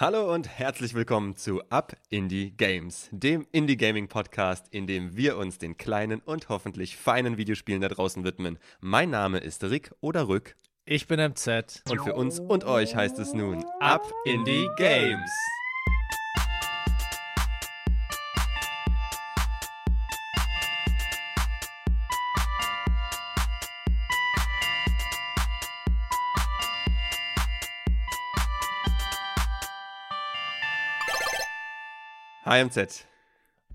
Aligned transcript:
Hallo 0.00 0.32
und 0.32 0.46
herzlich 0.46 0.94
willkommen 0.94 1.34
zu 1.34 1.60
Up 1.70 1.96
Indie 2.08 2.52
Games, 2.56 3.08
dem 3.10 3.48
Indie 3.50 3.76
Gaming 3.76 4.06
Podcast, 4.06 4.68
in 4.70 4.86
dem 4.86 5.16
wir 5.16 5.36
uns 5.36 5.58
den 5.58 5.76
kleinen 5.76 6.20
und 6.20 6.48
hoffentlich 6.48 6.96
feinen 6.96 7.36
Videospielen 7.36 7.80
da 7.80 7.88
draußen 7.88 8.22
widmen. 8.22 8.60
Mein 8.80 9.10
Name 9.10 9.38
ist 9.38 9.64
Rick 9.64 9.90
oder 10.00 10.28
Rück. 10.28 10.54
Ich 10.84 11.08
bin 11.08 11.18
MZ. 11.18 11.82
Und 11.90 12.00
für 12.02 12.14
uns 12.14 12.38
und 12.38 12.62
euch 12.62 12.94
heißt 12.94 13.18
es 13.18 13.34
nun 13.34 13.64
Up 13.80 14.08
Indie 14.24 14.68
Games. 14.76 15.32
Hi 32.48 32.64
MZ. 32.64 33.06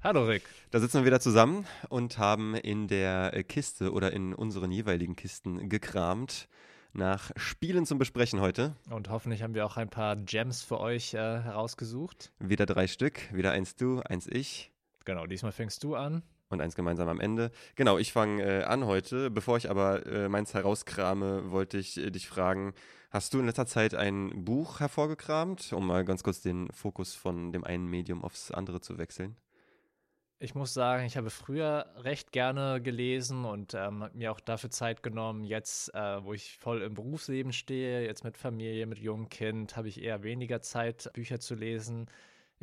Hallo 0.01 0.25
Rick. 0.25 0.41
Da 0.71 0.79
sitzen 0.79 1.01
wir 1.01 1.05
wieder 1.05 1.19
zusammen 1.19 1.67
und 1.89 2.17
haben 2.17 2.55
in 2.55 2.87
der 2.87 3.31
äh, 3.35 3.43
Kiste 3.43 3.91
oder 3.91 4.11
in 4.13 4.33
unseren 4.33 4.71
jeweiligen 4.71 5.15
Kisten 5.15 5.69
gekramt 5.69 6.47
nach 6.91 7.29
Spielen 7.35 7.85
zum 7.85 7.99
Besprechen 7.99 8.41
heute. 8.41 8.75
Und 8.89 9.11
hoffentlich 9.11 9.43
haben 9.43 9.53
wir 9.53 9.67
auch 9.67 9.77
ein 9.77 9.91
paar 9.91 10.15
Gems 10.15 10.63
für 10.63 10.79
euch 10.79 11.13
äh, 11.13 11.17
herausgesucht. 11.19 12.31
Wieder 12.39 12.65
drei 12.65 12.87
Stück, 12.87 13.31
wieder 13.31 13.51
eins 13.51 13.75
du, 13.75 13.99
eins 13.99 14.25
ich. 14.25 14.71
Genau, 15.05 15.27
diesmal 15.27 15.51
fängst 15.51 15.83
du 15.83 15.93
an. 15.93 16.23
Und 16.53 16.61
eins 16.61 16.75
gemeinsam 16.75 17.09
am 17.09 17.19
Ende. 17.19 17.51
Genau, 17.75 17.97
ich 17.97 18.13
fange 18.13 18.43
äh, 18.43 18.63
an 18.63 18.85
heute. 18.85 19.29
Bevor 19.29 19.57
ich 19.57 19.69
aber 19.69 20.05
äh, 20.05 20.29
meins 20.29 20.53
herauskrame, 20.53 21.51
wollte 21.51 21.77
ich 21.77 21.97
äh, 21.97 22.11
dich 22.11 22.27
fragen, 22.27 22.73
Hast 23.13 23.35
du 23.35 23.39
in 23.39 23.45
letzter 23.45 23.67
Zeit 23.67 23.93
ein 23.93 24.43
Buch 24.43 24.79
hervorgekramt, 24.79 25.71
um 25.71 25.85
mal 25.85 26.03
ganz 26.03 26.23
kurz 26.23 26.41
den 26.41 26.71
Fokus 26.71 27.13
von 27.13 27.51
dem 27.51 27.63
einen 27.63 27.85
Medium 27.85 28.23
aufs 28.23 28.49
andere 28.49 28.81
zu 28.81 28.97
wechseln? 28.97 29.35
Ich 30.39 30.55
muss 30.55 30.73
sagen, 30.73 31.05
ich 31.05 31.15
habe 31.15 31.29
früher 31.29 31.85
recht 31.97 32.31
gerne 32.31 32.81
gelesen 32.81 33.45
und 33.45 33.75
ähm, 33.75 34.09
mir 34.13 34.31
auch 34.31 34.39
dafür 34.39 34.71
Zeit 34.71 35.03
genommen. 35.03 35.43
Jetzt, 35.43 35.93
äh, 35.93 36.23
wo 36.23 36.33
ich 36.33 36.57
voll 36.57 36.81
im 36.81 36.95
Berufsleben 36.95 37.53
stehe, 37.53 38.03
jetzt 38.03 38.23
mit 38.23 38.35
Familie, 38.35 38.87
mit 38.87 38.97
jungem 38.97 39.29
Kind, 39.29 39.77
habe 39.77 39.89
ich 39.89 40.01
eher 40.01 40.23
weniger 40.23 40.61
Zeit, 40.61 41.11
Bücher 41.13 41.39
zu 41.39 41.53
lesen. 41.53 42.07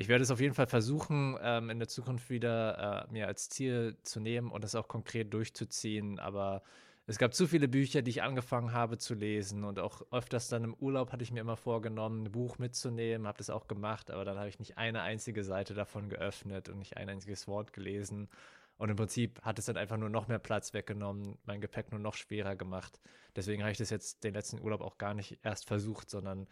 Ich 0.00 0.08
werde 0.08 0.22
es 0.22 0.30
auf 0.30 0.40
jeden 0.40 0.54
Fall 0.54 0.66
versuchen, 0.66 1.36
ähm, 1.42 1.68
in 1.68 1.78
der 1.78 1.86
Zukunft 1.86 2.30
wieder 2.30 3.06
äh, 3.06 3.12
mir 3.12 3.26
als 3.26 3.50
Ziel 3.50 3.98
zu 4.02 4.18
nehmen 4.18 4.50
und 4.50 4.64
das 4.64 4.74
auch 4.74 4.88
konkret 4.88 5.34
durchzuziehen. 5.34 6.18
Aber 6.18 6.62
es 7.06 7.18
gab 7.18 7.34
zu 7.34 7.46
viele 7.46 7.68
Bücher, 7.68 8.00
die 8.00 8.08
ich 8.08 8.22
angefangen 8.22 8.72
habe 8.72 8.96
zu 8.96 9.12
lesen 9.12 9.62
und 9.62 9.78
auch 9.78 10.00
öfters 10.10 10.48
dann 10.48 10.64
im 10.64 10.72
Urlaub 10.72 11.12
hatte 11.12 11.22
ich 11.22 11.32
mir 11.32 11.40
immer 11.40 11.58
vorgenommen, 11.58 12.22
ein 12.24 12.32
Buch 12.32 12.56
mitzunehmen, 12.58 13.26
habe 13.26 13.36
das 13.36 13.50
auch 13.50 13.68
gemacht, 13.68 14.10
aber 14.10 14.24
dann 14.24 14.38
habe 14.38 14.48
ich 14.48 14.58
nicht 14.58 14.78
eine 14.78 15.02
einzige 15.02 15.44
Seite 15.44 15.74
davon 15.74 16.08
geöffnet 16.08 16.70
und 16.70 16.78
nicht 16.78 16.96
ein 16.96 17.10
einziges 17.10 17.46
Wort 17.46 17.74
gelesen. 17.74 18.30
Und 18.78 18.88
im 18.88 18.96
Prinzip 18.96 19.42
hat 19.42 19.58
es 19.58 19.66
dann 19.66 19.76
einfach 19.76 19.98
nur 19.98 20.08
noch 20.08 20.28
mehr 20.28 20.38
Platz 20.38 20.72
weggenommen, 20.72 21.36
mein 21.44 21.60
Gepäck 21.60 21.90
nur 21.90 22.00
noch 22.00 22.14
schwerer 22.14 22.56
gemacht. 22.56 22.98
Deswegen 23.36 23.60
habe 23.60 23.72
ich 23.72 23.76
das 23.76 23.90
jetzt 23.90 24.24
den 24.24 24.32
letzten 24.32 24.62
Urlaub 24.62 24.80
auch 24.80 24.96
gar 24.96 25.12
nicht 25.12 25.40
erst 25.42 25.66
versucht, 25.66 26.08
sondern 26.08 26.46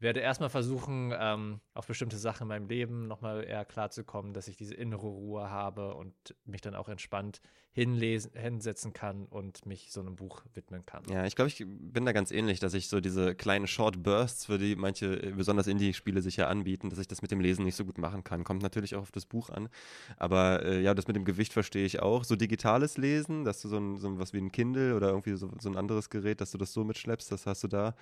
werde 0.00 0.20
erstmal 0.20 0.48
versuchen, 0.48 1.12
ähm, 1.18 1.60
auf 1.74 1.86
bestimmte 1.86 2.18
Sachen 2.18 2.42
in 2.42 2.48
meinem 2.48 2.68
Leben 2.68 3.08
nochmal 3.08 3.44
eher 3.44 3.64
klarzukommen, 3.64 4.32
dass 4.32 4.48
ich 4.48 4.56
diese 4.56 4.74
innere 4.74 5.06
Ruhe 5.06 5.50
habe 5.50 5.94
und 5.94 6.14
mich 6.44 6.60
dann 6.60 6.74
auch 6.74 6.88
entspannt 6.88 7.40
hinlesen, 7.72 8.32
hinsetzen 8.34 8.92
kann 8.92 9.26
und 9.26 9.64
mich 9.66 9.92
so 9.92 10.00
einem 10.00 10.16
Buch 10.16 10.42
widmen 10.54 10.84
kann. 10.84 11.04
Ja, 11.08 11.24
ich 11.26 11.36
glaube, 11.36 11.48
ich 11.48 11.64
bin 11.66 12.04
da 12.04 12.12
ganz 12.12 12.30
ähnlich, 12.30 12.58
dass 12.58 12.74
ich 12.74 12.88
so 12.88 13.00
diese 13.00 13.34
kleinen 13.34 13.66
Short 13.66 14.02
Bursts, 14.02 14.46
für 14.46 14.58
die 14.58 14.74
manche 14.74 15.16
besonders 15.36 15.66
Indie-Spiele 15.66 16.22
sich 16.22 16.36
ja 16.36 16.48
anbieten, 16.48 16.90
dass 16.90 16.98
ich 16.98 17.06
das 17.06 17.22
mit 17.22 17.30
dem 17.30 17.40
Lesen 17.40 17.64
nicht 17.64 17.76
so 17.76 17.84
gut 17.84 17.98
machen 17.98 18.24
kann. 18.24 18.42
Kommt 18.42 18.62
natürlich 18.62 18.96
auch 18.96 19.02
auf 19.02 19.12
das 19.12 19.26
Buch 19.26 19.50
an. 19.50 19.68
Aber 20.16 20.64
äh, 20.64 20.80
ja, 20.80 20.94
das 20.94 21.06
mit 21.06 21.16
dem 21.16 21.24
Gewicht 21.24 21.52
verstehe 21.52 21.84
ich 21.84 22.00
auch. 22.00 22.24
So 22.24 22.34
digitales 22.34 22.96
Lesen, 22.96 23.44
dass 23.44 23.62
du 23.62 23.68
so, 23.68 23.78
ein, 23.78 23.96
so 23.96 24.18
was 24.18 24.32
wie 24.32 24.38
ein 24.38 24.50
Kindle 24.50 24.96
oder 24.96 25.10
irgendwie 25.10 25.34
so, 25.36 25.50
so 25.60 25.68
ein 25.68 25.76
anderes 25.76 26.10
Gerät, 26.10 26.40
dass 26.40 26.50
du 26.50 26.58
das 26.58 26.72
so 26.72 26.84
mitschleppst, 26.84 27.30
das 27.30 27.46
hast 27.46 27.62
du 27.62 27.68
da. 27.68 27.94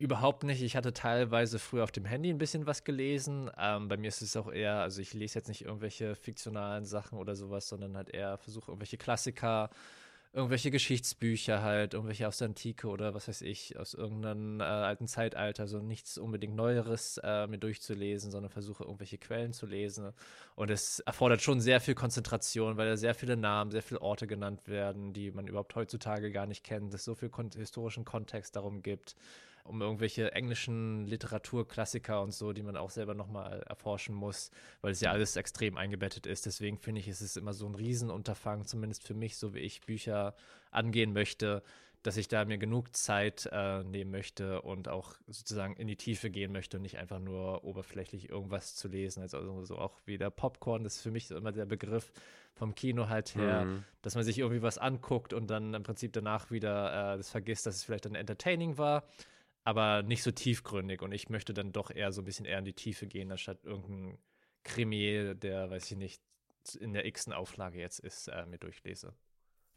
Überhaupt 0.00 0.44
nicht. 0.44 0.62
Ich 0.62 0.76
hatte 0.76 0.92
teilweise 0.92 1.58
früher 1.58 1.82
auf 1.82 1.90
dem 1.90 2.04
Handy 2.04 2.30
ein 2.30 2.38
bisschen 2.38 2.66
was 2.66 2.84
gelesen. 2.84 3.50
Ähm, 3.58 3.88
bei 3.88 3.96
mir 3.96 4.06
ist 4.06 4.22
es 4.22 4.36
auch 4.36 4.50
eher, 4.52 4.76
also 4.76 5.02
ich 5.02 5.12
lese 5.12 5.36
jetzt 5.40 5.48
nicht 5.48 5.64
irgendwelche 5.64 6.14
fiktionalen 6.14 6.84
Sachen 6.84 7.18
oder 7.18 7.34
sowas, 7.34 7.68
sondern 7.68 7.96
halt 7.96 8.10
eher 8.10 8.38
versuche 8.38 8.70
irgendwelche 8.70 8.96
Klassiker, 8.96 9.70
irgendwelche 10.32 10.70
Geschichtsbücher 10.70 11.62
halt, 11.62 11.94
irgendwelche 11.94 12.28
aus 12.28 12.38
der 12.38 12.46
Antike 12.46 12.86
oder 12.86 13.12
was 13.14 13.26
weiß 13.26 13.42
ich, 13.42 13.76
aus 13.76 13.94
irgendeinem 13.94 14.60
äh, 14.60 14.64
alten 14.64 15.08
Zeitalter, 15.08 15.66
so 15.66 15.80
nichts 15.80 16.16
unbedingt 16.16 16.54
Neueres 16.54 17.18
äh, 17.24 17.48
mir 17.48 17.58
durchzulesen, 17.58 18.30
sondern 18.30 18.52
versuche 18.52 18.84
irgendwelche 18.84 19.18
Quellen 19.18 19.52
zu 19.52 19.66
lesen. 19.66 20.12
Und 20.54 20.70
es 20.70 21.00
erfordert 21.00 21.42
schon 21.42 21.60
sehr 21.60 21.80
viel 21.80 21.96
Konzentration, 21.96 22.76
weil 22.76 22.88
da 22.88 22.96
sehr 22.96 23.16
viele 23.16 23.36
Namen, 23.36 23.72
sehr 23.72 23.82
viele 23.82 24.00
Orte 24.00 24.28
genannt 24.28 24.68
werden, 24.68 25.12
die 25.12 25.32
man 25.32 25.48
überhaupt 25.48 25.74
heutzutage 25.74 26.30
gar 26.30 26.46
nicht 26.46 26.62
kennt, 26.62 26.94
es 26.94 27.04
so 27.04 27.16
viel 27.16 27.30
kon 27.30 27.50
historischen 27.50 28.04
Kontext 28.04 28.54
darum 28.54 28.82
gibt 28.82 29.16
um 29.68 29.80
irgendwelche 29.82 30.32
englischen 30.32 31.06
Literaturklassiker 31.06 32.22
und 32.22 32.32
so, 32.32 32.52
die 32.52 32.62
man 32.62 32.76
auch 32.76 32.90
selber 32.90 33.14
nochmal 33.14 33.62
erforschen 33.68 34.14
muss, 34.14 34.50
weil 34.80 34.92
es 34.92 35.00
ja 35.00 35.12
alles 35.12 35.36
extrem 35.36 35.76
eingebettet 35.76 36.26
ist. 36.26 36.46
Deswegen 36.46 36.78
finde 36.78 37.00
ich, 37.00 37.08
ist 37.08 37.20
es 37.20 37.36
immer 37.36 37.52
so 37.52 37.66
ein 37.66 37.74
Riesenunterfangen, 37.74 38.66
zumindest 38.66 39.06
für 39.06 39.14
mich, 39.14 39.36
so 39.36 39.54
wie 39.54 39.60
ich 39.60 39.82
Bücher 39.82 40.34
angehen 40.70 41.12
möchte, 41.12 41.62
dass 42.02 42.16
ich 42.16 42.28
da 42.28 42.44
mir 42.44 42.58
genug 42.58 42.94
Zeit 42.96 43.48
äh, 43.52 43.82
nehmen 43.82 44.10
möchte 44.10 44.62
und 44.62 44.88
auch 44.88 45.14
sozusagen 45.26 45.74
in 45.76 45.88
die 45.88 45.96
Tiefe 45.96 46.30
gehen 46.30 46.52
möchte 46.52 46.76
und 46.76 46.82
nicht 46.82 46.96
einfach 46.96 47.18
nur 47.18 47.64
oberflächlich 47.64 48.30
irgendwas 48.30 48.76
zu 48.76 48.88
lesen. 48.88 49.20
Also 49.20 49.64
so 49.64 49.78
auch 49.78 49.98
wie 50.06 50.16
der 50.16 50.30
Popcorn, 50.30 50.84
das 50.84 50.96
ist 50.96 51.02
für 51.02 51.10
mich 51.10 51.30
immer 51.30 51.52
der 51.52 51.66
Begriff 51.66 52.12
vom 52.54 52.74
Kino 52.74 53.08
halt 53.08 53.34
her, 53.34 53.64
mhm. 53.64 53.84
dass 54.02 54.14
man 54.14 54.24
sich 54.24 54.38
irgendwie 54.38 54.62
was 54.62 54.78
anguckt 54.78 55.32
und 55.32 55.48
dann 55.48 55.74
im 55.74 55.82
Prinzip 55.82 56.12
danach 56.12 56.50
wieder 56.50 57.14
äh, 57.14 57.16
das 57.16 57.30
vergisst, 57.30 57.66
dass 57.66 57.76
es 57.76 57.84
vielleicht 57.84 58.04
dann 58.04 58.14
entertaining 58.14 58.78
war 58.78 59.04
aber 59.68 60.02
nicht 60.02 60.22
so 60.22 60.30
tiefgründig. 60.30 61.02
Und 61.02 61.12
ich 61.12 61.28
möchte 61.28 61.52
dann 61.52 61.72
doch 61.72 61.90
eher 61.90 62.10
so 62.10 62.22
ein 62.22 62.24
bisschen 62.24 62.46
eher 62.46 62.58
in 62.58 62.64
die 62.64 62.72
Tiefe 62.72 63.06
gehen, 63.06 63.30
anstatt 63.30 63.66
irgendein 63.66 64.18
Krimi, 64.64 65.34
der, 65.36 65.68
weiß 65.68 65.90
ich 65.90 65.98
nicht, 65.98 66.22
in 66.80 66.94
der 66.94 67.04
x-ten 67.04 67.34
Auflage 67.34 67.78
jetzt 67.78 67.98
ist, 67.98 68.28
äh, 68.28 68.46
mir 68.46 68.56
durchlese. 68.56 69.14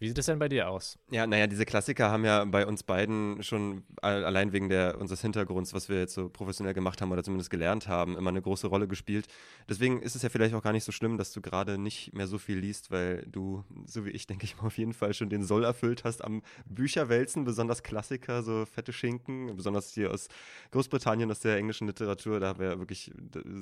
Wie 0.02 0.08
sieht 0.08 0.18
es 0.18 0.26
denn 0.26 0.40
bei 0.40 0.50
dir 0.50 0.68
aus? 0.68 0.98
Ja, 1.12 1.28
naja, 1.28 1.46
diese 1.46 1.64
Klassiker 1.64 2.10
haben 2.10 2.26
ja 2.26 2.44
bei 2.44 2.66
uns 2.66 2.82
beiden 2.82 3.44
schon 3.44 3.84
allein 4.02 4.52
wegen 4.52 4.68
der, 4.68 5.00
unseres 5.00 5.22
Hintergrunds, 5.22 5.76
was 5.76 5.90
wir 5.90 6.00
jetzt 6.00 6.16
so 6.16 6.28
professionell 6.28 6.74
gemacht 6.74 7.04
haben 7.04 7.12
oder 7.12 7.24
zumindest 7.24 7.52
gelernt 7.52 7.88
haben, 7.88 8.18
immer 8.18 8.32
eine 8.32 8.42
große 8.42 8.66
Rolle 8.66 8.88
gespielt. 8.88 9.28
Deswegen 9.70 10.02
ist 10.02 10.16
es 10.16 10.24
ja 10.24 10.30
vielleicht 10.30 10.56
auch 10.56 10.64
gar 10.64 10.74
nicht 10.74 10.86
so 10.86 10.92
schlimm, 10.92 11.20
dass 11.20 11.34
du 11.34 11.42
gerade 11.42 11.78
nicht 11.78 12.16
mehr 12.16 12.26
so 12.26 12.40
viel 12.40 12.58
liest, 12.58 12.90
weil 12.90 13.28
du, 13.28 13.64
so 13.86 14.04
wie 14.04 14.10
ich, 14.10 14.26
denke 14.32 14.46
ich 14.46 14.58
mal, 14.58 14.66
auf 14.66 14.80
jeden 14.80 14.94
Fall 14.94 15.14
schon 15.14 15.30
den 15.30 15.44
Soll 15.44 15.64
erfüllt 15.64 16.04
hast 16.04 16.24
am 16.24 16.42
Bücherwälzen, 16.66 17.44
besonders 17.44 17.84
Klassiker, 17.84 18.42
so 18.42 18.66
fette 18.66 18.94
Schinken, 18.94 19.56
besonders 19.56 19.94
hier 19.94 20.10
aus 20.10 20.30
Großbritannien, 20.72 21.30
aus 21.30 21.42
der 21.42 21.58
englischen 21.58 21.86
Literatur, 21.86 22.40
da 22.40 22.48
haben 22.48 22.60
wir 22.60 22.72
ja 22.72 22.80
wirklich 22.80 23.12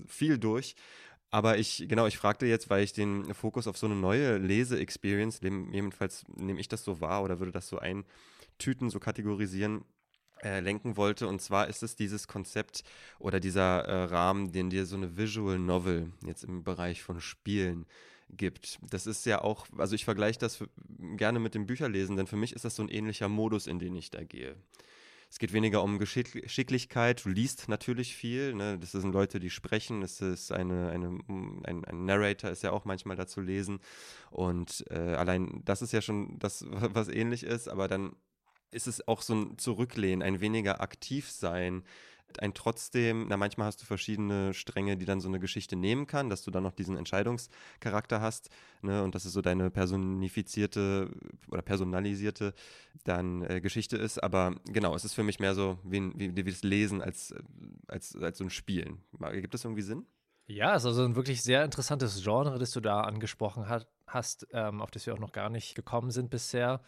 viel 0.08 0.38
durch. 0.38 0.76
Aber 1.32 1.58
ich, 1.58 1.86
genau, 1.88 2.08
ich 2.08 2.18
fragte 2.18 2.46
jetzt, 2.48 2.70
weil 2.70 2.84
ich 2.84 2.94
den 2.94 3.34
Fokus 3.34 3.68
auf 3.68 3.78
so 3.78 3.86
eine 3.86 3.96
neue 3.96 4.38
Lese-Experience, 4.38 5.42
jedenfalls 5.42 6.26
nehme 6.36 6.60
ich 6.60 6.68
das 6.68 6.84
so 6.84 7.02
wahr 7.02 7.24
oder 7.24 7.40
würde 7.40 7.52
das 7.52 7.68
so 7.68 7.78
eintüten, 7.78 8.90
so 8.90 9.00
kategorisieren, 9.00 9.86
äh, 10.42 10.60
lenken 10.60 10.98
wollte. 10.98 11.28
Und 11.28 11.42
zwar 11.42 11.68
ist 11.68 11.84
es 11.84 11.96
dieses 11.96 12.28
Konzept 12.28 12.84
oder 13.20 13.40
dieser 13.40 13.86
äh, 13.86 14.04
Rahmen, 14.06 14.52
den 14.52 14.70
dir 14.70 14.86
so 14.86 14.96
eine 14.96 15.18
Visual 15.18 15.60
Novel 15.60 16.12
jetzt 16.26 16.44
im 16.44 16.64
Bereich 16.64 17.04
von 17.04 17.22
Spielen 17.22 17.86
gibt. 18.30 18.80
Das 18.90 19.06
ist 19.06 19.26
ja 19.26 19.42
auch, 19.42 19.68
also 19.78 19.96
ich 19.96 20.06
vergleiche 20.06 20.40
das 20.40 20.64
gerne 21.18 21.40
mit 21.40 21.56
dem 21.56 21.66
Bücherlesen, 21.66 22.16
denn 22.16 22.28
für 22.28 22.38
mich 22.38 22.54
ist 22.54 22.66
das 22.66 22.76
so 22.76 22.84
ein 22.84 22.90
ähnlicher 22.90 23.28
Modus, 23.28 23.68
in 23.68 23.80
den 23.80 23.96
ich 23.96 24.12
da 24.12 24.24
gehe. 24.24 24.56
Es 25.30 25.38
geht 25.38 25.54
weniger 25.54 25.84
um 25.84 26.00
Geschicklichkeit. 26.00 27.24
Du 27.24 27.30
liest 27.30 27.70
natürlich 27.70 28.16
viel. 28.16 28.56
Ne? 28.56 28.80
Das 28.80 28.94
sind 28.94 29.12
Leute, 29.14 29.40
die 29.40 29.52
sprechen. 29.52 30.02
Es 30.02 30.22
ist 30.22 30.52
eine, 30.52 30.90
eine, 30.90 31.20
ein, 31.28 31.86
ein 31.86 32.06
Narrator 32.06 32.50
ist 32.50 32.64
ja 32.64 32.72
auch 32.72 32.84
manchmal 32.84 33.16
dazu 33.16 33.40
lesen. 33.40 33.80
Und 34.32 34.86
äh, 34.90 34.96
allein 34.96 35.62
das 35.66 35.84
ist 35.84 35.94
ja 35.94 36.02
schon 36.02 36.40
das, 36.40 36.66
was 36.70 37.10
ähnlich 37.10 37.44
ist. 37.44 37.68
Aber 37.68 37.88
dann 37.88 38.16
ist 38.72 38.88
es 38.88 39.08
auch 39.08 39.22
so 39.22 39.36
ein 39.36 39.58
Zurücklehnen, 39.60 40.24
ein 40.24 40.42
weniger 40.42 40.82
aktiv 40.82 41.30
sein 41.30 41.84
ein 42.38 42.54
trotzdem, 42.54 43.28
na 43.28 43.38
manchmal 43.38 43.68
hast 43.68 43.82
du 43.82 43.86
verschiedene 43.86 44.54
Stränge, 44.54 44.98
die 44.98 45.06
dann 45.06 45.20
so 45.20 45.28
eine 45.28 45.40
Geschichte 45.40 45.76
nehmen 45.76 46.06
kann, 46.08 46.30
dass 46.30 46.44
du 46.44 46.52
dann 46.52 46.64
noch 46.64 46.74
diesen 46.74 46.96
Entscheidungscharakter 46.96 48.22
hast, 48.22 48.50
ne, 48.82 49.04
und 49.04 49.16
dass 49.16 49.26
es 49.26 49.34
so 49.34 49.42
deine 49.42 49.72
personifizierte 49.72 51.10
oder 51.50 51.62
personalisierte 51.62 52.54
dann 53.04 53.44
äh, 53.44 53.62
Geschichte 53.62 53.98
ist. 53.98 54.22
Aber 54.22 54.56
genau, 54.66 54.96
es 54.96 55.06
ist 55.06 55.14
für 55.14 55.24
mich 55.24 55.40
mehr 55.40 55.56
so 55.56 55.80
wie, 55.84 56.12
wie, 56.16 56.36
wie 56.36 56.44
das 56.44 56.64
Lesen 56.64 57.02
als, 57.02 57.34
als, 57.88 58.16
als 58.16 58.38
so 58.38 58.44
ein 58.44 58.50
Spielen. 58.50 59.02
Gibt 59.34 59.54
das 59.54 59.64
irgendwie 59.64 59.82
Sinn? 59.82 60.06
Ja, 60.48 60.76
es 60.76 60.82
ist 60.82 60.88
also 60.88 61.04
ein 61.04 61.16
wirklich 61.16 61.44
sehr 61.44 61.64
interessantes 61.64 62.24
Genre, 62.24 62.58
das 62.58 62.72
du 62.72 62.80
da 62.80 63.02
angesprochen 63.02 63.70
hat, 63.70 63.88
hast, 64.08 64.48
ähm, 64.52 64.82
auf 64.82 64.90
das 64.90 65.06
wir 65.06 65.14
auch 65.14 65.20
noch 65.20 65.32
gar 65.32 65.50
nicht 65.50 65.76
gekommen 65.76 66.10
sind 66.10 66.32
bisher. 66.32 66.82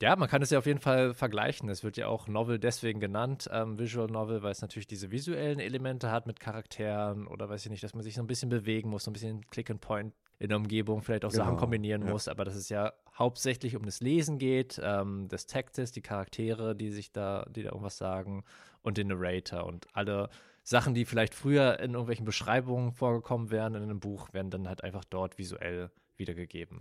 Ja, 0.00 0.14
man 0.14 0.28
kann 0.28 0.42
es 0.42 0.50
ja 0.50 0.58
auf 0.58 0.66
jeden 0.66 0.78
Fall 0.78 1.12
vergleichen. 1.12 1.68
Es 1.68 1.82
wird 1.82 1.96
ja 1.96 2.06
auch 2.06 2.28
Novel 2.28 2.60
deswegen 2.60 3.00
genannt, 3.00 3.48
ähm, 3.52 3.78
Visual 3.78 4.06
Novel, 4.06 4.42
weil 4.42 4.52
es 4.52 4.62
natürlich 4.62 4.86
diese 4.86 5.10
visuellen 5.10 5.58
Elemente 5.58 6.12
hat 6.12 6.26
mit 6.26 6.38
Charakteren 6.38 7.26
oder 7.26 7.48
weiß 7.48 7.64
ich 7.64 7.70
nicht, 7.70 7.82
dass 7.82 7.94
man 7.94 8.04
sich 8.04 8.14
so 8.14 8.22
ein 8.22 8.28
bisschen 8.28 8.48
bewegen 8.48 8.90
muss, 8.90 9.04
so 9.04 9.10
ein 9.10 9.14
bisschen 9.14 9.44
Click 9.50 9.70
and 9.70 9.80
Point 9.80 10.14
in 10.38 10.50
der 10.50 10.58
Umgebung, 10.58 11.02
vielleicht 11.02 11.24
auch 11.24 11.32
genau, 11.32 11.44
Sachen 11.44 11.56
kombinieren 11.56 12.02
ja. 12.02 12.12
muss, 12.12 12.28
aber 12.28 12.44
dass 12.44 12.54
es 12.54 12.68
ja 12.68 12.92
hauptsächlich 13.16 13.74
um 13.74 13.84
das 13.84 14.00
Lesen 14.00 14.38
geht, 14.38 14.80
ähm, 14.82 15.26
des 15.26 15.46
Textes, 15.46 15.90
die 15.90 16.00
Charaktere, 16.00 16.76
die 16.76 16.90
sich 16.90 17.10
da, 17.10 17.44
die 17.50 17.64
da 17.64 17.70
irgendwas 17.70 17.98
sagen 17.98 18.44
und 18.82 18.98
den 18.98 19.08
Narrator 19.08 19.66
und 19.66 19.88
alle 19.94 20.28
Sachen, 20.62 20.94
die 20.94 21.06
vielleicht 21.06 21.34
früher 21.34 21.80
in 21.80 21.92
irgendwelchen 21.92 22.24
Beschreibungen 22.24 22.92
vorgekommen 22.92 23.50
wären 23.50 23.74
in 23.74 23.82
einem 23.82 23.98
Buch, 23.98 24.32
werden 24.32 24.50
dann 24.50 24.68
halt 24.68 24.84
einfach 24.84 25.04
dort 25.04 25.38
visuell 25.38 25.90
wiedergegeben. 26.16 26.78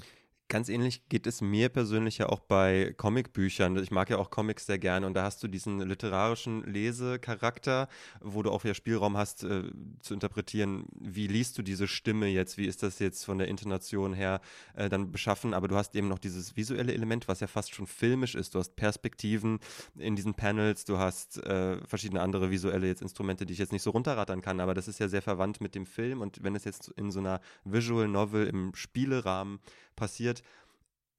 Ganz 0.50 0.70
ähnlich 0.70 1.10
geht 1.10 1.28
es 1.28 1.42
mir 1.42 1.68
persönlich 1.68 2.20
ja 2.20 2.30
auch 2.30 2.40
bei 2.40 2.94
Comicbüchern. 2.96 3.76
Ich 3.80 3.92
mag 3.92 4.10
ja 4.10 4.18
auch 4.18 4.30
Comics 4.30 4.66
sehr 4.66 4.80
gerne 4.80 5.06
und 5.06 5.14
da 5.14 5.24
hast 5.24 5.44
du 5.44 5.50
diesen 5.50 5.82
literarischen 5.82 6.64
Lesecharakter, 6.64 7.90
wo 8.22 8.44
du 8.44 8.52
auch 8.52 8.64
wieder 8.64 8.74
Spielraum 8.74 9.18
hast 9.18 9.44
äh, 9.44 9.64
zu 10.00 10.14
interpretieren, 10.14 10.86
wie 11.02 11.28
liest 11.28 11.58
du 11.58 11.64
diese 11.64 11.90
Stimme 11.90 12.28
jetzt, 12.28 12.58
wie 12.58 12.66
ist 12.66 12.82
das 12.82 13.00
jetzt 13.00 13.26
von 13.26 13.40
der 13.40 13.50
Intonation 13.50 14.14
her 14.14 14.40
äh, 14.76 14.88
dann 14.88 15.12
beschaffen, 15.12 15.54
aber 15.54 15.68
du 15.68 15.76
hast 15.76 15.94
eben 15.98 16.08
noch 16.08 16.20
dieses 16.20 16.56
visuelle 16.56 16.94
Element, 16.94 17.28
was 17.28 17.42
ja 17.42 17.48
fast 17.48 17.76
schon 17.76 17.86
filmisch 17.86 18.36
ist. 18.36 18.56
Du 18.56 18.60
hast 18.60 18.78
Perspektiven 18.78 19.60
in 19.98 20.16
diesen 20.16 20.34
Panels, 20.34 20.86
du 20.86 20.98
hast 20.98 21.44
äh, 21.44 21.86
verschiedene 21.86 22.22
andere 22.22 22.52
visuelle 22.52 22.88
jetzt 22.88 23.02
Instrumente, 23.02 23.46
die 23.46 23.52
ich 23.52 23.60
jetzt 23.60 23.74
nicht 23.74 23.84
so 23.84 23.90
runterrattern 23.90 24.42
kann, 24.42 24.62
aber 24.62 24.74
das 24.74 24.88
ist 24.88 25.00
ja 25.00 25.10
sehr 25.10 25.22
verwandt 25.22 25.60
mit 25.60 25.76
dem 25.76 25.86
Film 25.86 26.22
und 26.22 26.42
wenn 26.42 26.56
es 26.56 26.64
jetzt 26.64 26.88
in 26.96 27.12
so 27.12 27.20
einer 27.20 27.42
Visual 27.66 28.08
Novel 28.08 28.48
im 28.48 28.74
Spielerahmen 28.76 29.60
passiert, 29.98 30.42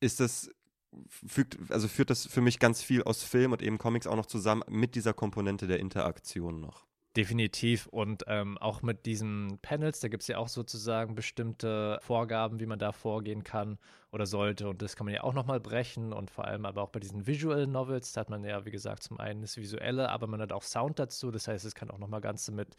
ist 0.00 0.20
das 0.20 0.50
fügt, 1.06 1.58
also 1.70 1.86
führt 1.86 2.08
das 2.08 2.26
für 2.26 2.40
mich 2.40 2.58
ganz 2.58 2.82
viel 2.82 3.02
aus 3.02 3.22
Film 3.22 3.52
und 3.52 3.62
eben 3.62 3.76
Comics 3.76 4.06
auch 4.06 4.16
noch 4.16 4.26
zusammen 4.26 4.62
mit 4.68 4.94
dieser 4.94 5.12
Komponente 5.12 5.66
der 5.66 5.80
Interaktion 5.80 6.60
noch. 6.60 6.86
Definitiv. 7.16 7.86
Und 7.86 8.24
ähm, 8.28 8.58
auch 8.58 8.82
mit 8.82 9.04
diesen 9.06 9.58
Panels, 9.60 10.00
da 10.00 10.08
gibt 10.08 10.22
es 10.22 10.28
ja 10.28 10.38
auch 10.38 10.48
sozusagen 10.48 11.14
bestimmte 11.14 11.98
Vorgaben, 12.02 12.60
wie 12.60 12.66
man 12.66 12.78
da 12.78 12.92
vorgehen 12.92 13.42
kann 13.42 13.78
oder 14.12 14.24
sollte. 14.26 14.68
Und 14.68 14.82
das 14.82 14.94
kann 14.94 15.06
man 15.06 15.14
ja 15.14 15.24
auch 15.24 15.32
nochmal 15.32 15.58
brechen. 15.58 16.12
Und 16.12 16.30
vor 16.30 16.44
allem 16.44 16.64
aber 16.64 16.82
auch 16.82 16.90
bei 16.90 17.00
diesen 17.00 17.26
Visual 17.26 17.66
Novels, 17.66 18.12
da 18.12 18.20
hat 18.20 18.30
man 18.30 18.44
ja, 18.44 18.64
wie 18.66 18.70
gesagt, 18.70 19.02
zum 19.02 19.18
einen 19.18 19.40
das 19.40 19.56
Visuelle, 19.56 20.10
aber 20.10 20.26
man 20.26 20.40
hat 20.40 20.52
auch 20.52 20.62
Sound 20.62 20.98
dazu. 20.98 21.30
Das 21.30 21.48
heißt, 21.48 21.64
es 21.64 21.74
kann 21.74 21.90
auch 21.90 21.98
nochmal 21.98 22.20
ganz 22.20 22.48
mit 22.50 22.76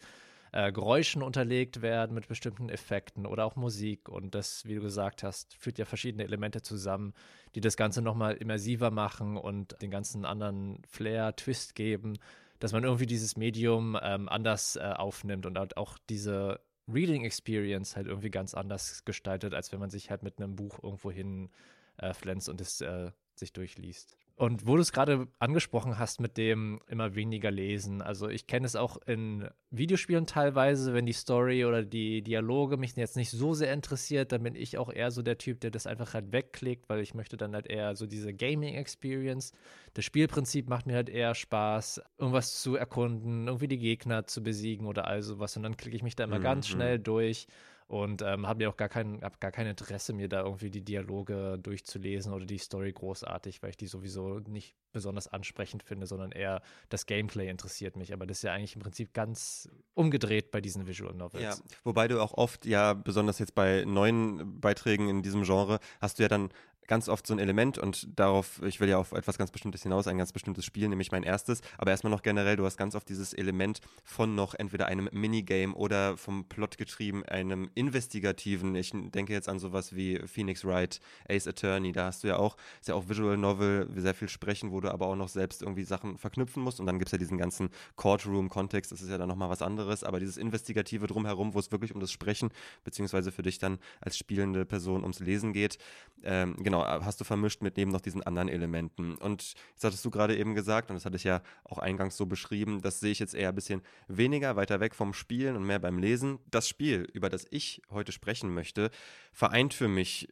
äh, 0.52 0.72
Geräuschen 0.72 1.22
unterlegt 1.22 1.82
werden 1.82 2.14
mit 2.14 2.28
bestimmten 2.28 2.68
Effekten 2.68 3.26
oder 3.26 3.44
auch 3.44 3.56
Musik. 3.56 4.08
Und 4.08 4.34
das, 4.34 4.64
wie 4.64 4.74
du 4.74 4.80
gesagt 4.80 5.22
hast, 5.22 5.54
führt 5.54 5.78
ja 5.78 5.84
verschiedene 5.84 6.24
Elemente 6.24 6.62
zusammen, 6.62 7.14
die 7.54 7.60
das 7.60 7.76
Ganze 7.76 8.02
nochmal 8.02 8.36
immersiver 8.36 8.90
machen 8.90 9.36
und 9.36 9.80
den 9.80 9.90
ganzen 9.90 10.24
anderen 10.24 10.82
Flair, 10.88 11.36
Twist 11.36 11.74
geben, 11.74 12.18
dass 12.58 12.72
man 12.72 12.84
irgendwie 12.84 13.06
dieses 13.06 13.36
Medium 13.36 13.96
ähm, 14.02 14.28
anders 14.28 14.76
äh, 14.76 14.80
aufnimmt 14.80 15.46
und 15.46 15.58
halt 15.58 15.76
auch 15.76 15.98
diese 16.08 16.60
Reading 16.92 17.24
Experience 17.24 17.96
halt 17.96 18.06
irgendwie 18.06 18.30
ganz 18.30 18.54
anders 18.54 19.04
gestaltet, 19.04 19.54
als 19.54 19.72
wenn 19.72 19.80
man 19.80 19.90
sich 19.90 20.10
halt 20.10 20.22
mit 20.22 20.38
einem 20.38 20.56
Buch 20.56 20.82
irgendwo 20.82 21.10
hin 21.10 21.50
äh, 21.96 22.12
pflänzt 22.12 22.48
und 22.48 22.60
es 22.60 22.80
äh, 22.80 23.10
sich 23.34 23.52
durchliest. 23.52 24.16
Und 24.40 24.66
wo 24.66 24.76
du 24.76 24.80
es 24.80 24.92
gerade 24.92 25.28
angesprochen 25.38 25.98
hast 25.98 26.18
mit 26.18 26.38
dem 26.38 26.80
immer 26.88 27.14
weniger 27.14 27.50
lesen, 27.50 28.00
also 28.00 28.26
ich 28.30 28.46
kenne 28.46 28.64
es 28.64 28.74
auch 28.74 28.96
in 29.04 29.46
Videospielen 29.70 30.24
teilweise, 30.24 30.94
wenn 30.94 31.04
die 31.04 31.12
Story 31.12 31.66
oder 31.66 31.82
die 31.82 32.22
Dialoge 32.22 32.78
mich 32.78 32.96
jetzt 32.96 33.16
nicht 33.16 33.28
so 33.28 33.52
sehr 33.52 33.70
interessiert, 33.70 34.32
dann 34.32 34.42
bin 34.42 34.54
ich 34.54 34.78
auch 34.78 34.90
eher 34.90 35.10
so 35.10 35.20
der 35.20 35.36
Typ, 35.36 35.60
der 35.60 35.70
das 35.70 35.86
einfach 35.86 36.14
halt 36.14 36.32
wegklickt, 36.32 36.88
weil 36.88 37.00
ich 37.00 37.12
möchte 37.12 37.36
dann 37.36 37.52
halt 37.54 37.66
eher 37.66 37.94
so 37.96 38.06
diese 38.06 38.32
Gaming-Experience. 38.32 39.52
Das 39.92 40.06
Spielprinzip 40.06 40.70
macht 40.70 40.86
mir 40.86 40.94
halt 40.94 41.10
eher 41.10 41.34
Spaß, 41.34 42.00
irgendwas 42.16 42.62
zu 42.62 42.76
erkunden, 42.76 43.46
irgendwie 43.46 43.68
die 43.68 43.78
Gegner 43.78 44.26
zu 44.26 44.42
besiegen 44.42 44.86
oder 44.86 45.06
all 45.06 45.20
sowas. 45.20 45.54
Und 45.58 45.64
dann 45.64 45.76
klicke 45.76 45.96
ich 45.96 46.02
mich 46.02 46.16
da 46.16 46.24
immer 46.24 46.38
mhm. 46.38 46.44
ganz 46.44 46.66
schnell 46.66 46.98
durch 46.98 47.46
und 47.90 48.22
ähm, 48.22 48.46
habe 48.46 48.58
mir 48.58 48.70
auch 48.70 48.76
gar 48.76 48.88
kein, 48.88 49.20
hab 49.20 49.40
gar 49.40 49.50
kein 49.50 49.66
Interesse, 49.66 50.12
mir 50.12 50.28
da 50.28 50.44
irgendwie 50.44 50.70
die 50.70 50.84
Dialoge 50.84 51.58
durchzulesen 51.60 52.32
oder 52.32 52.46
die 52.46 52.58
Story 52.58 52.92
großartig, 52.92 53.64
weil 53.64 53.70
ich 53.70 53.76
die 53.76 53.88
sowieso 53.88 54.38
nicht 54.38 54.76
besonders 54.92 55.26
ansprechend 55.26 55.82
finde, 55.82 56.06
sondern 56.06 56.30
eher 56.30 56.62
das 56.88 57.06
Gameplay 57.06 57.48
interessiert 57.48 57.96
mich. 57.96 58.12
Aber 58.12 58.28
das 58.28 58.38
ist 58.38 58.42
ja 58.44 58.52
eigentlich 58.52 58.76
im 58.76 58.82
Prinzip 58.82 59.12
ganz 59.12 59.68
umgedreht 59.94 60.52
bei 60.52 60.60
diesen 60.60 60.86
Visual 60.86 61.14
Novels. 61.14 61.42
Ja, 61.42 61.56
wobei 61.82 62.06
du 62.06 62.22
auch 62.22 62.34
oft, 62.34 62.64
ja, 62.64 62.94
besonders 62.94 63.40
jetzt 63.40 63.56
bei 63.56 63.84
neuen 63.84 64.60
Beiträgen 64.60 65.08
in 65.08 65.22
diesem 65.24 65.42
Genre, 65.42 65.80
hast 66.00 66.20
du 66.20 66.22
ja 66.22 66.28
dann 66.28 66.50
ganz 66.86 67.08
oft 67.08 67.26
so 67.26 67.34
ein 67.34 67.38
Element 67.38 67.78
und 67.78 68.08
darauf, 68.18 68.60
ich 68.64 68.80
will 68.80 68.88
ja 68.88 68.98
auf 68.98 69.12
etwas 69.12 69.38
ganz 69.38 69.50
Bestimmtes 69.50 69.84
hinaus, 69.84 70.08
ein 70.08 70.18
ganz 70.18 70.32
bestimmtes 70.32 70.64
Spiel, 70.64 70.88
nämlich 70.88 71.12
mein 71.12 71.22
erstes. 71.22 71.60
Aber 71.78 71.92
erstmal 71.92 72.10
noch 72.10 72.22
generell, 72.22 72.56
du 72.56 72.64
hast 72.64 72.76
ganz 72.76 72.96
oft 72.96 73.08
dieses 73.08 73.32
Element 73.32 73.80
von 74.02 74.34
noch 74.34 74.54
entweder 74.54 74.86
einem 74.86 75.08
Minigame 75.12 75.74
oder 75.74 76.16
vom 76.16 76.48
Plot 76.48 76.78
getrieben, 76.78 77.24
einem 77.24 77.70
investigativen. 77.74 78.74
Ich 78.74 78.90
denke 78.92 79.32
jetzt 79.32 79.48
an 79.48 79.60
sowas 79.60 79.94
wie 79.94 80.18
Phoenix 80.26 80.64
Wright, 80.64 81.00
Ace 81.28 81.46
Attorney. 81.46 81.92
Da 81.92 82.06
hast 82.06 82.24
du 82.24 82.28
ja 82.28 82.38
auch, 82.38 82.56
ist 82.80 82.88
ja 82.88 82.94
auch 82.94 83.08
Visual 83.08 83.36
Novel, 83.36 83.88
sehr 83.94 84.14
viel 84.14 84.28
sprechen, 84.28 84.72
wo 84.72 84.80
du 84.80 84.90
aber 84.90 85.06
auch 85.06 85.16
noch 85.16 85.28
selbst 85.28 85.62
irgendwie 85.62 85.84
Sachen 85.84 86.18
verknüpfen 86.18 86.62
musst. 86.62 86.80
Und 86.80 86.86
dann 86.86 86.98
gibt 86.98 87.08
es 87.08 87.12
ja 87.12 87.18
diesen 87.18 87.38
ganzen 87.38 87.70
Courtroom-Kontext, 87.96 88.90
das 88.90 89.00
ist 89.00 89.10
ja 89.10 89.18
dann 89.18 89.28
nochmal 89.28 89.50
was 89.50 89.62
anderes. 89.62 90.02
Aber 90.02 90.18
dieses 90.18 90.36
Investigative 90.36 91.06
drumherum, 91.06 91.54
wo 91.54 91.58
es 91.60 91.70
wirklich 91.70 91.94
um 91.94 92.00
das 92.00 92.10
Sprechen, 92.10 92.50
beziehungsweise 92.82 93.30
für 93.30 93.42
dich 93.42 93.58
dann 93.58 93.78
als 94.00 94.18
spielende 94.18 94.64
Person 94.64 95.02
ums 95.02 95.20
Lesen 95.20 95.52
geht, 95.52 95.78
ähm, 96.24 96.56
genau 96.70 96.84
genau, 96.84 97.04
hast 97.04 97.20
du 97.20 97.24
vermischt 97.24 97.62
mit 97.62 97.76
neben 97.76 97.90
noch 97.90 98.00
diesen 98.00 98.22
anderen 98.22 98.48
Elementen. 98.48 99.16
Und 99.16 99.54
jetzt 99.70 99.84
hattest 99.84 100.04
du 100.04 100.10
gerade 100.10 100.36
eben 100.36 100.54
gesagt, 100.54 100.90
und 100.90 100.96
das 100.96 101.04
hatte 101.04 101.16
ich 101.16 101.24
ja 101.24 101.42
auch 101.64 101.78
eingangs 101.78 102.16
so 102.16 102.26
beschrieben, 102.26 102.80
das 102.80 103.00
sehe 103.00 103.12
ich 103.12 103.18
jetzt 103.18 103.34
eher 103.34 103.50
ein 103.50 103.54
bisschen 103.54 103.82
weniger 104.08 104.56
weiter 104.56 104.80
weg 104.80 104.94
vom 104.94 105.12
Spielen 105.12 105.56
und 105.56 105.64
mehr 105.64 105.78
beim 105.78 105.98
Lesen. 105.98 106.38
Das 106.50 106.68
Spiel, 106.68 107.08
über 107.12 107.28
das 107.28 107.46
ich 107.50 107.82
heute 107.90 108.12
sprechen 108.12 108.52
möchte, 108.54 108.90
vereint 109.32 109.74
für 109.74 109.88
mich 109.88 110.28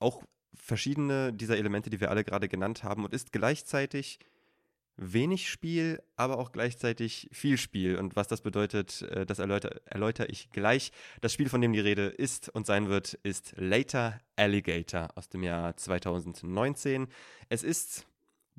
auch 0.00 0.22
verschiedene 0.54 1.32
dieser 1.32 1.56
Elemente, 1.56 1.90
die 1.90 2.00
wir 2.00 2.10
alle 2.10 2.24
gerade 2.24 2.48
genannt 2.48 2.82
haben 2.82 3.04
und 3.04 3.14
ist 3.14 3.32
gleichzeitig 3.32 4.18
wenig 4.98 5.48
Spiel, 5.48 6.02
aber 6.16 6.38
auch 6.38 6.52
gleichzeitig 6.52 7.28
viel 7.32 7.56
Spiel. 7.56 7.96
Und 7.96 8.16
was 8.16 8.28
das 8.28 8.42
bedeutet, 8.42 9.02
äh, 9.02 9.24
das 9.24 9.38
erläuter, 9.38 9.80
erläutere 9.86 10.26
ich 10.26 10.50
gleich. 10.50 10.92
Das 11.20 11.32
Spiel, 11.32 11.48
von 11.48 11.60
dem 11.60 11.72
die 11.72 11.80
Rede 11.80 12.06
ist 12.06 12.48
und 12.48 12.66
sein 12.66 12.88
wird, 12.88 13.14
ist 13.22 13.54
Later 13.56 14.20
Alligator 14.36 15.08
aus 15.14 15.28
dem 15.28 15.42
Jahr 15.42 15.76
2019. 15.76 17.08
Es 17.48 17.62
ist 17.62 18.06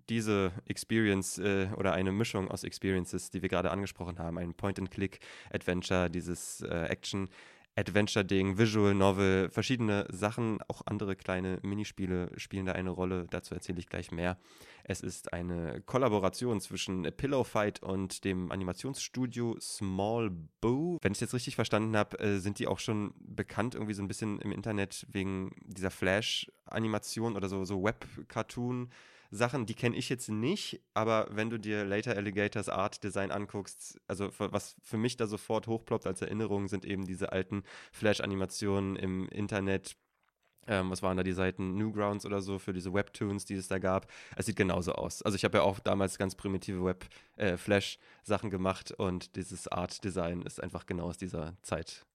diese 0.07 0.51
Experience 0.65 1.38
äh, 1.38 1.68
oder 1.75 1.94
eine 1.94 2.12
Mischung 2.12 2.50
aus 2.50 2.63
Experiences, 2.63 3.30
die 3.30 3.42
wir 3.42 3.50
gerade 3.50 3.69
angesprochen 3.69 4.18
haben, 4.18 4.38
ein 4.38 4.53
Point-and-Click-Adventure, 4.53 6.09
dieses 6.09 6.62
äh, 6.62 6.85
Action- 6.85 7.30
Adventure-Ding, 7.76 8.57
Visual 8.57 8.94
Novel, 8.94 9.49
verschiedene 9.49 10.06
Sachen, 10.09 10.59
auch 10.68 10.81
andere 10.85 11.16
kleine 11.16 11.59
Minispiele 11.61 12.31
spielen 12.38 12.66
da 12.66 12.73
eine 12.73 12.90
Rolle. 12.90 13.26
Dazu 13.30 13.54
erzähle 13.54 13.80
ich 13.80 13.88
gleich 13.88 14.11
mehr. 14.11 14.38
Es 14.83 15.02
ist 15.02 15.33
eine 15.33 15.81
Kollaboration 15.81 16.59
zwischen 16.61 17.04
Pillow 17.16 17.44
Fight 17.44 17.81
und 17.81 18.26
dem 18.26 18.52
Animationsstudio 18.52 19.57
Small 19.59 20.31
Boo. 20.61 20.97
Wenn 21.02 21.11
ich 21.11 21.18
es 21.18 21.21
jetzt 21.21 21.33
richtig 21.33 21.56
verstanden 21.56 21.95
habe, 21.95 22.19
äh, 22.19 22.40
sind 22.40 22.59
die 22.59 22.68
auch 22.68 22.80
schon 22.80 23.14
bekannt 23.19 23.76
irgendwie 23.76 23.94
so 23.94 24.02
ein 24.02 24.07
bisschen 24.07 24.40
im 24.40 24.52
Internet 24.52 25.06
wegen 25.11 25.56
dieser 25.66 25.92
Flash-Animation 25.92 27.35
oder 27.35 27.47
so, 27.47 27.64
so 27.66 27.83
Web-Cartoon. 27.83 28.90
Sachen, 29.31 29.66
die 29.66 29.76
kenne 29.76 29.95
ich 29.95 30.09
jetzt 30.09 30.30
nicht, 30.30 30.81
aber 30.94 31.28
wenn 31.31 31.50
du 31.50 31.59
dir 31.59 31.86
Later 31.86 32.16
Alligators 32.16 32.68
Art 32.68 33.04
Design 33.04 33.31
anguckst, 33.31 34.00
also 34.07 34.31
was 34.38 34.76
für 34.81 34.98
mich 34.98 35.18
da 35.18 35.28
sofort 35.28 35.68
hochploppt 35.68 36.07
als 36.07 36.21
Erinnerung, 36.21 36.68
sind 36.68 36.86
eben 36.86 37.06
diese 37.06 37.31
alten 37.31 37.64
Flash-Animationen 37.92 38.95
im 38.95 39.28
Internet, 39.30 39.95
ähm, 40.68 40.90
was 40.90 41.04
waren 41.04 41.18
da 41.18 41.24
die 41.24 41.33
Seiten, 41.33 41.76
Newgrounds 41.76 42.26
oder 42.26 42.42
so 42.42 42.59
für 42.59 42.74
diese 42.74 42.94
Webtoons, 42.94 43.45
die 43.45 43.56
es 43.56 43.68
da 43.68 43.80
gab. 43.80 44.12
Es 44.36 44.45
sieht 44.48 44.56
genauso 44.56 44.94
aus. 44.94 45.21
Also 45.21 45.36
ich 45.36 45.44
habe 45.44 45.59
ja 45.59 45.64
auch 45.64 45.80
damals 45.80 46.18
ganz 46.18 46.36
primitive 46.36 46.83
Web-Flash-Sachen 46.83 48.48
äh, 48.48 48.52
gemacht 48.52 48.92
und 48.92 49.36
dieses 49.36 49.68
Art-Design 49.68 50.42
ist 50.42 50.62
einfach 50.62 50.86
genau 50.86 51.06
aus 51.06 51.18
dieser 51.18 51.56
Zeit. 51.62 52.06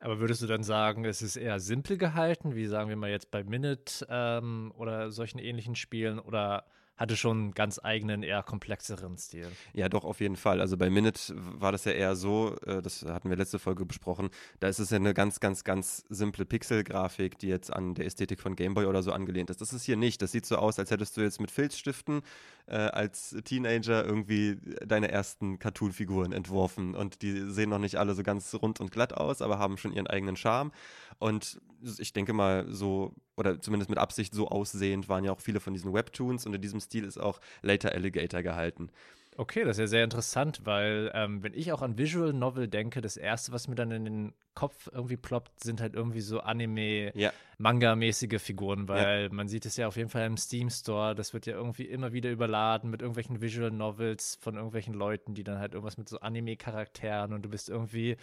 Aber 0.00 0.18
würdest 0.18 0.40
du 0.40 0.46
dann 0.46 0.62
sagen, 0.62 1.04
es 1.04 1.20
ist 1.20 1.36
eher 1.36 1.60
simpel 1.60 1.98
gehalten, 1.98 2.54
wie 2.54 2.66
sagen 2.66 2.88
wir 2.88 2.96
mal 2.96 3.10
jetzt 3.10 3.30
bei 3.30 3.44
Minute 3.44 4.06
ähm, 4.08 4.72
oder 4.76 5.10
solchen 5.10 5.38
ähnlichen 5.38 5.74
Spielen, 5.74 6.18
oder 6.18 6.64
hatte 7.00 7.16
schon 7.16 7.38
einen 7.38 7.50
ganz 7.52 7.80
eigenen, 7.82 8.22
eher 8.22 8.42
komplexeren 8.42 9.16
Stil. 9.16 9.48
Ja, 9.72 9.88
doch, 9.88 10.04
auf 10.04 10.20
jeden 10.20 10.36
Fall. 10.36 10.60
Also 10.60 10.76
bei 10.76 10.90
Minute 10.90 11.18
war 11.34 11.72
das 11.72 11.86
ja 11.86 11.92
eher 11.92 12.14
so, 12.14 12.54
äh, 12.66 12.82
das 12.82 13.02
hatten 13.06 13.30
wir 13.30 13.38
letzte 13.38 13.58
Folge 13.58 13.86
besprochen, 13.86 14.28
da 14.60 14.68
ist 14.68 14.78
es 14.80 14.90
ja 14.90 14.96
eine 14.96 15.14
ganz, 15.14 15.40
ganz, 15.40 15.64
ganz 15.64 16.04
simple 16.10 16.44
Pixel-Grafik, 16.44 17.38
die 17.38 17.48
jetzt 17.48 17.72
an 17.72 17.94
der 17.94 18.04
Ästhetik 18.04 18.38
von 18.38 18.54
Gameboy 18.54 18.84
oder 18.84 19.02
so 19.02 19.12
angelehnt 19.12 19.48
ist. 19.48 19.62
Das 19.62 19.72
ist 19.72 19.84
hier 19.84 19.96
nicht. 19.96 20.20
Das 20.20 20.32
sieht 20.32 20.44
so 20.44 20.56
aus, 20.56 20.78
als 20.78 20.90
hättest 20.90 21.16
du 21.16 21.22
jetzt 21.22 21.40
mit 21.40 21.50
Filzstiften 21.50 22.20
äh, 22.66 22.76
als 22.76 23.34
Teenager 23.44 24.04
irgendwie 24.04 24.58
deine 24.86 25.10
ersten 25.10 25.58
Cartoon-Figuren 25.58 26.32
entworfen. 26.32 26.94
Und 26.94 27.22
die 27.22 27.50
sehen 27.50 27.70
noch 27.70 27.78
nicht 27.78 27.96
alle 27.96 28.14
so 28.14 28.22
ganz 28.22 28.54
rund 28.54 28.78
und 28.78 28.92
glatt 28.92 29.14
aus, 29.14 29.40
aber 29.40 29.58
haben 29.58 29.78
schon 29.78 29.94
ihren 29.94 30.06
eigenen 30.06 30.36
Charme. 30.36 30.70
Und 31.18 31.62
ich 31.98 32.12
denke 32.12 32.34
mal, 32.34 32.66
so 32.68 33.14
oder 33.40 33.60
zumindest 33.60 33.90
mit 33.90 33.98
Absicht 33.98 34.34
so 34.34 34.48
aussehend 34.48 35.08
waren 35.08 35.24
ja 35.24 35.32
auch 35.32 35.40
viele 35.40 35.58
von 35.58 35.72
diesen 35.72 35.92
Webtoons 35.92 36.46
und 36.46 36.54
in 36.54 36.60
diesem 36.60 36.78
Stil 36.78 37.04
ist 37.04 37.18
auch 37.18 37.40
Later 37.62 37.92
Alligator 37.92 38.42
gehalten. 38.42 38.90
Okay, 39.36 39.64
das 39.64 39.78
ist 39.78 39.80
ja 39.80 39.86
sehr 39.86 40.04
interessant, 40.04 40.60
weil 40.64 41.10
ähm, 41.14 41.42
wenn 41.42 41.54
ich 41.54 41.72
auch 41.72 41.80
an 41.80 41.96
Visual 41.96 42.34
Novel 42.34 42.68
denke, 42.68 43.00
das 43.00 43.16
erste, 43.16 43.52
was 43.52 43.68
mir 43.68 43.74
dann 43.74 43.90
in 43.90 44.04
den 44.04 44.34
Kopf 44.54 44.90
irgendwie 44.92 45.16
ploppt, 45.16 45.64
sind 45.64 45.80
halt 45.80 45.94
irgendwie 45.94 46.20
so 46.20 46.40
Anime-Manga-mäßige 46.40 48.38
Figuren, 48.38 48.86
weil 48.88 49.22
ja. 49.22 49.28
man 49.32 49.48
sieht 49.48 49.64
es 49.64 49.78
ja 49.78 49.86
auf 49.86 49.96
jeden 49.96 50.10
Fall 50.10 50.26
im 50.26 50.36
Steam 50.36 50.68
Store, 50.68 51.14
das 51.14 51.32
wird 51.32 51.46
ja 51.46 51.54
irgendwie 51.54 51.84
immer 51.84 52.12
wieder 52.12 52.30
überladen 52.30 52.90
mit 52.90 53.00
irgendwelchen 53.00 53.40
Visual 53.40 53.70
Novels 53.70 54.36
von 54.42 54.56
irgendwelchen 54.56 54.92
Leuten, 54.92 55.32
die 55.34 55.44
dann 55.44 55.58
halt 55.58 55.72
irgendwas 55.72 55.96
mit 55.96 56.10
so 56.10 56.20
Anime-Charakteren 56.20 57.32
und 57.32 57.42
du 57.42 57.48
bist 57.48 57.70
irgendwie 57.70 58.18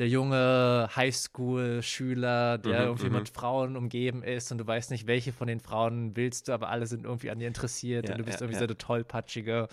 der 0.00 0.08
junge 0.08 0.88
Highschool-Schüler, 0.96 2.58
der 2.58 2.80
mhm, 2.80 2.86
irgendwie 2.86 3.10
mit 3.10 3.30
mhm. 3.30 3.34
Frauen 3.34 3.76
umgeben 3.76 4.24
ist 4.24 4.50
und 4.50 4.58
du 4.58 4.66
weißt 4.66 4.90
nicht, 4.90 5.06
welche 5.06 5.32
von 5.32 5.46
den 5.46 5.60
Frauen 5.60 6.16
willst 6.16 6.48
du, 6.48 6.52
aber 6.52 6.70
alle 6.70 6.88
sind 6.88 7.04
irgendwie 7.04 7.30
an 7.30 7.38
dir 7.38 7.46
interessiert 7.46 8.08
ja, 8.08 8.14
und 8.14 8.18
du 8.18 8.24
bist 8.24 8.40
ja, 8.40 8.46
irgendwie 8.46 8.56
ja. 8.56 8.60
so 8.60 8.66
der 8.66 8.78
tollpatschige 8.78 9.68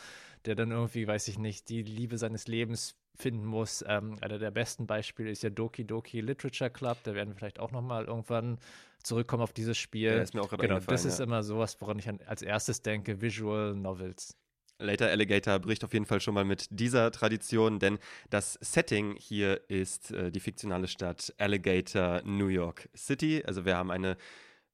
der 0.48 0.56
dann 0.56 0.72
irgendwie, 0.72 1.06
weiß 1.08 1.28
ich 1.28 1.38
nicht, 1.38 1.70
die 1.70 1.84
Liebe 1.84 2.18
seines 2.18 2.48
Lebens 2.48 2.96
finden 3.16 3.46
muss. 3.46 3.84
Ähm, 3.88 4.18
einer 4.22 4.40
der 4.40 4.52
besten 4.52 4.88
Beispiele 4.88 5.30
ist 5.30 5.44
ja 5.44 5.50
Doki 5.50 5.86
Doki 5.86 6.22
Literature 6.22 6.70
Club. 6.70 6.98
Da 7.04 7.14
werden 7.14 7.30
wir 7.30 7.36
vielleicht 7.36 7.60
auch 7.60 7.72
noch 7.72 7.82
mal 7.82 8.06
irgendwann 8.06 8.58
zurückkommen 9.04 9.44
auf 9.44 9.54
dieses 9.54 9.78
Spiel. 9.78 10.10
Ja, 10.10 10.22
ist 10.22 10.34
mir 10.34 10.42
auch 10.42 10.50
genau, 10.50 10.80
das 10.80 11.06
ist 11.06 11.20
immer 11.20 11.44
sowas, 11.44 11.80
woran 11.82 12.00
ich 12.00 12.08
an, 12.08 12.20
als 12.26 12.42
erstes 12.42 12.82
denke, 12.82 13.22
Visual 13.22 13.76
Novels. 13.76 14.36
Later 14.80 15.10
Alligator 15.10 15.60
bricht 15.60 15.84
auf 15.84 15.94
jeden 15.94 16.06
Fall 16.06 16.22
schon 16.22 16.34
mal 16.34 16.46
mit 16.46 16.68
dieser 16.70 17.12
Tradition, 17.12 17.80
denn 17.80 17.98
das 18.30 18.54
Setting 18.62 19.16
hier 19.18 19.62
ist 19.70 20.12
äh, 20.12 20.32
die 20.32 20.40
fiktionale 20.40 20.88
Stadt 20.88 21.34
Alligator, 21.38 22.22
New 22.24 22.48
York 22.48 22.90
City. 22.96 23.44
Also 23.46 23.66
wir 23.66 23.76
haben 23.76 23.92
eine 23.92 24.18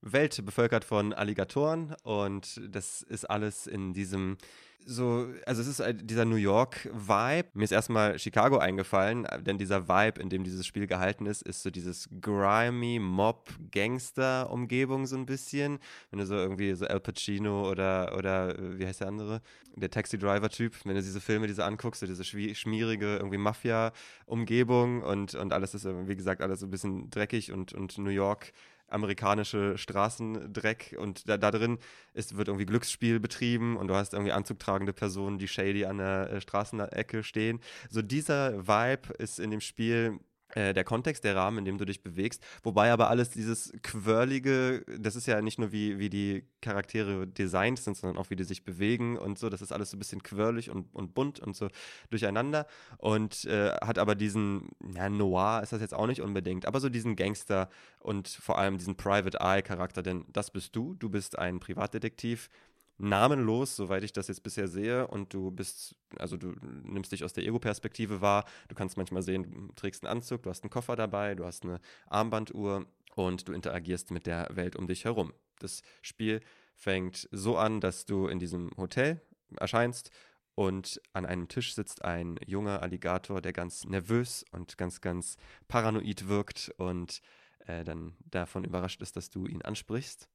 Welt 0.02 0.44
bevölkert 0.44 0.84
von 0.84 1.12
Alligatoren 1.14 1.94
und 2.02 2.60
das 2.68 3.02
ist 3.02 3.24
alles 3.24 3.66
in 3.66 3.94
diesem 3.94 4.36
so, 4.86 5.28
also 5.46 5.62
es 5.62 5.68
ist 5.68 5.82
dieser 6.02 6.24
New 6.24 6.36
York-Vibe. 6.36 7.48
Mir 7.54 7.64
ist 7.64 7.72
erstmal 7.72 8.16
Chicago 8.18 8.58
eingefallen, 8.58 9.26
denn 9.40 9.58
dieser 9.58 9.88
Vibe, 9.88 10.20
in 10.20 10.28
dem 10.28 10.44
dieses 10.44 10.66
Spiel 10.66 10.86
gehalten 10.86 11.26
ist, 11.26 11.42
ist 11.42 11.62
so 11.62 11.70
dieses 11.70 12.08
grimy 12.20 12.98
Mob-Gangster-Umgebung 12.98 15.06
so 15.06 15.16
ein 15.16 15.24
bisschen. 15.26 15.78
Wenn 16.10 16.20
du 16.20 16.26
so 16.26 16.36
irgendwie 16.36 16.74
so 16.74 16.86
Al 16.86 17.00
Pacino 17.00 17.70
oder, 17.70 18.16
oder 18.16 18.58
äh, 18.58 18.78
wie 18.78 18.86
heißt 18.86 19.00
der 19.00 19.08
andere? 19.08 19.42
Der 19.74 19.90
Taxi-Driver-Typ, 19.90 20.74
wenn 20.84 20.94
du 20.94 21.02
diese 21.02 21.20
Filme, 21.20 21.46
diese 21.46 21.64
anguckst, 21.64 22.00
so 22.00 22.06
diese 22.06 22.24
schmierige 22.24 23.16
irgendwie 23.16 23.38
Mafia-Umgebung 23.38 25.02
und, 25.02 25.34
und 25.34 25.52
alles 25.52 25.74
ist, 25.74 25.86
wie 25.86 26.16
gesagt, 26.16 26.42
alles 26.42 26.60
so 26.60 26.66
ein 26.66 26.70
bisschen 26.70 27.10
dreckig 27.10 27.52
und, 27.52 27.72
und 27.72 27.98
New 27.98 28.10
York 28.10 28.52
amerikanische 28.94 29.76
Straßendreck 29.76 30.96
und 30.98 31.28
da, 31.28 31.36
da 31.36 31.50
drin 31.50 31.78
ist, 32.14 32.36
wird 32.36 32.48
irgendwie 32.48 32.66
Glücksspiel 32.66 33.20
betrieben 33.20 33.76
und 33.76 33.88
du 33.88 33.94
hast 33.94 34.14
irgendwie 34.14 34.32
anzugtragende 34.32 34.92
Personen, 34.92 35.38
die 35.38 35.48
shady 35.48 35.84
an 35.84 35.98
der 35.98 36.30
äh, 36.30 36.40
Straßenecke 36.40 37.22
stehen. 37.22 37.60
So 37.90 38.02
dieser 38.02 38.66
Vibe 38.66 39.12
ist 39.18 39.38
in 39.38 39.50
dem 39.50 39.60
Spiel 39.60 40.18
der 40.54 40.84
Kontext, 40.84 41.24
der 41.24 41.36
Rahmen, 41.36 41.58
in 41.58 41.64
dem 41.64 41.78
du 41.78 41.84
dich 41.84 42.02
bewegst. 42.02 42.44
Wobei 42.62 42.92
aber 42.92 43.10
alles 43.10 43.30
dieses 43.30 43.72
Quirlige, 43.82 44.84
das 44.98 45.16
ist 45.16 45.26
ja 45.26 45.42
nicht 45.42 45.58
nur 45.58 45.72
wie, 45.72 45.98
wie 45.98 46.10
die 46.10 46.44
Charaktere 46.60 47.26
designt 47.26 47.78
sind, 47.78 47.96
sondern 47.96 48.18
auch 48.18 48.30
wie 48.30 48.36
die 48.36 48.44
sich 48.44 48.64
bewegen 48.64 49.18
und 49.18 49.38
so. 49.38 49.50
Das 49.50 49.62
ist 49.62 49.72
alles 49.72 49.90
so 49.90 49.96
ein 49.96 49.98
bisschen 49.98 50.22
quirlig 50.22 50.70
und, 50.70 50.94
und 50.94 51.14
bunt 51.14 51.40
und 51.40 51.56
so 51.56 51.68
durcheinander. 52.10 52.66
Und 52.98 53.44
äh, 53.46 53.70
hat 53.82 53.98
aber 53.98 54.14
diesen, 54.14 54.70
ja, 54.94 55.08
Noir 55.08 55.60
ist 55.62 55.72
das 55.72 55.80
jetzt 55.80 55.94
auch 55.94 56.06
nicht 56.06 56.22
unbedingt, 56.22 56.66
aber 56.66 56.80
so 56.80 56.88
diesen 56.88 57.16
Gangster 57.16 57.68
und 57.98 58.28
vor 58.28 58.58
allem 58.58 58.78
diesen 58.78 58.96
Private 58.96 59.38
Eye-Charakter, 59.40 60.02
denn 60.02 60.24
das 60.32 60.50
bist 60.50 60.76
du. 60.76 60.94
Du 60.94 61.08
bist 61.08 61.38
ein 61.38 61.60
Privatdetektiv 61.60 62.48
namenlos, 62.98 63.76
soweit 63.76 64.04
ich 64.04 64.12
das 64.12 64.28
jetzt 64.28 64.42
bisher 64.42 64.68
sehe. 64.68 65.06
Und 65.06 65.34
du 65.34 65.50
bist, 65.50 65.96
also 66.18 66.36
du 66.36 66.54
nimmst 66.82 67.12
dich 67.12 67.24
aus 67.24 67.32
der 67.32 67.44
Ego-Perspektive 67.44 68.20
wahr. 68.20 68.44
Du 68.68 68.74
kannst 68.74 68.96
manchmal 68.96 69.22
sehen, 69.22 69.68
du 69.68 69.74
trägst 69.74 70.04
einen 70.04 70.18
Anzug, 70.18 70.42
du 70.42 70.50
hast 70.50 70.62
einen 70.62 70.70
Koffer 70.70 70.96
dabei, 70.96 71.34
du 71.34 71.44
hast 71.44 71.64
eine 71.64 71.80
Armbanduhr 72.06 72.86
und 73.14 73.48
du 73.48 73.52
interagierst 73.52 74.10
mit 74.10 74.26
der 74.26 74.48
Welt 74.52 74.76
um 74.76 74.86
dich 74.86 75.04
herum. 75.04 75.32
Das 75.58 75.82
Spiel 76.02 76.40
fängt 76.74 77.28
so 77.30 77.56
an, 77.56 77.80
dass 77.80 78.06
du 78.06 78.26
in 78.26 78.38
diesem 78.38 78.70
Hotel 78.76 79.20
erscheinst 79.56 80.10
und 80.54 81.00
an 81.12 81.26
einem 81.26 81.48
Tisch 81.48 81.74
sitzt 81.74 82.04
ein 82.04 82.38
junger 82.46 82.82
Alligator, 82.82 83.40
der 83.40 83.52
ganz 83.52 83.84
nervös 83.84 84.44
und 84.52 84.78
ganz, 84.78 85.00
ganz 85.00 85.36
paranoid 85.66 86.28
wirkt 86.28 86.72
und 86.76 87.20
äh, 87.66 87.82
dann 87.84 88.16
davon 88.20 88.64
überrascht 88.64 89.02
ist, 89.02 89.16
dass 89.16 89.30
du 89.30 89.46
ihn 89.46 89.62
ansprichst. 89.62 90.28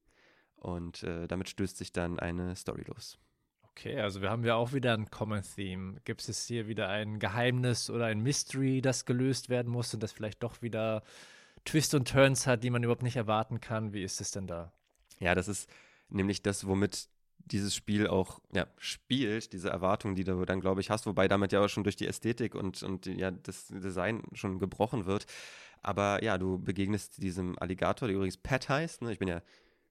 Und 0.60 1.04
äh, 1.04 1.28
damit 1.28 1.50
stößt 1.50 1.78
sich 1.78 1.92
dann 1.92 2.20
eine 2.20 2.56
Story 2.56 2.84
los. 2.86 3.18
Okay, 3.72 4.00
also 4.00 4.22
wir 4.22 4.30
haben 4.30 4.44
ja 4.44 4.56
auch 4.56 4.74
wieder 4.74 4.94
ein 4.94 5.10
Common 5.10 5.42
Theme. 5.42 6.01
Gibt 6.04 6.28
es 6.28 6.46
hier 6.46 6.68
wieder 6.68 6.89
ein 6.89 7.18
Geheimnis 7.18 7.89
oder 7.89 8.08
ein 8.08 8.20
Mystery, 8.20 8.82
das 8.82 9.06
gelöst 9.06 9.48
werden 9.48 9.72
muss 9.72 9.94
und 9.94 10.04
das 10.04 10.12
vielleicht 10.12 10.44
doch 10.44 10.62
wieder 10.62 11.01
Twist 11.63 11.94
und 11.94 12.08
Turns 12.08 12.46
hat, 12.46 12.63
die 12.63 12.72
man 12.72 12.84
überhaupt 12.84 13.04
nicht 13.04 13.16
erwarten 13.16 13.62
kann? 13.62 13.94
Wie 13.94 14.04
ist 14.04 14.20
es 14.20 14.32
denn 14.32 14.48
da? 14.48 14.74
Ja, 15.20 15.34
das 15.34 15.48
ist 15.48 15.70
nämlich 16.10 16.42
das, 16.42 16.68
womit 16.68 17.08
dieses 17.38 17.74
Spiel 17.74 18.08
auch 18.08 18.42
ja, 18.54 18.68
spielt, 18.78 19.54
diese 19.54 19.70
Erwartung, 19.70 20.16
die 20.16 20.24
du 20.24 20.44
dann, 20.46 20.60
glaube 20.60 20.82
ich, 20.82 20.89
hast, 20.89 21.06
wobei 21.06 21.28
damit 21.28 21.51
ja 21.51 21.62
auch 21.62 21.70
schon 21.70 21.84
durch 21.84 21.96
die 21.96 22.08
Ästhetik 22.08 22.56
und, 22.56 22.84
und 22.84 23.06
ja, 23.06 23.32
das 23.32 23.68
Design 23.68 24.24
schon 24.34 24.60
gebrochen 24.60 25.06
wird. 25.06 25.25
Aber 25.82 26.24
ja, 26.24 26.38
du 26.38 26.60
begegnest 26.60 27.22
diesem 27.22 27.58
Alligator, 27.58 28.08
der 28.08 28.16
übrigens 28.16 28.38
Pat 28.38 28.68
heißt. 28.68 29.01
Ne? 29.01 29.13
Ich 29.13 29.20
bin 29.20 29.30
ja 29.30 29.42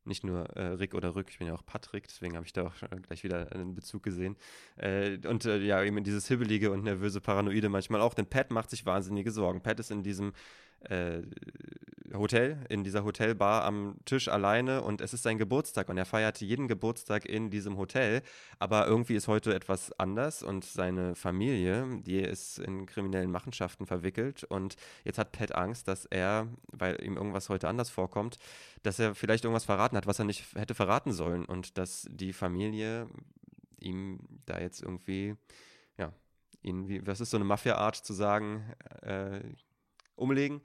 nicht 0.09 0.25
nur 0.25 0.45
äh, 0.57 0.63
Rick 0.73 0.95
oder 0.95 1.15
Rück, 1.15 1.29
ich 1.31 1.39
bin 1.39 1.47
ja 1.47 1.55
auch 1.55 1.65
Patrick, 1.65 2.09
deswegen 2.09 2.35
habe 2.35 2.47
ich 2.47 2.53
da 2.53 2.67
auch 2.67 2.75
gleich 3.07 3.23
wieder 3.25 3.53
einen 3.53 3.75
Bezug 3.75 4.03
gesehen. 4.03 4.37
Äh, 4.77 5.19
und 5.27 5.45
äh, 5.45 5.59
ja, 5.59 5.83
eben 5.83 6.03
dieses 6.03 6.27
hibbelige 6.29 6.71
und 6.71 6.85
nervöse 6.85 7.21
Paranoide 7.21 7.69
manchmal 7.69 8.01
auch, 8.01 8.15
denn 8.15 8.27
Pat 8.27 8.51
macht 8.51 8.71
sich 8.71 8.87
wahnsinnige 8.87 9.31
Sorgen. 9.31 9.61
Pat 9.61 9.79
ist 9.81 9.91
in 9.91 10.03
diesem 10.03 10.33
äh, 10.81 11.23
Hotel, 12.15 12.65
in 12.69 12.85
dieser 12.85 13.05
Hotelbar 13.05 13.65
am 13.65 13.97
Tisch 14.05 14.29
alleine 14.29 14.83
und 14.83 15.01
es 15.01 15.13
ist 15.13 15.23
sein 15.23 15.39
Geburtstag 15.39 15.89
und 15.89 15.99
er 15.99 16.07
feiert 16.07 16.41
jeden 16.41 16.69
Geburtstag 16.69 17.27
in 17.27 17.51
diesem 17.51 17.77
Hotel. 17.77 18.23
Aber 18.59 18.87
irgendwie 18.87 19.15
ist 19.15 19.29
heute 19.29 19.55
etwas 19.55 19.93
anders 19.99 20.43
und 20.43 20.65
seine 20.65 21.15
Familie, 21.15 21.87
die 22.03 22.21
ist 22.21 22.59
in 22.59 22.87
kriminellen 22.87 23.31
Machenschaften 23.31 23.87
verwickelt 23.87 24.45
und 24.45 24.77
jetzt 25.05 25.19
hat 25.19 25.33
Pat 25.33 25.55
Angst, 25.55 25.89
dass 25.89 26.07
er, 26.07 26.49
weil 26.73 27.03
ihm 27.05 27.17
irgendwas 27.17 27.49
heute 27.49 27.69
anders 27.69 27.91
vorkommt, 27.91 28.39
dass 28.83 28.99
er 28.99 29.15
vielleicht 29.15 29.45
irgendwas 29.45 29.65
verraten 29.65 29.97
hat, 29.97 30.07
was 30.07 30.19
er 30.19 30.25
nicht 30.25 30.45
hätte 30.55 30.75
verraten 30.75 31.13
sollen 31.13 31.45
und 31.45 31.77
dass 31.79 32.07
die 32.11 32.33
Familie 32.33 33.09
ihm 33.81 34.21
da 34.47 34.59
jetzt 34.59 34.83
irgendwie, 34.83 35.37
ja, 35.99 36.13
ihn, 36.63 37.07
was 37.07 37.21
ist 37.21 37.31
so 37.31 37.37
eine 37.37 37.45
Mafia-Art 37.45 37.97
zu 37.97 38.13
sagen, 38.13 38.65
äh, 39.03 39.41
umlegen. 40.19 40.61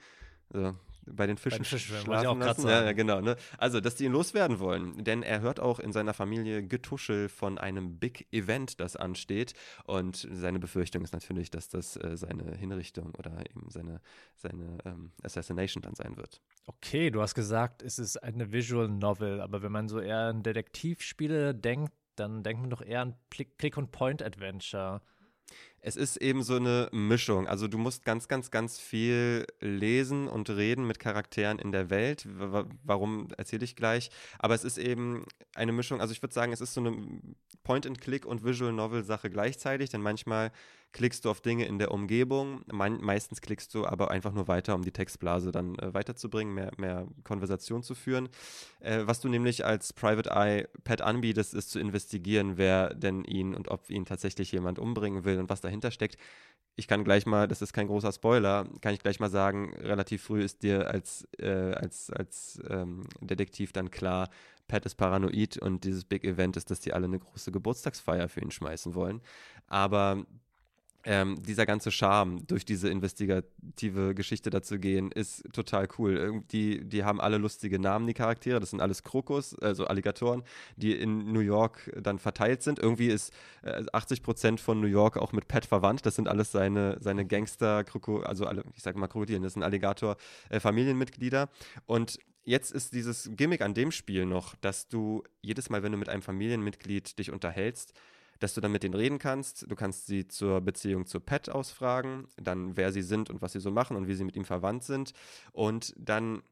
Also, 0.54 0.76
bei 1.06 1.28
den 1.28 1.38
Fischen, 1.38 1.60
bei 1.60 1.64
den 1.64 1.66
Fischen 1.66 1.98
schlafen 1.98 2.40
lassen. 2.40 2.68
Ja, 2.68 2.84
ja, 2.84 2.92
genau. 2.94 3.22
Ne? 3.22 3.36
Also, 3.58 3.82
dass 3.82 3.96
die 3.96 4.06
ihn 4.06 4.12
loswerden 4.12 4.60
wollen. 4.60 5.04
Denn 5.04 5.24
er 5.24 5.42
hört 5.42 5.60
auch 5.60 5.80
in 5.80 5.92
seiner 5.92 6.14
Familie 6.14 6.66
Getuschel 6.66 7.30
von 7.30 7.58
einem 7.58 8.00
Big 8.00 8.28
Event, 8.32 8.80
das 8.80 8.96
ansteht. 8.96 9.54
Und 9.86 10.28
seine 10.32 10.60
Befürchtung 10.60 11.04
ist 11.04 11.14
natürlich, 11.14 11.52
dass 11.52 11.70
das 11.70 11.98
äh, 11.98 12.16
seine 12.16 12.56
Hinrichtung 12.56 13.14
oder 13.16 13.40
eben 13.50 13.70
seine, 13.70 14.02
seine 14.36 14.78
ähm, 14.86 15.12
Assassination 15.24 15.82
dann 15.82 15.96
sein 15.96 16.18
wird. 16.18 16.42
Okay, 16.66 17.12
du 17.12 17.22
hast 17.22 17.36
gesagt, 17.36 17.82
es 17.82 18.00
ist 18.00 18.18
eine 18.24 18.52
Visual 18.52 18.88
Novel. 18.88 19.42
Aber 19.42 19.62
wenn 19.62 19.72
man 19.72 19.90
so 19.90 20.00
eher 20.00 20.30
an 20.30 20.44
Detektivspiele 20.44 21.54
denkt, 21.54 21.94
dann 22.16 22.44
denkt 22.44 22.62
man 22.62 22.70
doch 22.70 22.82
eher 22.82 23.02
an 23.02 23.16
Click-and-Point-Adventure 23.30 25.02
es 25.86 25.98
ist 25.98 26.18
eben 26.18 26.44
so 26.44 26.56
eine 26.56 26.88
Mischung. 26.94 27.48
Also 27.48 27.68
du 27.68 27.78
musst 27.78 28.06
ganz, 28.06 28.30
ganz, 28.30 28.52
ganz 28.52 28.80
viel 28.80 29.46
lesen 29.60 30.30
und 30.30 30.50
reden 30.50 30.88
mit 30.88 31.00
Charakteren 31.00 31.60
in 31.60 31.74
der 31.74 31.90
Welt. 31.90 32.26
Warum 32.84 33.28
erzähle 33.38 33.66
ich 33.66 33.76
gleich. 33.76 34.10
Aber 34.40 34.56
es 34.56 34.64
ist 34.64 34.78
eben 34.78 35.26
eine 35.56 35.74
Mischung. 35.74 36.00
Also 36.00 36.14
ich 36.14 36.22
würde 36.22 36.34
sagen, 36.34 36.54
es 36.54 36.62
ist 36.62 36.74
so 36.74 36.82
eine 36.82 36.96
Point-and-Click 37.64 38.26
und 38.26 38.46
Visual 38.46 38.72
Novel-Sache 38.72 39.30
gleichzeitig, 39.30 39.90
denn 39.90 40.02
manchmal 40.02 40.52
klickst 40.94 41.26
du 41.26 41.30
auf 41.30 41.42
Dinge 41.42 41.66
in 41.66 41.80
der 41.80 41.92
Umgebung. 41.92 42.62
Me 42.72 42.90
meistens 42.92 43.42
klickst 43.42 43.74
du 43.74 43.86
aber 43.86 44.12
einfach 44.12 44.32
nur 44.32 44.48
weiter, 44.48 44.76
um 44.76 44.84
die 44.84 44.92
Textblase 44.92 45.52
dann 45.52 45.78
äh, 45.80 45.94
weiterzubringen, 45.94 46.54
mehr, 46.54 46.72
mehr 46.78 47.08
Konversation 47.24 47.84
zu 47.84 47.96
führen. 47.96 48.30
Äh, 48.80 49.02
was 49.06 49.20
du 49.20 49.28
nämlich 49.28 49.66
als 49.66 49.92
Private 49.92 50.30
Eye 50.30 50.68
Pad 50.84 51.02
anbietest, 51.02 51.54
ist 51.54 51.72
zu 51.72 51.80
investigieren, 51.80 52.58
wer 52.58 52.94
denn 52.94 53.24
ihn 53.26 53.56
und 53.56 53.70
ob 53.70 53.90
ihn 53.90 54.06
tatsächlich 54.06 54.52
jemand 54.52 54.80
umbringen 54.80 55.26
will 55.26 55.40
und 55.40 55.50
was 55.50 55.62
dahinter 55.62 55.92
steckt. 55.92 56.18
Ich 56.76 56.88
kann 56.88 57.04
gleich 57.04 57.26
mal, 57.26 57.48
das 57.48 57.62
ist 57.62 57.74
kein 57.74 57.88
großer 57.88 58.12
Spoiler, 58.12 58.68
kann 58.82 58.94
ich 58.94 59.00
gleich 59.00 59.20
mal 59.20 59.30
sagen, 59.30 59.74
relativ 59.76 60.24
früh 60.24 60.42
ist 60.42 60.64
dir 60.64 60.90
als, 60.90 61.28
äh, 61.38 61.74
als, 61.74 62.10
als 62.10 62.62
ähm, 62.68 63.04
Detektiv 63.20 63.74
dann 63.74 63.92
klar, 63.92 64.30
Pat 64.68 64.86
ist 64.86 64.96
paranoid 64.96 65.58
und 65.58 65.84
dieses 65.84 66.06
Big 66.06 66.24
Event 66.24 66.58
ist, 66.58 66.72
dass 66.72 66.80
die 66.80 66.94
alle 66.94 67.06
eine 67.06 67.20
große 67.20 67.52
Geburtstagsfeier 67.52 68.30
für 68.30 68.42
ihn 68.42 68.50
schmeißen 68.50 68.96
wollen. 68.96 69.22
Aber 69.68 70.26
ähm, 71.06 71.42
dieser 71.44 71.66
ganze 71.66 71.92
Charme 71.92 72.46
durch 72.48 72.66
diese 72.66 72.90
investigative 72.90 74.16
Geschichte 74.16 74.50
dazu 74.50 74.80
gehen, 74.80 75.12
ist 75.12 75.44
total 75.54 75.88
cool. 75.98 76.44
Die, 76.52 76.84
die 76.84 77.04
haben 77.04 77.20
alle 77.20 77.38
lustige 77.38 77.80
Namen, 77.80 78.08
die 78.08 78.14
Charaktere. 78.14 78.60
Das 78.60 78.70
sind 78.70 78.82
alles 78.82 79.04
Krokus, 79.04 79.58
also 79.60 79.86
Alligatoren, 79.86 80.44
die 80.78 80.94
in 80.94 81.32
New 81.32 81.42
York 81.42 81.92
dann 82.02 82.20
verteilt 82.20 82.64
sind. 82.64 82.80
Irgendwie 82.80 83.08
ist 83.08 83.34
äh, 83.64 83.84
80 83.92 84.24
Prozent 84.24 84.60
von 84.62 84.80
New 84.80 84.88
York 84.88 85.18
auch 85.18 85.34
mit 85.34 85.48
Pat 85.48 85.66
verwandt. 85.66 86.06
Das 86.06 86.16
sind 86.16 86.28
alles 86.28 86.52
seine, 86.52 86.98
seine 87.02 87.26
Gangster, 87.26 87.84
Kroko, 87.84 88.20
also 88.22 88.46
alle, 88.46 88.64
ich 88.76 88.84
sage 88.84 88.98
mal 88.98 89.08
Krokodilen, 89.08 89.44
das 89.44 89.54
sind 89.54 89.64
Alligator-Familienmitglieder. 89.64 91.44
Äh, 91.44 91.80
Und 91.86 92.20
jetzt 92.46 92.72
ist 92.72 92.94
dieses 92.94 93.30
Gimmick 93.36 93.62
an 93.62 93.74
dem 93.74 93.92
Spiel 93.92 94.26
noch, 94.26 94.56
dass 94.56 94.88
du 94.88 95.24
jedes 95.42 95.70
Mal, 95.70 95.84
wenn 95.84 95.92
du 95.92 95.98
mit 95.98 96.10
einem 96.10 96.22
Familienmitglied 96.22 97.20
dich 97.20 97.32
unterhältst, 97.32 97.94
dass 98.44 98.54
du 98.54 98.60
dann 98.60 98.74
mit 98.74 98.84
denen 98.84 98.94
reden 98.94 99.20
kannst. 99.20 99.72
Du 99.72 99.76
kannst 99.76 100.06
sie 100.06 100.28
zur 100.28 100.60
Beziehung 100.60 101.06
zu 101.06 101.22
Pet 101.22 101.50
ausfragen, 101.50 102.28
dann 102.36 102.76
wer 102.76 102.92
sie 102.92 103.02
sind 103.02 103.30
und 103.30 103.42
was 103.42 103.54
sie 103.54 103.62
so 103.62 103.72
machen 103.72 103.96
und 103.96 104.10
wie 104.10 104.16
sie 104.16 104.26
mit 104.26 104.36
ihm 104.36 104.44
verwandt 104.44 104.84
sind. 104.84 105.14
Und 105.54 105.94
dann 105.98 106.44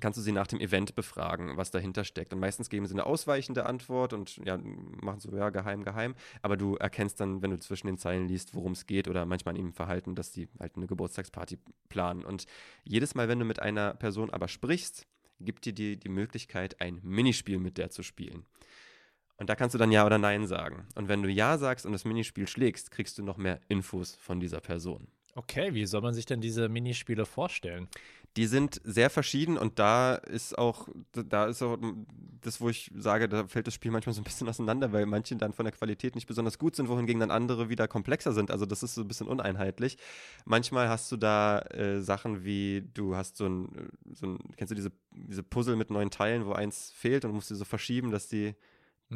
kannst 0.00 0.16
du 0.16 0.22
sie 0.22 0.32
nach 0.32 0.46
dem 0.46 0.58
Event 0.58 0.94
befragen, 0.94 1.58
was 1.58 1.70
dahinter 1.70 2.04
steckt. 2.04 2.32
Und 2.32 2.40
meistens 2.40 2.70
geben 2.70 2.86
sie 2.86 2.94
eine 2.94 3.04
ausweichende 3.04 3.66
Antwort 3.66 4.14
und 4.14 4.38
ja, 4.38 4.56
machen 4.56 5.20
so, 5.20 5.36
ja, 5.36 5.50
geheim, 5.50 5.84
geheim. 5.84 6.14
Aber 6.40 6.56
du 6.56 6.76
erkennst 6.76 7.20
dann, 7.20 7.42
wenn 7.42 7.50
du 7.50 7.58
zwischen 7.58 7.88
den 7.88 7.98
Zeilen 7.98 8.26
liest, 8.26 8.54
worum 8.54 8.72
es 8.72 8.86
geht 8.86 9.06
oder 9.06 9.26
manchmal 9.26 9.52
an 9.52 9.60
ihrem 9.60 9.74
Verhalten, 9.74 10.14
dass 10.14 10.32
die 10.32 10.48
halt 10.58 10.76
eine 10.76 10.86
Geburtstagsparty 10.86 11.58
planen. 11.90 12.24
Und 12.24 12.46
jedes 12.84 13.14
Mal, 13.14 13.28
wenn 13.28 13.38
du 13.38 13.44
mit 13.44 13.60
einer 13.60 13.92
Person 13.92 14.30
aber 14.30 14.48
sprichst, 14.48 15.06
gibt 15.40 15.66
dir 15.66 15.74
die, 15.74 15.98
die 15.98 16.08
Möglichkeit, 16.08 16.80
ein 16.80 17.00
Minispiel 17.02 17.58
mit 17.58 17.76
der 17.76 17.90
zu 17.90 18.02
spielen. 18.02 18.46
Und 19.38 19.48
da 19.48 19.54
kannst 19.54 19.74
du 19.74 19.78
dann 19.78 19.90
Ja 19.90 20.06
oder 20.06 20.18
Nein 20.18 20.46
sagen. 20.46 20.86
Und 20.94 21.08
wenn 21.08 21.22
du 21.22 21.28
Ja 21.28 21.58
sagst 21.58 21.86
und 21.86 21.92
das 21.92 22.04
Minispiel 22.04 22.46
schlägst, 22.46 22.90
kriegst 22.90 23.18
du 23.18 23.22
noch 23.22 23.36
mehr 23.36 23.60
Infos 23.68 24.14
von 24.14 24.40
dieser 24.40 24.60
Person. 24.60 25.08
Okay, 25.34 25.72
wie 25.72 25.86
soll 25.86 26.02
man 26.02 26.12
sich 26.12 26.26
denn 26.26 26.42
diese 26.42 26.68
Minispiele 26.68 27.24
vorstellen? 27.24 27.88
Die 28.36 28.46
sind 28.46 28.80
sehr 28.84 29.08
verschieden 29.08 29.56
und 29.56 29.78
da 29.78 30.14
ist 30.14 30.56
auch, 30.56 30.88
da 31.12 31.46
ist 31.46 31.62
auch 31.62 31.78
das, 32.40 32.60
wo 32.60 32.68
ich 32.68 32.90
sage, 32.94 33.28
da 33.28 33.46
fällt 33.46 33.66
das 33.66 33.74
Spiel 33.74 33.90
manchmal 33.90 34.14
so 34.14 34.20
ein 34.20 34.24
bisschen 34.24 34.48
auseinander, 34.48 34.92
weil 34.92 35.06
manche 35.06 35.36
dann 35.36 35.52
von 35.52 35.64
der 35.64 35.72
Qualität 35.72 36.14
nicht 36.14 36.26
besonders 36.26 36.58
gut 36.58 36.76
sind, 36.76 36.88
wohingegen 36.88 37.20
dann 37.20 37.30
andere 37.30 37.68
wieder 37.68 37.88
komplexer 37.88 38.32
sind. 38.32 38.50
Also 38.50 38.66
das 38.66 38.82
ist 38.82 38.94
so 38.94 39.02
ein 39.02 39.08
bisschen 39.08 39.26
uneinheitlich. 39.26 39.96
Manchmal 40.44 40.88
hast 40.88 41.10
du 41.12 41.16
da 41.16 41.60
äh, 41.70 42.00
Sachen 42.00 42.44
wie, 42.44 42.84
du 42.94 43.16
hast 43.16 43.36
so 43.36 43.46
ein, 43.46 43.90
so 44.12 44.26
ein, 44.26 44.38
kennst 44.56 44.70
du 44.70 44.74
diese, 44.74 44.92
diese 45.12 45.42
Puzzle 45.42 45.76
mit 45.76 45.90
neun 45.90 46.10
Teilen, 46.10 46.46
wo 46.46 46.52
eins 46.52 46.90
fehlt 46.94 47.24
und 47.24 47.32
musst 47.32 47.48
sie 47.48 47.56
so 47.56 47.64
verschieben, 47.64 48.10
dass 48.10 48.28
die 48.28 48.54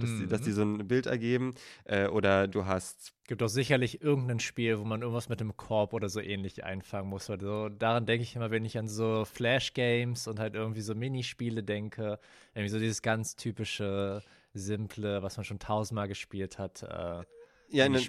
dass, 0.01 0.17
die, 0.17 0.27
dass 0.27 0.41
die 0.43 0.51
mhm. 0.51 0.55
so 0.55 0.63
ein 0.63 0.89
Bild 0.89 1.07
ergeben. 1.07 1.55
Äh, 1.85 2.07
oder 2.07 2.49
du 2.49 2.67
hast. 2.67 3.13
Gibt 3.27 3.41
doch 3.41 3.49
sicherlich 3.49 4.03
irgendein 4.03 4.41
Spiel, 4.41 4.79
wo 4.79 4.85
man 4.85 5.03
irgendwas 5.03 5.29
mit 5.29 5.41
dem 5.41 5.57
Korb 5.57 5.93
oder 5.93 6.09
so 6.09 6.21
ähnlich 6.21 6.65
einfangen 6.65 7.11
muss. 7.11 7.29
Also 7.29 7.69
daran 7.69 8.07
denke 8.07 8.23
ich 8.23 8.37
immer, 8.37 8.51
wenn 8.51 8.65
ich 8.65 8.79
an 8.79 8.89
so 8.89 9.25
Flash-Games 9.25 10.29
und 10.29 10.39
halt 10.39 10.55
irgendwie 10.55 10.83
so 10.83 10.95
Minispiele 10.95 11.63
denke. 11.63 12.19
Irgendwie 12.55 12.71
so 12.71 12.79
dieses 12.79 13.03
ganz 13.03 13.37
typische, 13.37 14.23
simple, 14.57 15.23
was 15.23 15.37
man 15.37 15.45
schon 15.45 15.59
tausendmal 15.59 16.09
gespielt 16.09 16.59
hat. 16.59 16.83
Äh, 16.83 17.25
ja, 17.69 17.89
ne, 17.89 18.01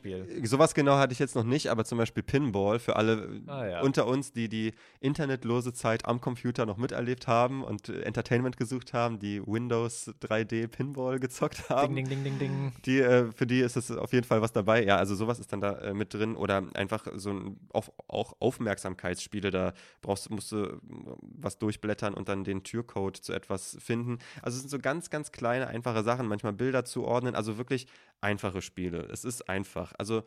sowas 0.44 0.74
genau 0.74 0.98
hatte 0.98 1.14
ich 1.14 1.20
jetzt 1.20 1.36
noch 1.36 1.44
nicht, 1.44 1.68
aber 1.68 1.86
zum 1.86 1.98
Beispiel 1.98 2.24
Pinball 2.24 2.80
für 2.80 2.96
alle 2.96 3.42
ah, 3.48 3.66
ja. 3.66 3.82
unter 3.82 4.08
uns, 4.08 4.32
die 4.32 4.50
die 4.50 4.74
internetlose 5.00 5.74
Zeit 5.74 6.06
am 6.06 6.22
Computer 6.22 6.66
noch 6.66 6.78
miterlebt 6.78 7.28
haben 7.28 7.64
und 7.64 7.90
Entertainment 7.90 8.58
gesucht 8.58 8.94
haben, 8.94 9.20
die 9.20 9.42
Windows 9.46 10.14
3D 10.22 10.68
Pinball 10.68 11.20
gezockt 11.20 11.70
haben. 11.70 11.96
Ding, 11.96 12.08
ding, 12.08 12.24
ding, 12.24 12.40
ding, 12.40 12.40
ding. 12.40 12.74
Die, 12.86 13.00
äh, 13.00 13.32
für 13.32 13.48
die 13.48 13.60
ist 13.60 13.78
es 13.78 13.92
auf 13.92 14.14
jeden 14.14 14.26
Fall 14.26 14.42
was 14.42 14.52
dabei. 14.52 14.84
Ja, 14.84 14.98
also 14.98 15.16
sowas 15.16 15.40
ist 15.40 15.52
dann 15.52 15.62
da 15.62 15.74
äh, 15.80 15.94
mit 15.94 16.14
drin 16.14 16.36
oder 16.36 16.64
einfach 16.74 17.08
so 17.16 17.32
ein 17.32 17.60
auf, 17.70 17.92
auch 18.08 18.36
Aufmerksamkeitsspiele. 18.40 19.50
Da 19.50 19.74
brauchst, 20.02 20.30
musst 20.30 20.52
du 20.52 20.80
was 21.22 21.58
durchblättern 21.58 22.14
und 22.14 22.30
dann 22.30 22.44
den 22.44 22.64
Türcode 22.64 23.18
zu 23.18 23.34
etwas 23.34 23.78
finden. 23.80 24.20
Also 24.42 24.56
es 24.56 24.62
sind 24.62 24.70
so 24.70 24.80
ganz, 24.80 25.10
ganz 25.10 25.32
kleine, 25.32 25.68
einfache 25.68 26.04
Sachen, 26.04 26.28
manchmal 26.28 26.54
Bilder 26.54 26.86
zuordnen. 26.86 27.36
Also 27.36 27.58
wirklich 27.58 27.88
einfache 28.22 28.62
Spiele. 28.62 29.08
Es 29.12 29.24
ist 29.24 29.50
einfach. 29.50 29.94
Also 29.98 30.24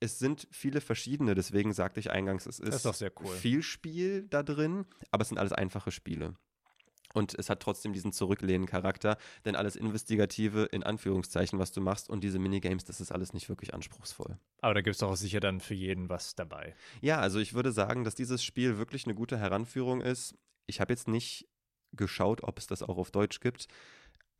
es 0.00 0.18
sind 0.18 0.48
viele 0.50 0.80
verschiedene, 0.80 1.34
deswegen 1.34 1.72
sagte 1.72 2.00
ich 2.00 2.10
eingangs, 2.10 2.46
es 2.46 2.58
ist, 2.58 2.86
ist 2.86 3.04
cool. 3.20 3.36
viel 3.36 3.62
Spiel 3.62 4.26
da 4.28 4.42
drin, 4.42 4.86
aber 5.10 5.22
es 5.22 5.28
sind 5.28 5.38
alles 5.38 5.52
einfache 5.52 5.90
Spiele. 5.90 6.34
Und 7.12 7.34
es 7.38 7.50
hat 7.50 7.60
trotzdem 7.60 7.92
diesen 7.92 8.12
Zurücklehnen-Charakter, 8.12 9.18
denn 9.44 9.56
alles 9.56 9.74
Investigative, 9.74 10.64
in 10.66 10.84
Anführungszeichen, 10.84 11.58
was 11.58 11.72
du 11.72 11.80
machst 11.80 12.08
und 12.08 12.22
diese 12.22 12.38
Minigames, 12.38 12.84
das 12.84 13.00
ist 13.00 13.10
alles 13.10 13.32
nicht 13.32 13.48
wirklich 13.48 13.74
anspruchsvoll. 13.74 14.38
Aber 14.60 14.74
da 14.74 14.80
gibt 14.80 14.94
es 14.94 15.00
doch 15.00 15.10
auch 15.10 15.16
sicher 15.16 15.40
dann 15.40 15.60
für 15.60 15.74
jeden 15.74 16.08
was 16.08 16.36
dabei. 16.36 16.74
Ja, 17.00 17.18
also 17.18 17.40
ich 17.40 17.52
würde 17.52 17.72
sagen, 17.72 18.04
dass 18.04 18.14
dieses 18.14 18.44
Spiel 18.44 18.78
wirklich 18.78 19.06
eine 19.06 19.14
gute 19.16 19.38
Heranführung 19.38 20.00
ist. 20.00 20.36
Ich 20.66 20.80
habe 20.80 20.92
jetzt 20.92 21.08
nicht 21.08 21.48
geschaut, 21.92 22.44
ob 22.44 22.58
es 22.58 22.68
das 22.68 22.84
auch 22.84 22.96
auf 22.96 23.10
Deutsch 23.10 23.40
gibt. 23.40 23.66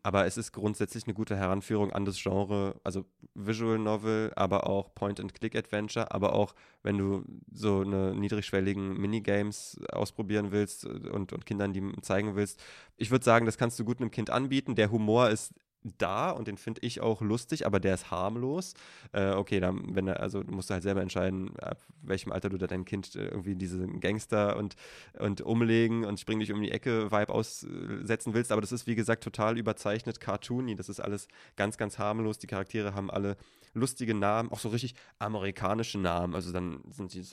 Aber 0.03 0.27
es 0.27 0.37
ist 0.37 0.53
grundsätzlich 0.53 1.05
eine 1.05 1.15
gute 1.15 1.37
Heranführung 1.37 1.93
an 1.93 2.05
das 2.05 2.23
Genre, 2.23 2.81
also 2.85 3.05
Visual 3.35 3.79
Novel, 3.79 4.33
aber 4.35 4.67
auch 4.67 4.95
Point-and-Click-Adventure, 4.95 6.13
aber 6.13 6.33
auch, 6.35 6.55
wenn 6.83 6.97
du 6.97 7.25
so 7.53 7.81
eine 7.81 8.15
niedrigschwelligen 8.15 8.99
Minigames 8.99 9.79
ausprobieren 9.93 10.53
willst 10.53 10.87
und, 10.87 11.33
und 11.33 11.45
Kindern 11.45 11.73
die 11.73 11.83
zeigen 12.01 12.35
willst. 12.35 12.63
Ich 12.97 13.11
würde 13.11 13.25
sagen, 13.25 13.47
das 13.47 13.59
kannst 13.59 13.79
du 13.79 13.85
gut 13.85 14.01
einem 14.01 14.11
Kind 14.11 14.31
anbieten. 14.31 14.75
Der 14.75 14.91
Humor 14.91 15.29
ist 15.29 15.53
da 15.83 16.31
und 16.31 16.49
den 16.49 16.57
finde 16.57 16.81
ich 16.83 17.01
auch 17.01 17.21
lustig, 17.21 17.67
aber 17.67 17.81
der 17.81 17.95
ist 17.95 18.11
harmlos. 18.11 18.75
Äh, 19.13 19.31
okay, 19.33 19.61
dann, 19.61 19.95
wenn 19.95 20.09
er, 20.09 20.21
also 20.21 20.43
musst 20.47 20.71
du 20.71 20.75
halt 20.75 20.83
selber 20.83 21.01
entscheiden, 21.03 21.59
ab 21.59 21.79
welchem 22.03 22.33
Alter 22.33 22.51
du 22.51 22.59
da 22.59 22.67
dein 22.67 22.85
Kind 22.85 23.15
äh, 23.17 23.29
irgendwie 23.29 23.55
diese 23.55 23.87
Gangster 23.87 24.57
und, 24.57 24.77
und 25.19 25.41
umlegen 25.41 26.05
und 26.05 26.21
spring 26.21 26.41
dich 26.41 26.53
um 26.53 26.61
die 26.61 26.71
Ecke 26.71 27.11
Vibe 27.11 27.33
aussetzen 27.33 28.35
willst. 28.35 28.53
Aber 28.53 28.61
das 28.61 28.73
ist, 28.73 28.87
wie 28.87 28.95
gesagt, 28.95 29.25
total 29.25 29.59
überzeichnet, 29.59 30.21
cartoony. 30.21 30.77
Das 30.77 30.89
ist 30.89 31.01
alles 31.01 31.29
ganz, 31.57 31.77
ganz 31.79 31.99
harmlos. 31.99 32.39
Die 32.39 32.47
Charaktere 32.47 32.95
haben 32.95 33.11
alle 33.11 33.37
lustige 33.75 34.15
Namen, 34.15 34.51
auch 34.51 34.59
so 34.59 34.69
richtig 34.69 34.95
amerikanische 35.19 35.99
Namen. 35.99 36.35
Also 36.35 36.53
dann 36.53 36.81
sind 36.91 37.15
die 37.15 37.25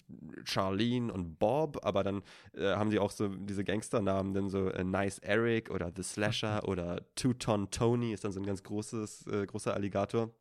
Charlene 0.44 1.12
und 1.12 1.40
Bob, 1.40 1.80
aber 1.84 2.04
dann 2.04 2.22
äh, 2.54 2.76
haben 2.76 2.90
die 2.90 3.00
auch 3.00 3.12
so 3.12 3.28
diese 3.28 3.64
Gangsternamen, 3.64 4.34
dann 4.34 4.50
so 4.50 4.70
äh, 4.70 4.84
Nice 4.84 5.20
Eric 5.20 5.72
oder 5.72 5.92
The 5.96 6.04
Slasher 6.04 6.62
oder 6.68 7.02
Two-Ton 7.16 7.72
Tony 7.72 8.14
ist 8.14 8.24
dann 8.24 8.32
so 8.32 8.37
ein 8.38 8.46
ganz 8.46 8.64
großes, 8.64 9.28
äh, 9.28 9.46
großer 9.46 9.74
Alligator. 9.74 10.32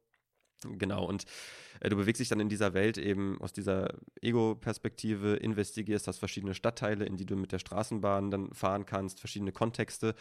Genau, 0.64 1.04
und 1.04 1.24
äh, 1.80 1.90
du 1.90 1.96
bewegst 1.96 2.20
dich 2.20 2.28
dann 2.28 2.40
in 2.40 2.48
dieser 2.48 2.72
Welt 2.74 2.98
eben 2.98 3.40
aus 3.40 3.52
dieser 3.52 3.94
Ego-Perspektive, 4.22 5.36
investigierst, 5.36 6.08
hast 6.08 6.18
verschiedene 6.18 6.54
Stadtteile, 6.54 7.04
in 7.04 7.16
die 7.16 7.26
du 7.26 7.36
mit 7.36 7.52
der 7.52 7.58
Straßenbahn 7.58 8.30
dann 8.30 8.52
fahren 8.54 8.86
kannst, 8.86 9.20
verschiedene 9.20 9.52
Kontexte. 9.52 10.14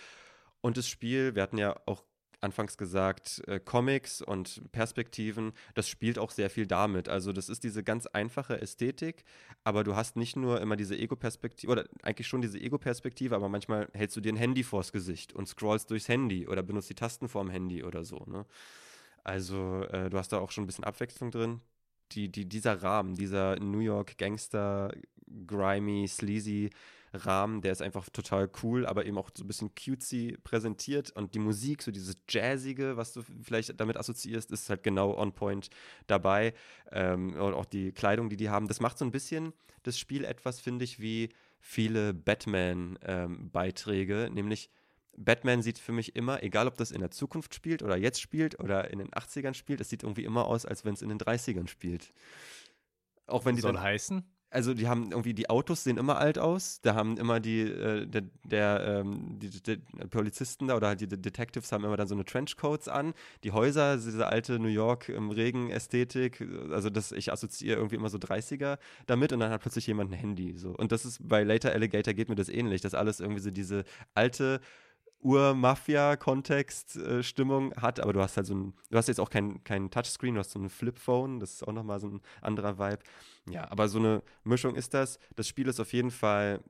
Und 0.62 0.78
das 0.78 0.88
Spiel, 0.88 1.36
wir 1.36 1.44
hatten 1.44 1.58
ja 1.58 1.80
auch 1.86 2.04
anfangs 2.46 2.78
gesagt, 2.78 3.42
äh, 3.48 3.60
Comics 3.60 4.22
und 4.22 4.62
Perspektiven, 4.72 5.52
das 5.74 5.90
spielt 5.90 6.18
auch 6.18 6.32
sehr 6.32 6.50
viel 6.50 6.68
damit. 6.68 7.10
Also 7.10 7.34
das 7.34 7.50
ist 7.50 7.64
diese 7.64 7.84
ganz 7.84 8.06
einfache 8.06 8.62
Ästhetik, 8.62 9.26
aber 9.64 9.84
du 9.84 9.96
hast 9.96 10.16
nicht 10.16 10.36
nur 10.36 10.62
immer 10.62 10.76
diese 10.78 10.98
Ego-Perspektive, 10.98 11.72
oder 11.72 11.86
eigentlich 12.04 12.28
schon 12.28 12.42
diese 12.42 12.60
Ego-Perspektive, 12.60 13.36
aber 13.36 13.50
manchmal 13.50 13.90
hältst 13.94 14.16
du 14.16 14.22
dir 14.22 14.32
ein 14.32 14.38
Handy 14.38 14.64
vors 14.64 14.92
Gesicht 14.92 15.34
und 15.34 15.48
scrollst 15.48 15.92
durchs 15.92 16.08
Handy 16.08 16.48
oder 16.48 16.64
benutzt 16.64 16.90
die 16.90 16.96
Tasten 16.96 17.28
vorm 17.28 17.50
Handy 17.50 17.84
oder 17.84 18.06
so. 18.06 18.24
Ne? 18.28 18.46
Also 19.24 19.84
äh, 19.92 20.10
du 20.10 20.18
hast 20.18 20.32
da 20.32 20.40
auch 20.40 20.52
schon 20.52 20.64
ein 20.64 20.68
bisschen 20.68 20.86
Abwechslung 20.86 21.32
drin. 21.32 21.62
Die, 22.12 22.32
die, 22.32 22.48
dieser 22.48 22.84
Rahmen, 22.84 23.16
dieser 23.16 23.60
New 23.60 23.80
York 23.80 24.20
Gangster, 24.20 24.92
grimy, 25.48 26.08
sleazy 26.08 26.70
Rahmen, 27.16 27.62
der 27.62 27.72
ist 27.72 27.82
einfach 27.82 28.10
total 28.10 28.50
cool, 28.64 28.86
aber 28.86 29.06
eben 29.06 29.18
auch 29.18 29.30
so 29.36 29.44
ein 29.44 29.48
bisschen 29.48 29.74
cutesy 29.76 30.38
präsentiert 30.44 31.12
und 31.12 31.34
die 31.34 31.40
Musik, 31.40 31.82
so 31.82 31.92
dieses 31.92 32.18
Jazzige, 32.30 32.98
was 32.98 33.14
du 33.14 33.24
vielleicht 33.42 33.80
damit 33.80 33.98
assoziierst, 33.98 34.52
ist 34.52 34.70
halt 34.70 34.84
genau 34.84 35.18
on 35.18 35.34
point 35.34 35.70
dabei 36.08 36.54
ähm, 36.92 37.34
und 37.34 37.54
auch 37.54 37.66
die 37.66 37.92
Kleidung, 37.92 38.30
die 38.30 38.38
die 38.38 38.50
haben, 38.50 38.68
das 38.68 38.80
macht 38.80 38.98
so 38.98 39.06
ein 39.06 39.12
bisschen 39.12 39.54
das 39.84 40.00
Spiel 40.00 40.26
etwas, 40.26 40.60
finde 40.60 40.84
ich, 40.84 41.00
wie 41.00 41.30
viele 41.60 42.14
Batman-Beiträge, 42.14 44.26
ähm, 44.26 44.34
nämlich 44.34 44.70
Batman 45.18 45.62
sieht 45.62 45.80
für 45.80 45.94
mich 45.94 46.16
immer, 46.16 46.44
egal 46.44 46.68
ob 46.68 46.78
das 46.78 46.92
in 46.92 47.00
der 47.00 47.12
Zukunft 47.12 47.56
spielt 47.56 47.84
oder 47.84 47.98
jetzt 47.98 48.22
spielt 48.22 48.60
oder 48.60 48.92
in 48.92 49.00
den 49.00 49.12
80ern 49.12 49.54
spielt, 49.54 49.82
es 49.82 49.90
sieht 49.90 50.04
irgendwie 50.04 50.26
immer 50.26 50.46
aus, 50.46 50.66
als 50.66 50.86
wenn 50.86 50.94
es 50.94 51.02
in 51.02 51.10
den 51.10 51.20
30ern 51.20 51.68
spielt. 51.68 52.14
Auch 53.28 53.46
wenn 53.46 53.56
die 53.56 53.62
Soll 53.62 53.74
dann, 53.74 53.82
heißen? 53.82 54.24
Also 54.56 54.74
die 54.74 54.88
haben 54.88 55.12
irgendwie, 55.12 55.34
die 55.34 55.50
Autos 55.50 55.84
sehen 55.84 55.98
immer 55.98 56.18
alt 56.18 56.40
aus. 56.40 56.80
Da 56.82 56.96
haben 56.96 57.18
immer 57.18 57.42
die, 57.42 57.62
äh, 57.62 58.08
der, 58.08 58.24
der 58.46 59.02
ähm, 59.04 59.38
die, 59.38 59.50
die, 59.50 59.78
Polizisten 60.10 60.70
da 60.70 60.78
oder 60.78 60.88
halt 60.88 61.02
die 61.02 61.08
Detectives 61.08 61.74
haben 61.74 61.84
immer 61.84 61.98
dann 61.98 62.08
so 62.08 62.16
eine 62.16 62.24
Trenchcoats 62.24 62.88
an. 62.88 63.14
Die 63.44 63.52
Häuser, 63.52 63.98
diese 63.98 64.28
alte 64.28 64.58
New 64.58 64.70
York 64.70 65.10
im 65.10 65.30
Regen-Ästhetik, 65.30 66.48
also 66.72 66.90
das, 66.90 67.12
ich 67.12 67.34
assoziiere 67.34 67.76
irgendwie 67.76 67.98
immer 67.98 68.10
so 68.10 68.18
30er 68.18 68.78
damit 69.08 69.34
und 69.34 69.42
dann 69.42 69.52
hat 69.52 69.62
plötzlich 69.62 69.88
jemand 69.88 70.12
ein 70.12 70.18
Handy. 70.18 70.58
So. 70.58 70.70
Und 70.70 70.94
das 70.94 71.04
ist 71.04 71.28
bei 71.28 71.44
Later 71.44 71.74
Alligator 71.74 72.14
geht 72.14 72.30
mir 72.30 72.36
das 72.36 72.48
ähnlich, 72.48 72.80
dass 72.80 72.94
alles 72.94 73.20
irgendwie 73.20 73.42
so 73.42 73.52
diese 73.52 73.84
alte 74.14 74.62
Ur-Mafia-Kontext-Stimmung 75.26 77.72
äh, 77.72 77.78
hat, 77.78 78.00
aber 78.00 78.14
du 78.14 78.22
hast 78.22 78.38
halt 78.38 78.46
so 78.46 78.54
ein, 78.54 78.76
du 78.92 78.98
hast 78.98 79.08
jetzt 79.08 79.20
auch 79.20 79.32
kein, 79.32 79.64
kein 79.64 79.90
Touchscreen, 79.90 80.36
du 80.36 80.40
hast 80.40 80.52
so 80.52 80.60
ein 80.60 80.70
Flip-Phone, 80.70 81.40
das 81.40 81.54
ist 81.54 81.68
auch 81.68 81.74
nochmal 81.74 82.00
so 82.00 82.08
ein 82.08 82.22
anderer 82.42 82.78
Vibe. 82.78 83.00
Ja, 83.50 83.72
aber 83.72 83.88
so 83.88 83.98
eine 83.98 84.22
Mischung 84.44 84.76
ist 84.76 84.94
das. 84.94 85.18
Das 85.36 85.48
Spiel 85.48 85.68
ist 85.68 85.80
auf 85.80 85.94
jeden 85.94 86.12
Fall, 86.12 86.64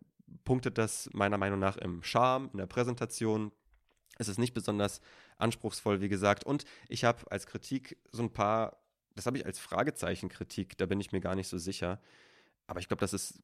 punktet 0.45 0.77
das 0.77 1.09
meiner 1.11 1.37
Meinung 1.37 1.59
nach 1.59 1.75
im 1.75 2.01
Charme, 2.01 2.49
in 2.53 2.59
der 2.59 2.65
Präsentation. 2.65 3.51
Es 4.17 4.29
ist 4.29 4.39
nicht 4.39 4.53
besonders 4.53 5.01
anspruchsvoll, 5.37 5.99
wie 5.99 6.07
gesagt. 6.07 6.45
Und 6.45 6.63
ich 6.87 7.03
habe 7.03 7.29
als 7.29 7.47
Kritik 7.47 7.97
so 8.13 8.23
ein 8.23 8.31
paar, 8.31 8.77
das 9.15 9.25
habe 9.25 9.37
ich 9.37 9.45
als 9.45 9.59
Fragezeichen-Kritik, 9.59 10.77
da 10.77 10.85
bin 10.85 11.01
ich 11.01 11.11
mir 11.11 11.19
gar 11.19 11.35
nicht 11.35 11.49
so 11.49 11.57
sicher. 11.57 11.99
Aber 12.67 12.79
ich 12.79 12.87
glaube, 12.87 13.01
das 13.01 13.13
ist 13.13 13.41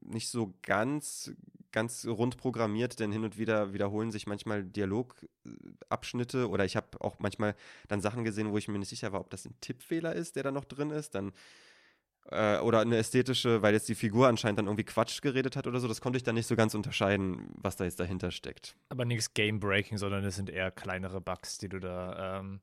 nicht 0.00 0.28
so 0.28 0.54
ganz, 0.62 1.32
ganz 1.72 2.06
rund 2.06 2.36
programmiert, 2.36 2.98
denn 2.98 3.12
hin 3.12 3.24
und 3.24 3.38
wieder 3.38 3.72
wiederholen 3.72 4.10
sich 4.10 4.26
manchmal 4.26 4.64
Dialogabschnitte 4.64 6.48
oder 6.48 6.64
ich 6.64 6.76
habe 6.76 7.00
auch 7.00 7.18
manchmal 7.18 7.54
dann 7.88 8.00
Sachen 8.00 8.24
gesehen, 8.24 8.50
wo 8.50 8.58
ich 8.58 8.68
mir 8.68 8.78
nicht 8.78 8.88
sicher 8.88 9.12
war, 9.12 9.20
ob 9.20 9.30
das 9.30 9.44
ein 9.44 9.54
Tippfehler 9.60 10.14
ist, 10.14 10.36
der 10.36 10.42
da 10.42 10.52
noch 10.52 10.64
drin 10.64 10.90
ist. 10.90 11.14
Dann 11.14 11.32
äh, 12.30 12.58
oder 12.58 12.80
eine 12.80 12.96
ästhetische, 12.96 13.62
weil 13.62 13.74
jetzt 13.74 13.88
die 13.88 13.94
Figur 13.94 14.28
anscheinend 14.28 14.58
dann 14.58 14.66
irgendwie 14.66 14.84
Quatsch 14.84 15.20
geredet 15.20 15.56
hat 15.56 15.66
oder 15.66 15.80
so, 15.80 15.88
das 15.88 16.00
konnte 16.00 16.16
ich 16.16 16.22
dann 16.22 16.34
nicht 16.34 16.46
so 16.46 16.56
ganz 16.56 16.74
unterscheiden, 16.74 17.52
was 17.56 17.76
da 17.76 17.84
jetzt 17.84 18.00
dahinter 18.00 18.30
steckt. 18.30 18.76
Aber 18.88 19.04
nichts 19.04 19.34
Game-Breaking, 19.34 19.98
sondern 19.98 20.24
es 20.24 20.36
sind 20.36 20.50
eher 20.50 20.70
kleinere 20.70 21.20
Bugs, 21.20 21.58
die 21.58 21.68
du 21.68 21.78
da 21.78 22.40
ähm, 22.40 22.60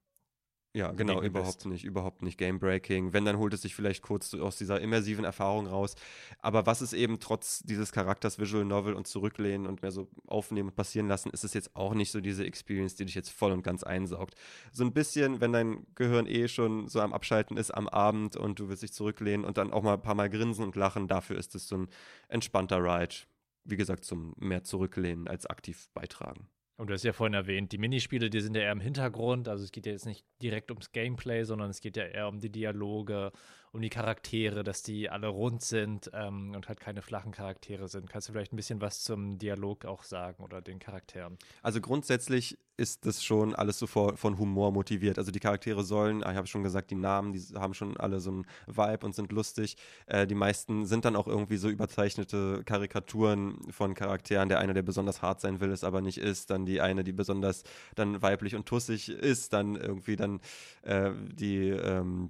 ja, 0.77 0.91
genau, 0.91 1.23
überhaupt 1.23 1.57
bist. 1.57 1.65
nicht, 1.65 1.83
überhaupt 1.83 2.21
nicht 2.21 2.37
Game-Breaking. 2.37 3.11
Wenn, 3.11 3.25
dann 3.25 3.39
holt 3.39 3.51
es 3.55 3.63
sich 3.63 3.73
vielleicht 3.73 4.03
kurz 4.03 4.31
aus 4.35 4.57
dieser 4.57 4.79
immersiven 4.79 5.25
Erfahrung 5.25 5.65
raus. 5.65 5.95
Aber 6.39 6.67
was 6.67 6.81
es 6.81 6.93
eben 6.93 7.19
trotz 7.19 7.63
dieses 7.63 7.91
Charakters 7.91 8.37
Visual 8.37 8.63
Novel 8.63 8.93
und 8.93 9.07
zurücklehnen 9.07 9.65
und 9.65 9.81
mehr 9.81 9.89
so 9.89 10.07
aufnehmen 10.27 10.69
und 10.69 10.75
passieren 10.75 11.07
lassen, 11.07 11.31
ist 11.31 11.43
es 11.43 11.55
jetzt 11.55 11.75
auch 11.75 11.95
nicht 11.95 12.11
so 12.11 12.21
diese 12.21 12.45
Experience, 12.45 12.95
die 12.95 13.05
dich 13.05 13.15
jetzt 13.15 13.31
voll 13.31 13.53
und 13.53 13.63
ganz 13.63 13.81
einsaugt. 13.83 14.35
So 14.71 14.83
ein 14.83 14.93
bisschen, 14.93 15.41
wenn 15.41 15.51
dein 15.51 15.87
Gehirn 15.95 16.27
eh 16.27 16.47
schon 16.47 16.87
so 16.87 17.01
am 17.01 17.11
Abschalten 17.11 17.57
ist 17.57 17.71
am 17.71 17.87
Abend 17.87 18.35
und 18.35 18.59
du 18.59 18.69
willst 18.69 18.83
dich 18.83 18.93
zurücklehnen 18.93 19.47
und 19.47 19.57
dann 19.57 19.73
auch 19.73 19.81
mal 19.81 19.95
ein 19.95 20.01
paar 20.03 20.13
Mal 20.13 20.29
grinsen 20.29 20.63
und 20.63 20.75
lachen, 20.75 21.07
dafür 21.07 21.39
ist 21.39 21.55
es 21.55 21.67
so 21.67 21.75
ein 21.75 21.87
entspannter 22.27 22.83
Ride. 22.83 23.15
Wie 23.63 23.77
gesagt, 23.77 24.05
zum 24.05 24.35
mehr 24.37 24.63
zurücklehnen 24.63 25.27
als 25.27 25.47
aktiv 25.47 25.89
beitragen. 25.95 26.47
Und 26.77 26.87
du 26.87 26.93
hast 26.93 27.03
ja 27.03 27.11
vorhin 27.11 27.33
erwähnt, 27.33 27.71
die 27.71 27.79
Minispiele, 27.79 28.29
die 28.29 28.39
sind 28.39 28.55
ja 28.55 28.61
eher 28.61 28.71
im 28.71 28.79
Hintergrund. 28.79 29.47
Also 29.47 29.63
es 29.63 29.71
geht 29.71 29.87
ja 29.87 29.91
jetzt 29.91 30.05
nicht 30.05 30.23
direkt 30.43 30.69
ums 30.69 30.91
Gameplay, 30.91 31.43
sondern 31.43 31.71
es 31.71 31.81
geht 31.81 31.97
ja 31.97 32.03
eher 32.03 32.27
um 32.27 32.39
die 32.39 32.51
Dialoge, 32.51 33.31
um 33.71 33.81
die 33.81 33.89
Charaktere, 33.89 34.63
dass 34.63 34.83
die 34.83 35.09
alle 35.09 35.27
rund 35.27 35.61
sind 35.61 36.09
ähm, 36.13 36.53
und 36.55 36.67
halt 36.67 36.79
keine 36.79 37.01
flachen 37.01 37.31
Charaktere 37.31 37.87
sind. 37.87 38.09
Kannst 38.09 38.27
du 38.27 38.33
vielleicht 38.33 38.53
ein 38.53 38.57
bisschen 38.57 38.81
was 38.81 39.03
zum 39.03 39.37
Dialog 39.37 39.85
auch 39.85 40.03
sagen 40.03 40.43
oder 40.43 40.61
den 40.61 40.79
Charakteren? 40.79 41.37
Also 41.61 41.81
grundsätzlich 41.81 42.57
ist 42.77 43.07
das 43.07 43.23
schon 43.23 43.55
alles 43.55 43.79
so 43.79 43.87
von 43.87 44.37
Humor 44.37 44.71
motiviert. 44.71 45.17
Also 45.17 45.31
die 45.31 45.39
Charaktere 45.39 45.83
sollen, 45.83 46.19
ich 46.19 46.25
habe 46.25 46.45
schon 46.45 46.61
gesagt, 46.61 46.91
die 46.91 46.95
Namen, 46.95 47.33
die 47.33 47.41
haben 47.55 47.73
schon 47.73 47.97
alle 47.97 48.19
so 48.19 48.29
einen 48.29 48.45
Vibe 48.67 49.05
und 49.05 49.15
sind 49.15 49.31
lustig. 49.31 49.77
Äh, 50.05 50.27
die 50.27 50.35
meisten 50.35 50.85
sind 50.85 51.03
dann 51.03 51.15
auch 51.15 51.27
irgendwie 51.27 51.57
so 51.57 51.69
überzeichnete 51.69 52.61
Karikaturen 52.65 53.71
von 53.71 53.95
Charakteren. 53.95 54.47
Der 54.47 54.59
eine, 54.59 54.75
der 54.75 54.83
besonders 54.83 55.23
hart 55.23 55.41
sein 55.41 55.59
will, 55.59 55.71
es 55.71 55.83
aber 55.83 56.01
nicht 56.01 56.19
ist. 56.19 56.51
Dann 56.51 56.65
die 56.65 56.79
eine, 56.79 57.03
die 57.03 57.13
besonders 57.13 57.63
dann 57.95 58.21
weiblich 58.21 58.55
und 58.55 58.67
tussig 58.67 59.09
ist. 59.09 59.53
Dann 59.53 59.75
irgendwie 59.75 60.15
dann 60.15 60.39
äh, 60.83 61.11
die 61.33 61.69
ähm, 61.69 62.29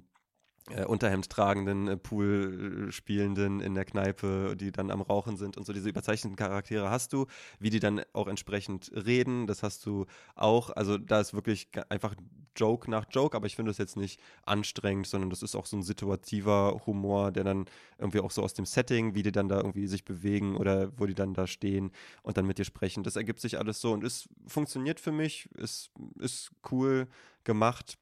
äh, 0.70 0.84
Unterhemd 0.84 1.28
tragenden, 1.30 1.88
äh, 1.88 1.96
Pool 1.96 2.88
spielenden 2.90 3.60
in 3.60 3.74
der 3.74 3.84
Kneipe, 3.84 4.56
die 4.56 4.72
dann 4.72 4.90
am 4.90 5.00
Rauchen 5.00 5.36
sind 5.36 5.56
und 5.56 5.64
so 5.64 5.72
diese 5.72 5.88
überzeichneten 5.88 6.36
Charaktere 6.36 6.90
hast 6.90 7.12
du, 7.12 7.26
wie 7.58 7.70
die 7.70 7.80
dann 7.80 8.02
auch 8.12 8.28
entsprechend 8.28 8.90
reden, 8.94 9.46
das 9.46 9.62
hast 9.62 9.84
du 9.86 10.06
auch. 10.34 10.70
Also 10.70 10.98
da 10.98 11.20
ist 11.20 11.34
wirklich 11.34 11.68
einfach 11.88 12.14
Joke 12.56 12.90
nach 12.90 13.06
Joke, 13.10 13.36
aber 13.36 13.46
ich 13.46 13.56
finde 13.56 13.70
das 13.70 13.78
jetzt 13.78 13.96
nicht 13.96 14.20
anstrengend, 14.44 15.06
sondern 15.06 15.30
das 15.30 15.42
ist 15.42 15.54
auch 15.54 15.66
so 15.66 15.76
ein 15.76 15.82
situativer 15.82 16.82
Humor, 16.86 17.30
der 17.32 17.44
dann 17.44 17.66
irgendwie 17.98 18.20
auch 18.20 18.30
so 18.30 18.42
aus 18.42 18.54
dem 18.54 18.66
Setting, 18.66 19.14
wie 19.14 19.22
die 19.22 19.32
dann 19.32 19.48
da 19.48 19.56
irgendwie 19.56 19.86
sich 19.86 20.04
bewegen 20.04 20.56
oder 20.56 20.90
wo 20.98 21.06
die 21.06 21.14
dann 21.14 21.34
da 21.34 21.46
stehen 21.46 21.92
und 22.22 22.36
dann 22.36 22.46
mit 22.46 22.58
dir 22.58 22.64
sprechen. 22.64 23.04
Das 23.04 23.16
ergibt 23.16 23.40
sich 23.40 23.58
alles 23.58 23.80
so 23.80 23.92
und 23.92 24.04
es 24.04 24.28
funktioniert 24.46 25.00
für 25.00 25.12
mich, 25.12 25.48
es 25.56 25.90
ist 26.18 26.50
cool 26.70 27.06
gemacht 27.44 27.96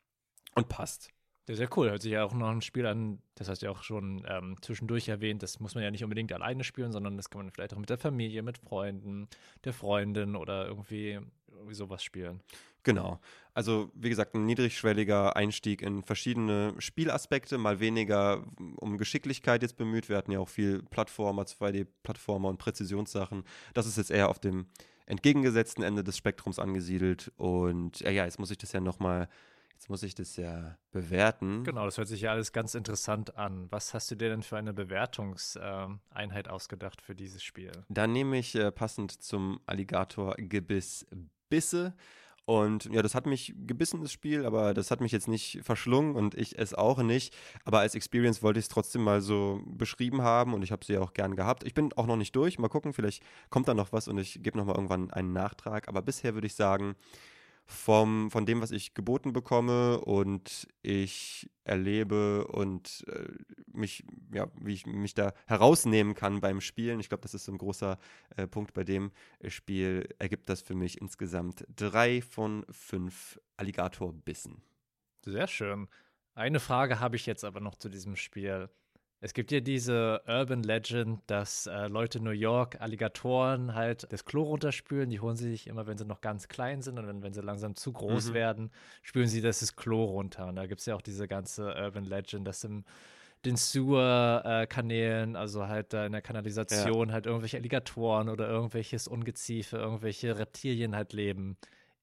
und 0.55 0.69
passt. 0.69 1.16
Sehr, 1.47 1.57
sehr 1.57 1.69
cool. 1.77 1.91
Hört 1.91 2.03
sich 2.03 2.11
ja 2.11 2.25
auch 2.25 2.35
noch 2.35 2.49
ein 2.49 2.61
Spiel 2.61 2.87
an, 2.87 3.21
das 3.37 3.49
hast 3.49 3.63
du 3.63 3.67
ja 3.67 3.73
auch 3.73 3.85
schon 3.85 4.27
ähm, 4.29 4.57
zwischendurch 4.63 5.09
erwähnt, 5.09 5.45
das 5.45 5.61
muss 5.61 5.77
man 5.77 5.85
ja 5.85 5.93
nicht 5.93 6.03
unbedingt 6.03 6.33
alleine 6.33 6.65
spielen, 6.65 6.91
sondern 6.91 7.17
das 7.17 7.31
kann 7.31 7.43
man 7.43 7.53
vielleicht 7.53 7.73
auch 7.73 7.79
mit 7.79 7.89
der 7.89 7.99
Familie, 7.99 8.43
mit 8.43 8.59
Freunden, 8.59 9.29
der 9.63 9.73
Freundin 9.73 10.35
oder 10.35 10.67
irgendwie, 10.67 11.21
irgendwie 11.53 11.75
sowas 11.75 12.03
spielen. 12.03 12.41
Genau. 12.83 13.21
Also, 13.55 13.91
wie 13.95 14.09
gesagt, 14.09 14.35
ein 14.35 14.45
niedrigschwelliger 14.45 15.37
Einstieg 15.37 15.83
in 15.83 16.03
verschiedene 16.03 16.75
Spielaspekte, 16.79 17.59
mal 17.59 17.79
weniger 17.79 18.45
um 18.77 18.99
Geschicklichkeit 18.99 19.63
jetzt 19.63 19.77
bemüht. 19.77 20.09
Wir 20.09 20.17
hatten 20.17 20.33
ja 20.33 20.41
auch 20.41 20.49
viel 20.49 20.83
Plattformer, 20.83 21.43
2D-Plattformer 21.45 22.49
und 22.49 22.59
Präzisionssachen. 22.59 23.45
Das 23.73 23.87
ist 23.87 23.99
jetzt 23.99 24.11
eher 24.11 24.29
auf 24.29 24.41
dem 24.41 24.67
entgegengesetzten 25.07 25.85
Ende 25.85 26.03
des 26.03 26.17
Spektrums 26.17 26.59
angesiedelt. 26.59 27.33
Und 27.37 28.01
ja, 28.01 28.11
ja, 28.11 28.25
jetzt 28.25 28.39
muss 28.41 28.51
ich 28.51 28.59
das 28.59 28.73
ja 28.73 28.81
nochmal 28.81 29.29
Jetzt 29.77 29.91
muss 29.91 30.03
ich 30.03 30.15
das 30.15 30.37
ja 30.37 30.79
bewerten. 30.91 31.63
Genau, 31.63 31.85
das 31.85 31.99
hört 31.99 32.09
sich 32.09 32.23
ja 32.23 32.31
alles 32.31 32.53
ganz 32.53 32.75
interessant 32.75 33.37
an. 33.37 33.67
Was 33.71 33.93
hast 33.93 34.11
du 34.11 34.15
dir 34.15 34.31
denn 34.31 34.43
für 34.43 34.57
eine 34.57 34.73
Bewertungseinheit 34.73 36.47
äh, 36.47 36.51
ausgedacht 36.51 37.03
für 37.03 37.15
dieses 37.15 37.45
Spiel? 37.45 37.73
Da 37.91 38.07
nehme 38.07 38.39
ich 38.39 38.55
äh, 38.55 38.73
passend 38.73 39.13
zum 39.23 39.61
Alligator-Gebiss 39.67 41.07
Bisse. 41.51 41.95
Und 42.47 42.87
ja, 42.87 43.03
das 43.03 43.15
hat 43.15 43.27
mich 43.27 43.55
gebissen, 43.67 44.01
das 44.01 44.13
Spiel, 44.13 44.47
aber 44.47 44.73
das 44.73 44.91
hat 44.91 45.03
mich 45.03 45.13
jetzt 45.13 45.29
nicht 45.29 45.61
verschlungen 45.63 46.17
und 46.17 46.35
ich 46.35 46.59
es 46.59 46.73
auch 46.73 47.03
nicht. 47.03 47.37
Aber 47.67 47.81
als 47.81 47.95
Experience 47.95 48.43
wollte 48.43 48.59
ich 48.59 48.65
es 48.65 48.69
trotzdem 48.71 49.03
mal 49.03 49.21
so 49.21 49.61
beschrieben 49.67 50.23
haben 50.23 50.55
und 50.55 50.63
ich 50.63 50.73
habe 50.73 50.87
sie 50.87 50.95
ja 50.95 51.01
auch 51.01 51.13
gern 51.13 51.37
gehabt. 51.37 51.65
Ich 51.65 51.75
bin 51.75 51.93
auch 51.97 52.07
noch 52.07 52.17
nicht 52.17 52.35
durch. 52.35 52.59
Mal 52.59 52.69
gucken, 52.69 52.95
vielleicht 52.95 53.23
kommt 53.51 53.69
da 53.69 53.75
noch 53.75 53.93
was 53.93 54.09
und 54.09 54.17
ich 54.17 54.43
gebe 54.43 54.57
noch 54.57 54.65
mal 54.65 54.75
irgendwann 54.75 55.11
einen 55.11 55.35
Nachtrag. 55.35 55.89
Aber 55.89 56.01
bisher 56.01 56.33
würde 56.33 56.47
ich 56.47 56.55
sagen, 56.55 56.97
vom, 57.67 58.31
von 58.31 58.47
dem, 58.47 58.61
was 58.61 58.71
ich 58.71 58.95
geboten 58.95 59.33
bekomme 59.33 60.01
und 60.01 60.69
ich 60.83 61.51
erlebe 61.65 62.47
und 62.47 63.05
äh, 63.09 63.27
mich, 63.73 64.05
ja, 64.33 64.47
wie 64.61 64.75
ich 64.75 64.87
mich 64.87 65.15
da 65.15 65.33
herausnehmen 65.47 66.15
kann 66.15 66.41
beim 66.41 66.61
Spielen. 66.61 67.01
Ich 67.01 67.09
glaube, 67.09 67.23
das 67.23 67.35
ist 67.35 67.45
so 67.45 67.53
ein 67.53 67.59
großer 67.59 67.99
äh, 68.37 68.47
Punkt 68.47 68.73
bei 68.73 68.85
dem 68.85 69.11
Spiel. 69.49 70.09
Ergibt 70.19 70.49
das 70.49 70.63
für 70.63 70.75
mich 70.75 71.01
insgesamt 71.01 71.67
drei 71.75 72.23
von 72.23 72.65
fünf 72.71 73.41
Alligatorbissen. 73.57 74.63
Sehr 75.25 75.49
schön. 75.49 75.89
Eine 76.35 76.61
Frage 76.61 77.01
habe 77.01 77.17
ich 77.17 77.27
jetzt 77.27 77.45
aber 77.45 77.61
noch 77.61 77.75
zu 77.75 77.89
diesem 77.89 78.15
Spiel. 78.15 78.71
Es 79.27 79.35
gibt 79.35 79.51
ja 79.51 79.59
diese 79.59 80.23
Urban 80.29 80.63
Legend, 80.63 81.21
dass 81.27 81.67
äh, 81.67 81.89
Leute 81.89 82.19
in 82.19 82.25
New 82.25 82.31
York 82.31 82.81
Alligatoren 82.81 83.75
halt 83.75 84.07
das 84.13 84.25
Klo 84.25 84.45
runterspülen. 84.45 85.11
Die 85.11 85.19
holen 85.19 85.35
sie 85.35 85.51
sich 85.51 85.67
immer, 85.67 85.89
wenn 85.89 85.99
sie 85.99 86.05
noch 86.05 86.21
ganz 86.21 86.47
klein 86.47 86.81
sind 86.81 86.97
und 86.97 87.09
wenn, 87.09 87.25
wenn 87.25 87.33
sie 87.33 87.41
langsam 87.41 87.75
zu 87.75 87.93
groß 87.93 88.29
mhm. 88.29 88.35
werden, 88.35 88.71
spülen 89.03 89.27
sie 89.27 89.41
das, 89.41 89.59
das 89.59 89.75
Klo 89.75 90.05
runter. 90.05 90.47
Und 90.47 90.55
da 90.55 90.67
gibt 90.67 90.79
es 90.79 90.87
ja 90.87 90.95
auch 90.95 91.03
diese 91.03 91.27
ganze 91.27 91.75
Urban 91.75 92.05
Legend, 92.05 92.47
dass 92.47 92.63
im 92.63 92.85
den 93.45 93.57
Sewer-Kanälen, 93.57 95.35
äh, 95.35 95.39
also 95.39 95.67
halt 95.67 95.93
da 95.93 96.07
in 96.07 96.13
der 96.13 96.23
Kanalisation, 96.23 97.09
ja. 97.09 97.15
halt 97.15 97.27
irgendwelche 97.27 97.57
Alligatoren 97.57 98.29
oder 98.29 98.49
irgendwelches 98.49 99.09
Ungeziefer, 99.09 99.81
irgendwelche 99.81 100.39
Reptilien 100.39 100.95
halt 100.95 101.13
leben. 101.13 101.57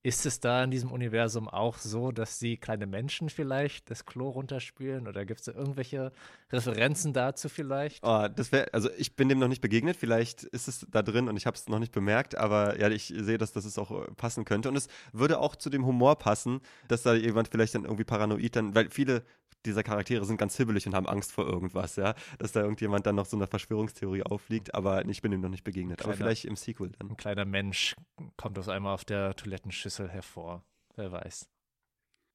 Ist 0.05 0.25
es 0.25 0.41
da 0.41 0.65
in 0.65 0.69
diesem 0.69 0.91
Universum 0.91 1.47
auch 1.47 1.77
so, 1.77 2.11
dass 2.11 2.37
sie 2.37 2.57
kleine 2.57 2.85
Menschen 2.87 3.29
vielleicht 3.29 3.89
das 3.89 4.05
Klo 4.05 4.29
runterspülen? 4.29 5.07
Oder 5.07 5.23
gibt 5.23 5.39
es 5.39 5.45
da 5.45 5.53
irgendwelche 5.53 6.11
Referenzen 6.51 7.13
dazu 7.13 7.47
vielleicht? 7.47 8.03
Oh, 8.03 8.27
das 8.27 8.51
wäre, 8.51 8.73
also 8.73 8.89
ich 8.97 9.15
bin 9.15 9.29
dem 9.29 9.39
noch 9.39 9.47
nicht 9.47 9.61
begegnet, 9.61 9.95
vielleicht 9.95 10.43
ist 10.43 10.67
es 10.67 10.85
da 10.91 11.01
drin 11.01 11.29
und 11.29 11.37
ich 11.37 11.45
habe 11.45 11.55
es 11.55 11.69
noch 11.69 11.79
nicht 11.79 11.93
bemerkt, 11.93 12.35
aber 12.35 12.77
ja, 12.81 12.89
ich 12.89 13.13
sehe, 13.15 13.37
dass, 13.37 13.55
es 13.55 13.77
auch 13.77 13.91
äh, 13.91 14.11
passen 14.15 14.43
könnte. 14.43 14.67
Und 14.67 14.75
es 14.75 14.89
würde 15.13 15.39
auch 15.39 15.55
zu 15.55 15.69
dem 15.69 15.85
Humor 15.85 16.17
passen, 16.17 16.59
dass 16.89 17.03
da 17.03 17.13
jemand 17.13 17.47
vielleicht 17.47 17.73
dann 17.75 17.85
irgendwie 17.85 18.03
paranoid 18.03 18.57
dann, 18.57 18.75
weil 18.75 18.89
viele 18.89 19.23
dieser 19.65 19.83
Charaktere 19.83 20.25
sind 20.25 20.37
ganz 20.37 20.57
hibbelig 20.57 20.85
und 20.87 20.95
haben 20.95 21.07
Angst 21.07 21.31
vor 21.31 21.47
irgendwas, 21.47 21.95
ja. 21.95 22.15
Dass 22.37 22.51
da 22.51 22.61
irgendjemand 22.61 23.05
dann 23.05 23.15
noch 23.15 23.25
so 23.25 23.37
eine 23.37 23.47
Verschwörungstheorie 23.47 24.23
aufliegt, 24.23 24.73
aber 24.75 25.05
ich 25.05 25.21
bin 25.21 25.31
ihm 25.31 25.41
noch 25.41 25.49
nicht 25.49 25.63
begegnet. 25.63 25.99
Kleiner, 25.99 26.13
aber 26.13 26.17
vielleicht 26.17 26.45
im 26.45 26.55
Sequel 26.55 26.91
dann. 26.99 27.11
Ein 27.11 27.17
kleiner 27.17 27.45
Mensch 27.45 27.95
kommt 28.37 28.59
aus 28.59 28.69
einmal 28.69 28.93
auf 28.93 29.05
der 29.05 29.35
Toilettenschüssel 29.35 29.92
hervor. 29.99 30.63
Wer 30.95 31.11
weiß. 31.11 31.49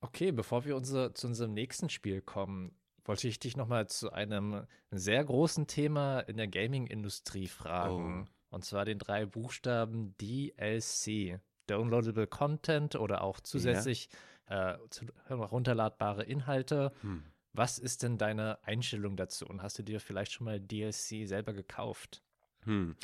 Okay, 0.00 0.32
bevor 0.32 0.64
wir 0.64 0.76
unsere, 0.76 1.12
zu 1.14 1.26
unserem 1.26 1.54
nächsten 1.54 1.88
Spiel 1.88 2.20
kommen, 2.20 2.76
wollte 3.04 3.26
ich 3.26 3.38
dich 3.38 3.56
nochmal 3.56 3.88
zu 3.88 4.12
einem 4.12 4.66
sehr 4.90 5.24
großen 5.24 5.66
Thema 5.66 6.20
in 6.20 6.36
der 6.36 6.48
Gaming-Industrie 6.48 7.48
fragen. 7.48 8.28
Oh. 8.28 8.54
Und 8.56 8.64
zwar 8.64 8.84
den 8.84 8.98
drei 8.98 9.26
Buchstaben 9.26 10.16
DLC. 10.18 11.40
Downloadable 11.66 12.26
Content 12.26 12.94
oder 12.94 13.22
auch 13.22 13.40
zusätzlich 13.40 14.08
ja 14.12 14.18
äh, 14.48 14.78
herunterladbare 15.26 16.24
Inhalte. 16.24 16.92
Hm. 17.02 17.22
Was 17.52 17.78
ist 17.78 18.02
denn 18.02 18.18
deine 18.18 18.58
Einstellung 18.64 19.16
dazu? 19.16 19.46
Und 19.46 19.62
hast 19.62 19.78
du 19.78 19.82
dir 19.82 20.00
vielleicht 20.00 20.32
schon 20.32 20.44
mal 20.44 20.60
DLC 20.60 21.26
selber 21.26 21.52
gekauft? 21.52 22.22
Hm. 22.64 22.96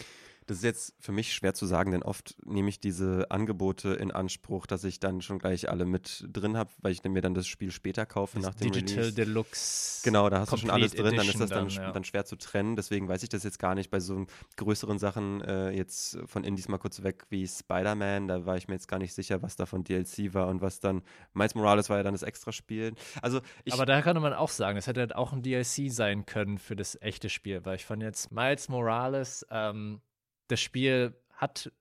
Das 0.47 0.59
ist 0.59 0.65
jetzt 0.65 0.95
für 0.99 1.13
mich 1.13 1.33
schwer 1.33 1.55
zu 1.55 1.65
sagen, 1.67 1.93
denn 1.93 2.03
oft 2.03 2.37
nehme 2.45 2.69
ich 2.69 2.79
diese 2.79 3.31
Angebote 3.31 3.95
in 3.95 4.11
Anspruch, 4.11 4.67
dass 4.67 4.85
ich 4.85 5.01
dann 5.01 5.23
schon 5.23 5.39
gleich 5.39 5.71
alle 5.71 5.87
mit 5.87 6.25
drin 6.31 6.57
habe, 6.57 6.71
weil 6.83 6.93
ich 6.93 7.03
mir 7.03 7.23
dann 7.23 7.35
das 7.35 7.47
Spiel 7.47 7.71
später 7.71 8.05
kaufe 8.05 8.37
Das 8.37 8.47
nach 8.47 8.55
dem 8.55 8.73
Digital 8.73 9.05
Release. 9.05 9.15
Deluxe. 9.15 10.01
Genau, 10.05 10.29
da 10.29 10.41
hast 10.41 10.53
du 10.53 10.57
schon 10.59 10.71
alles 10.71 10.93
drin, 10.93 11.17
dann 11.17 11.27
ist 11.27 11.37
Edition 11.37 11.41
das 11.41 11.51
dann, 11.51 11.69
dann, 11.69 11.87
ja. 11.87 11.93
dann 11.93 12.05
schwer 12.05 12.25
zu 12.25 12.37
trennen. 12.37 12.77
Deswegen 12.77 13.09
weiß 13.09 13.23
ich 13.23 13.29
das 13.29 13.43
jetzt 13.43 13.59
gar 13.59 13.75
nicht. 13.75 13.91
Bei 13.91 14.01
so 14.01 14.27
größeren 14.57 14.99
Sachen, 14.99 15.41
äh, 15.41 15.71
jetzt 15.71 16.19
von 16.27 16.45
Indies 16.45 16.69
mal 16.69 16.79
kurz 16.79 17.03
weg, 17.03 17.25
wie 17.31 17.47
Spider-Man, 17.47 18.29
da 18.29 18.45
war 18.45 18.57
ich 18.57 18.69
mir 18.69 18.75
jetzt 18.75 18.89
gar 18.89 18.99
nicht 18.99 19.15
sicher, 19.15 19.43
was 19.43 19.57
da 19.57 19.67
von 19.67 19.85
DLC 19.85 20.35
war 20.35 20.49
und 20.49 20.61
was 20.61 20.81
dann. 20.81 21.03
Miles 21.33 21.55
Morales 21.55 21.89
war 21.89 21.97
ja 21.97 22.03
dann 22.03 22.15
das 22.15 22.23
Extraspiel. 22.23 22.95
Also 23.23 23.41
ich. 23.65 23.73
Aber 23.73 23.87
da 23.87 24.03
kann 24.03 24.21
man 24.21 24.35
auch 24.35 24.51
sagen, 24.51 24.77
es 24.77 24.87
hätte 24.87 25.01
halt 25.01 25.15
auch 25.15 25.33
ein 25.33 25.43
DLC 25.43 25.91
sein 25.91 26.27
können 26.27 26.59
für 26.59 26.77
das 26.77 27.01
echte 27.01 27.31
Spiel, 27.31 27.65
weil 27.65 27.77
ich 27.77 27.87
fand 27.87 28.03
jetzt 28.03 28.33
Miles 28.33 28.69
Morales, 28.69 29.47
ähm, 29.51 30.01
das 30.49 30.61
Spiel 30.61 31.15
hat 31.33 31.73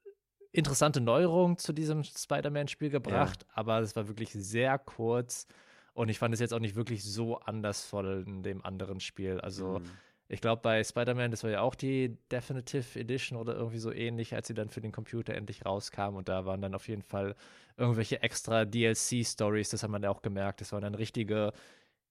interessante 0.52 1.02
Neuerungen 1.02 1.58
zu 1.58 1.74
diesem 1.74 2.04
Spider-Man-Spiel 2.04 2.90
gebracht, 2.90 3.46
aber 3.54 3.80
es 3.80 3.96
war 3.96 4.08
wirklich 4.08 4.32
sehr 4.34 4.78
kurz 4.78 5.48
und 5.94 6.10
ich 6.10 6.20
fand 6.20 6.34
es 6.34 6.40
jetzt 6.40 6.54
auch 6.54 6.60
nicht 6.60 6.76
wirklich 6.76 7.04
so 7.04 7.38
andersvoll 7.40 8.24
in 8.28 8.44
dem 8.44 8.64
anderen 8.64 9.00
Spiel. 9.00 9.40
Also 9.42 9.80
Mhm. 9.80 10.00
ich 10.28 10.42
glaube, 10.42 10.62
bei 10.62 10.84
Spider-Man, 10.84 11.32
das 11.32 11.44
war 11.44 11.52
ja 11.52 11.62
auch 11.62 11.76
die 11.76 12.18
Definitive 12.32 13.00
Edition 13.00 13.38
oder 13.38 13.56
irgendwie 13.56 13.80
so 13.80 13.92
ähnlich, 13.92 14.34
als 14.36 14.48
sie 14.48 14.54
dann 14.54 14.70
für 14.70 14.82
den 14.82 14.92
Computer 14.92 15.34
endlich 15.36 15.66
rauskam. 15.66 16.16
Und 16.16 16.30
da 16.30 16.46
waren 16.46 16.62
dann 16.62 16.76
auf 16.76 16.88
jeden 16.88 17.04
Fall 17.04 17.36
irgendwelche 17.78 18.22
extra 18.22 18.66
DLC-Stories, 18.66 19.70
das 19.70 19.84
hat 19.84 19.90
man 19.90 20.04
ja 20.04 20.10
auch 20.10 20.22
gemerkt. 20.22 20.62
Das 20.62 20.72
waren 20.72 20.82
dann 20.82 20.96
richtige 20.96 21.52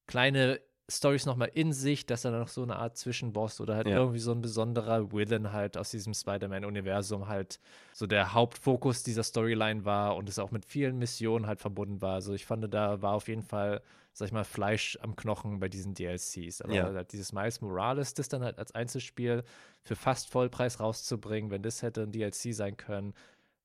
kleine 0.06 0.60
Stories 0.90 1.26
nochmal 1.26 1.50
in 1.54 1.72
sich, 1.72 2.06
dass 2.06 2.22
dann 2.22 2.38
noch 2.38 2.48
so 2.48 2.62
eine 2.62 2.76
Art 2.76 2.96
Zwischenboss 2.96 3.60
oder 3.60 3.76
halt 3.76 3.86
Ja. 3.86 3.98
irgendwie 3.98 4.18
so 4.18 4.32
ein 4.32 4.40
besonderer 4.42 5.12
Villain 5.12 5.52
halt 5.52 5.76
aus 5.76 5.90
diesem 5.90 6.12
Spider-Man-Universum 6.12 7.28
halt 7.28 7.60
so 7.94 8.06
der 8.06 8.34
Hauptfokus 8.34 9.02
dieser 9.02 9.22
Storyline 9.22 9.84
war 9.84 10.16
und 10.16 10.28
es 10.28 10.38
auch 10.38 10.50
mit 10.50 10.64
vielen 10.66 10.98
Missionen 10.98 11.46
halt 11.46 11.60
verbunden 11.60 12.02
war. 12.02 12.14
Also 12.14 12.34
ich 12.34 12.44
fand, 12.44 12.72
da 12.74 13.00
war 13.00 13.14
auf 13.14 13.28
jeden 13.28 13.42
Fall, 13.42 13.80
sag 14.12 14.26
ich 14.26 14.32
mal, 14.32 14.44
Fleisch 14.44 14.98
am 15.00 15.16
Knochen 15.16 15.60
bei 15.60 15.68
diesen 15.68 15.94
DLCs. 15.94 16.60
Aber 16.60 16.74
Ja. 16.74 16.92
halt 16.92 17.12
dieses 17.12 17.32
Miles 17.32 17.60
Morales, 17.60 18.14
das 18.14 18.28
dann 18.28 18.42
halt 18.42 18.58
als 18.58 18.74
Einzelspiel 18.74 19.44
für 19.82 19.96
fast 19.96 20.28
Vollpreis 20.28 20.80
rauszubringen, 20.80 21.50
wenn 21.50 21.62
das 21.62 21.82
hätte 21.82 22.02
ein 22.02 22.12
DLC 22.12 22.52
sein 22.54 22.76
können, 22.76 23.14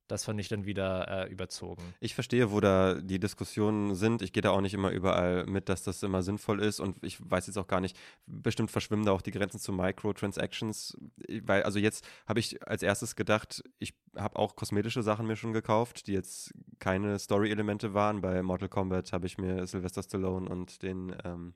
das 0.07 0.23
fand 0.23 0.39
ich 0.39 0.47
dann 0.47 0.65
wieder 0.65 1.25
äh, 1.25 1.31
überzogen. 1.31 1.81
Ich 1.99 2.15
verstehe, 2.15 2.51
wo 2.51 2.59
da 2.59 2.95
die 2.95 3.19
Diskussionen 3.19 3.95
sind. 3.95 4.21
Ich 4.21 4.33
gehe 4.33 4.41
da 4.41 4.51
auch 4.51 4.61
nicht 4.61 4.73
immer 4.73 4.91
überall 4.91 5.45
mit, 5.45 5.69
dass 5.69 5.83
das 5.83 6.03
immer 6.03 6.23
sinnvoll 6.23 6.61
ist. 6.61 6.79
Und 6.79 7.03
ich 7.03 7.17
weiß 7.19 7.47
jetzt 7.47 7.57
auch 7.57 7.67
gar 7.67 7.81
nicht, 7.81 7.97
bestimmt 8.25 8.71
verschwimmen 8.71 9.05
da 9.05 9.11
auch 9.11 9.21
die 9.21 9.31
Grenzen 9.31 9.59
zu 9.59 9.71
Microtransactions. 9.73 10.97
Weil, 11.43 11.63
also 11.63 11.79
jetzt 11.79 12.07
habe 12.25 12.39
ich 12.39 12.65
als 12.67 12.83
erstes 12.83 13.15
gedacht, 13.15 13.63
ich 13.79 13.93
habe 14.15 14.37
auch 14.37 14.55
kosmetische 14.55 15.03
Sachen 15.03 15.27
mir 15.27 15.35
schon 15.35 15.53
gekauft, 15.53 16.07
die 16.07 16.13
jetzt 16.13 16.53
keine 16.79 17.19
Story-Elemente 17.19 17.93
waren. 17.93 18.21
Bei 18.21 18.41
Mortal 18.41 18.69
Kombat 18.69 19.11
habe 19.13 19.27
ich 19.27 19.37
mir 19.37 19.67
Sylvester 19.67 20.03
Stallone 20.03 20.49
und 20.49 20.81
den 20.83 21.15
ähm, 21.23 21.53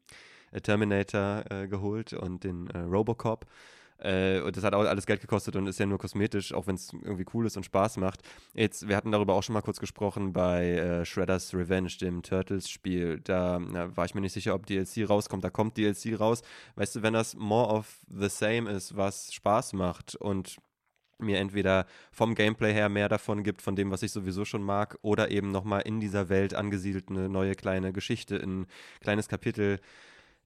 Terminator 0.63 1.45
äh, 1.49 1.67
geholt 1.67 2.13
und 2.13 2.43
den 2.43 2.67
äh, 2.67 2.79
Robocop. 2.79 3.45
Äh, 4.01 4.41
und 4.41 4.57
das 4.57 4.63
hat 4.63 4.73
auch 4.73 4.83
alles 4.83 5.05
Geld 5.05 5.21
gekostet 5.21 5.55
und 5.55 5.67
ist 5.67 5.79
ja 5.79 5.85
nur 5.85 5.99
kosmetisch, 5.99 6.53
auch 6.53 6.67
wenn 6.67 6.75
es 6.75 6.91
irgendwie 6.93 7.25
cool 7.33 7.45
ist 7.45 7.57
und 7.57 7.65
Spaß 7.65 7.97
macht. 7.97 8.21
Jetzt, 8.53 8.87
wir 8.87 8.95
hatten 8.95 9.11
darüber 9.11 9.33
auch 9.33 9.43
schon 9.43 9.53
mal 9.53 9.61
kurz 9.61 9.79
gesprochen 9.79 10.33
bei 10.33 10.71
äh, 10.71 11.05
Shredder's 11.05 11.53
Revenge, 11.53 11.91
dem 12.01 12.23
Turtles-Spiel. 12.23 13.19
Da 13.23 13.59
na, 13.59 13.95
war 13.95 14.05
ich 14.05 14.15
mir 14.15 14.21
nicht 14.21 14.33
sicher, 14.33 14.55
ob 14.55 14.65
DLC 14.65 15.07
rauskommt. 15.09 15.43
Da 15.43 15.49
kommt 15.49 15.77
DLC 15.77 16.19
raus. 16.19 16.41
Weißt 16.75 16.95
du, 16.95 17.01
wenn 17.01 17.13
das 17.13 17.35
more 17.35 17.71
of 17.71 17.99
the 18.07 18.29
same 18.29 18.69
ist, 18.69 18.95
was 18.95 19.33
Spaß 19.33 19.73
macht 19.73 20.15
und 20.15 20.57
mir 21.21 21.39
entweder 21.39 21.85
vom 22.11 22.35
Gameplay 22.35 22.73
her 22.73 22.89
mehr 22.89 23.09
davon 23.09 23.43
gibt, 23.43 23.61
von 23.61 23.75
dem, 23.75 23.91
was 23.91 24.03
ich 24.03 24.11
sowieso 24.11 24.45
schon 24.45 24.63
mag, 24.63 24.97
oder 25.01 25.31
eben 25.31 25.51
nochmal 25.51 25.81
in 25.81 25.99
dieser 25.99 26.29
Welt 26.29 26.53
angesiedelt 26.53 27.09
eine 27.09 27.29
neue 27.29 27.55
kleine 27.55 27.93
Geschichte, 27.93 28.37
ein 28.37 28.65
kleines 29.01 29.27
Kapitel. 29.27 29.79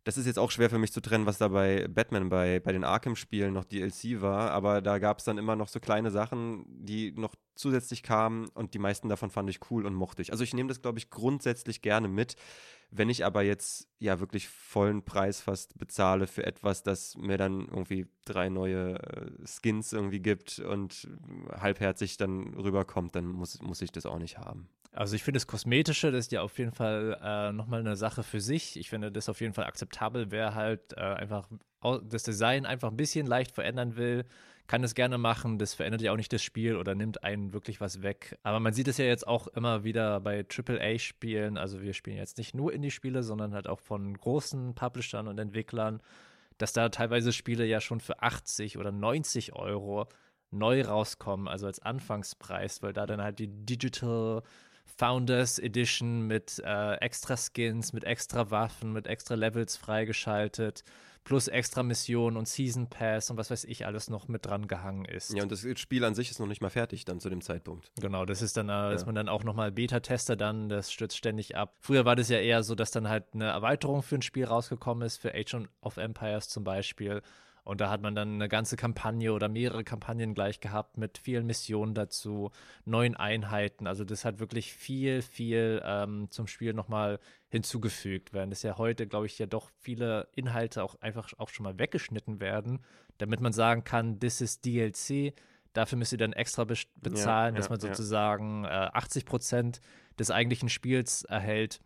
Das 0.06 0.20
ist 0.20 0.28
jetzt 0.28 0.38
auch 0.38 0.52
schwer 0.52 0.70
für 0.70 0.78
mich 0.78 0.94
zu 0.94 1.02
trennen, 1.02 1.26
was 1.26 1.40
da 1.40 1.48
bei 1.48 1.88
Batman, 1.88 2.30
bei, 2.30 2.60
bei 2.60 2.72
den 2.72 2.84
Arkham-Spielen 2.84 3.52
noch 3.52 3.66
DLC 3.66 4.22
war, 4.22 4.52
aber 4.52 4.80
da 4.80 5.00
gab 5.00 5.18
es 5.18 5.26
dann 5.26 5.40
immer 5.40 5.56
noch 5.56 5.68
so 5.68 5.80
kleine 5.80 6.12
Sachen, 6.12 6.64
die 6.68 7.12
noch 7.12 7.34
zusätzlich 7.56 8.04
kamen 8.04 8.48
und 8.50 8.76
die 8.76 8.80
meisten 8.80 9.10
davon 9.10 9.32
fand 9.32 9.50
ich 9.50 9.72
cool 9.72 9.84
und 9.84 9.96
mochte 9.96 10.22
ich. 10.22 10.32
Also 10.32 10.44
ich 10.44 10.54
nehme 10.54 10.70
das, 10.70 10.84
glaube 10.84 11.00
ich, 11.00 11.10
grundsätzlich 11.10 11.82
gerne 11.82 12.08
mit. 12.08 12.36
Wenn 12.92 13.10
ich 13.10 13.26
aber 13.26 13.42
jetzt 13.42 13.88
ja 13.98 14.20
wirklich 14.20 14.48
vollen 14.48 15.04
Preis 15.04 15.42
fast 15.42 15.76
bezahle 15.76 16.28
für 16.28 16.46
etwas, 16.46 16.84
das 16.84 17.18
mir 17.18 17.40
dann 17.40 17.62
irgendwie 17.62 18.06
drei 18.26 18.50
neue 18.50 19.00
äh, 19.00 19.32
Skins 19.44 19.92
irgendwie 19.92 20.20
gibt 20.20 20.60
und 20.60 21.08
halbherzig 21.52 22.18
dann 22.18 22.54
rüberkommt, 22.54 23.16
dann 23.16 23.26
muss, 23.26 23.60
muss 23.60 23.82
ich 23.82 23.92
das 23.92 24.06
auch 24.06 24.20
nicht 24.20 24.38
haben. 24.38 24.70
Also 24.96 25.16
ich 25.16 25.24
finde 25.24 25.38
das 25.38 25.48
Kosmetische, 25.48 26.12
das 26.12 26.26
ist 26.26 26.32
ja 26.32 26.42
auf 26.42 26.58
jeden 26.58 26.72
Fall 26.72 27.20
äh, 27.22 27.52
nochmal 27.52 27.82
eine 27.82 27.98
Sache 27.98 28.24
für 28.24 28.40
sich. 28.40 28.80
Ich 28.80 28.90
finde 28.90 29.12
das 29.12 29.28
auf 29.28 29.42
jeden 29.42 29.54
Fall 29.54 29.66
akzeptabel, 29.66 30.32
wer 30.32 30.56
halt 30.56 30.94
äh, 30.94 31.02
einfach 31.02 31.50
das 32.04 32.24
Design 32.24 32.66
einfach 32.66 32.90
ein 32.90 32.98
bisschen 32.98 33.28
leicht 33.28 33.52
verändern 33.52 33.98
will, 33.98 34.26
kann 34.68 34.84
es 34.84 34.96
gerne 34.96 35.18
machen. 35.18 35.60
Das 35.60 35.74
verändert 35.74 36.02
ja 36.02 36.14
auch 36.14 36.18
nicht 36.18 36.32
das 36.32 36.42
Spiel 36.42 36.78
oder 36.78 36.96
nimmt 36.96 37.24
einen 37.24 37.54
wirklich 37.54 37.82
was 37.82 38.02
weg. 38.02 38.40
Aber 38.44 38.60
man 38.60 38.74
sieht 38.74 38.88
es 38.88 38.98
ja 38.98 39.06
jetzt 39.06 39.28
auch 39.28 39.48
immer 39.48 39.84
wieder 39.84 40.20
bei 40.22 40.46
AAA-Spielen. 40.46 41.58
Also 41.58 41.82
wir 41.82 41.94
spielen 41.94 42.18
jetzt 42.18 42.38
nicht 42.38 42.56
nur 42.56 42.74
Indie-Spiele, 42.74 43.22
sondern 43.22 43.54
halt 43.54 43.68
auch 43.68 43.82
von 43.82 44.18
großen 44.18 44.76
Publishern 44.76 45.28
und 45.28 45.38
Entwicklern, 45.38 46.02
dass 46.58 46.74
da 46.74 46.88
teilweise 46.90 47.34
Spiele 47.34 47.66
ja 47.66 47.82
schon 47.82 48.00
für 48.00 48.24
80 48.24 48.78
oder 48.78 48.92
90 48.92 49.54
Euro 49.54 50.08
neu 50.52 50.84
rauskommen, 50.84 51.48
also 51.48 51.68
als 51.68 51.80
Anfangspreis, 51.80 52.82
weil 52.82 52.94
da 52.94 53.06
dann 53.06 53.22
halt 53.22 53.40
die 53.40 53.48
Digital 53.48 54.42
Founders 54.98 55.60
Edition 55.60 56.22
mit 56.28 56.62
äh, 56.66 56.96
extra 56.96 57.36
Skins, 57.38 57.92
mit 57.94 58.04
extra 58.04 58.52
Waffen, 58.52 58.94
mit 58.94 59.08
extra 59.08 59.36
Levels 59.36 59.76
freigeschaltet, 59.78 60.84
plus 61.24 61.48
extra 61.48 61.82
Missionen 61.84 62.38
und 62.38 62.48
Season 62.48 62.88
Pass 62.88 63.30
und 63.32 63.38
was 63.38 63.50
weiß 63.50 63.64
ich 63.66 63.86
alles 63.86 64.10
noch 64.10 64.28
mit 64.28 64.46
dran 64.46 64.68
gehangen 64.68 65.06
ist. 65.06 65.34
Ja, 65.34 65.44
und 65.44 65.52
das 65.52 65.66
Spiel 65.80 66.04
an 66.06 66.14
sich 66.14 66.30
ist 66.32 66.40
noch 66.40 66.46
nicht 66.48 66.62
mal 66.62 66.70
fertig 66.70 67.04
dann 67.04 67.20
zu 67.20 67.30
dem 67.30 67.42
Zeitpunkt. 67.42 67.92
Genau, 68.00 68.26
das 68.26 68.42
ist 68.42 68.58
dann, 68.58 68.70
äh, 68.70 68.94
ist 68.94 69.02
Ja. 69.02 69.06
man 69.08 69.16
dann 69.16 69.28
auch 69.30 69.44
nochmal 69.44 69.72
Beta-Tester 69.72 70.36
dann, 70.36 70.70
das 70.70 70.92
stürzt 70.92 71.18
ständig 71.18 71.58
ab. 71.58 71.76
Früher 71.80 72.06
war 72.06 72.16
das 72.16 72.30
ja 72.30 72.38
eher 72.38 72.62
so, 72.64 72.76
dass 72.76 72.92
dann 72.92 73.10
halt 73.10 73.26
eine 73.34 73.46
Erweiterung 73.46 74.04
für 74.04 74.16
ein 74.16 74.22
Spiel 74.22 74.46
rausgekommen 74.46 75.06
ist, 75.06 75.18
für 75.18 75.34
Age 75.34 75.58
of 75.82 75.98
Empires 75.98 76.48
zum 76.50 76.64
Beispiel. 76.64 77.22
Und 77.66 77.82
da 77.82 77.90
hat 77.90 78.02
man 78.04 78.14
dann 78.14 78.36
eine 78.36 78.48
ganze 78.48 78.78
Kampagne 78.78 79.34
oder 79.34 79.50
mehrere 79.50 79.84
Kampagnen 79.84 80.36
gleich 80.36 80.60
gehabt 80.60 80.98
mit 80.98 81.18
vielen 81.18 81.48
Missionen 81.48 81.96
dazu, 81.96 82.52
neuen 82.86 83.16
Einheiten. 83.16 83.88
Also 83.88 84.06
das 84.06 84.24
hat 84.24 84.40
wirklich 84.40 84.72
viel, 84.72 85.24
viel 85.24 85.82
ähm, 85.84 86.28
zum 86.30 86.46
Spiel 86.46 86.74
nochmal 86.74 87.20
hinzugefügt, 87.50 88.34
während 88.34 88.54
es 88.54 88.62
ja 88.62 88.78
heute, 88.78 89.08
glaube 89.08 89.26
ich, 89.26 89.40
ja 89.40 89.48
doch 89.48 89.72
viele 89.80 90.28
Inhalte 90.36 90.84
auch 90.84 91.02
einfach 91.02 91.34
auch 91.40 91.50
schon 91.50 91.64
mal 91.64 91.80
weggeschnitten 91.80 92.40
werden, 92.40 92.86
damit 93.18 93.42
man 93.42 93.52
sagen 93.52 93.84
kann, 93.84 94.20
this 94.20 94.42
is 94.42 94.62
DLC. 94.62 95.34
Dafür 95.74 95.98
müsst 95.98 96.12
ihr 96.12 96.20
dann 96.20 96.34
extra 96.34 96.66
be 96.66 96.76
bezahlen, 96.98 97.56
Ja, 97.56 97.58
dass 97.58 97.66
ja, 97.66 97.72
man 97.72 97.80
ja. 97.80 97.88
sozusagen 97.88 98.66
äh, 98.66 98.68
80 98.68 99.26
Prozent 99.26 99.82
des 100.20 100.30
eigentlichen 100.30 100.70
Spiels 100.70 101.24
erhält. 101.24 101.82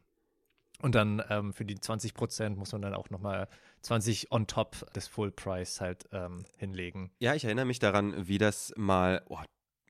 Und 0.81 0.95
dann 0.95 1.23
ähm, 1.29 1.53
für 1.53 1.65
die 1.65 1.79
20 1.79 2.13
Prozent 2.13 2.57
muss 2.57 2.73
man 2.73 2.81
dann 2.81 2.93
auch 2.93 3.09
nochmal 3.09 3.47
20 3.81 4.31
on 4.31 4.47
top 4.47 4.91
des 4.93 5.07
Full 5.07 5.31
Price 5.31 5.81
halt 5.81 6.07
ähm, 6.11 6.45
hinlegen. 6.57 7.11
Ja, 7.19 7.35
ich 7.35 7.45
erinnere 7.45 7.65
mich 7.65 7.79
daran, 7.79 8.27
wie 8.27 8.37
das 8.37 8.73
mal, 8.75 9.23
oh, 9.29 9.39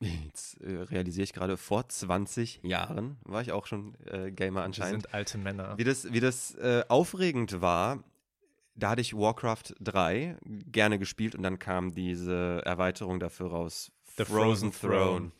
jetzt 0.00 0.60
äh, 0.60 0.76
realisiere 0.76 1.24
ich 1.24 1.32
gerade, 1.32 1.56
vor 1.56 1.88
20 1.88 2.60
Jahren 2.62 3.18
war 3.24 3.42
ich 3.42 3.52
auch 3.52 3.66
schon 3.66 3.94
äh, 4.06 4.30
Gamer 4.30 4.62
anscheinend. 4.62 5.02
sind 5.02 5.14
alte 5.14 5.38
Männer. 5.38 5.76
Wie 5.76 5.84
das, 5.84 6.12
wie 6.12 6.20
das 6.20 6.54
äh, 6.56 6.84
aufregend 6.88 7.60
war, 7.60 8.02
da 8.74 8.90
hatte 8.90 9.00
ich 9.02 9.14
Warcraft 9.14 9.74
3 9.80 10.36
gerne 10.42 10.98
gespielt 10.98 11.34
und 11.34 11.42
dann 11.42 11.58
kam 11.58 11.94
diese 11.94 12.62
Erweiterung 12.64 13.20
dafür 13.20 13.48
raus. 13.50 13.92
The 14.16 14.24
Frozen 14.24 14.72
Throne. 14.72 15.32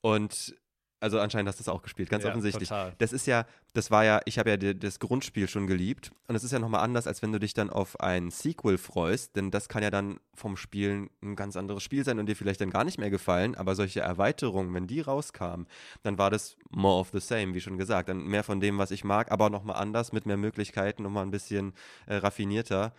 Und 0.00 0.54
also 1.02 1.18
anscheinend 1.20 1.48
hast 1.48 1.58
du 1.58 1.64
das 1.64 1.68
auch 1.68 1.82
gespielt, 1.82 2.08
ganz 2.08 2.24
Ja, 2.24 2.30
offensichtlich. 2.30 2.68
total. 2.68 2.94
Das 2.98 3.12
ist 3.12 3.26
ja, 3.26 3.44
das 3.74 3.90
war 3.90 4.04
ja, 4.04 4.20
ich 4.24 4.38
habe 4.38 4.50
ja 4.50 4.56
die, 4.56 4.78
das 4.78 4.98
Grundspiel 5.00 5.48
schon 5.48 5.66
geliebt 5.66 6.12
und 6.28 6.34
es 6.36 6.44
ist 6.44 6.52
ja 6.52 6.58
nochmal 6.58 6.82
anders, 6.82 7.06
als 7.06 7.22
wenn 7.22 7.32
du 7.32 7.38
dich 7.40 7.54
dann 7.54 7.70
auf 7.70 8.00
ein 8.00 8.30
Sequel 8.30 8.78
freust, 8.78 9.36
denn 9.36 9.50
das 9.50 9.68
kann 9.68 9.82
ja 9.82 9.90
dann 9.90 10.20
vom 10.34 10.56
Spielen 10.56 11.10
ein 11.22 11.36
ganz 11.36 11.56
anderes 11.56 11.82
Spiel 11.82 12.04
sein 12.04 12.18
und 12.18 12.26
dir 12.26 12.36
vielleicht 12.36 12.60
dann 12.60 12.70
gar 12.70 12.84
nicht 12.84 12.98
mehr 12.98 13.10
gefallen, 13.10 13.54
aber 13.54 13.74
solche 13.74 14.00
Erweiterungen, 14.00 14.72
wenn 14.74 14.86
die 14.86 15.00
rauskamen, 15.00 15.66
dann 16.02 16.18
war 16.18 16.30
das 16.30 16.56
more 16.70 17.00
of 17.00 17.10
the 17.12 17.20
same, 17.20 17.54
wie 17.54 17.60
schon 17.60 17.78
gesagt, 17.78 18.08
dann 18.08 18.24
mehr 18.24 18.44
von 18.44 18.60
dem, 18.60 18.78
was 18.78 18.90
ich 18.90 19.04
mag, 19.04 19.30
aber 19.30 19.50
nochmal 19.50 19.76
anders, 19.76 20.12
mit 20.12 20.24
mehr 20.26 20.36
Möglichkeiten, 20.36 21.02
nochmal 21.02 21.24
ein 21.24 21.30
bisschen 21.30 21.74
äh, 22.06 22.16
raffinierter. 22.16 22.92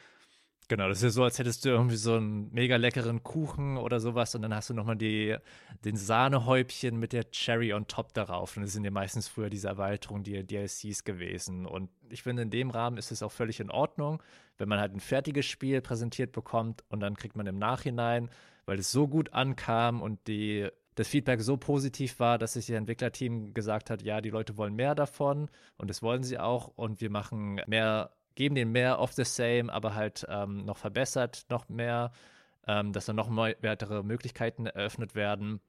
Genau, 0.70 0.88
das 0.88 1.00
ist 1.00 1.04
ja 1.04 1.10
so, 1.10 1.24
als 1.24 1.40
hättest 1.40 1.66
du 1.66 1.70
irgendwie 1.70 1.98
so 1.98 2.16
einen 2.16 2.52
mega 2.54 2.78
leckeren 2.78 3.22
Kuchen 3.24 3.78
oder 3.78 4.00
sowas 4.00 4.34
und 4.34 4.42
dann 4.42 4.56
hast 4.56 4.70
du 4.70 4.74
nochmal 4.74 4.96
den 4.98 5.40
Sahnehäubchen 5.84 6.98
mit 6.98 7.14
der 7.14 7.30
Cherry 7.32 7.74
on 7.74 7.88
top 7.88 8.14
darauf. 8.14 8.56
Und 8.56 8.64
das 8.64 8.74
sind 8.74 8.86
ja 8.86 8.92
meistens 8.92 9.28
früher 9.28 9.50
diese 9.50 9.68
Erweiterungen, 9.68 10.24
die 10.24 10.46
DLCs 10.46 11.04
gewesen. 11.04 11.66
Und 11.66 11.90
ich 12.10 12.24
finde, 12.24 12.44
in 12.44 12.50
dem 12.50 12.70
Rahmen 12.70 12.98
ist 12.98 13.12
es 13.12 13.22
auch 13.22 13.32
völlig 13.32 13.60
in 13.60 13.70
Ordnung, 13.70 14.24
wenn 14.58 14.70
man 14.70 14.80
halt 14.80 14.94
ein 14.94 15.00
fertiges 15.00 15.46
Spiel 15.46 15.82
präsentiert 15.82 16.32
bekommt 16.32 16.84
und 16.90 17.02
dann 17.02 17.18
kriegt 17.18 17.36
man 17.36 17.46
im 17.48 17.58
Nachhinein 17.58 18.30
weil 18.66 18.80
es 18.80 18.92
so 18.92 19.08
gut 19.08 19.34
ankam 19.34 20.02
und 20.02 20.28
die 20.28 20.70
das 20.96 21.08
Feedback 21.08 21.42
so 21.42 21.58
positiv 21.58 22.20
war, 22.20 22.38
dass 22.38 22.54
sich 22.54 22.70
ihr 22.70 22.78
Entwicklerteam 22.78 23.56
gesagt 23.56 23.90
hat, 23.90 24.04
ja, 24.04 24.22
die 24.22 24.30
Leute 24.30 24.58
wollen 24.58 24.76
mehr 24.76 24.94
davon 24.94 25.50
und 25.78 25.90
das 25.90 26.04
wollen 26.04 26.24
sie 26.24 26.38
auch 26.38 26.68
und 26.76 27.02
wir 27.02 27.10
machen 27.10 27.60
mehr, 27.66 28.12
geben 28.36 28.56
denen 28.56 28.72
mehr 28.72 29.00
of 29.00 29.14
the 29.14 29.24
same, 29.24 29.72
aber 29.72 29.96
halt 29.96 30.26
ähm, 30.30 30.66
noch 30.66 30.78
verbessert, 30.78 31.46
noch 31.50 31.70
mehr, 31.70 32.12
ähm, 32.68 32.94
dass 32.94 33.06
dann 33.06 33.16
noch 33.16 33.30
weitere 33.36 34.04
Möglichkeiten 34.04 34.66
eröffnet 34.66 35.16
werden. 35.16 35.62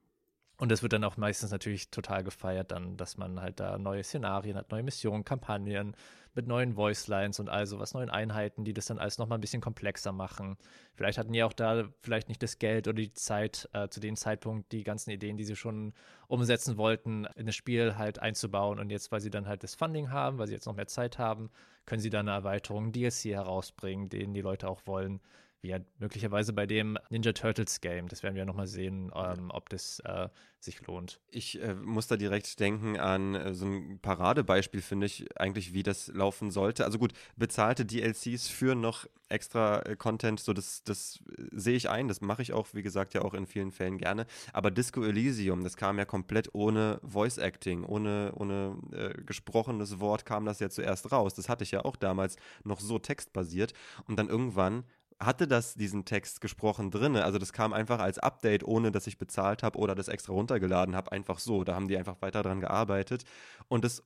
Und 0.56 0.70
das 0.70 0.82
wird 0.82 0.92
dann 0.92 1.04
auch 1.04 1.16
meistens 1.16 1.50
natürlich 1.50 1.90
total 1.90 2.22
gefeiert, 2.22 2.70
dann, 2.70 2.96
dass 2.96 3.16
man 3.16 3.40
halt 3.40 3.58
da 3.58 3.76
neue 3.76 4.04
Szenarien 4.04 4.56
hat, 4.56 4.70
neue 4.70 4.84
Missionen, 4.84 5.24
Kampagnen 5.24 5.96
mit 6.34 6.46
neuen 6.46 6.76
Voicelines 6.76 7.40
und 7.40 7.48
all 7.48 7.66
sowas, 7.66 7.94
neuen 7.94 8.10
Einheiten, 8.10 8.64
die 8.64 8.72
das 8.72 8.86
dann 8.86 8.98
alles 8.98 9.18
nochmal 9.18 9.38
ein 9.38 9.40
bisschen 9.40 9.60
komplexer 9.60 10.12
machen. 10.12 10.56
Vielleicht 10.94 11.18
hatten 11.18 11.32
die 11.32 11.42
auch 11.42 11.52
da 11.52 11.88
vielleicht 12.02 12.28
nicht 12.28 12.42
das 12.42 12.58
Geld 12.58 12.88
oder 12.88 12.96
die 12.96 13.12
Zeit, 13.12 13.68
äh, 13.72 13.88
zu 13.88 14.00
dem 14.00 14.16
Zeitpunkt 14.16 14.70
die 14.72 14.84
ganzen 14.84 15.10
Ideen, 15.10 15.36
die 15.36 15.44
sie 15.44 15.56
schon 15.56 15.92
umsetzen 16.26 16.76
wollten, 16.76 17.26
in 17.36 17.46
das 17.46 17.54
Spiel 17.54 17.96
halt 17.96 18.18
einzubauen. 18.18 18.78
Und 18.78 18.90
jetzt, 18.90 19.12
weil 19.12 19.20
sie 19.20 19.30
dann 19.30 19.46
halt 19.46 19.62
das 19.62 19.74
Funding 19.74 20.10
haben, 20.10 20.38
weil 20.38 20.48
sie 20.48 20.54
jetzt 20.54 20.66
noch 20.66 20.76
mehr 20.76 20.88
Zeit 20.88 21.18
haben, 21.18 21.50
können 21.86 22.00
sie 22.00 22.10
dann 22.10 22.28
eine 22.28 22.36
Erweiterung, 22.36 22.92
DLC 22.92 23.26
herausbringen, 23.26 24.08
den 24.08 24.34
die 24.34 24.40
Leute 24.40 24.68
auch 24.68 24.82
wollen 24.86 25.20
wie 25.64 25.70
ja 25.70 25.78
möglicherweise 25.98 26.52
bei 26.52 26.66
dem 26.66 26.96
Ninja 27.08 27.32
Turtles 27.32 27.80
Game. 27.80 28.06
Das 28.08 28.22
werden 28.22 28.36
wir 28.36 28.44
nochmal 28.44 28.66
sehen, 28.66 29.10
ähm, 29.16 29.50
ob 29.50 29.70
das 29.70 29.98
äh, 30.00 30.28
sich 30.60 30.86
lohnt. 30.86 31.20
Ich 31.30 31.60
äh, 31.60 31.74
muss 31.74 32.06
da 32.06 32.16
direkt 32.16 32.60
denken 32.60 32.98
an 32.98 33.34
äh, 33.34 33.54
so 33.54 33.66
ein 33.66 33.98
Paradebeispiel, 34.00 34.82
finde 34.82 35.06
ich, 35.06 35.26
eigentlich, 35.40 35.72
wie 35.72 35.82
das 35.82 36.08
laufen 36.08 36.50
sollte. 36.50 36.84
Also 36.84 36.98
gut, 36.98 37.14
bezahlte 37.36 37.86
DLCs 37.86 38.48
für 38.48 38.74
noch 38.74 39.06
extra 39.30 39.80
äh, 39.80 39.96
Content, 39.96 40.38
so 40.38 40.52
das, 40.52 40.84
das 40.84 41.20
äh, 41.36 41.44
sehe 41.52 41.76
ich 41.76 41.88
ein, 41.88 42.08
das 42.08 42.20
mache 42.20 42.42
ich 42.42 42.52
auch, 42.52 42.68
wie 42.74 42.82
gesagt, 42.82 43.14
ja 43.14 43.22
auch 43.22 43.32
in 43.32 43.46
vielen 43.46 43.72
Fällen 43.72 43.96
gerne. 43.96 44.26
Aber 44.52 44.70
Disco 44.70 45.02
Elysium, 45.02 45.64
das 45.64 45.76
kam 45.76 45.98
ja 45.98 46.04
komplett 46.04 46.50
ohne 46.54 47.00
Voice 47.02 47.38
Acting, 47.38 47.84
ohne, 47.84 48.32
ohne 48.36 48.76
äh, 48.92 49.14
gesprochenes 49.22 49.98
Wort 49.98 50.26
kam 50.26 50.44
das 50.44 50.60
ja 50.60 50.68
zuerst 50.68 51.10
raus. 51.10 51.32
Das 51.32 51.48
hatte 51.48 51.64
ich 51.64 51.70
ja 51.70 51.86
auch 51.86 51.96
damals 51.96 52.36
noch 52.64 52.80
so 52.80 52.98
textbasiert. 52.98 53.72
Und 54.06 54.18
dann 54.18 54.28
irgendwann 54.28 54.84
hatte 55.20 55.46
das 55.46 55.74
diesen 55.74 56.04
Text 56.04 56.40
gesprochen 56.40 56.90
drin. 56.90 57.16
Also 57.16 57.38
das 57.38 57.52
kam 57.52 57.72
einfach 57.72 58.00
als 58.00 58.18
Update, 58.18 58.64
ohne 58.64 58.92
dass 58.92 59.06
ich 59.06 59.18
bezahlt 59.18 59.62
habe 59.62 59.78
oder 59.78 59.94
das 59.94 60.08
extra 60.08 60.32
runtergeladen 60.32 60.94
habe, 60.96 61.12
einfach 61.12 61.38
so. 61.38 61.64
Da 61.64 61.74
haben 61.74 61.88
die 61.88 61.96
einfach 61.96 62.20
weiter 62.20 62.42
dran 62.42 62.60
gearbeitet 62.60 63.24
und 63.68 63.84
das 63.84 64.02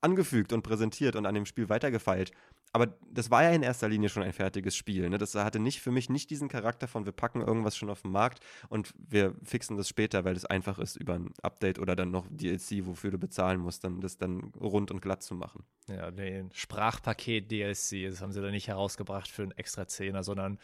angefügt 0.00 0.52
und 0.52 0.62
präsentiert 0.62 1.16
und 1.16 1.26
an 1.26 1.34
dem 1.34 1.46
Spiel 1.46 1.68
weitergefeilt 1.68 2.32
aber 2.72 2.94
das 3.10 3.30
war 3.30 3.42
ja 3.42 3.50
in 3.50 3.62
erster 3.62 3.88
Linie 3.88 4.08
schon 4.08 4.22
ein 4.22 4.32
fertiges 4.32 4.76
Spiel. 4.76 5.08
Ne? 5.08 5.18
Das 5.18 5.34
hatte 5.34 5.58
nicht 5.58 5.80
für 5.80 5.90
mich 5.90 6.08
nicht 6.08 6.30
diesen 6.30 6.48
Charakter 6.48 6.86
von 6.86 7.04
wir 7.04 7.12
packen 7.12 7.40
irgendwas 7.40 7.76
schon 7.76 7.90
auf 7.90 8.02
den 8.02 8.12
Markt 8.12 8.40
und 8.68 8.92
wir 8.96 9.34
fixen 9.42 9.76
das 9.76 9.88
später, 9.88 10.24
weil 10.24 10.36
es 10.36 10.44
einfach 10.44 10.78
ist, 10.78 10.96
über 10.96 11.14
ein 11.14 11.32
Update 11.42 11.78
oder 11.78 11.96
dann 11.96 12.10
noch 12.10 12.26
DLC, 12.30 12.86
wofür 12.86 13.10
du 13.10 13.18
bezahlen 13.18 13.60
musst, 13.60 13.82
dann 13.84 14.00
das 14.00 14.18
dann 14.18 14.52
rund 14.60 14.90
und 14.90 15.02
glatt 15.02 15.22
zu 15.22 15.34
machen. 15.34 15.64
Ja, 15.88 16.10
den 16.10 16.52
Sprachpaket 16.52 17.50
DLC, 17.50 18.08
das 18.08 18.20
haben 18.20 18.32
sie 18.32 18.40
da 18.40 18.50
nicht 18.50 18.68
herausgebracht 18.68 19.28
für 19.28 19.42
einen 19.42 19.52
extra 19.52 19.88
Zehner, 19.88 20.22
sondern 20.22 20.58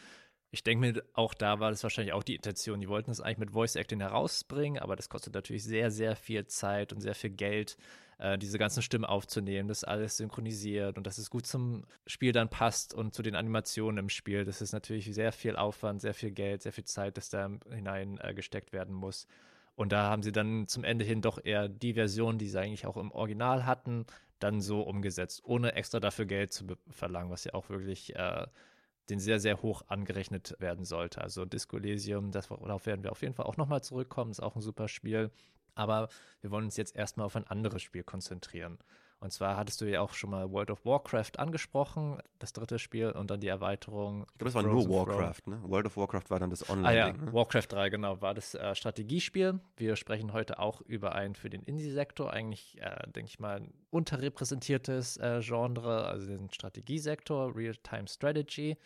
ich 0.57 0.63
denke 0.63 0.91
mir, 0.91 1.03
auch 1.13 1.35
da 1.35 1.59
war 1.59 1.69
das 1.69 1.83
wahrscheinlich 1.83 2.13
auch 2.13 2.23
die 2.23 2.33
Intention. 2.33 2.79
Die 2.79 2.89
wollten 2.89 3.11
es 3.11 3.21
eigentlich 3.21 3.37
mit 3.37 3.51
Voice 3.51 3.75
Acting 3.75 3.99
herausbringen, 3.99 4.81
aber 4.81 4.95
das 4.95 5.07
kostet 5.07 5.35
natürlich 5.35 5.63
sehr, 5.63 5.91
sehr 5.91 6.15
viel 6.15 6.47
Zeit 6.47 6.91
und 6.91 6.99
sehr 6.99 7.13
viel 7.13 7.29
Geld 7.29 7.77
äh, 8.17 8.39
diese 8.39 8.57
ganzen 8.57 8.81
Stimmen 8.81 9.05
aufzunehmen, 9.05 9.67
das 9.67 9.83
alles 9.83 10.17
synchronisiert 10.17 10.97
und 10.97 11.05
dass 11.05 11.19
es 11.19 11.29
gut 11.29 11.45
zum 11.45 11.85
Spiel 12.07 12.31
dann 12.31 12.49
passt 12.49 12.95
und 12.95 13.13
zu 13.13 13.21
den 13.21 13.35
Animationen 13.35 13.99
im 13.99 14.09
Spiel. 14.09 14.45
Das 14.45 14.59
ist 14.59 14.71
natürlich 14.71 15.13
sehr 15.13 15.31
viel 15.31 15.55
Aufwand, 15.55 16.01
sehr 16.01 16.15
viel 16.15 16.31
Geld, 16.31 16.63
sehr 16.63 16.73
viel 16.73 16.85
Zeit, 16.85 17.17
das 17.17 17.29
da 17.29 17.51
hinein 17.69 18.19
äh, 18.19 18.33
gesteckt 18.33 18.73
werden 18.73 18.95
muss. 18.95 19.27
Und 19.75 19.91
da 19.91 20.09
haben 20.09 20.23
sie 20.23 20.31
dann 20.31 20.67
zum 20.67 20.83
Ende 20.83 21.05
hin 21.05 21.21
doch 21.21 21.37
eher 21.43 21.69
die 21.69 21.93
Version, 21.93 22.39
die 22.39 22.47
sie 22.47 22.59
eigentlich 22.59 22.87
auch 22.87 22.97
im 22.97 23.11
Original 23.11 23.67
hatten, 23.67 24.07
dann 24.39 24.59
so 24.59 24.81
umgesetzt, 24.81 25.41
ohne 25.43 25.73
extra 25.73 25.99
dafür 25.99 26.25
Geld 26.25 26.51
zu 26.51 26.65
verlangen, 26.89 27.29
was 27.29 27.43
ja 27.43 27.53
auch 27.53 27.69
wirklich 27.69 28.15
äh, 28.15 28.47
den 29.09 29.19
sehr, 29.19 29.39
sehr 29.39 29.61
hoch 29.61 29.83
angerechnet 29.87 30.55
werden 30.59 30.85
sollte. 30.85 31.21
Also 31.21 31.45
Disco 31.45 31.77
Elysium, 31.77 32.31
darauf 32.31 32.85
werden 32.85 33.03
wir 33.03 33.11
auf 33.11 33.21
jeden 33.21 33.33
Fall 33.33 33.45
auch 33.45 33.57
nochmal 33.57 33.83
zurückkommen, 33.83 34.31
ist 34.31 34.41
auch 34.41 34.55
ein 34.55 34.61
super 34.61 34.87
Spiel. 34.87 35.31
Aber 35.75 36.09
wir 36.41 36.51
wollen 36.51 36.65
uns 36.65 36.77
jetzt 36.77 36.95
erstmal 36.95 37.25
auf 37.25 37.35
ein 37.35 37.47
anderes 37.47 37.83
Spiel 37.83 38.03
konzentrieren. 38.03 38.79
Und 39.19 39.33
zwar 39.33 39.57
hattest 39.57 39.81
du 39.81 39.85
ja 39.85 40.01
auch 40.01 40.13
schon 40.13 40.29
mal 40.29 40.51
World 40.51 40.69
of 40.69 40.85
Warcraft 40.85 41.39
angesprochen, 41.39 42.19
das 42.37 42.53
dritte 42.53 42.77
Spiel 42.77 43.09
und 43.09 43.31
dann 43.31 43.39
die 43.39 43.47
Erweiterung. 43.47 44.27
Ich 44.33 44.37
glaube, 44.37 44.49
es 44.49 44.55
war 44.55 44.61
nur 44.61 44.87
Warcraft, 44.87 45.47
ne? 45.47 45.59
World 45.63 45.87
of 45.87 45.97
Warcraft 45.97 46.29
war 46.29 46.39
dann 46.39 46.51
das 46.51 46.69
Online. 46.69 46.87
Ah 46.87 46.93
ja, 46.93 47.13
ne? 47.13 47.33
Warcraft 47.33 47.65
3, 47.69 47.89
genau, 47.89 48.21
war 48.21 48.35
das 48.35 48.53
äh, 48.53 48.75
Strategiespiel. 48.75 49.59
Wir 49.75 49.95
sprechen 49.95 50.33
heute 50.33 50.59
auch 50.59 50.81
über 50.81 51.15
ein 51.15 51.33
für 51.33 51.49
den 51.49 51.63
Indie-Sektor 51.63 52.31
eigentlich, 52.31 52.79
äh, 52.79 53.07
denke 53.07 53.29
ich 53.29 53.39
mal, 53.39 53.67
unterrepräsentiertes 53.89 55.17
äh, 55.17 55.41
Genre, 55.41 56.05
also 56.05 56.27
den 56.27 56.51
Strategiesektor, 56.51 57.55
Real-Time 57.55 58.07
Strategy. 58.07 58.77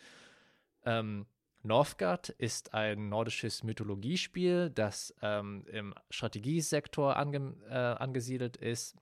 Ähm, 0.86 1.26
Northgard 1.62 2.30
ist 2.30 2.72
ein 2.72 3.10
nordisches 3.10 3.62
Mythologiespiel, 3.62 4.70
das 4.70 5.14
ähm, 5.22 5.64
im 5.70 5.94
Strategiesektor 6.10 7.16
ange 7.16 7.54
äh, 7.68 7.74
angesiedelt 7.74 8.56
ist, 8.56 8.96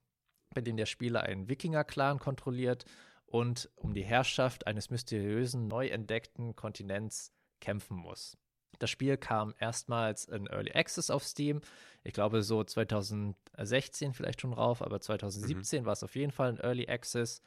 bei 0.53 0.61
dem 0.61 0.77
der 0.77 0.85
Spieler 0.85 1.23
einen 1.23 1.49
Wikinger-Clan 1.49 2.19
kontrolliert 2.19 2.85
und 3.25 3.69
um 3.75 3.93
die 3.93 4.03
Herrschaft 4.03 4.67
eines 4.67 4.89
mysteriösen, 4.89 5.67
neu 5.67 5.87
entdeckten 5.87 6.55
Kontinents 6.55 7.31
kämpfen 7.59 7.95
muss. 7.95 8.37
Das 8.79 8.89
Spiel 8.89 9.15
kam 9.15 9.53
erstmals 9.59 10.25
in 10.25 10.47
Early 10.47 10.71
Access 10.73 11.09
auf 11.09 11.23
Steam. 11.23 11.61
Ich 12.03 12.13
glaube, 12.13 12.41
so 12.41 12.63
2016 12.63 14.13
vielleicht 14.13 14.41
schon 14.41 14.53
rauf, 14.53 14.81
aber 14.81 14.99
2017 14.99 15.83
mhm. 15.83 15.85
war 15.85 15.93
es 15.93 16.03
auf 16.03 16.15
jeden 16.15 16.31
Fall 16.31 16.49
in 16.49 16.59
Early 16.59 16.87
Access. 16.87 17.41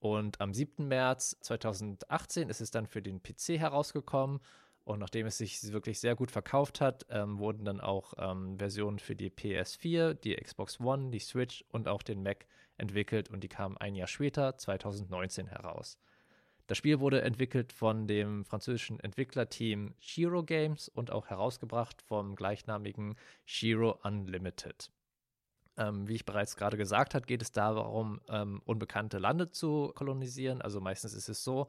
Und 0.00 0.40
am 0.40 0.52
7. 0.52 0.88
März 0.88 1.36
2018 1.40 2.48
ist 2.48 2.60
es 2.60 2.72
dann 2.72 2.88
für 2.88 3.00
den 3.00 3.22
PC 3.22 3.60
herausgekommen. 3.60 4.40
Und 4.84 4.98
nachdem 4.98 5.26
es 5.26 5.38
sich 5.38 5.72
wirklich 5.72 6.00
sehr 6.00 6.16
gut 6.16 6.30
verkauft 6.30 6.80
hat, 6.80 7.06
ähm, 7.08 7.38
wurden 7.38 7.64
dann 7.64 7.80
auch 7.80 8.14
ähm, 8.18 8.58
Versionen 8.58 8.98
für 8.98 9.14
die 9.14 9.30
PS4, 9.30 10.14
die 10.14 10.34
Xbox 10.34 10.80
One, 10.80 11.10
die 11.10 11.20
Switch 11.20 11.64
und 11.70 11.86
auch 11.86 12.02
den 12.02 12.22
Mac 12.22 12.46
entwickelt. 12.78 13.30
Und 13.30 13.44
die 13.44 13.48
kamen 13.48 13.76
ein 13.76 13.94
Jahr 13.94 14.08
später, 14.08 14.58
2019, 14.58 15.46
heraus. 15.46 15.98
Das 16.66 16.78
Spiel 16.78 17.00
wurde 17.00 17.22
entwickelt 17.22 17.72
von 17.72 18.06
dem 18.06 18.44
französischen 18.44 18.98
Entwicklerteam 18.98 19.94
Shiro 20.00 20.42
Games 20.42 20.88
und 20.88 21.10
auch 21.10 21.26
herausgebracht 21.26 22.02
vom 22.02 22.34
gleichnamigen 22.34 23.16
Shiro 23.44 23.98
Unlimited. 24.02 24.90
Ähm, 25.76 26.08
wie 26.08 26.14
ich 26.14 26.24
bereits 26.24 26.56
gerade 26.56 26.76
gesagt 26.76 27.14
habe, 27.14 27.26
geht 27.26 27.42
es 27.42 27.52
darum, 27.52 28.20
ähm, 28.28 28.62
unbekannte 28.64 29.18
Lande 29.18 29.50
zu 29.50 29.92
kolonisieren. 29.94 30.60
Also 30.60 30.80
meistens 30.80 31.14
ist 31.14 31.28
es 31.28 31.42
so, 31.44 31.68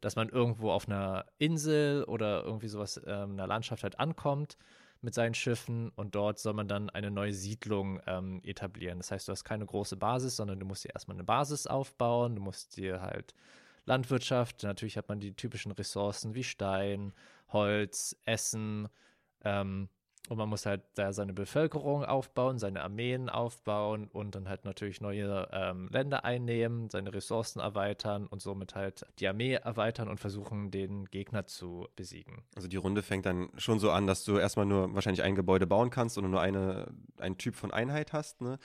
dass 0.00 0.16
man 0.16 0.28
irgendwo 0.28 0.70
auf 0.70 0.88
einer 0.88 1.26
Insel 1.38 2.04
oder 2.04 2.44
irgendwie 2.44 2.68
sowas, 2.68 3.00
ähm, 3.06 3.32
einer 3.32 3.46
Landschaft 3.46 3.82
halt 3.82 3.98
ankommt 3.98 4.56
mit 5.00 5.14
seinen 5.14 5.34
Schiffen 5.34 5.90
und 5.90 6.14
dort 6.14 6.38
soll 6.38 6.54
man 6.54 6.66
dann 6.68 6.90
eine 6.90 7.10
neue 7.10 7.32
Siedlung 7.32 8.00
ähm, 8.06 8.40
etablieren. 8.42 8.98
Das 8.98 9.10
heißt, 9.10 9.28
du 9.28 9.32
hast 9.32 9.44
keine 9.44 9.64
große 9.64 9.96
Basis, 9.96 10.36
sondern 10.36 10.58
du 10.58 10.66
musst 10.66 10.84
dir 10.84 10.90
erstmal 10.92 11.16
eine 11.16 11.24
Basis 11.24 11.66
aufbauen, 11.66 12.34
du 12.34 12.42
musst 12.42 12.76
dir 12.76 13.00
halt 13.00 13.34
Landwirtschaft, 13.84 14.62
natürlich 14.64 14.96
hat 14.96 15.08
man 15.08 15.20
die 15.20 15.34
typischen 15.34 15.72
Ressourcen 15.72 16.34
wie 16.34 16.44
Stein, 16.44 17.12
Holz, 17.48 18.16
Essen, 18.24 18.88
ähm, 19.44 19.88
und 20.28 20.36
man 20.36 20.48
muss 20.48 20.66
halt 20.66 20.82
da 20.94 21.12
seine 21.12 21.32
Bevölkerung 21.32 22.04
aufbauen, 22.04 22.58
seine 22.58 22.82
Armeen 22.82 23.28
aufbauen 23.28 24.08
und 24.08 24.34
dann 24.34 24.48
halt 24.48 24.64
natürlich 24.64 25.00
neue 25.00 25.48
ähm, 25.52 25.88
Länder 25.90 26.24
einnehmen, 26.24 26.90
seine 26.90 27.14
Ressourcen 27.14 27.60
erweitern 27.60 28.26
und 28.26 28.42
somit 28.42 28.74
halt 28.74 29.06
die 29.20 29.28
Armee 29.28 29.54
erweitern 29.54 30.08
und 30.08 30.20
versuchen, 30.20 30.70
den 30.70 31.06
Gegner 31.06 31.46
zu 31.46 31.88
besiegen. 31.96 32.42
Also 32.54 32.68
die 32.68 32.76
Runde 32.76 33.02
fängt 33.02 33.26
dann 33.26 33.48
schon 33.56 33.78
so 33.78 33.90
an, 33.90 34.06
dass 34.06 34.24
du 34.24 34.36
erstmal 34.36 34.66
nur 34.66 34.94
wahrscheinlich 34.94 35.22
ein 35.22 35.34
Gebäude 35.34 35.66
bauen 35.66 35.90
kannst 35.90 36.18
und 36.18 36.30
nur 36.30 36.40
eine, 36.40 36.92
einen 37.18 37.38
Typ 37.38 37.54
von 37.54 37.70
Einheit 37.70 38.12
hast, 38.12 38.42
ne? 38.42 38.58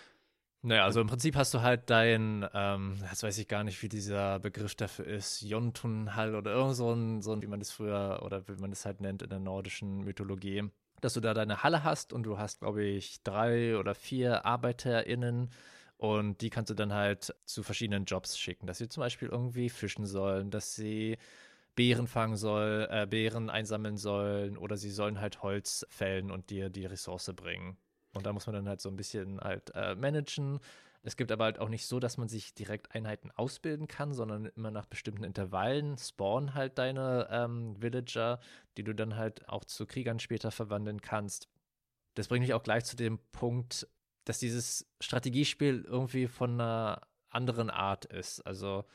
Naja, 0.65 0.85
also 0.85 1.01
im 1.01 1.07
Prinzip 1.07 1.35
hast 1.35 1.53
du 1.53 1.61
halt 1.61 1.89
dein, 1.89 2.47
ähm, 2.53 2.95
jetzt 3.09 3.21
weiß 3.21 3.37
ich 3.37 3.49
gar 3.49 3.65
nicht, 3.65 3.83
wie 3.83 3.89
dieser 3.89 4.39
Begriff 4.39 4.75
dafür 4.75 5.05
ist, 5.05 5.41
Jontunhall 5.41 6.35
oder 6.35 6.53
irgend 6.53 6.75
so 6.77 6.93
ein, 6.93 7.21
so 7.21 7.33
ein, 7.33 7.41
wie 7.41 7.47
man 7.47 7.59
das 7.59 7.71
früher 7.71 8.21
oder 8.23 8.47
wie 8.47 8.61
man 8.61 8.69
das 8.69 8.85
halt 8.85 9.01
nennt 9.01 9.21
in 9.21 9.29
der 9.29 9.39
nordischen 9.39 10.05
Mythologie 10.05 10.71
dass 11.03 11.13
du 11.13 11.19
da 11.19 11.33
deine 11.33 11.63
Halle 11.63 11.83
hast 11.83 12.13
und 12.13 12.23
du 12.23 12.37
hast, 12.37 12.59
glaube 12.59 12.83
ich, 12.83 13.21
drei 13.23 13.77
oder 13.77 13.95
vier 13.95 14.45
ArbeiterInnen 14.45 15.49
und 15.97 16.41
die 16.41 16.49
kannst 16.49 16.69
du 16.69 16.73
dann 16.73 16.93
halt 16.93 17.33
zu 17.45 17.63
verschiedenen 17.63 18.05
Jobs 18.05 18.37
schicken, 18.37 18.67
dass 18.67 18.77
sie 18.77 18.89
zum 18.89 19.01
Beispiel 19.01 19.29
irgendwie 19.29 19.69
fischen 19.69 20.05
sollen, 20.05 20.51
dass 20.51 20.75
sie 20.75 21.17
Beeren 21.75 22.07
fangen 22.07 22.35
sollen, 22.35 22.89
äh, 22.89 23.07
Beeren 23.09 23.49
einsammeln 23.49 23.97
sollen 23.97 24.57
oder 24.57 24.77
sie 24.77 24.91
sollen 24.91 25.19
halt 25.19 25.41
Holz 25.41 25.85
fällen 25.89 26.29
und 26.29 26.49
dir 26.49 26.69
die 26.69 26.85
Ressource 26.85 27.31
bringen. 27.35 27.77
Und 28.13 28.25
da 28.25 28.33
muss 28.33 28.45
man 28.45 28.55
dann 28.55 28.69
halt 28.69 28.79
so 28.79 28.89
ein 28.89 28.95
bisschen 28.95 29.39
halt 29.39 29.71
äh, 29.73 29.95
managen, 29.95 30.59
Es 31.05 31.17
gibt 31.17 31.31
aber 31.33 31.43
halt 31.43 31.59
auch 31.59 31.67
nicht 31.67 31.85
so, 31.85 31.99
dass 31.99 32.17
man 32.17 32.29
sich 32.29 32.53
direkt 32.53 32.95
Einheiten 32.95 33.29
ausbilden 33.31 33.87
kann, 33.87 34.13
sondern 34.13 34.45
immer 34.45 34.71
nach 34.71 34.85
bestimmten 34.85 35.25
Intervallen 35.25 35.97
spawnen 35.97 36.53
halt 36.53 36.77
deine 36.77 37.27
ähm, 37.29 37.75
Villager, 37.81 38.39
die 38.77 38.85
du 38.85 38.95
dann 38.95 39.17
halt 39.17 39.49
auch 39.49 39.65
zu 39.65 39.85
Kriegern 39.85 40.19
später 40.19 40.49
verwandeln 40.49 41.01
kannst. 41.01 41.49
Das 42.13 42.29
bringt 42.29 42.43
mich 42.43 42.53
auch 42.53 42.63
gleich 42.63 42.85
zu 42.85 42.95
dem 42.95 43.19
Punkt, 43.33 43.87
dass 44.23 44.39
dieses 44.39 44.89
Strategiespiel 45.01 45.83
irgendwie 45.85 46.27
von 46.27 46.53
einer 46.53 47.01
anderen 47.29 47.69
Art 47.69 48.05
ist. 48.05 48.39
Also 48.41 48.85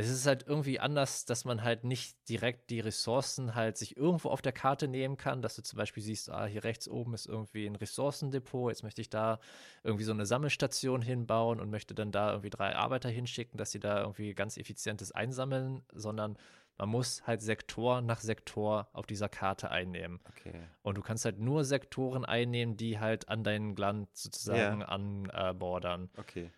es 0.00 0.08
ist 0.10 0.26
halt 0.26 0.46
irgendwie 0.46 0.80
anders, 0.80 1.24
dass 1.24 1.44
man 1.44 1.62
halt 1.62 1.84
nicht 1.84 2.16
direkt 2.28 2.70
die 2.70 2.80
Ressourcen 2.80 3.54
halt 3.54 3.76
sich 3.76 3.96
irgendwo 3.96 4.28
auf 4.30 4.42
der 4.42 4.52
Karte 4.52 4.88
nehmen 4.88 5.16
kann, 5.16 5.42
dass 5.42 5.56
du 5.56 5.62
zum 5.62 5.76
Beispiel 5.76 6.02
siehst, 6.02 6.30
ah, 6.30 6.46
hier 6.46 6.64
rechts 6.64 6.88
oben 6.88 7.14
ist 7.14 7.26
irgendwie 7.26 7.66
ein 7.66 7.76
Ressourcendepot, 7.76 8.70
jetzt 8.70 8.82
möchte 8.82 9.00
ich 9.00 9.10
da 9.10 9.40
irgendwie 9.82 10.04
so 10.04 10.12
eine 10.12 10.26
Sammelstation 10.26 11.02
hinbauen 11.02 11.60
und 11.60 11.70
möchte 11.70 11.94
dann 11.94 12.12
da 12.12 12.30
irgendwie 12.30 12.50
drei 12.50 12.74
Arbeiter 12.76 13.08
hinschicken, 13.08 13.58
dass 13.58 13.70
sie 13.70 13.80
da 13.80 14.00
irgendwie 14.00 14.34
ganz 14.34 14.56
effizientes 14.56 15.12
einsammeln, 15.12 15.82
sondern 15.92 16.36
man 16.78 16.88
muss 16.88 17.26
halt 17.26 17.42
Sektor 17.42 18.00
nach 18.00 18.20
Sektor 18.20 18.88
auf 18.94 19.04
dieser 19.04 19.28
Karte 19.28 19.70
einnehmen. 19.70 20.18
Okay. 20.30 20.54
Und 20.82 20.96
du 20.96 21.02
kannst 21.02 21.26
halt 21.26 21.38
nur 21.38 21.64
Sektoren 21.64 22.24
einnehmen, 22.24 22.78
die 22.78 22.98
halt 22.98 23.28
an 23.28 23.44
deinen 23.44 23.74
Gland 23.74 24.08
sozusagen 24.16 24.80
Ja. 24.80 24.86
anbordern. 24.86 26.08
Okay. 26.16 26.50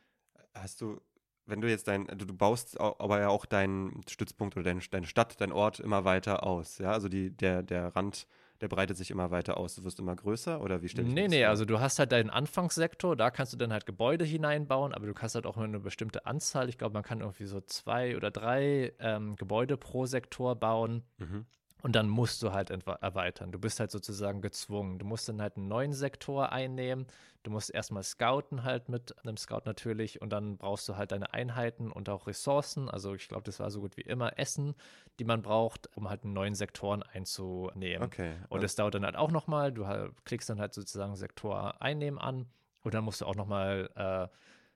Hast 0.54 0.80
du, 0.80 1.00
wenn 1.46 1.60
du 1.60 1.68
jetzt 1.68 1.88
dein, 1.88 2.06
du, 2.06 2.24
du 2.24 2.34
baust 2.34 2.78
au- 2.80 2.96
aber 2.98 3.20
ja 3.20 3.28
auch 3.28 3.44
deinen 3.46 4.00
Stützpunkt 4.08 4.56
oder 4.56 4.64
deine, 4.64 4.80
deine 4.90 5.06
Stadt, 5.06 5.40
dein 5.40 5.52
Ort 5.52 5.80
immer 5.80 6.04
weiter 6.04 6.44
aus, 6.44 6.78
ja? 6.78 6.92
Also 6.92 7.08
die, 7.08 7.30
der, 7.30 7.62
der 7.62 7.94
Rand, 7.96 8.26
der 8.60 8.68
breitet 8.68 8.96
sich 8.96 9.10
immer 9.10 9.30
weiter 9.32 9.56
aus. 9.56 9.74
Du 9.74 9.82
wirst 9.84 9.98
immer 9.98 10.14
größer 10.14 10.60
oder 10.60 10.82
wie 10.82 10.88
stelle 10.88 11.08
ich 11.08 11.14
Nee, 11.14 11.26
nee, 11.28 11.40
vor? 11.42 11.48
also 11.50 11.64
du 11.64 11.80
hast 11.80 11.98
halt 11.98 12.12
deinen 12.12 12.30
Anfangssektor, 12.30 13.16
da 13.16 13.30
kannst 13.30 13.52
du 13.52 13.56
dann 13.56 13.72
halt 13.72 13.86
Gebäude 13.86 14.24
hineinbauen, 14.24 14.94
aber 14.94 15.06
du 15.06 15.14
kannst 15.14 15.34
halt 15.34 15.46
auch 15.46 15.56
nur 15.56 15.64
eine 15.64 15.80
bestimmte 15.80 16.26
Anzahl, 16.26 16.68
ich 16.68 16.78
glaube, 16.78 16.94
man 16.94 17.02
kann 17.02 17.20
irgendwie 17.20 17.46
so 17.46 17.60
zwei 17.60 18.16
oder 18.16 18.30
drei 18.30 18.92
ähm, 19.00 19.34
Gebäude 19.36 19.76
pro 19.76 20.06
Sektor 20.06 20.54
bauen 20.54 21.02
Mhm. 21.18 21.46
Und 21.82 21.96
dann 21.96 22.08
musst 22.08 22.42
du 22.42 22.52
halt 22.52 22.70
erweitern. 22.70 23.50
Du 23.50 23.58
bist 23.58 23.80
halt 23.80 23.90
sozusagen 23.90 24.40
gezwungen. 24.40 25.00
Du 25.00 25.04
musst 25.04 25.28
dann 25.28 25.42
halt 25.42 25.56
einen 25.56 25.66
neuen 25.66 25.92
Sektor 25.92 26.52
einnehmen. 26.52 27.06
Du 27.42 27.50
musst 27.50 27.74
erstmal 27.74 28.04
scouten 28.04 28.62
halt 28.62 28.88
mit 28.88 29.16
einem 29.24 29.36
Scout 29.36 29.62
natürlich 29.64 30.22
und 30.22 30.30
dann 30.30 30.58
brauchst 30.58 30.88
du 30.88 30.96
halt 30.96 31.10
deine 31.10 31.34
Einheiten 31.34 31.90
und 31.90 32.08
auch 32.08 32.28
Ressourcen. 32.28 32.88
Also 32.88 33.14
ich 33.14 33.28
glaube, 33.28 33.42
das 33.42 33.58
war 33.58 33.70
so 33.72 33.80
gut 33.80 33.96
wie 33.96 34.02
immer 34.02 34.38
Essen, 34.38 34.74
die 35.18 35.24
man 35.24 35.42
braucht, 35.42 35.90
um 35.96 36.08
halt 36.08 36.22
einen 36.22 36.34
neuen 36.34 36.54
Sektoren 36.54 37.02
einzunehmen. 37.02 38.04
Okay. 38.04 38.34
Und 38.48 38.62
das 38.62 38.76
dauert 38.76 38.94
dann 38.94 39.04
halt 39.04 39.16
auch 39.16 39.32
nochmal. 39.32 39.72
Du 39.72 39.88
halt, 39.88 40.12
klickst 40.24 40.48
dann 40.48 40.60
halt 40.60 40.74
sozusagen 40.74 41.16
Sektor 41.16 41.82
einnehmen 41.82 42.20
an 42.20 42.46
und 42.84 42.94
dann 42.94 43.02
musst 43.02 43.20
du 43.20 43.26
auch 43.26 43.34
nochmal 43.34 43.90
äh, 43.96 44.28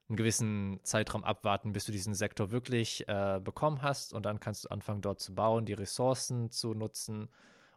einen 0.09 0.17
gewissen 0.17 0.81
Zeitraum 0.83 1.25
abwarten, 1.25 1.73
bis 1.73 1.85
du 1.85 1.93
diesen 1.93 2.15
Sektor 2.15 2.51
wirklich 2.51 3.09
äh, 3.09 3.41
bekommen 3.43 3.83
hast 3.83 4.13
und 4.13 4.25
dann 4.25 4.41
kannst 4.41 4.65
du 4.65 4.69
anfangen 4.69 5.01
dort 5.01 5.21
zu 5.21 5.35
bauen, 5.35 5.67
die 5.67 5.73
Ressourcen 5.73 6.51
zu 6.51 6.75
nutzen 6.75 7.29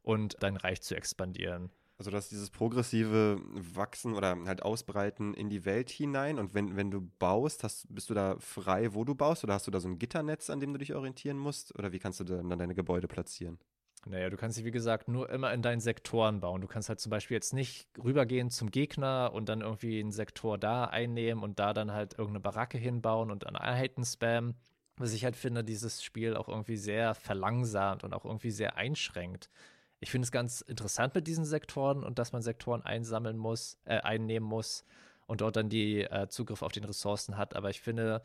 und 0.03 0.37
dein 0.39 0.57
Reich 0.57 0.81
zu 0.81 0.95
expandieren. 0.95 1.71
Also 1.97 2.11
das 2.11 2.29
dieses 2.29 2.49
progressive 2.49 3.41
Wachsen 3.53 4.13
oder 4.13 4.37
halt 4.45 4.61
Ausbreiten 4.63 5.33
in 5.33 5.49
die 5.49 5.65
Welt 5.65 5.89
hinein 5.89 6.39
und 6.39 6.53
wenn, 6.53 6.77
wenn 6.77 6.91
du 6.91 7.01
baust, 7.19 7.63
hast, 7.63 7.93
bist 7.93 8.09
du 8.09 8.13
da 8.13 8.37
frei, 8.39 8.93
wo 8.93 9.03
du 9.03 9.15
baust 9.15 9.43
oder 9.43 9.55
hast 9.55 9.67
du 9.67 9.71
da 9.71 9.81
so 9.81 9.89
ein 9.89 9.99
Gitternetz, 9.99 10.49
an 10.49 10.61
dem 10.61 10.71
du 10.71 10.79
dich 10.79 10.95
orientieren 10.95 11.37
musst 11.37 11.77
oder 11.77 11.91
wie 11.91 11.99
kannst 11.99 12.21
du 12.21 12.23
dann 12.23 12.57
deine 12.57 12.73
Gebäude 12.73 13.09
platzieren? 13.09 13.59
Naja, 14.05 14.29
du 14.29 14.37
kannst 14.37 14.57
sie, 14.57 14.65
wie 14.65 14.71
gesagt, 14.71 15.07
nur 15.07 15.29
immer 15.29 15.53
in 15.53 15.61
deinen 15.61 15.81
Sektoren 15.81 16.39
bauen. 16.39 16.61
Du 16.61 16.67
kannst 16.67 16.89
halt 16.89 16.99
zum 16.99 17.09
Beispiel 17.09 17.35
jetzt 17.35 17.53
nicht 17.53 17.87
rübergehen 18.01 18.49
zum 18.49 18.71
Gegner 18.71 19.31
und 19.33 19.49
dann 19.49 19.61
irgendwie 19.61 19.99
einen 19.99 20.11
Sektor 20.11 20.57
da 20.57 20.85
einnehmen 20.85 21.43
und 21.43 21.59
da 21.59 21.73
dann 21.73 21.91
halt 21.91 22.13
irgendeine 22.13 22.39
Baracke 22.39 22.77
hinbauen 22.77 23.29
und 23.29 23.45
an 23.45 23.55
Einheiten 23.55 24.05
spammen. 24.05 24.55
Was 24.95 25.13
ich 25.13 25.25
halt 25.25 25.35
finde, 25.35 25.63
dieses 25.63 26.03
Spiel 26.03 26.35
auch 26.35 26.47
irgendwie 26.47 26.77
sehr 26.77 27.13
verlangsamt 27.13 28.03
und 28.03 28.13
auch 28.13 28.25
irgendwie 28.25 28.51
sehr 28.51 28.77
einschränkt. 28.77 29.49
Ich 29.99 30.11
finde 30.11 30.25
es 30.25 30.31
ganz 30.31 30.61
interessant 30.61 31.13
mit 31.13 31.27
diesen 31.27 31.45
Sektoren 31.45 32.03
und 32.03 32.19
dass 32.19 32.31
man 32.31 32.41
Sektoren 32.41 32.81
einsammeln 32.81 33.37
muss, 33.37 33.77
äh, 33.83 33.99
einnehmen 33.99 34.47
muss 34.47 34.85
und 35.27 35.41
dort 35.41 35.57
dann 35.57 35.69
die 35.69 36.01
äh, 36.01 36.27
Zugriff 36.29 36.61
auf 36.61 36.71
den 36.71 36.85
Ressourcen 36.85 37.37
hat. 37.37 37.55
Aber 37.55 37.69
ich 37.69 37.81
finde, 37.81 38.23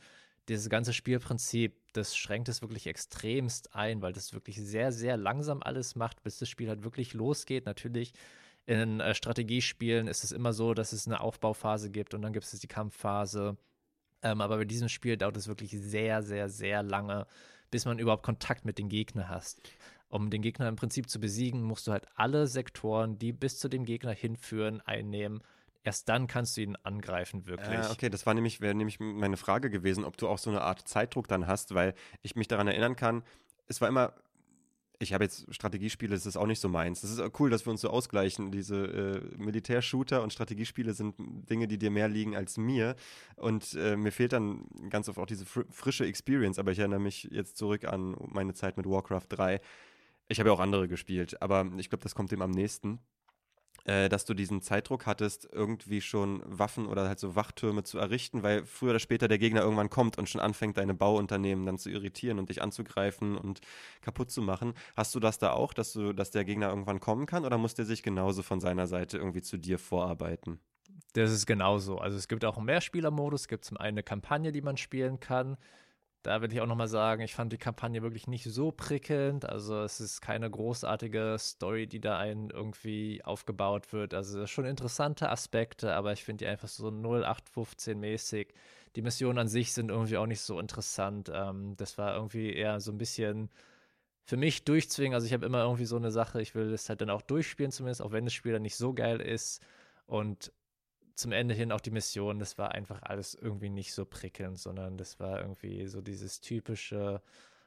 dieses 0.49 0.69
ganze 0.69 0.93
Spielprinzip, 0.93 1.77
das 1.93 2.17
schränkt 2.17 2.49
es 2.49 2.63
wirklich 2.63 2.87
extremst 2.87 3.75
ein, 3.75 4.03
weil 4.03 4.13
das 4.13 4.35
wirklich 4.35 4.57
sehr, 4.57 4.93
sehr 4.93 5.17
langsam 5.17 5.63
alles 5.63 5.97
macht, 5.97 6.23
bis 6.23 6.39
das 6.39 6.49
Spiel 6.49 6.69
halt 6.69 6.85
wirklich 6.85 7.15
losgeht. 7.15 7.67
Natürlich 7.67 8.13
in 8.67 9.01
äh, 9.01 9.15
Strategiespielen 9.15 10.07
ist 10.07 10.25
es 10.25 10.33
immer 10.33 10.53
so, 10.53 10.75
dass 10.75 10.93
es 10.93 11.07
eine 11.07 11.21
Aufbauphase 11.21 11.91
gibt 11.91 12.15
und 12.15 12.23
dann 12.23 12.33
gibt 12.33 12.47
es 12.47 12.59
die 12.59 12.67
Kampfphase. 12.67 13.57
Ähm, 14.23 14.41
aber 14.41 14.57
bei 14.59 14.65
diesem 14.65 14.89
Spiel 14.89 15.17
dauert 15.17 15.37
es 15.37 15.49
wirklich 15.49 15.71
sehr, 15.73 16.23
sehr, 16.23 16.49
sehr 16.49 16.83
lange, 16.83 17.27
bis 17.71 17.85
man 17.85 17.99
überhaupt 17.99 18.23
Kontakt 18.23 18.65
mit 18.65 18.79
den 18.79 18.89
Gegnern 18.89 19.29
hast. 19.29 19.61
Um 20.09 20.31
den 20.31 20.43
Gegner 20.43 20.69
im 20.69 20.77
Prinzip 20.77 21.11
zu 21.11 21.21
besiegen, 21.21 21.63
musst 21.63 21.87
du 21.87 21.93
halt 21.93 22.07
alle 22.15 22.47
Sektoren, 22.47 23.19
die 23.19 23.33
bis 23.33 23.59
zu 23.59 23.69
dem 23.69 23.85
Gegner 23.85 24.13
hinführen, 24.13 24.81
einnehmen. 24.83 25.43
Erst 25.85 26.09
dann 26.09 26.27
kannst 26.27 26.57
du 26.57 26.63
ihn 26.63 26.77
angreifen, 26.83 27.47
wirklich. 27.47 27.79
Ah, 27.79 27.91
okay, 27.93 28.09
das 28.09 28.25
war 28.25 28.33
nämlich, 28.33 28.63
wäre 28.63 28.75
nämlich 28.75 29.01
meine 29.01 29.37
Frage 29.37 29.69
gewesen, 29.69 30.05
ob 30.05 30.17
du 30.17 30.29
auch 30.29 30.39
so 30.39 30.49
eine 30.49 30.63
Art 30.63 30.89
Zeitdruck 30.89 31.29
dann 31.29 31.47
hast, 31.47 31.75
weil 31.75 31.95
ich 32.23 32.37
mich 32.37 32.49
daran 32.49 32.67
erinnern 32.67 32.97
kann, 32.97 33.23
es 33.67 33.83
war 33.83 33.89
immer, 33.89 34.15
ich 34.99 35.13
habe 35.13 35.25
jetzt 35.25 35.55
Strategiespiele, 35.55 36.15
das 36.15 36.25
ist 36.25 36.39
auch 36.39 36.47
nicht 36.47 36.61
so 36.61 36.71
meins. 36.71 37.03
Das 37.03 37.11
ist 37.11 37.21
cool, 37.39 37.51
dass 37.51 37.67
wir 37.67 37.71
uns 37.71 37.83
so 37.83 37.91
ausgleichen. 37.91 38.51
Diese 38.51 38.77
äh, 38.77 39.37
Militärshooter 39.37 40.23
und 40.23 40.33
Strategiespiele 40.33 40.95
sind 40.95 41.17
Dinge, 41.19 41.69
die 41.69 41.77
dir 41.77 41.91
mehr 41.91 42.09
liegen 42.09 42.35
als 42.35 42.57
mir. 42.57 42.97
Und 43.37 43.75
äh, 43.75 43.97
mir 43.97 44.13
fehlt 44.13 44.33
dann 44.33 44.67
ganz 44.89 45.11
oft 45.11 45.19
auch 45.19 45.27
diese 45.27 45.45
fr 45.45 45.65
frische 45.71 46.07
Experience. 46.07 46.59
Aber 46.59 46.73
ich 46.73 46.79
erinnere 46.79 47.01
mich 47.01 47.25
jetzt 47.31 47.59
zurück 47.59 47.85
an 47.85 48.17
meine 48.33 48.55
Zeit 48.55 48.79
mit 48.79 48.87
Warcraft 48.87 49.27
3. 49.29 49.61
Ich 50.29 50.39
habe 50.39 50.49
ja 50.49 50.55
auch 50.55 50.61
andere 50.61 50.89
gespielt, 50.89 51.43
aber 51.43 51.71
ich 51.77 51.91
glaube, 51.91 52.03
das 52.03 52.15
kommt 52.15 52.33
dem 52.33 52.41
am 52.41 52.53
nächsten 52.53 52.95
äh, 52.95 53.14
dass 53.85 54.25
du 54.25 54.33
diesen 54.33 54.63
Zeitdruck 54.63 55.05
hattest, 55.05 55.47
irgendwie 55.53 56.01
schon 56.01 56.43
Waffen 56.47 56.87
oder 56.87 57.07
halt 57.07 57.21
so 57.21 57.37
Wachtürme 57.37 57.83
zu 57.85 57.99
errichten, 57.99 58.43
weil 58.43 58.65
früher 58.65 58.91
oder 58.91 58.99
später 58.99 59.29
der 59.29 59.39
Gegner 59.39 59.61
irgendwann 59.61 59.91
kommt 59.91 60.17
und 60.17 60.29
schon 60.29 60.41
anfängt, 60.41 60.79
deine 60.79 60.95
Bauunternehmen 60.95 61.67
dann 61.67 61.77
zu 61.77 61.91
irritieren 61.91 62.39
und 62.39 62.49
dich 62.49 62.63
anzugreifen 62.63 63.37
und 63.37 63.61
kaputt 64.01 64.31
zu 64.31 64.41
machen. 64.41 64.73
Hast 64.97 65.15
du 65.15 65.21
das 65.21 65.39
da 65.39 65.53
auch, 65.53 65.75
dass 65.75 65.93
du, 65.93 66.15
dass 66.15 66.31
der 66.31 66.47
Gegner 66.47 66.71
irgendwann 66.71 66.99
kommen 66.99 67.27
kann 67.27 67.45
oder 67.45 67.59
muss 67.59 67.75
der 67.75 67.85
sich 67.85 68.03
genauso 68.03 68.43
von 68.43 68.59
seiner 68.61 68.87
Seite 68.87 69.19
irgendwie 69.19 69.43
zu 69.43 69.59
dir 69.59 69.79
vorarbeiten? 69.79 70.61
Das 71.13 71.31
ist 71.31 71.47
genauso. 71.47 71.99
Also 71.99 72.17
es 72.17 72.27
gibt 72.27 72.45
auch 72.45 72.57
einen 72.57 72.67
Mehrspielermodus, 72.67 73.43
es 73.43 73.49
gibt 73.49 73.65
zum 73.65 73.77
einen 73.77 73.95
eine 73.95 74.03
Kampagne, 74.03 74.51
die 74.51 74.63
man 74.63 74.77
spielen 74.77 75.21
kann. 75.21 75.57
Da 76.25 76.41
will 76.41 76.51
ich 76.51 76.63
auch 76.63 76.67
nochmal 76.67 76.89
sagen, 76.89 77.21
ich 77.23 77.35
fand 77.35 77.53
die 77.53 77.59
Kampagne 77.59 78.03
wirklich 78.03 78.27
nicht 78.27 78.45
so 78.45 78.73
prickelnd. 78.73 79.47
Also 79.47 79.83
es 79.83 80.01
ist 80.01 80.23
keine 80.23 80.51
großartige 80.51 81.37
Story, 81.39 81.87
die 81.87 82.01
da 82.01 82.17
einen 82.17 82.49
irgendwie 82.49 83.23
aufgebaut 83.23 83.93
wird. 83.93 84.15
Also 84.15 84.47
schon 84.47 84.65
interessante 84.65 85.29
Aspekte, 85.29 85.95
aber 85.95 86.15
ich 86.15 86.25
finde 86.25 86.47
die 86.47 86.51
einfach 86.51 86.69
so 86.69 86.89
0815-mäßig. 86.89 88.55
Die 88.97 89.03
Missionen 89.03 89.39
an 89.39 89.49
sich 89.49 89.75
sind 89.75 89.91
irgendwie 89.91 90.17
auch 90.17 90.27
nicht 90.27 90.41
so 90.41 90.59
interessant. 90.59 91.31
Ähm, 91.33 91.77
das 91.77 91.99
war 91.99 92.15
irgendwie 92.15 92.55
eher 92.55 92.81
so 92.81 92.91
ein 92.91 92.97
bisschen 92.99 93.51
für 94.25 94.39
mich 94.39 94.65
durchzwingen. 94.65 95.15
Also 95.15 95.27
ich 95.27 95.35
habe 95.35 95.45
immer 95.45 95.63
irgendwie 95.65 95.85
so 95.85 95.97
eine 95.97 96.11
Sache, 96.11 96.41
ich 96.41 96.55
will 96.55 96.71
das 96.71 96.89
halt 96.89 97.03
dann 97.03 97.11
auch 97.11 97.21
durchspielen 97.21 97.71
zumindest, 97.71 98.01
auch 98.01 98.13
wenn 98.13 98.25
das 98.25 98.33
Spiel 98.33 98.53
dann 98.53 98.63
nicht 98.63 98.77
so 98.77 98.95
geil 98.95 99.21
ist. 99.21 99.63
Und 100.07 100.53
zum 101.15 101.33
Ende 101.33 101.55
hin 101.55 101.73
auch 101.73 101.81
die 101.81 101.91
Mission, 101.91 102.39
das 102.39 102.59
war 102.59 102.73
einfach 102.73 103.03
alles 103.03 103.35
irgendwie 103.35 103.71
nicht 103.71 103.95
so 103.95 104.05
prickelnd, 104.05 104.59
sondern 104.59 104.97
das 104.97 105.21
war 105.21 105.41
irgendwie 105.41 105.87
so 105.87 106.01
dieses 106.01 106.41
typische, 106.41 107.23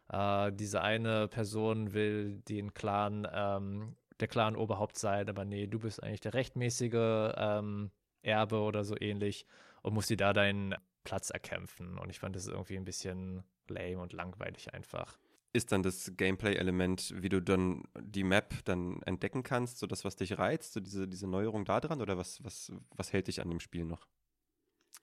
äh, 0.10 0.52
diese 0.52 0.82
eine 0.82 1.28
Person 1.28 1.94
will 1.94 2.40
den 2.48 2.74
Clan, 2.74 3.28
ähm, 3.32 3.96
der 4.20 4.28
Clan-Oberhaupt 4.28 4.98
sein, 4.98 5.30
aber 5.30 5.46
nee, 5.46 5.68
du 5.68 5.80
bist 5.80 6.04
eigentlich 6.04 6.22
der 6.22 6.34
rechtmäßige 6.34 7.34
ähm, 7.38 7.92
Erbe 8.24 8.60
oder 8.60 8.84
so 8.84 8.96
ähnlich 9.00 9.46
und 9.82 9.94
musst 9.94 10.10
dir 10.10 10.18
da 10.18 10.34
deinen 10.34 10.76
Platz 11.04 11.30
erkämpfen. 11.30 11.98
Und 11.98 12.10
ich 12.10 12.20
fand 12.20 12.36
das 12.36 12.48
irgendwie 12.48 12.78
ein 12.78 12.86
bisschen 12.86 13.44
lame 13.70 14.00
und 14.00 14.14
langweilig 14.14 14.74
einfach. 14.74 15.18
Ist 15.58 15.72
dann 15.72 15.82
das 15.82 16.12
Gameplay-Element, 16.16 17.16
wie 17.18 17.30
du 17.30 17.42
dann 17.42 17.84
die 18.00 18.24
Map 18.24 18.54
dann 18.66 19.02
entdecken 19.02 19.42
kannst, 19.42 19.80
so 19.80 19.88
das, 19.88 20.06
was 20.06 20.16
dich 20.16 20.38
reizt, 20.38 20.74
so 20.74 20.80
diese, 20.80 21.08
diese 21.08 21.26
Neuerung 21.26 21.66
da 21.66 21.80
dran 21.80 22.00
oder 22.00 22.16
was, 22.16 22.44
was, 22.44 22.72
was 22.96 23.12
hält 23.12 23.28
dich 23.28 23.42
an 23.42 23.50
dem 23.50 23.60
Spiel 23.60 23.84
noch? 23.84 24.08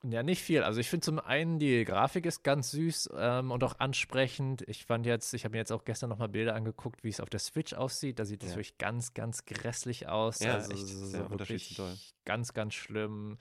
Ja, 0.03 0.23
nicht 0.23 0.41
viel. 0.41 0.63
Also 0.63 0.79
ich 0.79 0.89
finde 0.89 1.03
zum 1.03 1.19
einen, 1.19 1.59
die 1.59 1.83
Grafik 1.83 2.25
ist 2.25 2.43
ganz 2.43 2.71
süß 2.71 3.09
ähm, 3.17 3.51
und 3.51 3.63
auch 3.65 3.79
ansprechend. 3.79 4.61
Ich 4.67 4.85
fand 4.85 5.05
jetzt, 5.05 5.33
ich 5.33 5.43
habe 5.43 5.53
mir 5.53 5.57
jetzt 5.57 5.71
auch 5.71 5.83
gestern 5.83 6.09
nochmal 6.09 6.29
Bilder 6.29 6.55
angeguckt, 6.55 7.03
wie 7.03 7.09
es 7.09 7.19
auf 7.19 7.29
der 7.29 7.41
Switch 7.41 7.73
aussieht. 7.73 8.17
Da 8.19 8.23
sieht 8.23 8.43
es 8.43 8.51
Ja. 8.51 8.55
wirklich 8.55 8.77
ganz, 8.77 9.13
ganz 9.13 9.43
grässlich 9.45 10.07
aus. 10.07 10.39
Ja, 10.39 10.53
also 10.53 10.71
echt. 10.71 10.87
so, 10.87 11.05
so 11.07 11.29
wirklich 11.31 11.75
doll. 11.75 11.97
ganz, 12.23 12.53
ganz 12.53 12.75
schlimm. 12.75 13.37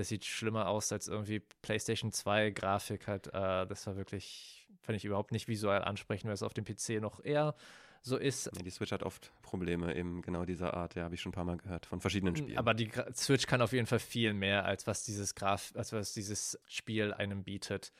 Das 0.00 0.08
sieht 0.08 0.24
schlimmer 0.24 0.66
aus 0.66 0.90
als 0.92 1.08
irgendwie 1.08 1.40
PlayStation 1.60 2.10
2 2.10 2.52
Grafik 2.52 3.06
halt. 3.06 3.26
Äh, 3.26 3.66
das 3.66 3.86
war 3.86 3.96
wirklich, 3.96 4.66
fand 4.80 4.96
ich 4.96 5.04
überhaupt 5.04 5.30
nicht 5.30 5.46
visuell 5.46 5.82
ansprechend, 5.82 6.28
weil 6.28 6.32
es 6.32 6.42
auf 6.42 6.54
dem 6.54 6.64
PC 6.64 7.02
noch 7.02 7.22
eher 7.22 7.54
so 8.00 8.16
ist. 8.16 8.50
Die 8.64 8.70
Switch 8.70 8.92
hat 8.92 9.02
oft 9.02 9.30
Probleme 9.42 9.94
eben 9.94 10.22
genau 10.22 10.46
dieser 10.46 10.72
Art, 10.72 10.94
ja, 10.94 11.02
habe 11.04 11.14
ich 11.14 11.20
schon 11.20 11.30
ein 11.30 11.34
paar 11.34 11.44
Mal 11.44 11.58
gehört, 11.58 11.84
von 11.84 12.00
verschiedenen 12.00 12.34
Spielen. 12.34 12.56
Aber 12.56 12.72
die 12.72 12.90
Switch 13.14 13.46
kann 13.46 13.60
auf 13.60 13.74
jeden 13.74 13.86
Fall 13.86 13.98
viel 13.98 14.32
mehr, 14.32 14.64
als 14.64 14.86
was 14.86 15.04
dieses 15.04 15.34
Graf, 15.34 15.70
als 15.76 15.92
was 15.92 16.14
dieses 16.14 16.58
Spiel 16.66 17.12
einem 17.12 17.44
bietet. 17.44 17.92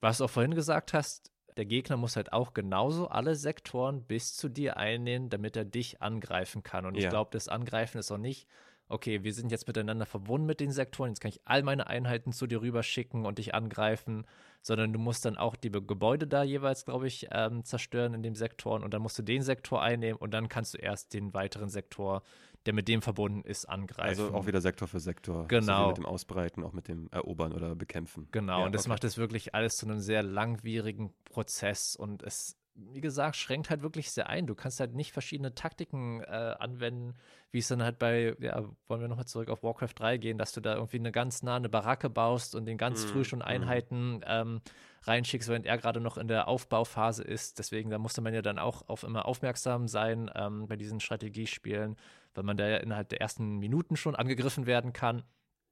Was 0.00 0.18
du 0.18 0.24
auch 0.24 0.30
vorhin 0.30 0.56
gesagt 0.56 0.94
hast, 0.94 1.30
der 1.56 1.64
Gegner 1.64 1.96
muss 1.96 2.16
halt 2.16 2.32
auch 2.32 2.54
genauso 2.54 3.06
alle 3.06 3.36
Sektoren 3.36 4.02
bis 4.02 4.34
zu 4.34 4.48
dir 4.48 4.78
einnehmen, 4.78 5.28
damit 5.28 5.56
er 5.56 5.64
dich 5.64 6.02
angreifen 6.02 6.64
kann. 6.64 6.86
Und 6.86 6.96
ja. 6.96 7.04
ich 7.04 7.08
glaube, 7.08 7.30
das 7.32 7.46
Angreifen 7.46 7.98
ist 7.98 8.10
auch 8.10 8.18
nicht, 8.18 8.48
okay, 8.88 9.24
wir 9.24 9.34
sind 9.34 9.50
jetzt 9.50 9.66
miteinander 9.66 10.06
verbunden 10.06 10.46
mit 10.46 10.60
den 10.60 10.70
Sektoren, 10.70 11.10
jetzt 11.10 11.20
kann 11.20 11.30
ich 11.30 11.40
all 11.44 11.62
meine 11.62 11.88
Einheiten 11.88 12.32
zu 12.32 12.46
dir 12.46 12.60
rüber 12.60 12.82
schicken 12.82 13.26
und 13.26 13.38
dich 13.38 13.54
angreifen, 13.54 14.26
sondern 14.62 14.92
du 14.92 14.98
musst 14.98 15.24
dann 15.24 15.36
auch 15.36 15.56
die 15.56 15.70
Gebäude 15.70 16.26
da 16.26 16.42
jeweils, 16.42 16.84
glaube 16.84 17.06
ich, 17.06 17.28
ähm, 17.30 17.64
zerstören 17.64 18.14
in 18.14 18.22
dem 18.22 18.34
Sektor 18.34 18.80
und 18.82 18.94
dann 18.94 19.02
musst 19.02 19.18
du 19.18 19.22
den 19.22 19.42
Sektor 19.42 19.82
einnehmen 19.82 20.18
und 20.18 20.32
dann 20.32 20.48
kannst 20.48 20.74
du 20.74 20.78
erst 20.78 21.14
den 21.14 21.34
weiteren 21.34 21.68
Sektor, 21.68 22.22
der 22.66 22.74
mit 22.74 22.88
dem 22.88 23.00
verbunden 23.02 23.42
ist, 23.42 23.64
angreifen. 23.64 24.08
Also 24.08 24.34
auch 24.34 24.46
wieder 24.46 24.60
Sektor 24.60 24.88
für 24.88 25.00
Sektor. 25.00 25.46
Genau. 25.46 25.82
So 25.82 25.88
mit 25.88 25.96
dem 25.98 26.06
Ausbreiten, 26.06 26.64
auch 26.64 26.72
mit 26.72 26.88
dem 26.88 27.08
Erobern 27.12 27.52
oder 27.52 27.74
Bekämpfen. 27.74 28.28
Genau, 28.32 28.60
ja, 28.60 28.66
und 28.66 28.74
das 28.74 28.82
okay. 28.82 28.88
macht 28.90 29.04
es 29.04 29.16
wirklich 29.16 29.54
alles 29.54 29.76
zu 29.76 29.86
einem 29.86 30.00
sehr 30.00 30.22
langwierigen 30.22 31.12
Prozess 31.24 31.96
und 31.96 32.22
es 32.22 32.56
wie 32.76 33.00
gesagt, 33.00 33.36
schränkt 33.36 33.70
halt 33.70 33.82
wirklich 33.82 34.10
sehr 34.10 34.28
ein. 34.28 34.46
Du 34.46 34.54
kannst 34.54 34.80
halt 34.80 34.94
nicht 34.94 35.12
verschiedene 35.12 35.54
Taktiken 35.54 36.20
äh, 36.22 36.54
anwenden, 36.58 37.14
wie 37.50 37.58
es 37.58 37.68
dann 37.68 37.82
halt 37.82 37.98
bei, 37.98 38.36
ja, 38.38 38.62
wollen 38.86 39.00
wir 39.00 39.08
nochmal 39.08 39.26
zurück 39.26 39.48
auf 39.48 39.62
Warcraft 39.62 39.94
3 39.96 40.18
gehen, 40.18 40.38
dass 40.38 40.52
du 40.52 40.60
da 40.60 40.74
irgendwie 40.74 40.98
eine 40.98 41.12
ganz 41.12 41.42
nah 41.42 41.56
eine 41.56 41.68
Baracke 41.68 42.10
baust 42.10 42.54
und 42.54 42.66
den 42.66 42.76
ganz 42.76 43.04
mm, 43.04 43.08
früh 43.08 43.24
schon 43.24 43.38
mhm. 43.38 43.46
Einheiten 43.46 44.20
ähm, 44.26 44.60
reinschickst, 45.02 45.48
während 45.48 45.66
er 45.66 45.78
gerade 45.78 46.00
noch 46.00 46.18
in 46.18 46.28
der 46.28 46.48
Aufbauphase 46.48 47.22
ist. 47.22 47.58
Deswegen, 47.58 47.90
da 47.90 47.98
musste 47.98 48.20
man 48.20 48.34
ja 48.34 48.42
dann 48.42 48.58
auch 48.58 48.88
auf 48.88 49.02
immer 49.04 49.26
aufmerksam 49.26 49.88
sein 49.88 50.30
ähm, 50.34 50.66
bei 50.66 50.76
diesen 50.76 51.00
Strategiespielen, 51.00 51.96
weil 52.34 52.44
man 52.44 52.56
da 52.56 52.68
ja 52.68 52.76
innerhalb 52.78 53.08
der 53.08 53.20
ersten 53.20 53.58
Minuten 53.58 53.96
schon 53.96 54.16
angegriffen 54.16 54.66
werden 54.66 54.92
kann 54.92 55.22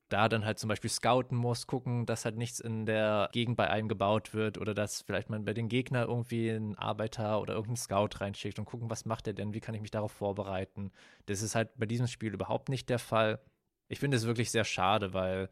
da 0.08 0.28
dann 0.28 0.44
halt 0.44 0.58
zum 0.58 0.68
Beispiel 0.68 0.90
scouten 0.90 1.36
muss, 1.36 1.66
gucken, 1.66 2.06
dass 2.06 2.24
halt 2.24 2.36
nichts 2.36 2.60
in 2.60 2.86
der 2.86 3.28
Gegend 3.32 3.56
bei 3.56 3.68
einem 3.68 3.88
gebaut 3.88 4.34
wird 4.34 4.58
oder 4.58 4.74
dass 4.74 5.02
vielleicht 5.02 5.30
man 5.30 5.44
bei 5.44 5.54
den 5.54 5.68
Gegner 5.68 6.04
irgendwie 6.06 6.50
einen 6.50 6.76
Arbeiter 6.76 7.40
oder 7.40 7.54
irgendeinen 7.54 7.76
Scout 7.76 8.20
reinschickt 8.20 8.58
und 8.58 8.66
gucken, 8.66 8.90
was 8.90 9.06
macht 9.06 9.26
er 9.26 9.32
denn, 9.32 9.54
wie 9.54 9.60
kann 9.60 9.74
ich 9.74 9.80
mich 9.80 9.90
darauf 9.90 10.12
vorbereiten. 10.12 10.92
Das 11.26 11.42
ist 11.42 11.54
halt 11.54 11.70
bei 11.76 11.86
diesem 11.86 12.06
Spiel 12.06 12.34
überhaupt 12.34 12.68
nicht 12.68 12.88
der 12.90 12.98
Fall. 12.98 13.40
Ich 13.88 13.98
finde 13.98 14.16
es 14.16 14.26
wirklich 14.26 14.50
sehr 14.50 14.64
schade, 14.64 15.14
weil 15.14 15.48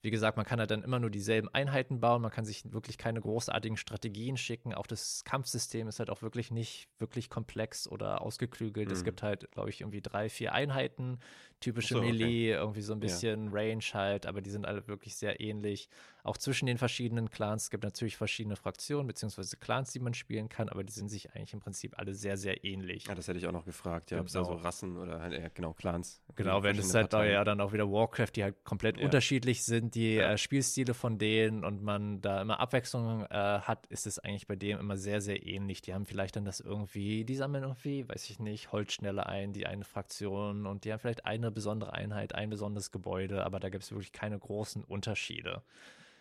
wie 0.00 0.10
gesagt, 0.10 0.36
man 0.36 0.46
kann 0.46 0.60
halt 0.60 0.70
dann 0.70 0.82
immer 0.82 1.00
nur 1.00 1.10
dieselben 1.10 1.48
Einheiten 1.48 1.98
bauen, 1.98 2.22
man 2.22 2.30
kann 2.30 2.44
sich 2.44 2.72
wirklich 2.72 2.98
keine 2.98 3.20
großartigen 3.20 3.76
Strategien 3.76 4.36
schicken. 4.36 4.72
Auch 4.72 4.86
das 4.86 5.24
Kampfsystem 5.24 5.88
ist 5.88 5.98
halt 5.98 6.10
auch 6.10 6.22
wirklich 6.22 6.52
nicht 6.52 6.88
wirklich 6.98 7.28
komplex 7.28 7.88
oder 7.88 8.20
ausgeklügelt. 8.20 8.88
Mhm. 8.88 8.94
Es 8.94 9.02
gibt 9.02 9.22
halt, 9.22 9.50
glaube 9.50 9.70
ich, 9.70 9.80
irgendwie 9.80 10.00
drei, 10.00 10.28
vier 10.28 10.52
Einheiten, 10.52 11.18
typische 11.60 11.94
so, 11.94 12.00
Melee, 12.00 12.52
okay. 12.52 12.60
irgendwie 12.60 12.82
so 12.82 12.92
ein 12.92 13.00
bisschen 13.00 13.46
ja. 13.46 13.52
Range 13.52 13.84
halt, 13.92 14.26
aber 14.26 14.40
die 14.40 14.50
sind 14.50 14.66
alle 14.66 14.86
wirklich 14.86 15.16
sehr 15.16 15.40
ähnlich. 15.40 15.88
Auch 16.22 16.36
zwischen 16.36 16.66
den 16.66 16.78
verschiedenen 16.78 17.30
Clans. 17.30 17.64
Es 17.64 17.70
gibt 17.70 17.84
natürlich 17.84 18.16
verschiedene 18.16 18.54
Fraktionen 18.54 19.06
beziehungsweise 19.06 19.56
Clans, 19.56 19.92
die 19.92 19.98
man 19.98 20.14
spielen 20.14 20.48
kann, 20.48 20.68
aber 20.68 20.84
die 20.84 20.92
sind 20.92 21.08
sich 21.08 21.34
eigentlich 21.34 21.54
im 21.54 21.60
Prinzip 21.60 21.98
alle 21.98 22.14
sehr, 22.14 22.36
sehr 22.36 22.64
ähnlich. 22.64 23.06
Ja, 23.06 23.14
das 23.14 23.28
hätte 23.28 23.38
ich 23.38 23.46
auch 23.46 23.52
noch 23.52 23.64
gefragt, 23.64 24.10
ja, 24.10 24.18
genau. 24.18 24.22
ob 24.22 24.26
es 24.26 24.32
da 24.34 24.44
so 24.44 24.50
genau. 24.50 24.62
Rassen 24.62 24.96
oder 24.98 25.32
ja, 25.32 25.48
genau, 25.48 25.72
Clans. 25.72 26.20
Genau, 26.36 26.62
wenn 26.62 26.78
es 26.78 26.94
halt 26.94 27.12
ja 27.12 27.44
dann 27.44 27.60
auch 27.60 27.72
wieder 27.72 27.90
Warcraft, 27.90 28.32
die 28.36 28.44
halt 28.44 28.62
komplett 28.64 28.98
ja. 28.98 29.04
unterschiedlich 29.04 29.64
sind, 29.64 29.87
die 29.90 30.14
ja. 30.14 30.32
äh, 30.32 30.38
Spielstile 30.38 30.94
von 30.94 31.18
denen 31.18 31.64
und 31.64 31.82
man 31.82 32.20
da 32.20 32.40
immer 32.40 32.60
Abwechslung 32.60 33.24
äh, 33.26 33.60
hat, 33.60 33.86
ist 33.86 34.06
es 34.06 34.18
eigentlich 34.18 34.46
bei 34.46 34.56
dem 34.56 34.78
immer 34.78 34.96
sehr, 34.96 35.20
sehr 35.20 35.46
ähnlich. 35.46 35.82
Die 35.82 35.94
haben 35.94 36.06
vielleicht 36.06 36.36
dann 36.36 36.44
das 36.44 36.60
irgendwie, 36.60 37.24
die 37.24 37.36
sammeln 37.36 37.64
irgendwie, 37.64 38.08
weiß 38.08 38.30
ich 38.30 38.38
nicht, 38.38 38.72
Holzschnelle 38.72 39.26
ein, 39.26 39.52
die 39.52 39.66
eine 39.66 39.84
Fraktion 39.84 40.66
und 40.66 40.84
die 40.84 40.92
haben 40.92 41.00
vielleicht 41.00 41.24
eine 41.24 41.50
besondere 41.50 41.92
Einheit, 41.92 42.34
ein 42.34 42.50
besonderes 42.50 42.90
Gebäude, 42.90 43.44
aber 43.44 43.60
da 43.60 43.68
gibt 43.68 43.84
es 43.84 43.90
wirklich 43.92 44.12
keine 44.12 44.38
großen 44.38 44.84
Unterschiede. 44.84 45.62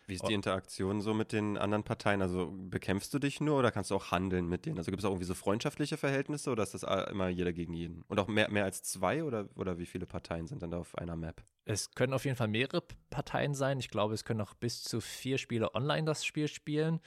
Wie 0.08 0.14
ist 0.14 0.28
die 0.28 0.34
Interaktion 0.34 1.02
so 1.02 1.14
mit 1.14 1.34
den 1.34 1.58
anderen 1.58 1.84
Parteien? 1.84 2.22
Also 2.22 2.50
bekämpfst 2.50 3.14
du 3.14 3.20
dich 3.20 3.42
nur 3.42 3.60
oder 3.60 3.72
kannst 3.72 3.92
du 3.92 3.96
auch 3.96 4.12
handeln 4.12 4.48
mit 4.48 4.66
denen? 4.66 4.78
Also 4.78 4.90
gibt 4.90 5.02
es 5.02 5.06
auch 5.06 5.12
irgendwie 5.12 5.26
so 5.26 5.34
freundschaftliche 5.34 5.98
Verhältnisse 5.98 6.50
oder 6.50 6.64
ist 6.64 6.74
das 6.74 6.84
immer 7.12 7.28
jeder 7.28 7.52
gegen 7.52 7.74
jeden? 7.74 8.04
Und 8.04 8.18
auch 8.18 8.28
mehr, 8.28 8.50
mehr 8.50 8.64
als 8.64 8.84
zwei 8.84 9.26
oder, 9.26 9.50
oder 9.56 9.78
wie 9.78 9.86
viele 9.86 10.06
Parteien 10.06 10.48
sind 10.48 10.64
dann 10.64 10.72
da 10.72 10.78
auf 10.78 10.98
einer 10.98 11.18
Map? 11.18 11.44
Es 11.66 11.92
können 11.92 12.14
auf 12.14 12.24
jeden 12.24 12.38
Fall 12.38 12.48
mehrere 12.48 12.82
Parteien 13.10 13.54
sein. 13.54 13.80
Ich 13.80 13.90
glaube, 13.90 14.14
es 14.14 14.24
können 14.24 14.40
auch 14.40 14.54
bis 14.54 14.82
zu 14.82 15.02
vier 15.02 15.38
Spieler 15.38 15.76
online 15.76 16.06
das 16.06 16.26
Spiel 16.26 16.48
spielen. 16.48 17.02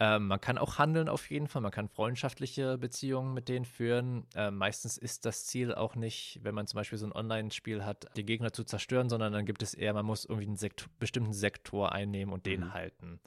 Ähm, 0.00 0.26
man 0.26 0.40
kann 0.40 0.58
auch 0.58 0.78
handeln 0.78 1.08
auf 1.08 1.30
jeden 1.30 1.48
Fall, 1.48 1.62
man 1.62 1.70
kann 1.70 1.88
freundschaftliche 1.88 2.78
Beziehungen 2.78 3.34
mit 3.34 3.48
denen 3.48 3.64
führen. 3.64 4.26
Ähm, 4.34 4.56
meistens 4.56 4.96
ist 4.96 5.26
das 5.26 5.44
Ziel 5.46 5.74
auch 5.74 5.94
nicht, 5.94 6.40
wenn 6.42 6.54
man 6.54 6.66
zum 6.66 6.78
Beispiel 6.78 6.98
so 6.98 7.06
ein 7.06 7.12
Online-Spiel 7.12 7.84
hat, 7.84 8.06
die 8.16 8.24
Gegner 8.24 8.52
zu 8.52 8.64
zerstören, 8.64 9.08
sondern 9.10 9.32
dann 9.32 9.44
gibt 9.44 9.62
es 9.62 9.74
eher, 9.74 9.92
man 9.92 10.06
muss 10.06 10.24
irgendwie 10.24 10.46
einen 10.46 10.56
Sekt 10.56 10.88
bestimmten 10.98 11.34
Sektor 11.34 11.92
einnehmen 11.92 12.32
und 12.32 12.46
den 12.46 12.60
mhm. 12.60 12.74
halten. 12.74 13.20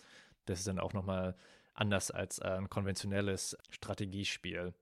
Das 0.46 0.60
ist 0.60 0.68
dann 0.68 0.80
auch 0.80 0.94
nochmal 0.94 1.36
anders 1.76 2.10
als 2.10 2.40
äh, 2.40 2.48
ein 2.48 2.70
konventionelles 2.70 3.58
Strategiespiel. 3.70 4.74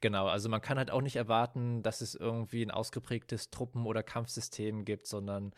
Genau, 0.00 0.26
also 0.26 0.48
man 0.48 0.60
kann 0.60 0.78
halt 0.78 0.90
auch 0.90 1.02
nicht 1.02 1.16
erwarten, 1.16 1.82
dass 1.82 2.00
es 2.00 2.14
irgendwie 2.14 2.62
ein 2.62 2.70
ausgeprägtes 2.70 3.50
Truppen- 3.50 3.86
oder 3.86 4.02
Kampfsystem 4.02 4.84
gibt, 4.84 5.06
sondern 5.06 5.52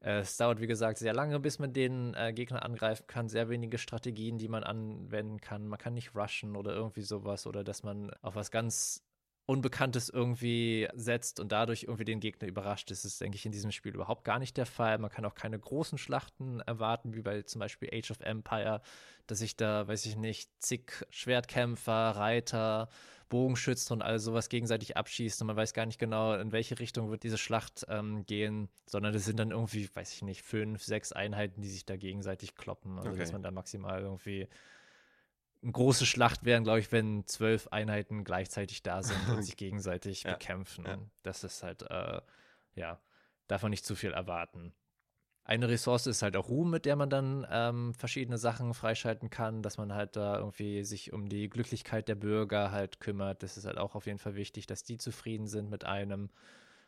es 0.00 0.36
dauert, 0.36 0.60
wie 0.60 0.66
gesagt, 0.66 0.98
sehr 0.98 1.14
lange, 1.14 1.40
bis 1.40 1.58
man 1.58 1.72
den 1.72 2.14
äh, 2.14 2.32
Gegner 2.32 2.64
angreifen 2.64 3.06
kann. 3.06 3.28
Sehr 3.28 3.48
wenige 3.48 3.78
Strategien, 3.78 4.38
die 4.38 4.48
man 4.48 4.62
anwenden 4.62 5.40
kann. 5.40 5.66
Man 5.66 5.78
kann 5.78 5.94
nicht 5.94 6.14
rushen 6.14 6.54
oder 6.56 6.74
irgendwie 6.74 7.02
sowas 7.02 7.46
oder 7.46 7.64
dass 7.64 7.82
man 7.82 8.10
auf 8.22 8.36
was 8.36 8.50
ganz 8.50 9.02
Unbekanntes 9.48 10.08
irgendwie 10.08 10.88
setzt 10.94 11.38
und 11.38 11.52
dadurch 11.52 11.84
irgendwie 11.84 12.04
den 12.04 12.18
Gegner 12.18 12.48
überrascht. 12.48 12.90
Das 12.90 13.04
ist, 13.04 13.20
denke 13.20 13.36
ich, 13.36 13.46
in 13.46 13.52
diesem 13.52 13.70
Spiel 13.70 13.94
überhaupt 13.94 14.24
gar 14.24 14.40
nicht 14.40 14.56
der 14.56 14.66
Fall. 14.66 14.98
Man 14.98 15.10
kann 15.10 15.24
auch 15.24 15.36
keine 15.36 15.56
großen 15.56 15.98
Schlachten 15.98 16.58
erwarten, 16.60 17.14
wie 17.14 17.22
bei 17.22 17.42
zum 17.42 17.60
Beispiel 17.60 17.88
Age 17.92 18.10
of 18.10 18.20
Empire, 18.20 18.82
dass 19.28 19.38
sich 19.38 19.56
da, 19.56 19.86
weiß 19.86 20.04
ich 20.06 20.16
nicht, 20.16 20.50
zig 20.60 21.06
Schwertkämpfer, 21.10 22.10
Reiter, 22.16 22.88
Bogenschützen 23.28 23.94
und 23.94 24.02
all 24.02 24.18
sowas 24.18 24.48
gegenseitig 24.48 24.96
abschießt 24.96 25.40
und 25.40 25.48
man 25.48 25.56
weiß 25.56 25.74
gar 25.74 25.86
nicht 25.86 25.98
genau, 25.98 26.34
in 26.34 26.52
welche 26.52 26.78
Richtung 26.78 27.10
wird 27.10 27.22
diese 27.22 27.38
Schlacht 27.38 27.84
ähm, 27.88 28.24
gehen, 28.26 28.68
sondern 28.86 29.14
es 29.14 29.24
sind 29.24 29.38
dann 29.38 29.50
irgendwie, 29.50 29.88
weiß 29.92 30.12
ich 30.12 30.22
nicht, 30.22 30.42
fünf, 30.42 30.82
sechs 30.82 31.12
Einheiten, 31.12 31.60
die 31.60 31.68
sich 31.68 31.84
da 31.84 31.96
gegenseitig 31.96 32.54
kloppen. 32.54 32.98
Also 32.98 33.10
okay. 33.10 33.18
dass 33.18 33.32
man 33.32 33.42
da 33.42 33.50
maximal 33.50 34.00
irgendwie 34.00 34.48
eine 35.62 35.72
große 35.72 36.06
Schlacht 36.06 36.44
wären, 36.44 36.64
glaube 36.64 36.80
ich, 36.80 36.92
wenn 36.92 37.26
zwölf 37.26 37.68
Einheiten 37.68 38.24
gleichzeitig 38.24 38.82
da 38.82 39.02
sind 39.02 39.28
und 39.28 39.42
sich 39.42 39.56
gegenseitig 39.56 40.22
ja. 40.22 40.32
bekämpfen. 40.32 40.84
Ja. 40.84 40.98
Das 41.22 41.42
ist 41.44 41.62
halt, 41.62 41.82
äh, 41.82 42.20
ja, 42.74 43.00
darf 43.48 43.62
man 43.62 43.70
nicht 43.70 43.84
zu 43.84 43.96
viel 43.96 44.12
erwarten. 44.12 44.72
Eine 45.48 45.68
Ressource 45.68 46.08
ist 46.08 46.22
halt 46.22 46.36
auch 46.36 46.48
Ruhm, 46.48 46.70
mit 46.70 46.86
der 46.86 46.96
man 46.96 47.08
dann 47.08 47.46
ähm, 47.48 47.94
verschiedene 47.94 48.36
Sachen 48.36 48.74
freischalten 48.74 49.30
kann, 49.30 49.62
dass 49.62 49.78
man 49.78 49.94
halt 49.94 50.16
da 50.16 50.38
irgendwie 50.38 50.82
sich 50.82 51.12
um 51.12 51.28
die 51.28 51.48
Glücklichkeit 51.48 52.08
der 52.08 52.16
Bürger 52.16 52.72
halt 52.72 52.98
kümmert. 52.98 53.44
Das 53.44 53.56
ist 53.56 53.64
halt 53.64 53.78
auch 53.78 53.94
auf 53.94 54.06
jeden 54.06 54.18
Fall 54.18 54.34
wichtig, 54.34 54.66
dass 54.66 54.82
die 54.82 54.98
zufrieden 54.98 55.46
sind 55.46 55.70
mit 55.70 55.84
einem. 55.84 56.30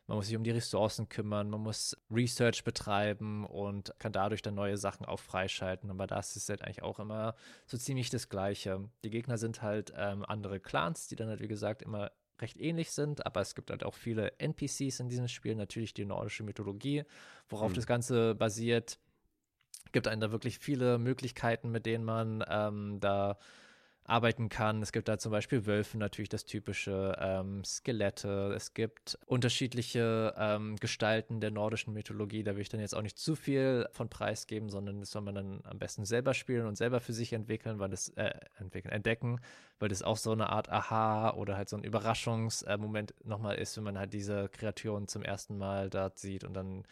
Man 0.09 0.17
muss 0.17 0.27
sich 0.27 0.37
um 0.37 0.43
die 0.43 0.51
Ressourcen 0.51 1.09
kümmern, 1.09 1.51
man 1.51 1.61
muss 1.61 1.97
Research 2.11 2.65
betreiben 2.65 3.45
und 3.47 3.95
kann 4.01 4.11
dadurch 4.11 4.43
dann 4.43 4.57
neue 4.57 4.77
Sachen 4.77 5.07
auch 5.07 5.21
freischalten. 5.21 5.89
Aber 5.89 6.09
das 6.09 6.35
ist 6.35 6.49
halt 6.49 6.63
eigentlich 6.63 6.83
auch 6.83 6.99
immer 6.99 7.37
so 7.67 7.79
ziemlich 7.79 8.11
das 8.11 8.29
Gleiche. 8.29 8.89
Die 9.05 9.11
Gegner 9.11 9.39
sind 9.39 9.63
halt 9.63 9.93
ähm, 9.97 10.25
andere 10.25 10.59
Clans, 10.59 11.07
die 11.07 11.15
dann 11.15 11.29
halt, 11.29 11.41
wie 11.41 11.49
gesagt, 11.49 11.83
immer 11.83 12.11
recht 12.41 12.61
ähnlich 12.61 12.91
sind, 12.91 13.27
aber 13.27 13.41
es 13.41 13.55
gibt 13.55 13.71
halt 13.71 13.85
auch 13.85 13.95
viele 13.95 14.33
NPCs 14.39 15.01
in 15.01 15.09
diesem 15.09 15.29
Spiel, 15.29 15.55
natürlich 15.55 15.95
die 15.95 16.05
nordische 16.05 16.43
Mythologie, 16.43 17.05
worauf 17.49 17.71
mhm. 17.71 17.77
das 17.77 17.87
Ganze 17.87 18.35
basiert. 18.35 18.99
Gibt 19.93 20.09
einen 20.09 20.21
da 20.21 20.31
wirklich 20.33 20.59
viele 20.59 20.99
Möglichkeiten, 20.99 21.71
mit 21.71 21.87
denen 21.87 22.05
man 22.05 22.45
ähm, 22.49 22.99
da 23.01 23.39
arbeiten 24.09 24.49
kann. 24.49 24.81
Es 24.83 24.91
gibt 24.91 25.07
da 25.07 25.19
zum 25.19 25.33
Beispiel 25.33 25.67
Wölfe, 25.67 25.99
natürlich 25.99 26.31
das 26.31 26.47
typische 26.47 27.15
ähm, 27.21 27.63
Skelette. 27.63 28.55
Es 28.57 28.73
gibt 28.73 29.19
unterschiedliche 29.27 30.35
ähm, 30.39 30.77
Gestalten 30.77 31.41
der 31.41 31.51
nordischen 31.51 31.93
Mythologie. 31.93 32.43
Da 32.43 32.55
will 32.55 32.63
ich 32.63 32.71
dann 32.71 32.81
jetzt 32.81 32.95
auch 32.95 33.03
nicht 33.03 33.19
zu 33.19 33.37
viel 33.37 33.87
von 33.93 34.09
preisgeben, 34.09 34.71
sondern 34.71 35.01
das 35.01 35.11
soll 35.11 35.23
man 35.23 35.35
dann 35.35 35.61
am 35.65 35.79
besten 35.79 36.07
selber 36.07 36.33
spielen 36.33 36.67
und 36.67 36.77
selber 36.77 37.01
für 37.01 37.13
sich 37.13 37.35
entwickeln, 37.35 37.79
weil 37.79 37.91
das 37.91 38.09
äh, 38.17 38.33
entwickeln, 38.59 38.93
entdecken, 38.93 39.41
weil 39.79 39.91
das 39.91 40.03
auch 40.03 40.17
so 40.17 40.33
eine 40.33 40.49
Art 40.49 40.71
Aha 40.71 41.35
oder 41.35 41.59
halt 41.59 41.69
so 41.69 41.77
ein 41.77 41.85
Überraschungsmoment 41.85 43.11
äh, 43.11 43.29
nochmal 43.29 43.57
ist, 43.57 43.77
wenn 43.77 43.85
man 43.85 43.99
halt 43.99 44.15
diese 44.15 44.49
Kreaturen 44.49 45.07
zum 45.07 45.23
ersten 45.23 45.59
Mal 45.59 45.91
dort 45.91 46.19
sieht 46.19 46.45
und 46.45 46.55
dann 46.55 46.85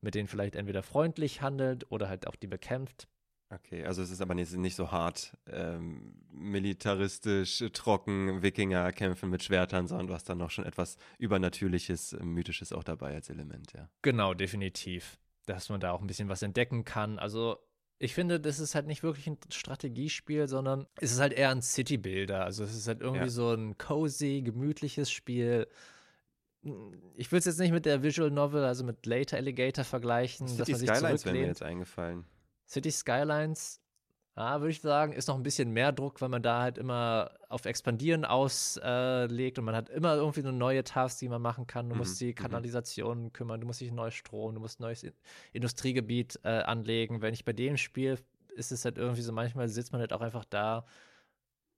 mit 0.00 0.16
denen 0.16 0.26
vielleicht 0.26 0.56
entweder 0.56 0.82
freundlich 0.82 1.42
handelt 1.42 1.90
oder 1.92 2.08
halt 2.08 2.26
auch 2.26 2.36
die 2.36 2.48
bekämpft. 2.48 3.06
Okay, 3.48 3.84
also 3.84 4.02
es 4.02 4.10
ist 4.10 4.20
aber 4.20 4.34
nicht, 4.34 4.52
nicht 4.54 4.74
so 4.74 4.90
hart 4.90 5.36
ähm, 5.48 6.14
militaristisch, 6.32 7.62
trocken, 7.72 8.42
Wikinger 8.42 8.90
kämpfen 8.90 9.30
mit 9.30 9.44
Schwertern, 9.44 9.86
sondern 9.86 10.08
du 10.08 10.14
hast 10.14 10.28
dann 10.28 10.38
noch 10.38 10.50
schon 10.50 10.64
etwas 10.64 10.96
Übernatürliches, 11.18 12.16
Mythisches 12.20 12.72
auch 12.72 12.82
dabei 12.82 13.14
als 13.14 13.30
Element, 13.30 13.72
ja. 13.72 13.88
Genau, 14.02 14.34
definitiv. 14.34 15.18
Dass 15.46 15.68
man 15.68 15.78
da 15.78 15.92
auch 15.92 16.00
ein 16.00 16.08
bisschen 16.08 16.28
was 16.28 16.42
entdecken 16.42 16.84
kann. 16.84 17.20
Also 17.20 17.58
Ich 17.98 18.14
finde, 18.14 18.40
das 18.40 18.58
ist 18.58 18.74
halt 18.74 18.88
nicht 18.88 19.04
wirklich 19.04 19.28
ein 19.28 19.38
Strategiespiel, 19.48 20.48
sondern 20.48 20.86
es 21.00 21.12
ist 21.12 21.20
halt 21.20 21.32
eher 21.32 21.50
ein 21.50 21.62
City-Builder. 21.62 22.44
Also 22.44 22.64
es 22.64 22.74
ist 22.74 22.88
halt 22.88 23.00
irgendwie 23.00 23.26
ja. 23.26 23.30
so 23.30 23.52
ein 23.52 23.78
cozy, 23.78 24.42
gemütliches 24.44 25.08
Spiel. 25.08 25.68
Ich 27.14 27.30
will 27.30 27.38
es 27.38 27.44
jetzt 27.44 27.60
nicht 27.60 27.70
mit 27.70 27.86
der 27.86 28.02
Visual 28.02 28.32
Novel, 28.32 28.64
also 28.64 28.82
mit 28.82 29.06
Later 29.06 29.36
Alligator 29.36 29.84
vergleichen. 29.84 30.48
City 30.48 30.72
dass 30.72 30.82
man 30.82 30.96
Skylines 30.96 31.24
wäre 31.24 31.36
mir 31.36 31.46
jetzt 31.46 31.62
eingefallen. 31.62 32.24
City 32.66 32.90
Skylines 32.90 33.80
ja, 34.36 34.60
würde 34.60 34.70
ich 34.70 34.82
sagen, 34.82 35.14
ist 35.14 35.28
noch 35.28 35.36
ein 35.36 35.42
bisschen 35.42 35.70
mehr 35.70 35.92
Druck, 35.92 36.20
weil 36.20 36.28
man 36.28 36.42
da 36.42 36.60
halt 36.60 36.76
immer 36.76 37.30
auf 37.48 37.64
Expandieren 37.64 38.26
auslegt 38.26 39.56
äh, 39.56 39.60
und 39.60 39.64
man 39.64 39.74
hat 39.74 39.88
immer 39.88 40.14
irgendwie 40.14 40.40
eine 40.40 40.52
neue 40.52 40.84
Task, 40.84 41.20
die 41.20 41.28
man 41.30 41.40
machen 41.40 41.66
kann. 41.66 41.88
Du 41.88 41.94
mhm. 41.94 42.00
musst 42.00 42.20
die 42.20 42.32
mhm. 42.32 42.34
Kanalisation 42.34 43.32
kümmern, 43.32 43.62
du 43.62 43.66
musst 43.66 43.80
dich 43.80 43.90
neues 43.92 44.12
Strom, 44.12 44.54
du 44.54 44.60
musst 44.60 44.78
ein 44.78 44.82
neues 44.82 45.06
Industriegebiet 45.54 46.38
äh, 46.44 46.48
anlegen. 46.48 47.22
Wenn 47.22 47.32
ich 47.32 47.46
bei 47.46 47.54
dem 47.54 47.78
Spiel 47.78 48.18
ist 48.54 48.72
es 48.72 48.84
halt 48.84 48.98
irgendwie 48.98 49.22
so, 49.22 49.32
manchmal 49.32 49.68
sitzt 49.68 49.92
man 49.92 50.02
halt 50.02 50.12
auch 50.12 50.20
einfach 50.20 50.44
da. 50.44 50.84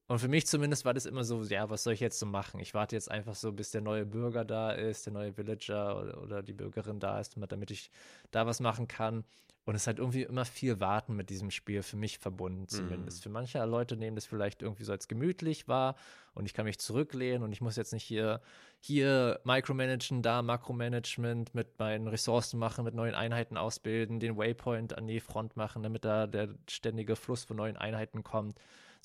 Und 0.08 0.18
für 0.20 0.28
mich 0.28 0.46
zumindest 0.46 0.86
war 0.86 0.94
das 0.94 1.04
immer 1.04 1.22
so, 1.22 1.42
ja, 1.42 1.68
was 1.68 1.84
soll 1.84 1.92
ich 1.92 2.00
jetzt 2.00 2.18
so 2.18 2.24
machen? 2.24 2.60
Ich 2.60 2.72
warte 2.72 2.96
jetzt 2.96 3.10
einfach 3.10 3.34
so, 3.34 3.52
bis 3.52 3.70
der 3.70 3.82
neue 3.82 4.06
Bürger 4.06 4.44
da 4.44 4.72
ist, 4.72 5.04
der 5.04 5.12
neue 5.12 5.36
Villager 5.36 6.00
oder, 6.00 6.22
oder 6.22 6.42
die 6.42 6.54
Bürgerin 6.54 6.98
da 6.98 7.20
ist, 7.20 7.36
damit 7.36 7.70
ich 7.70 7.90
da 8.30 8.46
was 8.46 8.58
machen 8.60 8.88
kann. 8.88 9.24
Und 9.66 9.74
es 9.74 9.86
hat 9.86 9.98
irgendwie 9.98 10.22
immer 10.22 10.46
viel 10.46 10.80
Warten 10.80 11.14
mit 11.14 11.28
diesem 11.28 11.50
Spiel 11.50 11.82
für 11.82 11.98
mich 11.98 12.16
verbunden, 12.16 12.68
zumindest. 12.68 13.20
Mm. 13.20 13.22
Für 13.24 13.28
manche 13.28 13.62
Leute 13.66 13.98
nehmen 13.98 14.16
das 14.16 14.24
vielleicht 14.24 14.62
irgendwie 14.62 14.84
so 14.84 14.92
als 14.92 15.08
gemütlich 15.08 15.68
wahr 15.68 15.94
und 16.32 16.46
ich 16.46 16.54
kann 16.54 16.64
mich 16.64 16.78
zurücklehnen 16.78 17.42
und 17.42 17.52
ich 17.52 17.60
muss 17.60 17.76
jetzt 17.76 17.92
nicht 17.92 18.04
hier, 18.04 18.40
hier 18.80 19.40
Micromanagen, 19.44 20.22
da 20.22 20.40
Makromanagement 20.40 21.54
mit 21.54 21.78
meinen 21.78 22.08
Ressourcen 22.08 22.58
machen, 22.58 22.82
mit 22.82 22.94
neuen 22.94 23.14
Einheiten 23.14 23.58
ausbilden, 23.58 24.20
den 24.20 24.38
Waypoint 24.38 24.96
an 24.96 25.06
die 25.06 25.20
Front 25.20 25.54
machen, 25.58 25.82
damit 25.82 26.06
da 26.06 26.26
der 26.26 26.48
ständige 26.66 27.14
Fluss 27.14 27.44
von 27.44 27.58
neuen 27.58 27.76
Einheiten 27.76 28.22
kommt, 28.22 28.58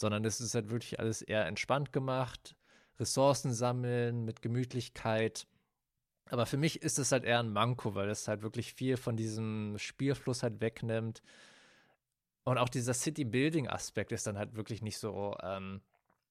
sondern 0.04 0.26
es 0.26 0.40
ist 0.42 0.54
halt 0.54 0.70
wirklich 0.70 1.00
alles 1.00 1.22
eher 1.22 1.46
entspannt 1.48 1.94
gemacht. 1.94 2.56
Ressourcen 3.00 3.54
sammeln 3.54 4.26
mit 4.26 4.42
Gemütlichkeit 4.42 5.48
aber 6.34 6.46
für 6.46 6.58
mich 6.58 6.82
ist 6.82 7.00
es 7.00 7.12
halt 7.12 7.26
eher 7.26 7.40
ein 7.40 7.52
Manko, 7.52 7.96
weil 7.96 8.10
es 8.10 8.28
halt 8.28 8.42
wirklich 8.42 8.74
viel 8.74 8.98
von 8.98 9.16
diesem 9.16 9.78
Spielfluss 9.78 10.44
halt 10.44 10.62
wegnimmt. 10.62 11.22
Und 12.44 12.58
auch 12.58 12.70
dieser 12.70 12.94
City-Building-Aspekt 12.94 14.12
ist 14.12 14.28
dann 14.28 14.38
halt 14.38 14.56
wirklich 14.56 14.82
nicht 14.82 14.98
so 14.98 15.38
ähm, 15.42 15.82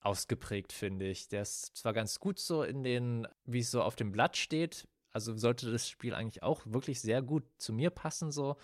ausgeprägt, 0.00 0.72
finde 0.72 1.08
ich. 1.08 1.28
Der 1.28 1.42
ist 1.42 1.76
zwar 1.76 1.92
ganz 1.92 2.20
gut 2.20 2.38
so 2.38 2.62
in 2.62 2.82
den, 2.82 3.28
wie 3.44 3.60
es 3.60 3.70
so 3.70 3.82
auf 3.82 3.96
dem 3.96 4.12
Blatt 4.12 4.36
steht, 4.36 4.88
also 5.12 5.36
sollte 5.36 5.70
das 5.70 5.88
Spiel 5.88 6.14
eigentlich 6.14 6.42
auch 6.42 6.62
wirklich 6.64 7.00
sehr 7.00 7.22
gut 7.22 7.44
zu 7.58 7.72
mir 7.72 7.90
passen, 7.90 8.32
so. 8.32 8.56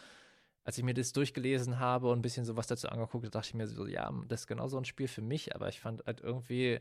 Als 0.69 0.77
ich 0.77 0.85
mir 0.85 0.93
das 0.93 1.15
durchgelesen 1.15 1.79
habe 1.79 2.11
und 2.11 2.19
ein 2.19 2.23
bisschen 2.23 2.45
sowas 2.45 2.67
dazu 2.67 2.91
angeguckt 2.91 3.25
habe, 3.25 3.31
dachte 3.31 3.49
ich 3.49 3.55
mir 3.55 3.67
so, 3.67 3.87
ja, 3.87 4.13
das 4.29 4.41
ist 4.41 4.47
genau 4.49 4.69
so 4.69 4.77
ein 4.77 4.85
Spiel 4.85 5.09
für 5.09 5.23
mich, 5.23 5.55
aber 5.55 5.71
ich 5.71 5.81
fand 5.81 6.05
halt 6.05 6.21
irgendwie 6.21 6.79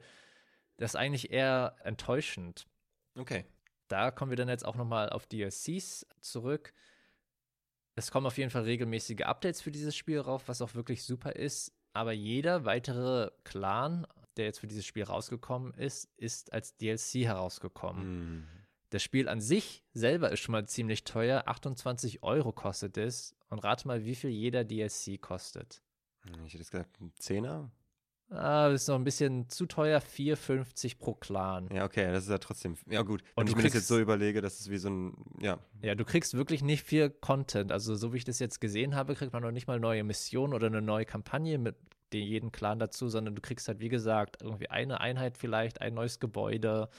das 0.76 0.98
eigentlich 0.98 1.32
eher 1.32 1.74
enttäuschend. 1.86 2.68
Okay. 3.18 3.46
Da 3.88 4.12
kommen 4.12 4.30
wir 4.30 4.36
dann 4.36 4.50
jetzt 4.50 4.66
auch 4.66 4.76
nochmal 4.76 5.10
auf 5.10 5.26
DLCs 5.26 6.06
zurück. 6.20 6.74
Es 7.96 8.12
kommen 8.12 8.28
auf 8.28 8.38
jeden 8.38 8.50
Fall 8.50 8.64
regelmäßige 8.64 9.22
Updates 9.22 9.62
für 9.62 9.72
dieses 9.72 9.96
Spiel 9.96 10.20
rauf, 10.20 10.50
was 10.50 10.62
auch 10.62 10.76
wirklich 10.76 11.06
super 11.06 11.38
ist. 11.38 11.72
Aber 11.94 12.12
jeder 12.12 12.66
weitere 12.66 13.32
Clan, 13.46 14.06
der 14.36 14.48
jetzt 14.48 14.60
für 14.60 14.68
dieses 14.68 14.86
Spiel 14.86 15.06
rausgekommen 15.06 15.74
ist, 15.76 16.10
ist 16.18 16.52
als 16.52 16.76
DLC 16.76 17.24
herausgekommen. 17.24 18.40
Mm. 18.40 18.48
Das 18.90 19.04
Spiel 19.04 19.28
an 19.28 19.42
sich 19.42 19.84
selber 19.94 20.32
ist 20.32 20.40
schon 20.40 20.54
mal 20.54 20.68
ziemlich 20.68 21.04
teuer. 21.04 21.44
28 21.46 22.24
Euro 22.24 22.52
kostet 22.54 22.98
es. 22.98 23.36
Und 23.50 23.60
rate 23.60 23.88
mal, 23.88 24.06
wie 24.06 24.16
viel 24.16 24.30
jeder 24.30 24.64
DLC 24.64 25.22
kostet. 25.22 25.82
Ich 26.46 26.54
hätte 26.54 26.64
gesagt, 26.64 27.02
ein 27.02 27.12
Zehner? 27.18 27.72
Ah, 28.30 28.70
das 28.70 28.82
ist 28.82 28.88
noch 28.90 28.96
ein 28.96 29.06
bisschen 29.06 29.48
zu 29.48 29.66
teuer, 29.68 30.00
4,50 30.00 30.98
pro 30.98 31.14
Clan. 31.14 31.70
Ja, 31.74 31.86
okay, 31.86 32.12
das 32.12 32.26
ist 32.26 32.30
ja 32.30 32.38
trotzdem. 32.40 32.76
Ja, 32.90 33.02
gut. 33.02 33.24
Wenn 33.36 33.44
und 33.44 33.50
ich 33.50 33.56
mir 33.56 33.64
das 33.64 33.74
jetzt 33.74 33.88
so 33.88 34.00
überlege, 34.00 34.42
das 34.42 34.60
ist 34.60 34.70
wie 34.70 34.78
so 34.78 34.90
ein. 34.90 35.14
Ja. 35.40 35.60
Ja, 35.82 35.96
du 35.96 36.04
kriegst 36.04 36.34
wirklich 36.34 36.62
nicht 36.62 36.84
viel 36.84 37.10
Content. 37.10 37.72
Also, 37.72 37.96
so 37.96 38.12
wie 38.12 38.18
ich 38.18 38.26
das 38.26 38.40
jetzt 38.40 38.60
gesehen 38.60 38.96
habe, 38.96 39.16
kriegt 39.16 39.32
man 39.32 39.44
noch 39.44 39.52
nicht 39.52 39.68
mal 39.68 39.80
neue 39.80 40.04
Missionen 40.04 40.54
oder 40.54 40.68
eine 40.68 40.82
neue 40.82 41.06
Kampagne 41.06 41.58
mit 41.58 41.78
den 42.12 42.26
jeden 42.26 42.52
Clan 42.52 42.80
dazu, 42.80 43.08
sondern 43.08 43.36
du 43.36 43.42
kriegst 43.42 43.68
halt, 43.70 43.80
wie 43.80 43.90
gesagt, 43.90 44.42
irgendwie 44.42 44.70
eine 44.70 45.00
Einheit 45.00 45.38
vielleicht, 45.38 45.82
ein 45.82 45.94
neues 45.94 46.20
Gebäude, 46.20 46.90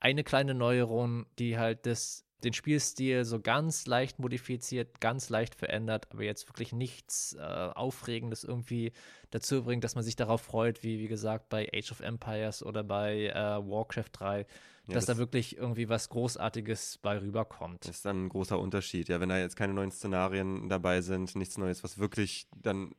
eine 0.00 0.24
kleine 0.24 0.54
Neuerung, 0.54 1.26
die 1.38 1.58
halt 1.58 1.86
das 1.86 2.24
den 2.42 2.52
Spielstil 2.52 3.24
so 3.24 3.40
ganz 3.40 3.86
leicht 3.86 4.18
modifiziert, 4.18 5.00
ganz 5.00 5.28
leicht 5.28 5.54
verändert, 5.54 6.08
aber 6.10 6.22
jetzt 6.22 6.48
wirklich 6.48 6.72
nichts 6.72 7.34
äh, 7.34 7.40
Aufregendes 7.40 8.44
irgendwie 8.44 8.92
dazu 9.30 9.62
bringt, 9.62 9.84
dass 9.84 9.94
man 9.94 10.04
sich 10.04 10.16
darauf 10.16 10.40
freut, 10.40 10.82
wie, 10.82 10.98
wie 10.98 11.08
gesagt, 11.08 11.48
bei 11.48 11.68
Age 11.74 11.92
of 11.92 12.00
Empires 12.00 12.62
oder 12.62 12.82
bei 12.82 13.26
äh, 13.26 13.34
Warcraft 13.34 14.10
3, 14.12 14.38
ja, 14.38 14.44
dass 14.86 15.04
das 15.04 15.16
da 15.16 15.18
wirklich 15.18 15.58
irgendwie 15.58 15.88
was 15.88 16.08
Großartiges 16.08 16.98
bei 17.02 17.20
rüberkommt. 17.20 17.84
Das 17.84 17.96
ist 17.96 18.04
dann 18.04 18.24
ein 18.24 18.28
großer 18.28 18.58
Unterschied, 18.58 19.08
ja, 19.08 19.20
wenn 19.20 19.28
da 19.28 19.38
jetzt 19.38 19.56
keine 19.56 19.74
neuen 19.74 19.92
Szenarien 19.92 20.68
dabei 20.68 21.02
sind, 21.02 21.36
nichts 21.36 21.58
Neues, 21.58 21.84
was 21.84 21.98
wirklich 21.98 22.46
dann 22.56 22.94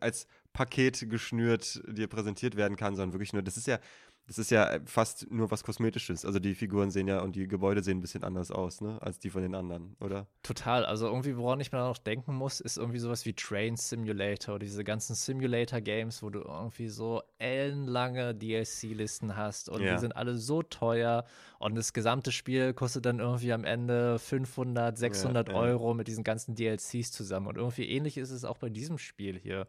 als 0.00 0.26
Paket 0.52 1.10
geschnürt 1.10 1.82
dir 1.88 2.06
präsentiert 2.06 2.56
werden 2.56 2.76
kann, 2.76 2.94
sondern 2.94 3.12
wirklich 3.12 3.32
nur, 3.32 3.42
das 3.42 3.56
ist 3.56 3.66
ja, 3.66 3.78
das 4.26 4.38
ist 4.38 4.50
ja 4.50 4.78
fast 4.86 5.30
nur 5.30 5.50
was 5.50 5.64
Kosmetisches. 5.64 6.24
Also 6.24 6.38
die 6.38 6.54
Figuren 6.54 6.90
sehen 6.90 7.08
ja 7.08 7.20
und 7.20 7.36
die 7.36 7.46
Gebäude 7.46 7.82
sehen 7.82 7.98
ein 7.98 8.00
bisschen 8.00 8.24
anders 8.24 8.50
aus, 8.50 8.80
ne, 8.80 8.96
als 9.02 9.18
die 9.18 9.28
von 9.28 9.42
den 9.42 9.54
anderen, 9.54 9.96
oder? 10.00 10.26
Total. 10.42 10.86
Also 10.86 11.06
irgendwie, 11.06 11.36
woran 11.36 11.60
ich 11.60 11.72
mir 11.72 11.78
noch 11.78 11.98
denken 11.98 12.34
muss, 12.34 12.60
ist 12.60 12.78
irgendwie 12.78 12.98
sowas 12.98 13.26
wie 13.26 13.34
Train 13.34 13.76
Simulator, 13.76 14.58
diese 14.58 14.82
ganzen 14.82 15.14
Simulator-Games, 15.14 16.22
wo 16.22 16.30
du 16.30 16.40
irgendwie 16.40 16.88
so 16.88 17.22
ellenlange 17.38 18.34
DLC-Listen 18.34 19.36
hast 19.36 19.68
und 19.68 19.82
ja. 19.82 19.94
die 19.94 20.00
sind 20.00 20.16
alle 20.16 20.38
so 20.38 20.62
teuer 20.62 21.24
und 21.58 21.74
das 21.74 21.92
gesamte 21.92 22.32
Spiel 22.32 22.72
kostet 22.72 23.04
dann 23.06 23.20
irgendwie 23.20 23.52
am 23.52 23.64
Ende 23.64 24.18
500, 24.18 24.96
600 24.96 25.48
ja, 25.48 25.54
ja. 25.54 25.60
Euro 25.60 25.92
mit 25.92 26.08
diesen 26.08 26.24
ganzen 26.24 26.54
DLCs 26.54 27.12
zusammen. 27.12 27.46
Und 27.46 27.56
irgendwie 27.56 27.88
ähnlich 27.88 28.16
ist 28.16 28.30
es 28.30 28.44
auch 28.44 28.58
bei 28.58 28.70
diesem 28.70 28.98
Spiel 28.98 29.38
hier. 29.38 29.66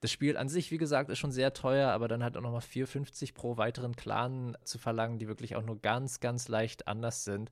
Das 0.00 0.10
Spiel 0.10 0.36
an 0.36 0.48
sich, 0.48 0.70
wie 0.70 0.78
gesagt, 0.78 1.10
ist 1.10 1.18
schon 1.18 1.32
sehr 1.32 1.52
teuer, 1.52 1.90
aber 1.90 2.08
dann 2.08 2.22
halt 2.22 2.36
auch 2.36 2.40
nochmal 2.40 2.60
4,50 2.60 3.34
pro 3.34 3.58
weiteren 3.58 3.94
Clan 3.96 4.56
zu 4.64 4.78
verlangen, 4.78 5.18
die 5.18 5.28
wirklich 5.28 5.56
auch 5.56 5.62
nur 5.62 5.80
ganz, 5.80 6.20
ganz 6.20 6.48
leicht 6.48 6.88
anders 6.88 7.24
sind. 7.24 7.50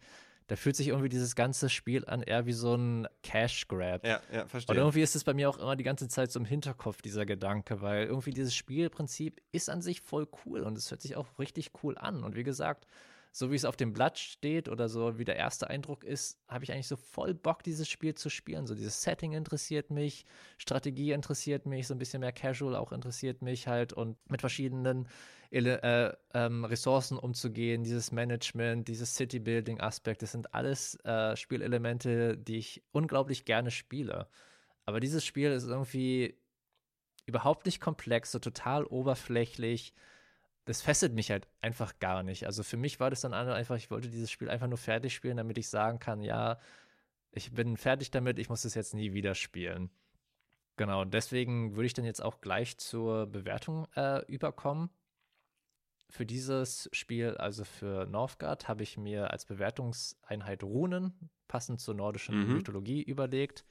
Da 0.48 0.56
fühlt 0.56 0.76
sich 0.76 0.88
irgendwie 0.88 1.10
dieses 1.10 1.36
ganze 1.36 1.68
Spiel 1.68 2.06
an 2.06 2.22
eher 2.22 2.46
wie 2.46 2.54
so 2.54 2.74
ein 2.74 3.06
Cash 3.22 3.68
Grab. 3.68 4.06
Ja, 4.06 4.22
ja, 4.32 4.46
verstehe. 4.46 4.74
Und 4.74 4.78
irgendwie 4.78 5.02
ist 5.02 5.14
es 5.14 5.22
bei 5.22 5.34
mir 5.34 5.50
auch 5.50 5.58
immer 5.58 5.76
die 5.76 5.84
ganze 5.84 6.08
Zeit 6.08 6.32
so 6.32 6.40
im 6.40 6.46
Hinterkopf, 6.46 7.02
dieser 7.02 7.26
Gedanke, 7.26 7.82
weil 7.82 8.06
irgendwie 8.06 8.30
dieses 8.30 8.54
Spielprinzip 8.54 9.42
ist 9.52 9.68
an 9.68 9.82
sich 9.82 10.00
voll 10.00 10.26
cool 10.46 10.62
und 10.62 10.78
es 10.78 10.90
hört 10.90 11.02
sich 11.02 11.16
auch 11.16 11.38
richtig 11.38 11.72
cool 11.82 11.98
an. 11.98 12.24
Und 12.24 12.34
wie 12.34 12.44
gesagt, 12.44 12.86
so 13.38 13.52
wie 13.52 13.54
es 13.54 13.64
auf 13.64 13.76
dem 13.76 13.92
Blatt 13.92 14.18
steht 14.18 14.68
oder 14.68 14.88
so 14.88 15.16
wie 15.16 15.24
der 15.24 15.36
erste 15.36 15.70
Eindruck 15.70 16.02
ist, 16.02 16.40
habe 16.48 16.64
ich 16.64 16.72
eigentlich 16.72 16.88
so 16.88 16.96
voll 16.96 17.34
Bock, 17.34 17.62
dieses 17.62 17.88
Spiel 17.88 18.16
zu 18.16 18.30
spielen. 18.30 18.66
So 18.66 18.74
dieses 18.74 19.00
Setting 19.00 19.32
interessiert 19.32 19.92
mich, 19.92 20.26
Strategie 20.56 21.12
interessiert 21.12 21.64
mich, 21.64 21.86
so 21.86 21.94
ein 21.94 21.98
bisschen 21.98 22.18
mehr 22.18 22.32
Casual 22.32 22.74
auch 22.74 22.90
interessiert 22.90 23.40
mich 23.40 23.68
halt 23.68 23.92
und 23.92 24.16
mit 24.28 24.40
verschiedenen 24.40 25.06
äh, 25.52 26.12
ähm, 26.34 26.64
Ressourcen 26.64 27.16
umzugehen, 27.16 27.84
dieses 27.84 28.10
Management, 28.10 28.88
dieses 28.88 29.14
City-Building-Aspekt, 29.14 30.22
das 30.22 30.32
sind 30.32 30.52
alles 30.52 30.96
äh, 31.04 31.36
Spielelemente, 31.36 32.36
die 32.36 32.56
ich 32.56 32.82
unglaublich 32.90 33.44
gerne 33.44 33.70
spiele. 33.70 34.26
Aber 34.84 34.98
dieses 34.98 35.24
Spiel 35.24 35.52
ist 35.52 35.68
irgendwie 35.68 36.36
überhaupt 37.24 37.66
nicht 37.66 37.80
komplex, 37.80 38.32
so 38.32 38.40
total 38.40 38.84
oberflächlich 38.84 39.94
das 40.68 40.82
fesselt 40.82 41.14
mich 41.14 41.30
halt 41.30 41.48
einfach 41.62 41.98
gar 41.98 42.22
nicht. 42.22 42.44
Also 42.44 42.62
für 42.62 42.76
mich 42.76 43.00
war 43.00 43.08
das 43.08 43.22
dann 43.22 43.32
einfach, 43.32 43.76
ich 43.76 43.90
wollte 43.90 44.10
dieses 44.10 44.30
Spiel 44.30 44.50
einfach 44.50 44.66
nur 44.66 44.76
fertig 44.76 45.14
spielen, 45.14 45.38
damit 45.38 45.56
ich 45.56 45.70
sagen 45.70 45.98
kann, 45.98 46.20
ja, 46.20 46.58
ich 47.30 47.52
bin 47.52 47.78
fertig 47.78 48.10
damit, 48.10 48.38
ich 48.38 48.50
muss 48.50 48.66
es 48.66 48.74
jetzt 48.74 48.92
nie 48.92 49.14
wieder 49.14 49.34
spielen. 49.34 49.88
Genau, 50.76 51.06
deswegen 51.06 51.74
würde 51.74 51.86
ich 51.86 51.94
dann 51.94 52.04
jetzt 52.04 52.22
auch 52.22 52.42
gleich 52.42 52.76
zur 52.76 53.26
Bewertung 53.26 53.88
äh, 53.96 54.22
überkommen. 54.26 54.90
Für 56.10 56.26
dieses 56.26 56.90
Spiel, 56.92 57.34
also 57.38 57.64
für 57.64 58.04
Northgard, 58.04 58.68
habe 58.68 58.82
ich 58.82 58.98
mir 58.98 59.30
als 59.30 59.46
Bewertungseinheit 59.46 60.62
Runen, 60.62 61.30
passend 61.48 61.80
zur 61.80 61.94
nordischen 61.94 62.46
mhm. 62.46 62.52
Mythologie, 62.56 63.02
überlegt. 63.02 63.64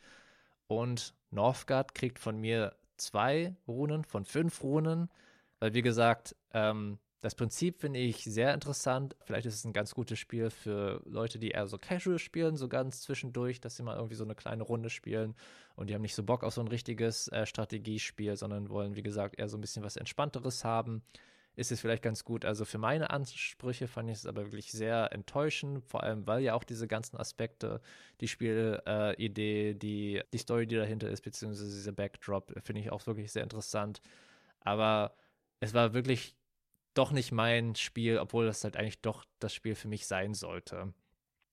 Und 0.66 1.14
Northgard 1.30 1.94
kriegt 1.94 2.18
von 2.18 2.40
mir 2.40 2.76
zwei 2.98 3.56
Runen 3.68 4.04
von 4.04 4.26
fünf 4.26 4.64
Runen. 4.64 5.12
Weil, 5.60 5.74
wie 5.74 5.82
gesagt, 5.82 6.36
ähm, 6.54 7.00
das 7.22 7.34
Prinzip 7.34 7.80
finde 7.82 8.00
ich 8.00 8.24
sehr 8.24 8.54
interessant. 8.54 9.16
Vielleicht 9.24 9.48
ist 9.48 9.56
es 9.56 9.66
ein 9.66 9.74
ganz 9.74 9.96
gutes 9.96 10.20
Spiel 10.20 10.52
für 10.52 11.02
Leute, 11.06 11.40
die 11.40 11.50
eher 11.50 11.68
so 11.68 11.78
casual 11.80 12.20
spielen, 12.20 12.56
so 12.58 12.68
ganz 12.68 13.02
zwischendurch, 13.02 13.60
dass 13.60 13.76
sie 13.76 13.84
mal 13.84 13.96
irgendwie 13.96 14.16
so 14.16 14.24
eine 14.24 14.36
kleine 14.36 14.64
Runde 14.64 14.90
spielen 14.92 15.36
und 15.76 15.90
die 15.90 15.96
haben 15.96 16.04
nicht 16.04 16.14
so 16.16 16.24
Bock 16.24 16.44
auf 16.44 16.54
so 16.54 16.62
ein 16.62 16.68
richtiges 16.68 17.28
äh, 17.30 17.48
Strategiespiel, 17.48 18.36
sondern 18.38 18.70
wollen, 18.70 18.96
wie 18.96 19.02
gesagt, 19.02 19.40
eher 19.40 19.50
so 19.50 19.58
ein 19.58 19.62
bisschen 19.62 19.84
was 19.84 19.96
Entspannteres 19.98 20.64
haben. 20.64 21.02
ist 21.56 21.72
es 21.72 21.82
vielleicht 21.82 22.04
ganz 22.04 22.24
gut. 22.24 22.46
Also 22.46 22.66
für 22.66 22.78
meine 22.78 23.10
Ansprüche 23.10 23.88
fand 23.88 24.10
ich 24.12 24.20
es 24.20 24.26
aber 24.28 24.46
wirklich 24.46 24.72
sehr 24.72 25.12
enttäuschend, 25.12 25.84
vor 25.84 26.04
allem 26.04 26.28
weil 26.28 26.44
ja 26.44 26.54
auch 26.54 26.64
diese 26.64 26.88
ganzen 26.88 27.18
Aspekte, 27.18 27.82
die 28.22 28.28
Spielidee, 28.28 29.16
äh, 29.16 29.74
die, 29.74 30.22
die 30.32 30.38
Story, 30.38 30.68
die 30.68 30.76
dahinter 30.76 31.10
ist, 31.10 31.22
beziehungsweise 31.22 31.66
dieser 31.74 31.94
Backdrop, 31.94 32.54
finde 32.64 32.82
ich 32.82 32.92
auch 32.92 33.06
wirklich 33.08 33.32
sehr 33.32 33.44
interessant. 33.44 34.02
Aber 34.62 35.16
es 35.60 35.74
war 35.74 35.94
wirklich 35.94 36.36
doch 36.94 37.12
nicht 37.12 37.32
mein 37.32 37.76
Spiel, 37.76 38.18
obwohl 38.18 38.46
das 38.46 38.64
halt 38.64 38.76
eigentlich 38.76 39.02
doch 39.02 39.26
das 39.40 39.54
Spiel 39.54 39.76
für 39.76 39.88
mich 39.88 40.08
sein 40.08 40.34
sollte. 40.34 40.94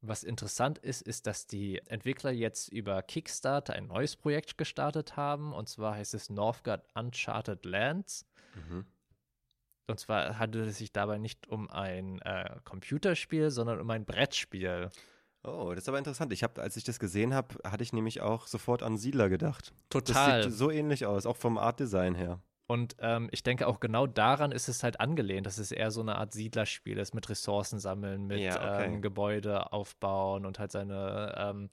Was 0.00 0.22
interessant 0.22 0.78
ist, 0.78 1.02
ist, 1.02 1.26
dass 1.26 1.46
die 1.46 1.80
Entwickler 1.86 2.30
jetzt 2.30 2.68
über 2.68 3.02
Kickstarter 3.02 3.72
ein 3.74 3.86
neues 3.86 4.16
Projekt 4.16 4.58
gestartet 4.58 5.16
haben. 5.16 5.52
Und 5.52 5.68
zwar 5.68 5.94
heißt 5.94 6.14
es 6.14 6.28
Northgard 6.28 6.86
Uncharted 6.94 7.64
Lands. 7.64 8.26
Mhm. 8.54 8.84
Und 9.86 10.00
zwar 10.00 10.38
handelt 10.38 10.68
es 10.68 10.78
sich 10.78 10.92
dabei 10.92 11.18
nicht 11.18 11.46
um 11.48 11.70
ein 11.70 12.20
äh, 12.22 12.58
Computerspiel, 12.64 13.50
sondern 13.50 13.80
um 13.80 13.90
ein 13.90 14.04
Brettspiel. 14.04 14.90
Oh, 15.42 15.70
das 15.70 15.84
ist 15.84 15.88
aber 15.88 15.98
interessant. 15.98 16.32
Ich 16.32 16.42
habe, 16.42 16.62
als 16.62 16.76
ich 16.76 16.84
das 16.84 16.98
gesehen 16.98 17.34
habe, 17.34 17.56
hatte 17.64 17.82
ich 17.82 17.92
nämlich 17.92 18.22
auch 18.22 18.46
sofort 18.46 18.82
an 18.82 18.96
Siedler 18.96 19.28
gedacht. 19.28 19.74
Total. 19.90 20.42
Das 20.42 20.46
sieht 20.46 20.58
so 20.58 20.70
ähnlich 20.70 21.04
aus, 21.04 21.26
auch 21.26 21.36
vom 21.36 21.58
Artdesign 21.58 22.14
her. 22.14 22.40
Und 22.66 22.96
ähm, 23.00 23.28
ich 23.30 23.42
denke 23.42 23.66
auch 23.66 23.78
genau 23.78 24.06
daran 24.06 24.50
ist 24.50 24.68
es 24.68 24.82
halt 24.82 24.98
angelehnt, 24.98 25.46
dass 25.46 25.58
es 25.58 25.70
eher 25.70 25.90
so 25.90 26.00
eine 26.00 26.16
Art 26.16 26.32
Siedlerspiel 26.32 26.96
ist 26.98 27.14
mit 27.14 27.28
Ressourcen 27.28 27.78
sammeln, 27.78 28.26
mit 28.26 28.40
ja, 28.40 28.56
okay. 28.56 28.86
ähm, 28.86 29.02
Gebäude 29.02 29.72
aufbauen 29.72 30.46
und 30.46 30.58
halt 30.58 30.72
seine 30.72 31.34
ähm, 31.36 31.70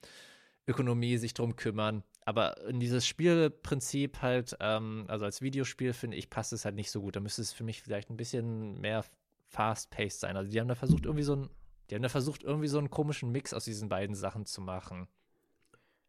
Ökonomie 0.66 1.16
sich 1.16 1.32
drum 1.32 1.56
kümmern. 1.56 2.02
Aber 2.24 2.60
in 2.66 2.78
dieses 2.78 3.06
Spielprinzip 3.06 4.20
halt, 4.20 4.56
ähm, 4.60 5.06
also 5.08 5.24
als 5.24 5.40
Videospiel 5.40 5.94
finde 5.94 6.18
ich, 6.18 6.28
passt 6.28 6.52
es 6.52 6.64
halt 6.64 6.74
nicht 6.74 6.90
so 6.90 7.00
gut. 7.00 7.16
Da 7.16 7.20
müsste 7.20 7.42
es 7.42 7.52
für 7.52 7.64
mich 7.64 7.82
vielleicht 7.82 8.10
ein 8.10 8.16
bisschen 8.16 8.78
mehr 8.80 9.04
fast-paced 9.48 10.20
sein. 10.20 10.36
Also 10.36 10.50
die 10.50 10.60
haben 10.60 10.68
da 10.68 10.74
versucht, 10.74 11.06
irgendwie 11.06 11.24
so 11.24 11.36
ein, 11.36 11.50
die 11.88 11.94
haben 11.94 12.02
da 12.02 12.10
versucht, 12.10 12.42
irgendwie 12.42 12.68
so 12.68 12.78
einen 12.78 12.90
komischen 12.90 13.32
Mix 13.32 13.54
aus 13.54 13.64
diesen 13.64 13.88
beiden 13.88 14.14
Sachen 14.14 14.44
zu 14.44 14.60
machen. 14.60 15.08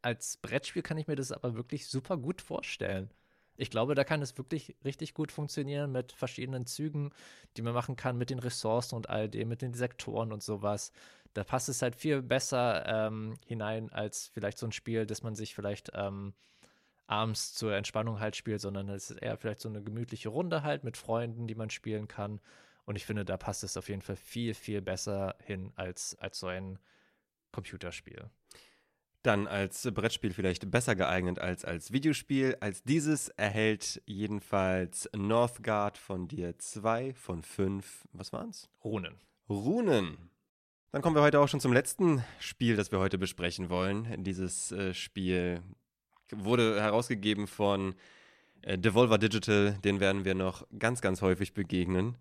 Als 0.01 0.37
Brettspiel 0.37 0.81
kann 0.81 0.97
ich 0.97 1.07
mir 1.07 1.15
das 1.15 1.31
aber 1.31 1.55
wirklich 1.55 1.87
super 1.87 2.17
gut 2.17 2.41
vorstellen. 2.41 3.09
Ich 3.57 3.69
glaube, 3.69 3.95
da 3.95 4.03
kann 4.03 4.21
es 4.21 4.37
wirklich 4.37 4.75
richtig 4.83 5.13
gut 5.13 5.31
funktionieren 5.31 5.91
mit 5.91 6.11
verschiedenen 6.11 6.65
Zügen, 6.65 7.11
die 7.55 7.61
man 7.61 7.73
machen 7.73 7.95
kann, 7.95 8.17
mit 8.17 8.29
den 8.29 8.39
Ressourcen 8.39 8.95
und 8.95 9.09
all 9.09 9.29
dem, 9.29 9.47
mit 9.49 9.61
den 9.61 9.73
Sektoren 9.73 10.31
und 10.31 10.41
sowas 10.41 10.91
da 11.33 11.43
passt 11.43 11.69
es 11.69 11.81
halt 11.81 11.95
viel 11.95 12.21
besser 12.21 12.85
ähm, 12.85 13.37
hinein 13.45 13.91
als 13.91 14.27
vielleicht 14.27 14.57
so 14.57 14.67
ein 14.67 14.71
Spiel, 14.71 15.05
das 15.05 15.23
man 15.23 15.35
sich 15.35 15.55
vielleicht 15.55 15.91
ähm, 15.93 16.33
abends 17.07 17.53
zur 17.53 17.75
Entspannung 17.75 18.19
halt 18.19 18.35
spielt, 18.35 18.61
sondern 18.61 18.89
es 18.89 19.11
ist 19.11 19.17
eher 19.17 19.37
vielleicht 19.37 19.61
so 19.61 19.69
eine 19.69 19.83
gemütliche 19.83 20.29
Runde 20.29 20.63
halt 20.63 20.83
mit 20.83 20.97
Freunden, 20.97 21.47
die 21.47 21.55
man 21.55 21.69
spielen 21.69 22.07
kann. 22.07 22.39
Und 22.85 22.95
ich 22.95 23.05
finde, 23.05 23.25
da 23.25 23.37
passt 23.37 23.63
es 23.63 23.77
auf 23.77 23.89
jeden 23.89 24.01
Fall 24.01 24.15
viel, 24.15 24.53
viel 24.53 24.81
besser 24.81 25.35
hin 25.43 25.71
als, 25.75 26.17
als 26.19 26.39
so 26.39 26.47
ein 26.47 26.79
Computerspiel. 27.51 28.29
Dann 29.23 29.47
als 29.47 29.89
Brettspiel 29.93 30.33
vielleicht 30.33 30.69
besser 30.69 30.95
geeignet 30.95 31.39
als 31.39 31.63
als 31.63 31.93
Videospiel. 31.93 32.57
Als 32.59 32.83
dieses 32.83 33.29
erhält 33.29 34.01
jedenfalls 34.05 35.09
Northgard 35.15 35.97
von 35.97 36.27
dir 36.27 36.59
zwei 36.59 37.13
von 37.13 37.41
fünf, 37.41 38.05
was 38.11 38.33
waren's? 38.33 38.69
Runen. 38.83 39.15
Runen. 39.49 40.29
Dann 40.91 41.01
kommen 41.01 41.15
wir 41.15 41.21
heute 41.21 41.39
auch 41.39 41.47
schon 41.47 41.61
zum 41.61 41.73
letzten 41.73 42.23
Spiel, 42.39 42.75
das 42.75 42.91
wir 42.91 42.99
heute 42.99 43.17
besprechen 43.17 43.69
wollen. 43.69 44.23
Dieses 44.23 44.71
äh, 44.71 44.93
Spiel 44.93 45.63
wurde 46.29 46.81
herausgegeben 46.81 47.47
von 47.47 47.95
äh, 48.61 48.77
Devolver 48.77 49.17
Digital. 49.17 49.77
Den 49.83 49.99
werden 49.99 50.25
wir 50.25 50.35
noch 50.35 50.67
ganz, 50.77 51.01
ganz 51.01 51.21
häufig 51.21 51.53
begegnen. 51.53 52.17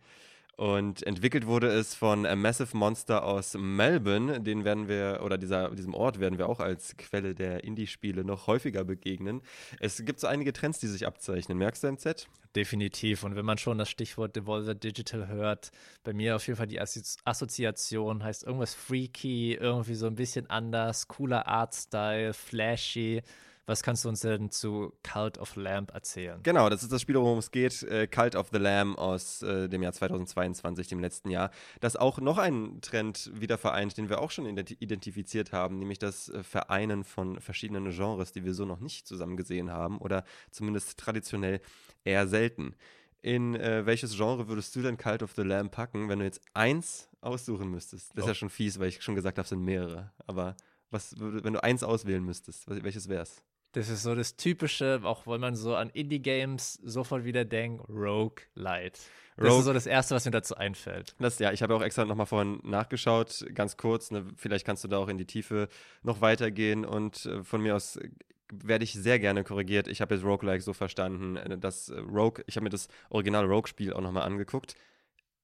Und 0.56 1.02
entwickelt 1.06 1.46
wurde 1.46 1.68
es 1.68 1.94
von 1.94 2.26
A 2.26 2.36
Massive 2.36 2.76
Monster 2.76 3.24
aus 3.24 3.54
Melbourne. 3.58 4.40
Den 4.40 4.64
werden 4.64 4.86
wir, 4.86 5.20
oder 5.24 5.38
dieser, 5.38 5.70
diesem 5.70 5.94
Ort 5.94 6.20
werden 6.20 6.38
wir 6.38 6.48
auch 6.48 6.60
als 6.60 6.96
Quelle 6.98 7.34
der 7.34 7.64
Indie-Spiele 7.64 8.22
noch 8.22 8.46
häufiger 8.46 8.84
begegnen. 8.84 9.40
Es 9.80 10.04
gibt 10.04 10.20
so 10.20 10.26
einige 10.26 10.52
Trends, 10.52 10.78
die 10.78 10.88
sich 10.88 11.06
abzeichnen. 11.06 11.56
Merkst 11.56 11.84
du, 11.84 11.92
MZ? 11.92 12.28
Definitiv. 12.54 13.24
Und 13.24 13.34
wenn 13.34 13.46
man 13.46 13.56
schon 13.56 13.78
das 13.78 13.88
Stichwort 13.88 14.36
Devolver 14.36 14.74
Digital 14.74 15.26
hört, 15.26 15.70
bei 16.04 16.12
mir 16.12 16.36
auf 16.36 16.46
jeden 16.46 16.58
Fall 16.58 16.66
die 16.66 16.80
Assoziation 16.80 18.22
heißt 18.22 18.44
irgendwas 18.44 18.74
freaky, 18.74 19.54
irgendwie 19.54 19.94
so 19.94 20.06
ein 20.06 20.16
bisschen 20.16 20.50
anders, 20.50 21.08
cooler 21.08 21.46
Artstyle, 21.46 22.34
flashy. 22.34 23.22
Was 23.64 23.84
kannst 23.84 24.04
du 24.04 24.08
uns 24.08 24.20
denn 24.20 24.50
zu 24.50 24.92
Cult 25.04 25.38
of 25.38 25.50
the 25.54 25.60
Lamb 25.60 25.94
erzählen? 25.94 26.40
Genau, 26.42 26.68
das 26.68 26.82
ist 26.82 26.90
das 26.90 27.00
Spiel, 27.00 27.14
worum 27.14 27.38
es 27.38 27.52
geht. 27.52 27.84
Äh, 27.84 28.08
Cult 28.08 28.34
of 28.34 28.48
the 28.52 28.58
Lamb 28.58 28.98
aus 28.98 29.40
äh, 29.42 29.68
dem 29.68 29.82
Jahr 29.82 29.92
2022, 29.92 30.88
dem 30.88 30.98
letzten 30.98 31.30
Jahr. 31.30 31.52
Das 31.80 31.94
auch 31.94 32.18
noch 32.18 32.38
einen 32.38 32.80
Trend 32.80 33.30
wieder 33.32 33.58
vereint, 33.58 33.96
den 33.96 34.08
wir 34.08 34.20
auch 34.20 34.32
schon 34.32 34.46
identifiziert 34.46 35.52
haben, 35.52 35.78
nämlich 35.78 36.00
das 36.00 36.28
äh, 36.28 36.42
Vereinen 36.42 37.04
von 37.04 37.40
verschiedenen 37.40 37.90
Genres, 37.90 38.32
die 38.32 38.44
wir 38.44 38.52
so 38.52 38.64
noch 38.64 38.80
nicht 38.80 39.06
zusammen 39.06 39.36
gesehen 39.36 39.70
haben 39.70 39.98
oder 39.98 40.24
zumindest 40.50 40.98
traditionell 40.98 41.60
eher 42.02 42.26
selten. 42.26 42.74
In 43.20 43.54
äh, 43.54 43.86
welches 43.86 44.16
Genre 44.16 44.48
würdest 44.48 44.74
du 44.74 44.82
denn 44.82 44.96
Cult 44.96 45.22
of 45.22 45.34
the 45.36 45.42
Lamb 45.42 45.70
packen, 45.70 46.08
wenn 46.08 46.18
du 46.18 46.24
jetzt 46.24 46.40
eins 46.52 47.08
aussuchen 47.20 47.70
müsstest? 47.70 48.10
Das 48.10 48.24
ist 48.24 48.26
ja 48.26 48.32
oh. 48.32 48.34
schon 48.34 48.50
fies, 48.50 48.80
weil 48.80 48.88
ich 48.88 49.02
schon 49.02 49.14
gesagt 49.14 49.38
habe, 49.38 49.44
es 49.44 49.50
sind 49.50 49.62
mehrere. 49.62 50.10
Aber 50.26 50.56
was, 50.90 51.14
wenn 51.16 51.52
du 51.52 51.62
eins 51.62 51.84
auswählen 51.84 52.24
müsstest, 52.24 52.68
welches 52.68 53.08
wär's? 53.08 53.44
Das 53.72 53.88
ist 53.88 54.02
so 54.02 54.14
das 54.14 54.36
Typische, 54.36 55.00
auch 55.02 55.26
wenn 55.26 55.40
man 55.40 55.56
so 55.56 55.74
an 55.74 55.88
Indie-Games 55.90 56.74
sofort 56.84 57.24
wieder 57.24 57.44
denkt, 57.44 57.88
Rogue 57.88 58.42
Light. 58.54 59.00
Das 59.36 59.46
Rogue, 59.46 59.60
ist 59.60 59.64
so 59.64 59.72
das 59.72 59.86
Erste, 59.86 60.14
was 60.14 60.26
mir 60.26 60.30
dazu 60.30 60.56
einfällt. 60.56 61.14
Das, 61.18 61.38
ja, 61.38 61.52
ich 61.52 61.62
habe 61.62 61.74
auch 61.74 61.82
extra 61.82 62.04
nochmal 62.04 62.26
vorhin 62.26 62.60
nachgeschaut, 62.64 63.46
ganz 63.54 63.78
kurz. 63.78 64.10
Ne, 64.10 64.26
vielleicht 64.36 64.66
kannst 64.66 64.84
du 64.84 64.88
da 64.88 64.98
auch 64.98 65.08
in 65.08 65.16
die 65.16 65.24
Tiefe 65.24 65.68
noch 66.02 66.20
weitergehen 66.20 66.84
und 66.84 67.24
äh, 67.24 67.42
von 67.42 67.62
mir 67.62 67.74
aus 67.74 67.96
äh, 67.96 68.10
werde 68.52 68.84
ich 68.84 68.92
sehr 68.92 69.18
gerne 69.18 69.42
korrigiert. 69.42 69.88
Ich 69.88 70.02
habe 70.02 70.14
jetzt 70.14 70.24
Roguelike 70.24 70.62
so 70.62 70.74
verstanden, 70.74 71.36
äh, 71.36 71.56
dass 71.56 71.88
äh, 71.88 71.98
Rogue, 71.98 72.44
ich 72.46 72.56
habe 72.56 72.64
mir 72.64 72.70
das 72.70 72.88
Original 73.08 73.46
Rogue-Spiel 73.46 73.94
auch 73.94 74.02
nochmal 74.02 74.24
angeguckt 74.24 74.74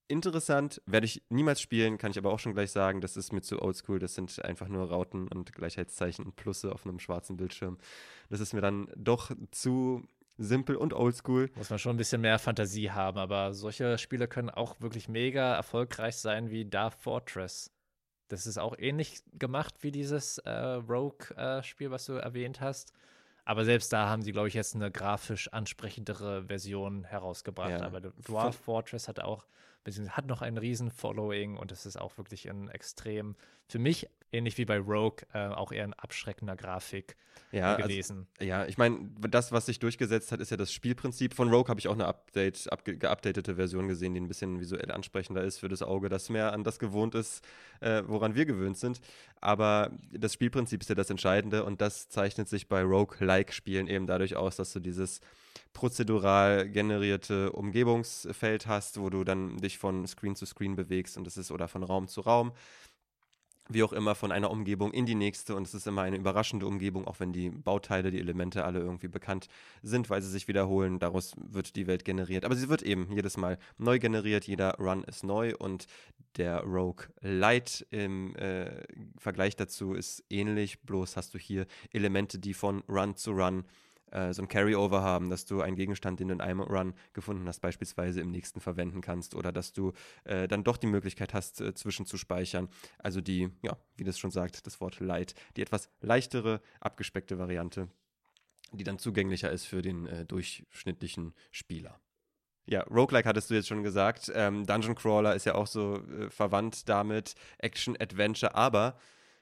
interessant, 0.08 0.82
werde 0.86 1.06
ich 1.06 1.22
niemals 1.28 1.60
spielen, 1.60 1.98
kann 1.98 2.10
ich 2.10 2.18
aber 2.18 2.32
auch 2.32 2.38
schon 2.38 2.54
gleich 2.54 2.70
sagen, 2.70 3.00
das 3.00 3.16
ist 3.16 3.32
mir 3.32 3.42
zu 3.42 3.62
oldschool, 3.62 3.98
das 3.98 4.14
sind 4.14 4.44
einfach 4.44 4.68
nur 4.68 4.88
Rauten 4.88 5.28
und 5.28 5.52
Gleichheitszeichen 5.52 6.24
und 6.24 6.36
Plusse 6.36 6.72
auf 6.72 6.84
einem 6.84 6.98
schwarzen 6.98 7.36
Bildschirm. 7.36 7.78
Das 8.30 8.40
ist 8.40 8.52
mir 8.52 8.60
dann 8.60 8.90
doch 8.96 9.30
zu 9.50 10.06
simpel 10.38 10.76
und 10.76 10.94
oldschool. 10.94 11.50
Muss 11.56 11.70
man 11.70 11.78
schon 11.78 11.94
ein 11.94 11.98
bisschen 11.98 12.20
mehr 12.20 12.38
Fantasie 12.38 12.90
haben, 12.90 13.18
aber 13.18 13.52
solche 13.52 13.98
Spiele 13.98 14.28
können 14.28 14.50
auch 14.50 14.80
wirklich 14.80 15.08
mega 15.08 15.54
erfolgreich 15.54 16.16
sein 16.16 16.50
wie 16.50 16.64
Dark 16.64 16.94
Fortress. 16.94 17.70
Das 18.28 18.46
ist 18.46 18.58
auch 18.58 18.78
ähnlich 18.78 19.22
gemacht 19.32 19.74
wie 19.80 19.90
dieses 19.90 20.38
äh, 20.38 20.50
Rogue-Spiel, 20.50 21.86
äh, 21.88 21.90
was 21.90 22.06
du 22.06 22.12
erwähnt 22.14 22.60
hast. 22.60 22.92
Aber 23.44 23.64
selbst 23.64 23.92
da 23.94 24.08
haben 24.08 24.20
sie, 24.20 24.32
glaube 24.32 24.48
ich, 24.48 24.54
jetzt 24.54 24.74
eine 24.74 24.90
grafisch 24.90 25.48
ansprechendere 25.48 26.44
Version 26.44 27.04
herausgebracht. 27.04 27.70
Ja. 27.70 27.82
Aber 27.82 28.02
Dwarf 28.02 28.56
Fortress 28.56 29.08
hat 29.08 29.20
auch 29.20 29.46
beziehungsweise 29.84 30.16
hat 30.16 30.26
noch 30.26 30.42
ein 30.42 30.58
riesen 30.58 30.90
Following 30.90 31.56
und 31.56 31.72
es 31.72 31.86
ist 31.86 31.96
auch 31.96 32.16
wirklich 32.18 32.48
ein 32.48 32.68
extrem, 32.68 33.36
für 33.66 33.78
mich, 33.78 34.08
ähnlich 34.32 34.58
wie 34.58 34.64
bei 34.64 34.78
Rogue, 34.78 35.26
äh, 35.32 35.48
auch 35.48 35.72
eher 35.72 35.84
ein 35.84 35.94
abschreckender 35.94 36.56
Grafik 36.56 37.16
ja, 37.52 37.74
also, 37.74 37.88
gewesen. 37.88 38.26
Also, 38.38 38.48
ja, 38.48 38.66
ich 38.66 38.78
meine, 38.78 39.10
das, 39.28 39.52
was 39.52 39.66
sich 39.66 39.78
durchgesetzt 39.78 40.32
hat, 40.32 40.40
ist 40.40 40.50
ja 40.50 40.56
das 40.56 40.72
Spielprinzip. 40.72 41.34
Von 41.34 41.48
Rogue 41.48 41.68
habe 41.68 41.80
ich 41.80 41.88
auch 41.88 41.94
eine 41.94 42.06
Update, 42.06 42.70
up, 42.70 42.84
geupdatete 42.84 43.56
Version 43.56 43.88
gesehen, 43.88 44.14
die 44.14 44.20
ein 44.20 44.28
bisschen 44.28 44.60
visuell 44.60 44.90
ansprechender 44.90 45.42
ist 45.42 45.58
für 45.58 45.68
das 45.68 45.82
Auge, 45.82 46.08
das 46.08 46.28
mehr 46.28 46.52
an 46.52 46.64
das 46.64 46.78
gewohnt 46.78 47.14
ist, 47.14 47.44
äh, 47.80 48.02
woran 48.06 48.34
wir 48.34 48.44
gewöhnt 48.44 48.76
sind. 48.76 49.00
Aber 49.40 49.90
das 50.12 50.34
Spielprinzip 50.34 50.82
ist 50.82 50.88
ja 50.88 50.94
das 50.94 51.10
Entscheidende 51.10 51.64
und 51.64 51.80
das 51.80 52.08
zeichnet 52.08 52.48
sich 52.48 52.68
bei 52.68 52.82
Rogue-like-Spielen 52.82 53.86
eben 53.86 54.06
dadurch 54.06 54.36
aus, 54.36 54.56
dass 54.56 54.72
du 54.72 54.80
dieses 54.80 55.20
prozedural 55.72 56.68
generierte 56.68 57.52
Umgebungsfeld 57.52 58.66
hast, 58.66 59.00
wo 59.00 59.10
du 59.10 59.24
dann 59.24 59.58
dich 59.58 59.78
von 59.78 60.06
Screen 60.06 60.34
zu 60.34 60.46
Screen 60.46 60.76
bewegst 60.76 61.16
und 61.16 61.24
das 61.24 61.36
ist 61.36 61.50
oder 61.50 61.68
von 61.68 61.82
Raum 61.82 62.08
zu 62.08 62.20
Raum 62.20 62.52
wie 63.68 63.82
auch 63.82 63.92
immer, 63.92 64.14
von 64.14 64.32
einer 64.32 64.50
Umgebung 64.50 64.92
in 64.92 65.06
die 65.06 65.14
nächste. 65.14 65.54
Und 65.54 65.66
es 65.66 65.74
ist 65.74 65.86
immer 65.86 66.02
eine 66.02 66.16
überraschende 66.16 66.66
Umgebung, 66.66 67.06
auch 67.06 67.20
wenn 67.20 67.32
die 67.32 67.50
Bauteile, 67.50 68.10
die 68.10 68.18
Elemente 68.18 68.64
alle 68.64 68.80
irgendwie 68.80 69.08
bekannt 69.08 69.48
sind, 69.82 70.10
weil 70.10 70.22
sie 70.22 70.30
sich 70.30 70.48
wiederholen. 70.48 70.98
Daraus 70.98 71.34
wird 71.36 71.76
die 71.76 71.86
Welt 71.86 72.04
generiert. 72.04 72.44
Aber 72.44 72.56
sie 72.56 72.68
wird 72.68 72.82
eben 72.82 73.12
jedes 73.12 73.36
Mal 73.36 73.58
neu 73.76 73.98
generiert. 73.98 74.46
Jeder 74.46 74.76
Run 74.78 75.04
ist 75.04 75.24
neu 75.24 75.54
und 75.56 75.86
der 76.36 76.60
Rogue 76.60 77.06
Light 77.20 77.86
im 77.90 78.34
äh, 78.36 78.82
Vergleich 79.18 79.56
dazu 79.56 79.94
ist 79.94 80.24
ähnlich. 80.30 80.80
Bloß 80.82 81.16
hast 81.16 81.34
du 81.34 81.38
hier 81.38 81.66
Elemente, 81.92 82.38
die 82.38 82.54
von 82.54 82.82
Run 82.88 83.16
zu 83.16 83.32
Run 83.32 83.64
äh, 84.10 84.32
so 84.32 84.42
ein 84.42 84.48
Carryover 84.48 85.02
haben, 85.02 85.30
dass 85.30 85.44
du 85.44 85.60
einen 85.60 85.76
Gegenstand, 85.76 86.20
den 86.20 86.28
du 86.28 86.34
in 86.34 86.40
einem 86.40 86.60
Run 86.60 86.94
gefunden 87.12 87.46
hast, 87.46 87.60
beispielsweise 87.60 88.20
im 88.20 88.30
nächsten 88.30 88.60
verwenden 88.60 89.00
kannst 89.00 89.34
oder 89.34 89.52
dass 89.52 89.72
du 89.72 89.92
äh, 90.24 90.48
dann 90.48 90.64
doch 90.64 90.76
die 90.76 90.86
Möglichkeit 90.86 91.34
hast, 91.34 91.60
äh, 91.60 91.74
zwischenzuspeichern. 91.74 92.68
Also 92.98 93.20
die, 93.20 93.50
ja, 93.62 93.76
wie 93.96 94.04
das 94.04 94.18
schon 94.18 94.30
sagt, 94.30 94.66
das 94.66 94.80
Wort 94.80 95.00
Light, 95.00 95.34
die 95.56 95.62
etwas 95.62 95.90
leichtere, 96.00 96.60
abgespeckte 96.80 97.38
Variante, 97.38 97.88
die 98.72 98.84
dann 98.84 98.98
zugänglicher 98.98 99.50
ist 99.50 99.64
für 99.64 99.82
den 99.82 100.06
äh, 100.06 100.24
durchschnittlichen 100.24 101.34
Spieler. 101.50 102.00
Ja, 102.66 102.82
Roguelike 102.82 103.26
hattest 103.26 103.48
du 103.48 103.54
jetzt 103.54 103.68
schon 103.68 103.82
gesagt. 103.82 104.30
Ähm, 104.34 104.66
Dungeon 104.66 104.94
Crawler 104.94 105.34
ist 105.34 105.46
ja 105.46 105.54
auch 105.54 105.66
so 105.66 106.02
äh, 106.06 106.28
verwandt 106.28 106.86
damit. 106.88 107.34
Action, 107.56 107.96
Adventure, 107.98 108.54
aber 108.54 108.98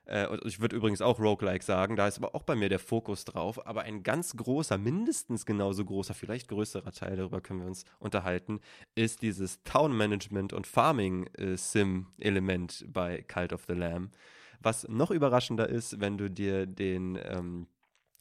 äh, 0.07 0.37
ich 0.45 0.61
würde 0.61 0.77
übrigens 0.77 1.01
auch 1.01 1.19
Roguelike 1.19 1.65
sagen, 1.65 1.97
da 1.97 2.07
ist 2.07 2.19
aber 2.19 2.35
auch 2.35 2.43
bei 2.43 2.55
mir 2.55 2.69
der 2.69 2.79
Fokus 2.79 3.25
drauf. 3.25 3.67
Aber 3.67 3.83
ein 3.83 4.03
ganz 4.03 4.37
großer, 4.37 4.79
mindestens 4.79 5.47
genauso 5.47 5.85
großer, 5.85 6.15
vielleicht 6.15 6.49
größerer 6.49 6.93
Teil, 6.93 7.17
darüber 7.17 7.41
können 7.41 7.61
wir 7.61 7.67
uns 7.67 7.85
unterhalten, 7.99 8.61
ist 8.95 9.23
dieses 9.23 9.63
Town 9.65 9.97
Management 9.97 10.53
und 10.53 10.67
Farming 10.67 11.27
äh, 11.35 11.57
Sim-Element 11.57 12.87
bei 12.89 13.23
Cult 13.23 13.53
of 13.53 13.65
the 13.67 13.75
Lamb. 13.75 14.13
Was 14.61 14.89
noch 14.89 15.11
überraschender 15.11 15.69
ist, 15.69 16.01
wenn 16.01 16.17
du 16.17 16.31
dir 16.31 16.67
den 16.67 17.19
ähm, 17.23 17.67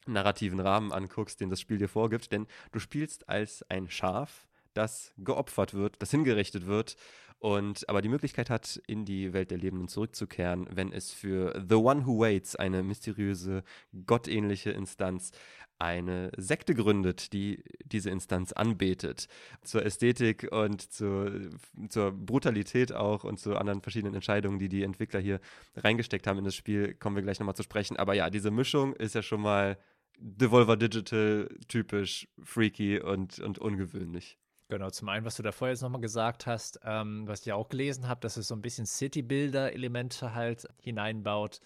narrativen 0.06 0.60
Rahmen 0.60 0.92
anguckst, 0.92 1.40
den 1.40 1.50
das 1.50 1.62
Spiel 1.62 1.78
dir 1.78 1.88
vorgibt, 1.88 2.32
denn 2.32 2.48
du 2.72 2.80
spielst 2.80 3.30
als 3.30 3.64
ein 3.70 3.90
Schaf, 3.90 4.48
das 4.74 5.14
geopfert 5.18 5.74
wird, 5.74 6.02
das 6.02 6.12
hingerichtet 6.12 6.66
wird 6.66 6.98
und 7.46 7.88
aber 7.90 8.02
die 8.02 8.10
Möglichkeit 8.10 8.50
hat, 8.50 8.82
in 8.88 9.06
die 9.06 9.32
Welt 9.32 9.52
der 9.52 9.60
Lebenden 9.60 9.88
zurückzukehren, 9.88 10.66
wenn 10.72 10.92
es 10.92 11.12
für 11.12 11.54
The 11.70 11.76
One 11.76 12.08
Who 12.08 12.22
Waits, 12.22 12.56
eine 12.56 12.82
mysteriöse, 12.82 13.64
gottähnliche 14.08 14.72
Instanz, 14.72 15.30
eine 15.78 16.32
Sekte 16.38 16.74
gründet, 16.74 17.34
die 17.34 17.64
diese 17.84 18.10
Instanz 18.10 18.52
anbetet. 18.52 19.28
Zur 19.64 19.86
Ästhetik 19.86 20.48
und 20.52 20.92
zu, 20.92 21.52
zur 21.88 22.14
Brutalität 22.14 22.94
auch 22.94 23.24
und 23.24 23.40
zu 23.40 23.56
anderen 23.56 23.84
verschiedenen 23.84 24.16
Entscheidungen, 24.16 24.58
die 24.58 24.70
die 24.70 24.82
Entwickler 24.82 25.20
hier 25.20 25.40
reingesteckt 25.76 26.26
haben 26.26 26.40
in 26.40 26.46
das 26.46 26.56
Spiel, 26.56 26.96
kommen 26.96 27.16
wir 27.16 27.22
gleich 27.22 27.40
nochmal 27.40 27.56
zu 27.56 27.62
sprechen. 27.62 27.96
Aber 27.96 28.16
ja, 28.16 28.32
diese 28.32 28.50
Mischung 28.50 28.96
ist 28.96 29.14
ja 29.14 29.22
schon 29.22 29.42
mal 29.42 29.78
Devolver 30.18 30.78
Digital 30.78 31.48
typisch 31.68 32.28
freaky 32.44 33.00
und, 33.02 33.40
und 33.40 33.60
ungewöhnlich. 33.60 34.40
Genau, 34.68 34.90
zum 34.90 35.10
einen, 35.10 35.26
was 35.26 35.36
du 35.36 35.44
da 35.44 35.52
vorher 35.52 35.74
jetzt 35.74 35.82
nochmal 35.82 36.02
gesagt 36.02 36.48
hast, 36.48 36.80
ähm, 36.84 37.28
was 37.28 37.46
ich 37.46 37.54
auch 37.54 37.70
gelesen 37.70 38.08
habe, 38.08 38.20
dass 38.22 38.36
es 38.36 38.48
so 38.48 38.56
ein 38.56 38.62
bisschen 38.64 38.88
City-Builder-Elemente 38.88 40.34
halt 40.34 40.68
hineinbaut. 40.82 41.62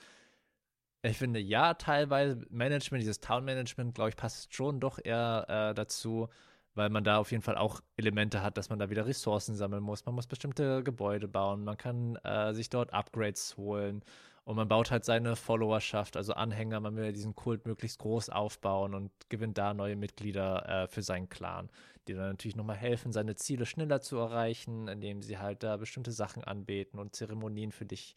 Ich 1.01 1.17
finde, 1.17 1.39
ja, 1.39 1.75
teilweise 1.75 2.45
Management, 2.49 3.01
dieses 3.01 3.21
Town-Management, 3.21 3.95
glaube 3.95 4.09
ich, 4.09 4.17
passt 4.17 4.53
schon 4.53 4.81
doch 4.81 4.99
eher 5.01 5.45
äh, 5.47 5.73
dazu, 5.73 6.27
weil 6.75 6.89
man 6.89 7.05
da 7.05 7.17
auf 7.19 7.31
jeden 7.31 7.41
Fall 7.43 7.57
auch 7.57 7.79
Elemente 7.95 8.41
hat, 8.43 8.57
dass 8.57 8.69
man 8.69 8.79
da 8.79 8.89
wieder 8.89 9.05
Ressourcen 9.05 9.55
sammeln 9.55 9.81
muss. 9.83 10.05
Man 10.05 10.15
muss 10.15 10.27
bestimmte 10.27 10.83
Gebäude 10.83 11.29
bauen, 11.29 11.63
man 11.63 11.77
kann 11.77 12.17
äh, 12.17 12.53
sich 12.53 12.69
dort 12.69 12.93
Upgrades 12.93 13.55
holen 13.55 14.03
und 14.49 14.55
man 14.55 14.67
baut 14.67 14.89
halt 14.89 15.05
seine 15.05 15.35
Followerschaft, 15.35 16.17
also 16.17 16.33
Anhänger, 16.33 16.79
man 16.79 16.95
will 16.95 17.13
diesen 17.13 17.35
Kult 17.35 17.67
möglichst 17.67 17.99
groß 17.99 18.29
aufbauen 18.29 18.95
und 18.95 19.11
gewinnt 19.29 19.59
da 19.59 19.75
neue 19.75 19.95
Mitglieder 19.95 20.67
äh, 20.67 20.87
für 20.87 21.03
seinen 21.03 21.29
Clan 21.29 21.69
die 22.07 22.15
dann 22.15 22.29
natürlich 22.29 22.55
nochmal 22.55 22.75
helfen, 22.75 23.11
seine 23.11 23.35
Ziele 23.35 23.67
schneller 23.67 24.01
zu 24.01 24.17
erreichen, 24.17 24.87
indem 24.87 25.21
sie 25.21 25.37
halt 25.37 25.61
da 25.61 25.77
bestimmte 25.77 26.11
Sachen 26.11 26.43
anbeten 26.43 26.99
und 26.99 27.15
Zeremonien 27.15 27.71
für 27.71 27.85
dich 27.85 28.15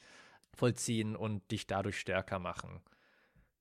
vollziehen 0.55 1.15
und 1.15 1.51
dich 1.51 1.67
dadurch 1.67 1.99
stärker 2.01 2.39
machen. 2.39 2.81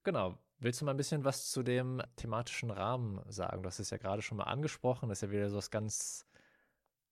Genau. 0.03 0.37
Willst 0.59 0.79
du 0.79 0.85
mal 0.85 0.91
ein 0.91 0.97
bisschen 0.97 1.25
was 1.25 1.49
zu 1.49 1.63
dem 1.63 2.01
thematischen 2.15 2.71
Rahmen 2.71 3.19
sagen? 3.27 3.63
Du 3.63 3.67
hast 3.67 3.79
es 3.79 3.89
ja 3.89 3.97
gerade 3.97 4.21
schon 4.21 4.37
mal 4.37 4.45
angesprochen. 4.45 5.09
Das 5.09 5.17
ist 5.17 5.27
ja 5.27 5.31
wieder 5.31 5.49
so 5.49 5.57
was 5.57 5.71
ganz 5.71 6.25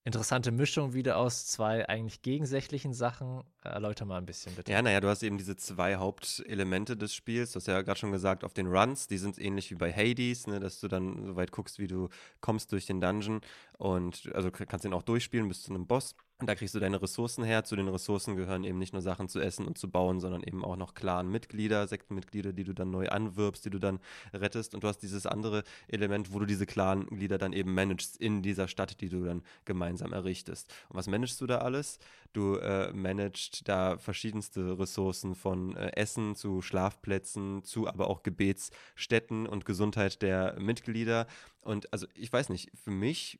interessante 0.03 0.51
Mischung 0.51 0.93
wieder 0.93 1.17
aus 1.17 1.45
zwei 1.45 1.87
eigentlich 1.87 2.21
gegensätzlichen 2.21 2.93
Sachen. 2.93 3.43
Erläuter 3.63 4.05
mal 4.05 4.17
ein 4.17 4.25
bisschen 4.25 4.55
bitte. 4.55 4.71
Ja, 4.71 4.81
naja, 4.81 5.01
du 5.01 5.07
hast 5.07 5.23
eben 5.23 5.37
diese 5.37 5.55
zwei 5.55 5.97
Hauptelemente 5.97 6.95
des 6.97 7.13
Spiels. 7.13 7.51
Du 7.51 7.57
hast 7.57 7.67
ja 7.67 7.81
gerade 7.81 7.99
schon 7.99 8.11
gesagt, 8.11 8.43
auf 8.43 8.53
den 8.53 8.67
Runs, 8.67 9.07
die 9.07 9.17
sind 9.17 9.37
ähnlich 9.39 9.69
wie 9.71 9.75
bei 9.75 9.91
Hades, 9.91 10.47
ne, 10.47 10.59
dass 10.59 10.79
du 10.79 10.87
dann 10.87 11.25
so 11.25 11.35
weit 11.35 11.51
guckst, 11.51 11.79
wie 11.79 11.87
du 11.87 12.09
kommst 12.41 12.71
durch 12.71 12.85
den 12.85 13.01
Dungeon 13.01 13.41
und 13.77 14.29
also 14.33 14.51
kannst 14.51 14.85
den 14.85 14.93
auch 14.93 15.03
durchspielen 15.03 15.47
bis 15.47 15.63
zu 15.63 15.71
einem 15.71 15.85
Boss. 15.85 16.15
Und 16.39 16.47
da 16.47 16.55
kriegst 16.55 16.73
du 16.73 16.79
deine 16.79 17.01
Ressourcen 17.01 17.43
her. 17.43 17.65
Zu 17.65 17.75
den 17.75 17.89
Ressourcen 17.89 18.37
gehören 18.37 18.63
eben 18.63 18.79
nicht 18.79 18.93
nur 18.93 19.01
Sachen 19.01 19.27
zu 19.27 19.41
essen 19.41 19.67
und 19.67 19.77
zu 19.77 19.91
bauen, 19.91 20.21
sondern 20.21 20.41
eben 20.41 20.63
auch 20.63 20.77
noch 20.77 20.93
Clan-Mitglieder, 20.93 21.85
Sektenmitglieder, 21.85 22.53
die 22.53 22.63
du 22.63 22.71
dann 22.73 22.91
neu 22.91 23.09
anwirbst, 23.09 23.65
die 23.65 23.69
du 23.69 23.77
dann 23.77 23.99
rettest. 24.33 24.73
Und 24.73 24.85
du 24.85 24.87
hast 24.87 24.99
dieses 24.99 25.25
andere 25.25 25.63
Element, 25.89 26.31
wo 26.31 26.39
du 26.39 26.45
diese 26.45 26.65
Clan-Glieder 26.65 27.37
dann 27.37 27.51
eben 27.51 27.73
managst 27.73 28.15
in 28.15 28.41
dieser 28.41 28.69
Stadt, 28.69 29.01
die 29.01 29.09
du 29.09 29.25
dann 29.25 29.43
gemeinsam 29.65 30.13
errichtest. 30.13 30.73
Und 30.87 30.95
was 30.95 31.07
managst 31.07 31.41
du 31.41 31.45
da 31.45 31.57
alles? 31.57 31.99
Du 32.31 32.55
äh, 32.55 32.93
managst 32.93 33.67
da 33.67 33.97
verschiedenste 33.97 34.79
Ressourcen 34.79 35.35
von 35.35 35.75
äh, 35.75 35.91
Essen 35.97 36.35
zu 36.35 36.61
Schlafplätzen, 36.61 37.65
zu 37.65 37.85
aber 37.85 38.07
auch 38.07 38.23
Gebetsstätten 38.23 39.45
und 39.45 39.65
Gesundheit 39.65 40.21
der 40.21 40.57
Mitglieder. 40.57 41.27
Und 41.59 41.91
also 41.91 42.07
ich 42.13 42.31
weiß 42.31 42.47
nicht, 42.47 42.71
für 42.81 42.91
mich 42.91 43.39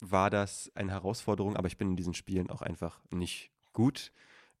war 0.00 0.30
das 0.30 0.70
eine 0.74 0.92
Herausforderung, 0.92 1.56
aber 1.56 1.68
ich 1.68 1.78
bin 1.78 1.90
in 1.90 1.96
diesen 1.96 2.14
Spielen 2.14 2.50
auch 2.50 2.62
einfach 2.62 3.00
nicht 3.10 3.50
gut. 3.72 4.12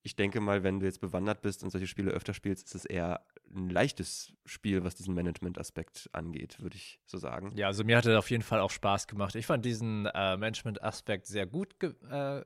Ich 0.02 0.14
denke 0.14 0.40
mal, 0.40 0.62
wenn 0.62 0.78
du 0.78 0.86
jetzt 0.86 1.00
bewandert 1.00 1.42
bist 1.42 1.64
und 1.64 1.70
solche 1.70 1.88
Spiele 1.88 2.12
öfter 2.12 2.32
spielst, 2.32 2.66
ist 2.66 2.74
es 2.74 2.84
eher 2.84 3.26
ein 3.54 3.70
leichtes 3.70 4.32
Spiel, 4.44 4.84
was 4.84 4.94
diesen 4.94 5.14
Management-Aspekt 5.14 6.08
angeht, 6.12 6.60
würde 6.60 6.76
ich 6.76 7.00
so 7.06 7.18
sagen. 7.18 7.52
Ja, 7.56 7.66
also 7.66 7.82
mir 7.82 7.96
hat 7.96 8.06
es 8.06 8.16
auf 8.16 8.30
jeden 8.30 8.42
Fall 8.42 8.60
auch 8.60 8.70
Spaß 8.70 9.08
gemacht. 9.08 9.34
Ich 9.34 9.46
fand 9.46 9.64
diesen 9.64 10.06
äh, 10.06 10.36
Management-Aspekt 10.36 11.26
sehr 11.26 11.46
gut. 11.46 11.74
Äh, 11.82 12.44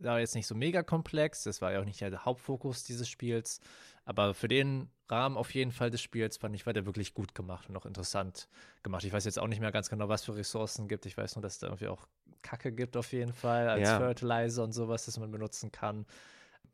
war 0.00 0.20
jetzt 0.20 0.34
nicht 0.34 0.46
so 0.46 0.54
mega 0.54 0.82
komplex. 0.82 1.44
Das 1.44 1.60
war 1.62 1.72
ja 1.72 1.80
auch 1.80 1.84
nicht 1.84 2.00
der 2.00 2.24
Hauptfokus 2.24 2.84
dieses 2.84 3.08
Spiels. 3.08 3.60
Aber 4.04 4.34
für 4.34 4.48
den 4.48 4.90
Rahmen 5.08 5.36
auf 5.36 5.54
jeden 5.54 5.72
Fall 5.72 5.90
des 5.90 6.00
Spiels 6.00 6.36
fand 6.36 6.54
ich, 6.54 6.66
war 6.66 6.72
der 6.72 6.86
wirklich 6.86 7.14
gut 7.14 7.34
gemacht 7.34 7.68
und 7.68 7.76
auch 7.76 7.86
interessant 7.86 8.48
gemacht. 8.82 9.04
Ich 9.04 9.12
weiß 9.12 9.24
jetzt 9.24 9.38
auch 9.38 9.48
nicht 9.48 9.60
mehr 9.60 9.72
ganz 9.72 9.90
genau, 9.90 10.08
was 10.08 10.24
für 10.24 10.36
Ressourcen 10.36 10.88
gibt. 10.88 11.06
Ich 11.06 11.16
weiß 11.16 11.36
nur, 11.36 11.42
dass 11.42 11.54
es 11.54 11.58
da 11.60 11.66
irgendwie 11.68 11.88
auch 11.88 12.06
Kacke 12.42 12.72
gibt 12.72 12.96
auf 12.96 13.12
jeden 13.12 13.32
Fall 13.32 13.68
als 13.68 13.88
ja. 13.88 13.98
Fertilizer 13.98 14.64
und 14.64 14.72
sowas, 14.72 15.04
das 15.04 15.18
man 15.18 15.30
benutzen 15.30 15.70
kann 15.70 16.06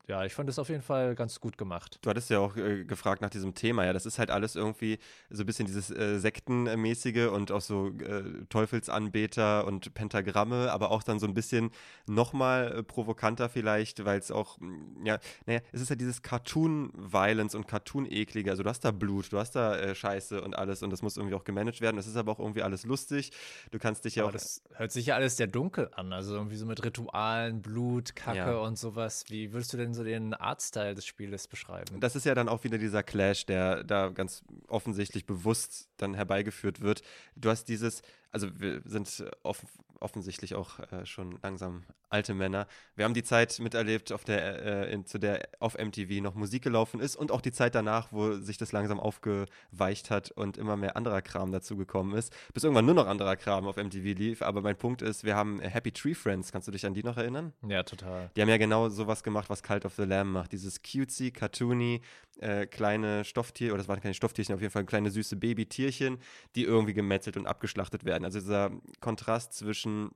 ja, 0.09 0.25
ich 0.25 0.35
fand 0.35 0.49
es 0.49 0.59
auf 0.61 0.69
jeden 0.69 0.83
Fall 0.83 1.17
ganz 1.17 1.41
gut 1.41 1.59
gemacht. 1.59 1.99
Du 2.03 2.11
hattest 2.11 2.31
ja 2.31 2.39
auch 2.39 2.57
äh, 2.57 2.85
gefragt 2.85 3.23
nach 3.23 3.31
diesem 3.31 3.55
Thema. 3.55 3.85
Ja, 3.85 3.93
das 3.93 4.07
ist 4.07 4.21
halt 4.21 4.31
alles 4.31 4.55
irgendwie 4.55 5.01
so 5.31 5.43
ein 5.43 5.47
bisschen 5.47 5.67
dieses 5.67 5.91
äh, 5.91 6.21
Sektenmäßige 6.21 7.29
und 7.33 7.51
auch 7.51 7.61
so 7.61 7.89
äh, 7.89 8.23
Teufelsanbeter 8.49 9.67
und 9.67 9.95
Pentagramme, 9.95 10.71
aber 10.71 10.93
auch 10.93 11.03
dann 11.03 11.19
so 11.19 11.27
ein 11.27 11.35
bisschen 11.35 11.73
nochmal 12.07 12.79
äh, 12.79 12.83
provokanter 12.85 13.49
vielleicht, 13.49 14.05
weil 14.05 14.21
es 14.21 14.31
auch, 14.31 14.61
mm, 14.61 15.05
ja, 15.05 15.19
naja, 15.45 15.61
es 15.73 15.81
ist 15.81 15.91
ja 15.91 15.97
dieses 15.97 16.23
Cartoon-Violence 16.23 17.57
und 17.57 17.67
Cartoon-Eklige. 17.67 18.51
Also 18.51 18.63
du 18.63 18.69
hast 18.69 18.85
da 18.85 18.93
Blut, 18.93 19.33
du 19.33 19.39
hast 19.39 19.57
da 19.57 19.77
äh, 19.77 19.97
Scheiße 19.97 20.41
und 20.41 20.57
alles 20.57 20.85
und 20.85 20.91
das 20.91 21.03
muss 21.03 21.17
irgendwie 21.17 21.35
auch 21.35 21.45
gemanagt 21.45 21.81
werden. 21.81 21.97
Das 21.97 22.07
ist 22.07 22.17
aber 22.17 22.31
auch 22.31 22.39
irgendwie 22.39 22.63
alles 22.63 22.85
lustig. 22.85 23.33
Du 23.73 23.81
kannst 23.81 24.05
dich 24.05 24.15
ja 24.15 24.23
aber 24.23 24.31
auch. 24.31 24.35
Das 24.35 24.63
hört 24.75 24.93
sich 24.93 25.07
ja 25.07 25.17
alles 25.17 25.37
sehr 25.37 25.49
dunkel 25.49 25.91
an. 25.97 26.13
Also 26.13 26.35
irgendwie 26.37 26.57
so 26.57 26.65
mit 26.65 26.85
Ritualen, 26.85 27.61
Blut, 27.61 28.15
Kacke 28.15 28.39
ja. 28.39 28.59
und 28.59 28.79
sowas. 28.79 29.25
Wie 29.29 29.53
würdest 29.53 29.73
du 29.73 29.77
denn 29.77 29.96
so 29.97 30.05
den 30.05 30.35
Artstyle 30.35 30.95
des 30.95 31.07
Spieles 31.07 31.49
beschreiben. 31.49 31.99
Das 32.01 32.15
ist 32.15 32.25
ja 32.25 32.35
dann 32.35 32.49
auch 32.49 32.63
wieder 32.65 32.79
dieser 32.79 33.03
Clash, 33.03 33.47
der 33.47 33.83
da 33.83 34.11
ganz 34.11 34.45
offensichtlich 34.69 35.27
bewusst 35.27 35.89
dann 35.97 36.15
herbeigeführt 36.15 36.81
wird. 36.81 37.03
Du 37.35 37.51
hast 37.51 37.65
dieses, 37.65 38.03
also 38.37 38.61
wir 38.61 38.83
sind 38.85 39.25
off 39.43 39.65
offensichtlich 40.01 40.55
auch 40.55 40.79
äh, 40.79 41.07
schon 41.07 41.39
langsam 41.43 41.85
alte 42.09 42.35
Männer. 42.35 42.67
Wir 42.95 43.05
haben 43.05 43.15
die 43.15 43.25
Zeit 43.25 43.59
miterlebt, 43.59 44.13
auf 44.13 44.25
der, 44.25 44.65
äh, 44.65 44.93
in, 44.93 45.07
zu 45.07 45.19
der 45.19 45.49
auf 45.59 45.77
MTV 45.77 46.23
noch 46.23 46.35
Musik 46.35 46.63
gelaufen 46.63 47.01
ist 47.01 47.17
und 47.17 47.33
auch 47.33 47.41
die 47.41 47.51
Zeit 47.51 47.75
danach, 47.75 48.13
wo 48.13 48.35
sich 48.35 48.59
das 48.59 48.73
langsam 48.73 49.01
aufgeweicht 49.01 50.11
hat 50.11 50.31
und 50.31 50.57
immer 50.57 50.77
mehr 50.77 50.97
anderer 50.97 51.23
Kram 51.23 51.51
dazu 51.51 51.77
gekommen 51.77 52.15
ist, 52.15 52.33
bis 52.55 52.63
irgendwann 52.63 52.87
nur 52.87 52.95
noch 52.95 53.07
anderer 53.07 53.37
Kram 53.37 53.67
auf 53.67 53.77
MTV 53.77 54.17
lief. 54.17 54.43
Aber 54.43 54.61
mein 54.61 54.77
Punkt 54.77 55.03
ist, 55.03 55.25
wir 55.25 55.35
haben 55.35 55.61
Happy 55.61 55.93
Tree 55.93 56.15
Friends. 56.15 56.53
Kannst 56.53 56.69
du 56.69 56.73
dich 56.73 56.87
an 56.87 56.95
die 56.95 57.03
noch 57.03 57.17
erinnern? 57.17 57.53
Ja, 57.67 57.83
total. 57.83 58.31
Die 58.37 58.43
haben 58.43 58.49
ja 58.49 58.59
genau 58.59 58.89
sowas 58.89 59.23
gemacht, 59.23 59.51
was 59.51 59.63
Cult 59.63 59.85
of 59.85 59.95
the 59.95 60.05
Lamb 60.05 60.33
macht. 60.33 60.53
Dieses 60.53 60.83
cutesy, 60.83 61.33
cartoony, 61.33 62.03
äh, 62.39 62.67
kleine 62.67 63.25
Stofftier, 63.25 63.71
oder 63.71 63.79
das 63.79 63.89
waren 63.89 64.01
keine 64.01 64.15
Stofftierchen, 64.15 64.55
auf 64.55 64.61
jeden 64.61 64.73
Fall 64.73 64.85
kleine 64.85 65.11
süße 65.11 65.37
Babytierchen, 65.37 66.19
die 66.55 66.65
irgendwie 66.65 66.95
gemetzelt 66.95 67.37
und 67.37 67.47
abgeschlachtet 67.47 68.05
werden. 68.05 68.25
Also 68.27 68.41
dieser 68.41 68.73
Kontrast 69.01 69.55
zwischen 69.55 70.11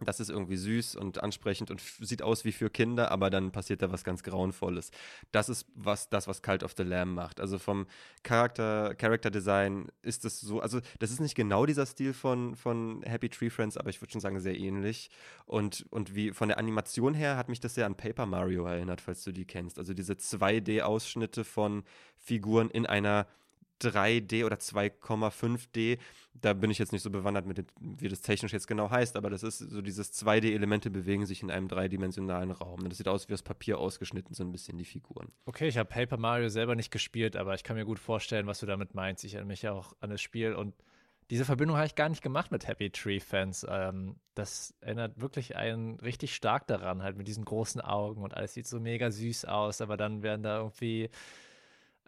das 0.00 0.18
ist 0.18 0.28
irgendwie 0.28 0.56
süß 0.56 0.96
und 0.96 1.22
ansprechend 1.22 1.70
und 1.70 1.80
sieht 1.80 2.20
aus 2.20 2.44
wie 2.44 2.50
für 2.50 2.68
Kinder, 2.68 3.12
aber 3.12 3.30
dann 3.30 3.52
passiert 3.52 3.80
da 3.80 3.92
was 3.92 4.02
ganz 4.02 4.24
Grauenvolles. 4.24 4.90
Das 5.30 5.48
ist 5.48 5.66
was, 5.74 6.08
das, 6.08 6.26
was 6.26 6.42
Cult 6.42 6.64
of 6.64 6.74
the 6.76 6.82
Lamb 6.82 7.14
macht. 7.14 7.40
Also 7.40 7.58
vom 7.58 7.86
Charakter, 8.24 8.94
Character 8.96 9.30
Design 9.30 9.86
ist 10.02 10.24
es 10.24 10.40
so, 10.40 10.60
also 10.60 10.80
das 10.98 11.12
ist 11.12 11.20
nicht 11.20 11.36
genau 11.36 11.64
dieser 11.64 11.86
Stil 11.86 12.12
von, 12.12 12.56
von 12.56 13.02
Happy 13.02 13.28
Tree 13.28 13.50
Friends, 13.50 13.76
aber 13.76 13.88
ich 13.88 14.00
würde 14.00 14.10
schon 14.10 14.20
sagen, 14.20 14.40
sehr 14.40 14.58
ähnlich. 14.58 15.10
Und, 15.46 15.86
und 15.90 16.16
wie 16.16 16.32
von 16.32 16.48
der 16.48 16.58
Animation 16.58 17.14
her 17.14 17.36
hat 17.36 17.48
mich 17.48 17.60
das 17.60 17.74
sehr 17.74 17.86
an 17.86 17.94
Paper 17.94 18.26
Mario 18.26 18.66
erinnert, 18.66 19.00
falls 19.00 19.22
du 19.22 19.30
die 19.30 19.44
kennst. 19.44 19.78
Also 19.78 19.94
diese 19.94 20.14
2D-Ausschnitte 20.14 21.44
von 21.44 21.84
Figuren 22.16 22.68
in 22.70 22.86
einer 22.86 23.28
3D 23.82 24.44
oder 24.44 24.56
2,5D. 24.56 25.98
Da 26.34 26.52
bin 26.52 26.70
ich 26.70 26.78
jetzt 26.78 26.92
nicht 26.92 27.02
so 27.02 27.10
bewandert 27.10 27.46
mit, 27.46 27.64
wie 27.80 28.08
das 28.08 28.20
technisch 28.20 28.52
jetzt 28.52 28.66
genau 28.66 28.90
heißt, 28.90 29.16
aber 29.16 29.30
das 29.30 29.42
ist 29.42 29.58
so 29.58 29.82
dieses 29.82 30.12
2D-Elemente 30.12 30.90
bewegen 30.90 31.26
sich 31.26 31.42
in 31.42 31.50
einem 31.50 31.68
dreidimensionalen 31.68 32.50
Raum. 32.50 32.88
Das 32.88 32.98
sieht 32.98 33.08
aus 33.08 33.28
wie 33.28 33.34
aus 33.34 33.42
Papier 33.42 33.78
ausgeschnitten, 33.78 34.34
so 34.34 34.42
ein 34.42 34.50
bisschen 34.50 34.76
die 34.76 34.84
Figuren. 34.84 35.30
Okay, 35.46 35.68
ich 35.68 35.78
habe 35.78 35.88
Paper 35.88 36.16
Mario 36.16 36.48
selber 36.48 36.74
nicht 36.74 36.90
gespielt, 36.90 37.36
aber 37.36 37.54
ich 37.54 37.62
kann 37.62 37.76
mir 37.76 37.84
gut 37.84 37.98
vorstellen, 37.98 38.46
was 38.46 38.58
du 38.58 38.66
damit 38.66 38.94
meinst. 38.94 39.24
Ich 39.24 39.34
erinnere 39.34 39.52
mich 39.52 39.62
ja 39.62 39.72
auch 39.72 39.94
an 40.00 40.10
das 40.10 40.20
Spiel 40.20 40.54
und 40.54 40.74
diese 41.30 41.44
Verbindung 41.44 41.76
habe 41.76 41.86
ich 41.86 41.94
gar 41.94 42.08
nicht 42.08 42.22
gemacht 42.22 42.50
mit 42.50 42.66
Happy 42.66 42.90
Tree 42.90 43.20
Fans. 43.20 43.66
Ähm, 43.68 44.16
das 44.34 44.74
erinnert 44.80 45.20
wirklich 45.20 45.56
einen 45.56 45.98
richtig 46.00 46.34
stark 46.34 46.66
daran, 46.66 47.02
halt 47.02 47.16
mit 47.16 47.28
diesen 47.28 47.44
großen 47.44 47.80
Augen 47.80 48.22
und 48.22 48.34
alles 48.34 48.54
sieht 48.54 48.66
so 48.66 48.78
mega 48.78 49.10
süß 49.10 49.46
aus, 49.46 49.80
aber 49.80 49.96
dann 49.96 50.22
werden 50.22 50.42
da 50.42 50.58
irgendwie 50.58 51.08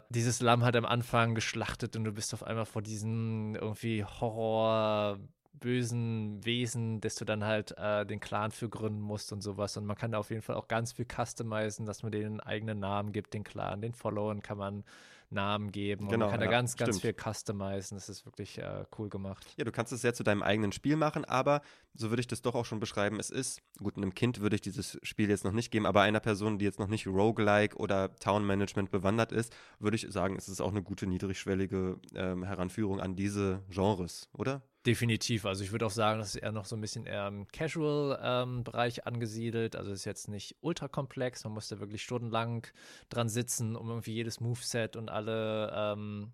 dieses 0.09 0.41
Lamm 0.41 0.63
hat 0.63 0.75
am 0.75 0.85
Anfang 0.85 1.35
geschlachtet 1.35 1.95
und 1.95 2.03
du 2.03 2.11
bist 2.11 2.33
auf 2.33 2.43
einmal 2.43 2.65
vor 2.65 2.81
diesen 2.81 3.55
irgendwie 3.55 4.03
Horror 4.03 5.19
bösen 5.59 6.43
Wesen, 6.45 7.01
dass 7.01 7.15
du 7.15 7.25
dann 7.25 7.43
halt 7.43 7.77
äh, 7.77 8.05
den 8.05 8.19
Clan 8.19 8.51
für 8.51 8.69
gründen 8.69 9.01
musst 9.01 9.31
und 9.33 9.41
sowas. 9.41 9.75
Und 9.77 9.85
man 9.85 9.97
kann 9.97 10.11
da 10.11 10.19
auf 10.19 10.29
jeden 10.29 10.41
Fall 10.41 10.55
auch 10.55 10.67
ganz 10.67 10.93
viel 10.93 11.05
customizen, 11.05 11.85
dass 11.85 12.03
man 12.03 12.11
denen 12.11 12.39
eigenen 12.39 12.79
Namen 12.79 13.11
gibt, 13.11 13.33
den 13.33 13.43
Clan, 13.43 13.81
den 13.81 13.93
Followern 13.93 14.41
kann 14.41 14.57
man 14.57 14.83
Namen 15.29 15.71
geben. 15.71 16.05
Und 16.05 16.11
genau, 16.11 16.25
man 16.25 16.31
kann 16.31 16.41
ja, 16.41 16.47
da 16.47 16.51
ganz, 16.51 16.75
ganz 16.75 16.97
stimmt. 16.97 17.15
viel 17.17 17.33
customizen. 17.33 17.97
Das 17.97 18.09
ist 18.09 18.25
wirklich 18.25 18.57
äh, 18.57 18.85
cool 18.97 19.09
gemacht. 19.09 19.45
Ja, 19.57 19.65
du 19.65 19.71
kannst 19.71 19.91
es 19.91 20.01
sehr 20.01 20.13
zu 20.13 20.23
deinem 20.23 20.41
eigenen 20.41 20.71
Spiel 20.71 20.95
machen, 20.95 21.25
aber 21.25 21.61
so 21.93 22.09
würde 22.09 22.21
ich 22.21 22.27
das 22.27 22.41
doch 22.41 22.55
auch 22.55 22.65
schon 22.65 22.79
beschreiben. 22.79 23.19
Es 23.19 23.29
ist, 23.29 23.61
gut, 23.79 23.97
einem 23.97 24.13
Kind 24.13 24.39
würde 24.39 24.55
ich 24.55 24.61
dieses 24.61 24.97
Spiel 25.03 25.29
jetzt 25.29 25.43
noch 25.43 25.51
nicht 25.51 25.71
geben, 25.71 25.85
aber 25.85 26.01
einer 26.01 26.19
Person, 26.19 26.59
die 26.59 26.65
jetzt 26.65 26.79
noch 26.79 26.87
nicht 26.87 27.07
Roguelike 27.07 27.75
oder 27.77 28.15
Town 28.15 28.45
Management 28.45 28.91
bewandert 28.91 29.31
ist, 29.31 29.53
würde 29.79 29.95
ich 29.95 30.07
sagen, 30.09 30.35
es 30.37 30.47
ist 30.47 30.61
auch 30.61 30.71
eine 30.71 30.83
gute 30.83 31.07
niedrigschwellige 31.07 31.99
ähm, 32.15 32.43
Heranführung 32.43 33.01
an 33.01 33.15
diese 33.15 33.63
Genres, 33.69 34.29
oder? 34.33 34.61
Definitiv. 34.85 35.45
Also 35.45 35.63
ich 35.63 35.71
würde 35.71 35.85
auch 35.85 35.91
sagen, 35.91 36.19
das 36.19 36.35
ist 36.35 36.41
eher 36.41 36.53
noch 36.53 36.65
so 36.65 36.75
ein 36.75 36.81
bisschen 36.81 37.05
eher 37.05 37.27
im 37.27 37.47
Casual-Bereich 37.49 38.99
ähm, 38.99 39.03
angesiedelt. 39.05 39.75
Also 39.75 39.91
ist 39.91 40.05
jetzt 40.05 40.29
nicht 40.29 40.55
ultra 40.61 40.87
komplex. 40.87 41.43
Man 41.43 41.53
muss 41.53 41.67
da 41.67 41.79
wirklich 41.79 42.03
stundenlang 42.03 42.65
dran 43.09 43.27
sitzen, 43.27 43.75
um 43.75 43.89
irgendwie 43.89 44.13
jedes 44.13 44.39
Moveset 44.39 44.95
und 44.95 45.09
alle 45.09 45.73
ähm, 45.75 46.31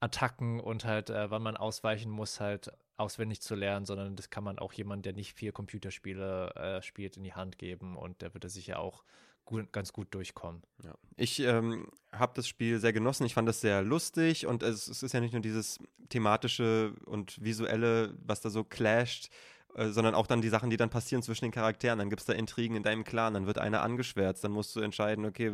Attacken 0.00 0.60
und 0.60 0.84
halt, 0.84 1.10
äh, 1.10 1.30
wann 1.30 1.42
man 1.42 1.56
ausweichen 1.56 2.10
muss, 2.10 2.40
halt 2.40 2.70
auswendig 2.96 3.42
zu 3.42 3.54
lernen, 3.54 3.84
sondern 3.84 4.16
das 4.16 4.30
kann 4.30 4.44
man 4.44 4.58
auch 4.58 4.72
jemand, 4.72 5.04
der 5.04 5.12
nicht 5.12 5.34
viel 5.34 5.52
Computerspiele 5.52 6.54
äh, 6.54 6.82
spielt, 6.82 7.16
in 7.16 7.24
die 7.24 7.34
Hand 7.34 7.58
geben 7.58 7.96
und 7.96 8.22
der 8.22 8.32
wird 8.32 8.44
da 8.44 8.48
sicher 8.48 8.78
auch 8.78 9.04
gut, 9.46 9.72
ganz 9.72 9.92
gut 9.92 10.14
durchkommen. 10.14 10.62
Ja. 10.84 10.94
Ich 11.16 11.40
ähm, 11.40 11.88
habe 12.12 12.32
das 12.34 12.46
Spiel 12.46 12.78
sehr 12.78 12.92
genossen. 12.92 13.24
Ich 13.24 13.34
fand 13.34 13.48
das 13.48 13.60
sehr 13.60 13.82
lustig 13.82 14.46
und 14.46 14.62
es, 14.62 14.88
es, 14.88 15.02
ist 15.02 15.12
ja 15.12 15.20
nicht 15.20 15.32
nur 15.32 15.40
dieses 15.40 15.78
thematische 16.10 16.92
und 17.06 17.42
visuelle, 17.42 18.14
was 18.24 18.42
da 18.42 18.50
so 18.50 18.64
clasht, 18.64 19.30
äh, 19.76 19.90
sondern 19.90 20.14
auch 20.14 20.26
dann 20.26 20.40
die 20.40 20.48
Sachen, 20.48 20.70
die 20.70 20.78
dann 20.78 20.88
passieren 20.88 21.22
zwischen 21.22 21.44
den 21.44 21.52
Charakteren. 21.52 21.98
Dann 21.98 22.08
gibt 22.08 22.20
es 22.20 22.26
da 22.26 22.32
Intrigen 22.32 22.76
in 22.76 22.82
deinem 22.82 23.04
Clan, 23.04 23.34
dann 23.34 23.46
wird 23.46 23.58
einer 23.58 23.82
angeschwärzt, 23.82 24.42
dann 24.42 24.52
musst 24.52 24.74
du 24.74 24.80
entscheiden, 24.80 25.26
okay, 25.26 25.52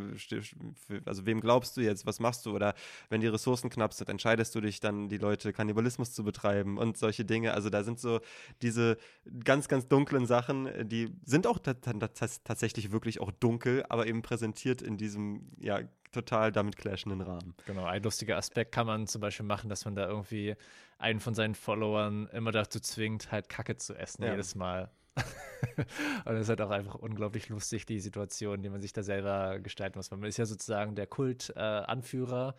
also 1.05 1.25
wem 1.25 1.41
glaubst 1.41 1.75
du 1.75 1.81
jetzt, 1.81 2.05
was 2.05 2.19
machst 2.19 2.45
du? 2.45 2.53
Oder 2.53 2.73
wenn 3.09 3.19
die 3.19 3.27
Ressourcen 3.27 3.69
knapp 3.69 3.93
sind, 3.93 4.09
entscheidest 4.09 4.55
du 4.55 4.61
dich 4.61 4.79
dann, 4.79 5.09
die 5.09 5.17
Leute 5.17 5.51
Kannibalismus 5.51 6.13
zu 6.13 6.23
betreiben 6.23 6.77
und 6.77 6.97
solche 6.97 7.25
Dinge. 7.25 7.53
Also 7.53 7.69
da 7.69 7.83
sind 7.83 7.99
so 7.99 8.21
diese 8.61 8.97
ganz, 9.43 9.67
ganz 9.67 9.87
dunklen 9.87 10.25
Sachen, 10.25 10.69
die 10.87 11.09
sind 11.25 11.45
auch 11.45 11.59
tatsächlich 11.59 12.91
wirklich 12.91 13.19
auch 13.19 13.31
dunkel, 13.31 13.85
aber 13.89 14.07
eben 14.07 14.21
präsentiert 14.21 14.81
in 14.81 14.97
diesem, 14.97 15.49
ja, 15.59 15.79
total 16.13 16.51
damit 16.51 16.77
clashenden 16.77 17.21
Rahmen. 17.21 17.53
Genau, 17.65 17.85
ein 17.85 18.03
lustiger 18.03 18.37
Aspekt 18.37 18.71
kann 18.71 18.87
man 18.87 19.07
zum 19.07 19.21
Beispiel 19.21 19.45
machen, 19.45 19.69
dass 19.69 19.85
man 19.85 19.95
da 19.95 20.07
irgendwie 20.07 20.55
einen 20.97 21.19
von 21.19 21.33
seinen 21.33 21.55
Followern 21.55 22.27
immer 22.27 22.51
dazu 22.51 22.79
zwingt, 22.79 23.31
halt 23.31 23.49
Kacke 23.49 23.75
zu 23.75 23.95
essen, 23.95 24.23
ja. 24.23 24.31
jedes 24.31 24.55
Mal. 24.55 24.89
und 26.25 26.35
es 26.35 26.43
ist 26.43 26.49
halt 26.49 26.61
auch 26.61 26.71
einfach 26.71 26.95
unglaublich 26.95 27.49
lustig, 27.49 27.85
die 27.85 27.99
Situation, 27.99 28.61
die 28.61 28.69
man 28.69 28.81
sich 28.81 28.93
da 28.93 29.03
selber 29.03 29.59
gestalten 29.59 29.99
muss. 29.99 30.09
Man 30.09 30.23
ist 30.23 30.37
ja 30.37 30.45
sozusagen 30.45 30.95
der 30.95 31.07
Kult-Anführer 31.07 32.55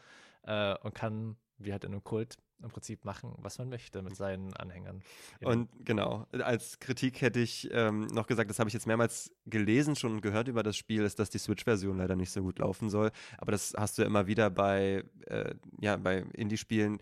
äh, 0.46 0.72
äh, 0.72 0.78
und 0.82 0.94
kann, 0.94 1.36
wie 1.58 1.72
halt 1.72 1.84
in 1.84 1.92
einem 1.92 2.04
Kult, 2.04 2.36
im 2.62 2.70
Prinzip 2.70 3.04
machen, 3.04 3.34
was 3.38 3.58
man 3.58 3.68
möchte 3.68 4.02
mit 4.02 4.16
seinen 4.16 4.54
Anhängern. 4.54 5.02
Und 5.42 5.68
genau, 5.84 6.26
als 6.32 6.80
Kritik 6.80 7.20
hätte 7.20 7.40
ich 7.40 7.68
ähm, 7.72 8.06
noch 8.06 8.26
gesagt, 8.26 8.48
das 8.50 8.58
habe 8.58 8.68
ich 8.68 8.74
jetzt 8.74 8.86
mehrmals 8.86 9.32
gelesen 9.46 9.96
schon 9.96 10.12
und 10.12 10.20
gehört 10.20 10.48
über 10.48 10.62
das 10.62 10.76
Spiel, 10.76 11.02
ist, 11.02 11.18
dass 11.18 11.30
die 11.30 11.38
Switch-Version 11.38 11.98
leider 11.98 12.16
nicht 12.16 12.30
so 12.30 12.42
gut 12.42 12.58
laufen 12.58 12.88
soll. 12.88 13.10
Aber 13.38 13.52
das 13.52 13.74
hast 13.76 13.98
du 13.98 14.02
ja 14.02 14.08
immer 14.08 14.26
wieder 14.26 14.50
bei, 14.50 15.04
äh, 15.26 15.54
ja, 15.80 15.96
bei 15.96 16.24
Indie-Spielen. 16.32 16.98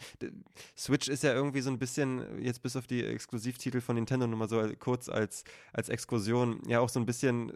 Switch 0.76 1.09
ist 1.09 1.22
ja 1.22 1.32
irgendwie 1.32 1.61
so 1.61 1.70
ein 1.70 1.78
bisschen, 1.78 2.42
jetzt 2.42 2.62
bis 2.62 2.76
auf 2.76 2.86
die 2.86 3.05
Exklusivtitel 3.05 3.80
von 3.80 3.96
Nintendo 3.96 4.26
nur 4.26 4.38
mal 4.38 4.48
so 4.48 4.62
kurz 4.78 5.09
als, 5.09 5.44
als 5.72 5.88
Exkursion, 5.88 6.61
ja 6.66 6.80
auch 6.80 6.88
so 6.88 6.98
ein 6.98 7.07
bisschen 7.07 7.53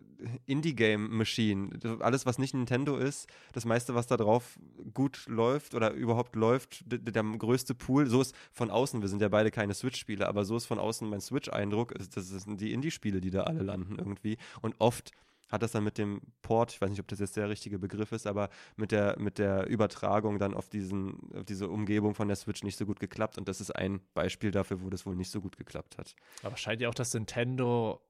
Indie-Game-Machine. 0.46 1.70
Alles, 2.00 2.26
was 2.26 2.38
nicht 2.38 2.54
Nintendo 2.54 2.96
ist, 2.96 3.28
das 3.52 3.64
meiste, 3.64 3.94
was 3.94 4.06
da 4.06 4.16
drauf 4.16 4.58
gut 4.94 5.24
läuft 5.26 5.74
oder 5.74 5.92
überhaupt 5.92 6.36
läuft, 6.36 6.84
der, 6.90 6.98
der 6.98 7.22
größte 7.22 7.74
Pool, 7.74 7.85
so 8.06 8.20
ist 8.20 8.34
von 8.52 8.70
außen, 8.70 9.00
wir 9.00 9.08
sind 9.08 9.22
ja 9.22 9.28
beide 9.28 9.50
keine 9.50 9.74
Switch-Spieler, 9.74 10.28
aber 10.28 10.44
so 10.44 10.56
ist 10.56 10.66
von 10.66 10.78
außen 10.78 11.08
mein 11.08 11.20
Switch-Eindruck, 11.20 11.94
das 12.14 12.28
sind 12.28 12.60
die 12.60 12.72
Indie-Spiele, 12.72 13.20
die 13.20 13.30
da 13.30 13.44
alle 13.44 13.62
landen 13.62 13.96
irgendwie. 13.98 14.36
Und 14.60 14.74
oft 14.78 15.12
hat 15.48 15.62
das 15.62 15.72
dann 15.72 15.84
mit 15.84 15.98
dem 15.98 16.20
Port, 16.42 16.72
ich 16.72 16.80
weiß 16.80 16.90
nicht, 16.90 17.00
ob 17.00 17.08
das 17.08 17.20
jetzt 17.20 17.36
der 17.36 17.48
richtige 17.48 17.78
Begriff 17.78 18.12
ist, 18.12 18.26
aber 18.26 18.48
mit 18.76 18.92
der, 18.92 19.18
mit 19.18 19.38
der 19.38 19.68
Übertragung 19.68 20.38
dann 20.38 20.54
auf, 20.54 20.68
diesen, 20.68 21.32
auf 21.34 21.44
diese 21.44 21.68
Umgebung 21.68 22.14
von 22.14 22.28
der 22.28 22.36
Switch 22.36 22.62
nicht 22.62 22.76
so 22.76 22.86
gut 22.86 23.00
geklappt. 23.00 23.38
Und 23.38 23.48
das 23.48 23.60
ist 23.60 23.70
ein 23.70 24.00
Beispiel 24.14 24.50
dafür, 24.50 24.82
wo 24.82 24.90
das 24.90 25.06
wohl 25.06 25.14
nicht 25.14 25.30
so 25.30 25.40
gut 25.40 25.56
geklappt 25.56 25.98
hat. 25.98 26.14
Aber 26.42 26.56
scheint 26.56 26.80
ja 26.80 26.88
auch, 26.88 26.94
dass 26.94 27.14
Nintendo 27.14 28.00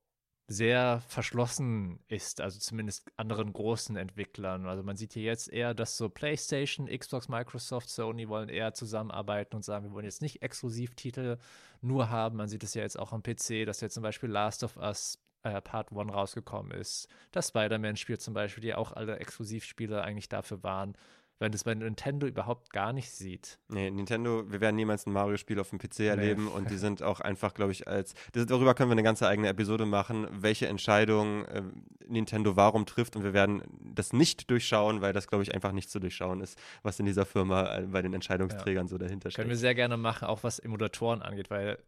sehr 0.49 1.03
verschlossen 1.09 1.99
ist, 2.07 2.41
also 2.41 2.61
zumindest 2.61 3.11
anderen 3.17 3.53
großen 3.53 3.97
Entwicklern. 3.97 4.67
Also 4.67 4.85
man 4.85 4.97
sieht 4.97 5.13
hier 5.13 5.25
jetzt 5.25 5.53
eher, 5.53 5.75
dass 5.75 5.97
so 5.97 6.09
PlayStation, 6.09 6.87
Xbox, 6.87 7.29
Microsoft, 7.29 7.89
Sony 7.89 8.29
wollen 8.29 8.49
eher 8.49 8.73
zusammenarbeiten 8.73 9.57
und 9.57 9.65
sagen, 9.65 9.87
wir 9.87 9.93
wollen 9.93 10.05
jetzt 10.05 10.23
nicht 10.23 10.43
Exklusivtitel 10.43 11.39
nur 11.81 12.11
haben. 12.11 12.37
Man 12.37 12.49
sieht 12.49 12.63
es 12.63 12.75
ja 12.75 12.83
jetzt 12.83 12.99
auch 12.99 13.13
am 13.13 13.23
PC, 13.23 13.67
dass 13.67 13.81
jetzt 13.81 13.95
zum 13.95 14.05
Beispiel 14.05 14.29
Last 14.29 14.63
of 14.63 14.77
Us 14.77 15.19
äh, 15.43 15.61
Part 15.61 15.91
1 15.91 16.13
rausgekommen 16.13 16.71
ist. 16.73 17.09
Das 17.33 17.49
Spider-Man-Spiel 17.49 18.19
zum 18.19 18.35
Beispiel, 18.35 18.63
die 18.63 18.75
auch 18.75 18.93
alle 18.93 19.19
Exklusivspiele 19.19 20.03
eigentlich 20.03 20.29
dafür 20.29 20.63
waren 20.63 20.97
weil 21.39 21.51
das 21.51 21.65
bei 21.65 21.75
Nintendo 21.75 22.27
überhaupt 22.27 22.73
gar 22.73 22.93
nicht 22.93 23.11
sieht. 23.11 23.59
Nee, 23.69 23.91
Nintendo, 23.91 24.51
wir 24.51 24.61
werden 24.61 24.77
niemals 24.77 25.07
ein 25.07 25.13
Mario-Spiel 25.13 25.61
auf 25.61 25.71
dem 25.71 25.79
PC 25.79 26.01
erleben 26.01 26.47
nee. 26.47 26.51
und 26.51 26.71
die 26.71 26.77
sind 26.77 27.03
auch 27.03 27.21
einfach, 27.21 27.55
glaube 27.55 27.73
ich, 27.73 27.87
als. 27.87 28.15
Darüber 28.33 28.75
können 28.75 28.91
wir 28.91 28.95
eine 28.95 29.03
ganze 29.03 29.29
eigene 29.29 29.49
Episode 29.49 29.87
machen, 29.87 30.27
welche 30.31 30.67
Entscheidung 30.67 31.45
äh, 31.47 31.63
Nintendo 32.09 32.57
warum 32.57 32.87
trifft 32.87 33.17
und 33.17 33.25
wir 33.25 33.33
werden 33.33 33.63
das 33.81 34.13
nicht 34.13 34.51
durchschauen, 34.51 35.01
weil 35.01 35.13
das, 35.13 35.27
glaube 35.27 35.43
ich, 35.43 35.55
einfach 35.55 35.73
nicht 35.73 35.91
zu 35.91 36.01
durchschauen 36.01 36.41
ist, 36.41 36.59
was 36.83 36.99
in 36.99 37.07
dieser 37.07 37.27
Firma 37.27 37.79
äh, 37.79 37.83
bei 37.83 38.03
den 38.03 38.15
Entscheidungsträgern 38.15 38.87
ja. 38.87 38.91
so 38.91 38.99
dahinter 38.99 39.31
steht. 39.31 39.37
Können 39.37 39.51
wir 39.51 39.57
sehr 39.57 39.75
gerne 39.75 39.97
machen, 39.97 40.27
auch 40.27 40.43
was 40.43 40.59
Emulatoren 40.59 41.23
angeht, 41.23 41.51
weil 41.51 41.79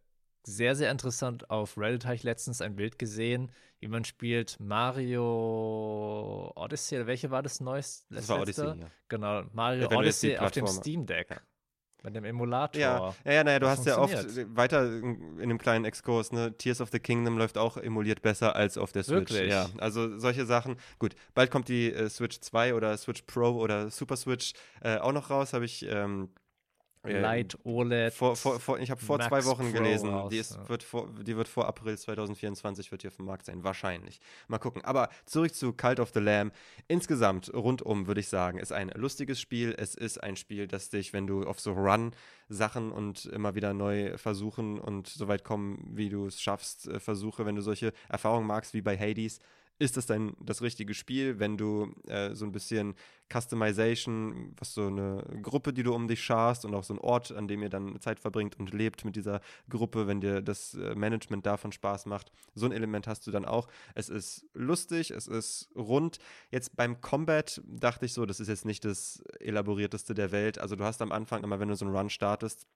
sehr, 0.48 0.74
sehr 0.74 0.90
interessant. 0.90 1.50
Auf 1.50 1.76
Reddit 1.76 2.04
habe 2.04 2.14
ich 2.14 2.22
letztens 2.22 2.60
ein 2.62 2.76
Bild 2.76 2.98
gesehen, 2.98 3.52
wie 3.80 3.88
man 3.88 4.04
spielt 4.04 4.58
Mario 4.58 6.52
Odyssey. 6.56 7.06
Welche 7.06 7.30
war 7.30 7.42
das 7.42 7.60
neueste? 7.60 8.14
Das 8.14 8.28
war 8.28 8.40
Odyssey, 8.40 8.66
ja. 8.66 8.90
Genau, 9.08 9.44
Mario 9.52 9.88
ja, 9.90 9.96
Odyssey 9.96 10.36
auf 10.38 10.50
dem 10.50 10.66
Steam 10.66 11.06
Deck. 11.06 11.30
Ja. 11.30 11.36
Mit 12.04 12.14
dem 12.14 12.24
Emulator. 12.24 12.80
Ja, 12.80 13.14
ja, 13.24 13.32
ja 13.32 13.44
naja, 13.44 13.58
du 13.58 13.66
hast 13.66 13.84
ja 13.84 13.98
oft 13.98 14.14
weiter 14.54 14.86
in 14.86 15.42
einem 15.42 15.58
kleinen 15.58 15.84
Exkurs, 15.84 16.30
ne? 16.30 16.56
Tears 16.56 16.80
of 16.80 16.90
the 16.90 17.00
Kingdom 17.00 17.36
läuft 17.38 17.58
auch 17.58 17.76
emuliert 17.76 18.22
besser 18.22 18.54
als 18.54 18.78
auf 18.78 18.92
der 18.92 19.02
Switch. 19.02 19.32
Wirklich? 19.32 19.50
Ja, 19.50 19.68
also 19.78 20.16
solche 20.16 20.46
Sachen. 20.46 20.76
Gut, 21.00 21.16
bald 21.34 21.50
kommt 21.50 21.68
die 21.68 21.92
äh, 21.92 22.08
Switch 22.08 22.38
2 22.40 22.74
oder 22.74 22.96
Switch 22.96 23.22
Pro 23.22 23.50
oder 23.50 23.90
Super 23.90 24.16
Switch 24.16 24.52
äh, 24.80 24.98
auch 24.98 25.12
noch 25.12 25.30
raus, 25.30 25.52
habe 25.52 25.64
ich 25.64 25.84
ähm, 25.86 26.30
Light 27.04 27.58
OLED. 27.64 28.12
Vor, 28.12 28.36
vor, 28.36 28.60
vor, 28.60 28.78
ich 28.78 28.90
habe 28.90 29.00
vor 29.00 29.18
Max 29.18 29.28
zwei 29.28 29.44
Wochen 29.44 29.72
Pro 29.72 29.78
gelesen. 29.78 30.10
Raus, 30.10 30.30
die, 30.30 30.38
ist, 30.38 30.56
ja. 30.56 30.68
wird 30.68 30.82
vor, 30.82 31.08
die 31.20 31.36
wird 31.36 31.48
vor 31.48 31.66
April 31.66 31.96
2024 31.96 32.90
wird 32.90 33.02
hier 33.02 33.10
auf 33.10 33.16
dem 33.16 33.26
Markt 33.26 33.46
sein. 33.46 33.64
Wahrscheinlich. 33.64 34.20
Mal 34.48 34.58
gucken. 34.58 34.84
Aber 34.84 35.08
zurück 35.26 35.54
zu 35.54 35.72
Cult 35.72 36.00
of 36.00 36.10
the 36.14 36.20
Lamb. 36.20 36.52
Insgesamt, 36.88 37.52
rundum, 37.54 38.06
würde 38.06 38.20
ich 38.20 38.28
sagen, 38.28 38.58
ist 38.58 38.72
ein 38.72 38.90
lustiges 38.94 39.40
Spiel. 39.40 39.74
Es 39.76 39.94
ist 39.94 40.22
ein 40.22 40.36
Spiel, 40.36 40.66
das 40.66 40.90
dich, 40.90 41.12
wenn 41.12 41.26
du 41.26 41.44
auf 41.44 41.60
so 41.60 41.72
Run 41.72 42.12
Sachen 42.48 42.92
und 42.92 43.26
immer 43.26 43.54
wieder 43.54 43.74
neu 43.74 44.16
versuchen 44.16 44.78
und 44.78 45.06
so 45.08 45.28
weit 45.28 45.44
kommen, 45.44 45.84
wie 45.92 46.08
du 46.08 46.26
es 46.26 46.40
schaffst, 46.40 46.88
äh, 46.88 46.98
versuche, 46.98 47.44
wenn 47.46 47.56
du 47.56 47.62
solche 47.62 47.92
Erfahrungen 48.08 48.46
magst 48.46 48.74
wie 48.74 48.80
bei 48.80 48.96
Hades, 48.96 49.40
ist 49.78 49.96
das 49.96 50.06
dann 50.06 50.34
das 50.40 50.62
richtige 50.62 50.94
Spiel, 50.94 51.38
wenn 51.38 51.56
du 51.56 51.94
äh, 52.06 52.34
so 52.34 52.44
ein 52.44 52.52
bisschen 52.52 52.94
Customization, 53.32 54.54
was 54.56 54.74
so 54.74 54.86
eine 54.86 55.22
Gruppe, 55.42 55.72
die 55.72 55.82
du 55.82 55.94
um 55.94 56.08
dich 56.08 56.22
scharst 56.22 56.64
und 56.64 56.74
auch 56.74 56.84
so 56.84 56.94
ein 56.94 56.98
Ort, 56.98 57.30
an 57.32 57.46
dem 57.46 57.62
ihr 57.62 57.68
dann 57.68 58.00
Zeit 58.00 58.20
verbringt 58.20 58.58
und 58.58 58.72
lebt 58.72 59.04
mit 59.04 59.16
dieser 59.16 59.40
Gruppe, 59.68 60.06
wenn 60.06 60.20
dir 60.20 60.42
das 60.42 60.74
äh, 60.74 60.94
Management 60.94 61.46
davon 61.46 61.72
Spaß 61.72 62.06
macht. 62.06 62.32
So 62.54 62.66
ein 62.66 62.72
Element 62.72 63.06
hast 63.06 63.26
du 63.26 63.30
dann 63.30 63.44
auch. 63.44 63.68
Es 63.94 64.08
ist 64.08 64.46
lustig, 64.54 65.10
es 65.10 65.26
ist 65.26 65.68
rund. 65.76 66.18
Jetzt 66.50 66.74
beim 66.76 67.00
Combat 67.00 67.60
dachte 67.66 68.06
ich 68.06 68.14
so, 68.14 68.26
das 68.26 68.40
ist 68.40 68.48
jetzt 68.48 68.64
nicht 68.64 68.84
das 68.84 69.22
elaborierteste 69.40 70.14
der 70.14 70.32
Welt. 70.32 70.58
Also 70.58 70.76
du 70.76 70.84
hast 70.84 71.02
am 71.02 71.12
Anfang 71.12 71.44
immer, 71.44 71.60
wenn 71.60 71.68
du 71.68 71.76
so 71.76 71.84
einen 71.84 71.94
Run 71.94 72.10
startest, 72.10 72.66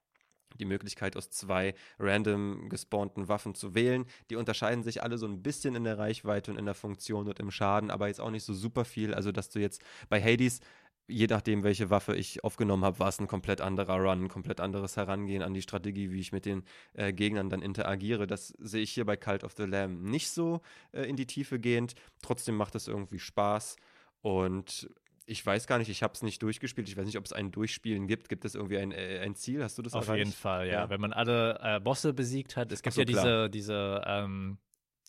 die 0.58 0.64
Möglichkeit, 0.64 1.16
aus 1.16 1.30
zwei 1.30 1.74
random 1.98 2.68
gespawnten 2.68 3.28
Waffen 3.28 3.54
zu 3.54 3.74
wählen. 3.74 4.04
Die 4.30 4.36
unterscheiden 4.36 4.82
sich 4.82 5.02
alle 5.02 5.18
so 5.18 5.26
ein 5.26 5.42
bisschen 5.42 5.74
in 5.74 5.84
der 5.84 5.98
Reichweite 5.98 6.50
und 6.50 6.58
in 6.58 6.66
der 6.66 6.74
Funktion 6.74 7.28
und 7.28 7.38
im 7.40 7.50
Schaden, 7.50 7.90
aber 7.90 8.08
jetzt 8.08 8.20
auch 8.20 8.30
nicht 8.30 8.44
so 8.44 8.54
super 8.54 8.84
viel. 8.84 9.14
Also, 9.14 9.32
dass 9.32 9.50
du 9.50 9.60
jetzt 9.60 9.82
bei 10.08 10.22
Hades 10.22 10.60
je 11.08 11.26
nachdem, 11.26 11.62
welche 11.62 11.90
Waffe 11.90 12.14
ich 12.16 12.44
aufgenommen 12.44 12.84
habe, 12.84 12.98
war 12.98 13.08
es 13.08 13.18
ein 13.18 13.26
komplett 13.26 13.60
anderer 13.60 13.96
Run, 13.96 14.24
ein 14.24 14.28
komplett 14.28 14.60
anderes 14.60 14.96
Herangehen 14.96 15.42
an 15.42 15.54
die 15.54 15.62
Strategie, 15.62 16.10
wie 16.10 16.20
ich 16.20 16.32
mit 16.32 16.46
den 16.46 16.64
äh, 16.94 17.12
Gegnern 17.12 17.50
dann 17.50 17.62
interagiere. 17.62 18.26
Das 18.26 18.48
sehe 18.58 18.82
ich 18.82 18.92
hier 18.92 19.04
bei 19.04 19.16
Cult 19.16 19.44
of 19.44 19.52
the 19.56 19.64
Lamb 19.64 20.02
nicht 20.02 20.30
so 20.30 20.60
äh, 20.92 21.02
in 21.02 21.16
die 21.16 21.26
Tiefe 21.26 21.58
gehend. 21.58 21.94
Trotzdem 22.22 22.56
macht 22.56 22.74
es 22.74 22.88
irgendwie 22.88 23.18
Spaß. 23.18 23.76
Und 24.22 24.88
ich 25.26 25.44
weiß 25.44 25.66
gar 25.66 25.78
nicht, 25.78 25.88
ich 25.88 26.02
habe 26.02 26.14
es 26.14 26.22
nicht 26.22 26.42
durchgespielt. 26.42 26.88
Ich 26.88 26.96
weiß 26.96 27.06
nicht, 27.06 27.18
ob 27.18 27.24
es 27.24 27.32
ein 27.32 27.50
Durchspielen 27.50 28.06
gibt. 28.06 28.28
Gibt 28.28 28.44
es 28.44 28.54
irgendwie 28.54 28.78
ein, 28.78 28.92
äh, 28.92 29.20
ein 29.20 29.34
Ziel? 29.34 29.62
Hast 29.62 29.78
du 29.78 29.82
das 29.82 29.94
Auf 29.94 30.08
erreicht? 30.08 30.18
jeden 30.18 30.32
Fall, 30.32 30.66
ja. 30.66 30.72
ja. 30.72 30.90
Wenn 30.90 31.00
man 31.00 31.12
alle 31.12 31.58
äh, 31.62 31.80
Bosse 31.80 32.12
besiegt 32.12 32.56
hat. 32.56 32.72
Es 32.72 32.82
gibt 32.82 32.94
so, 32.94 33.02
ja 33.02 33.04
diese, 33.04 33.50
diese 33.50 34.02
ähm, 34.06 34.58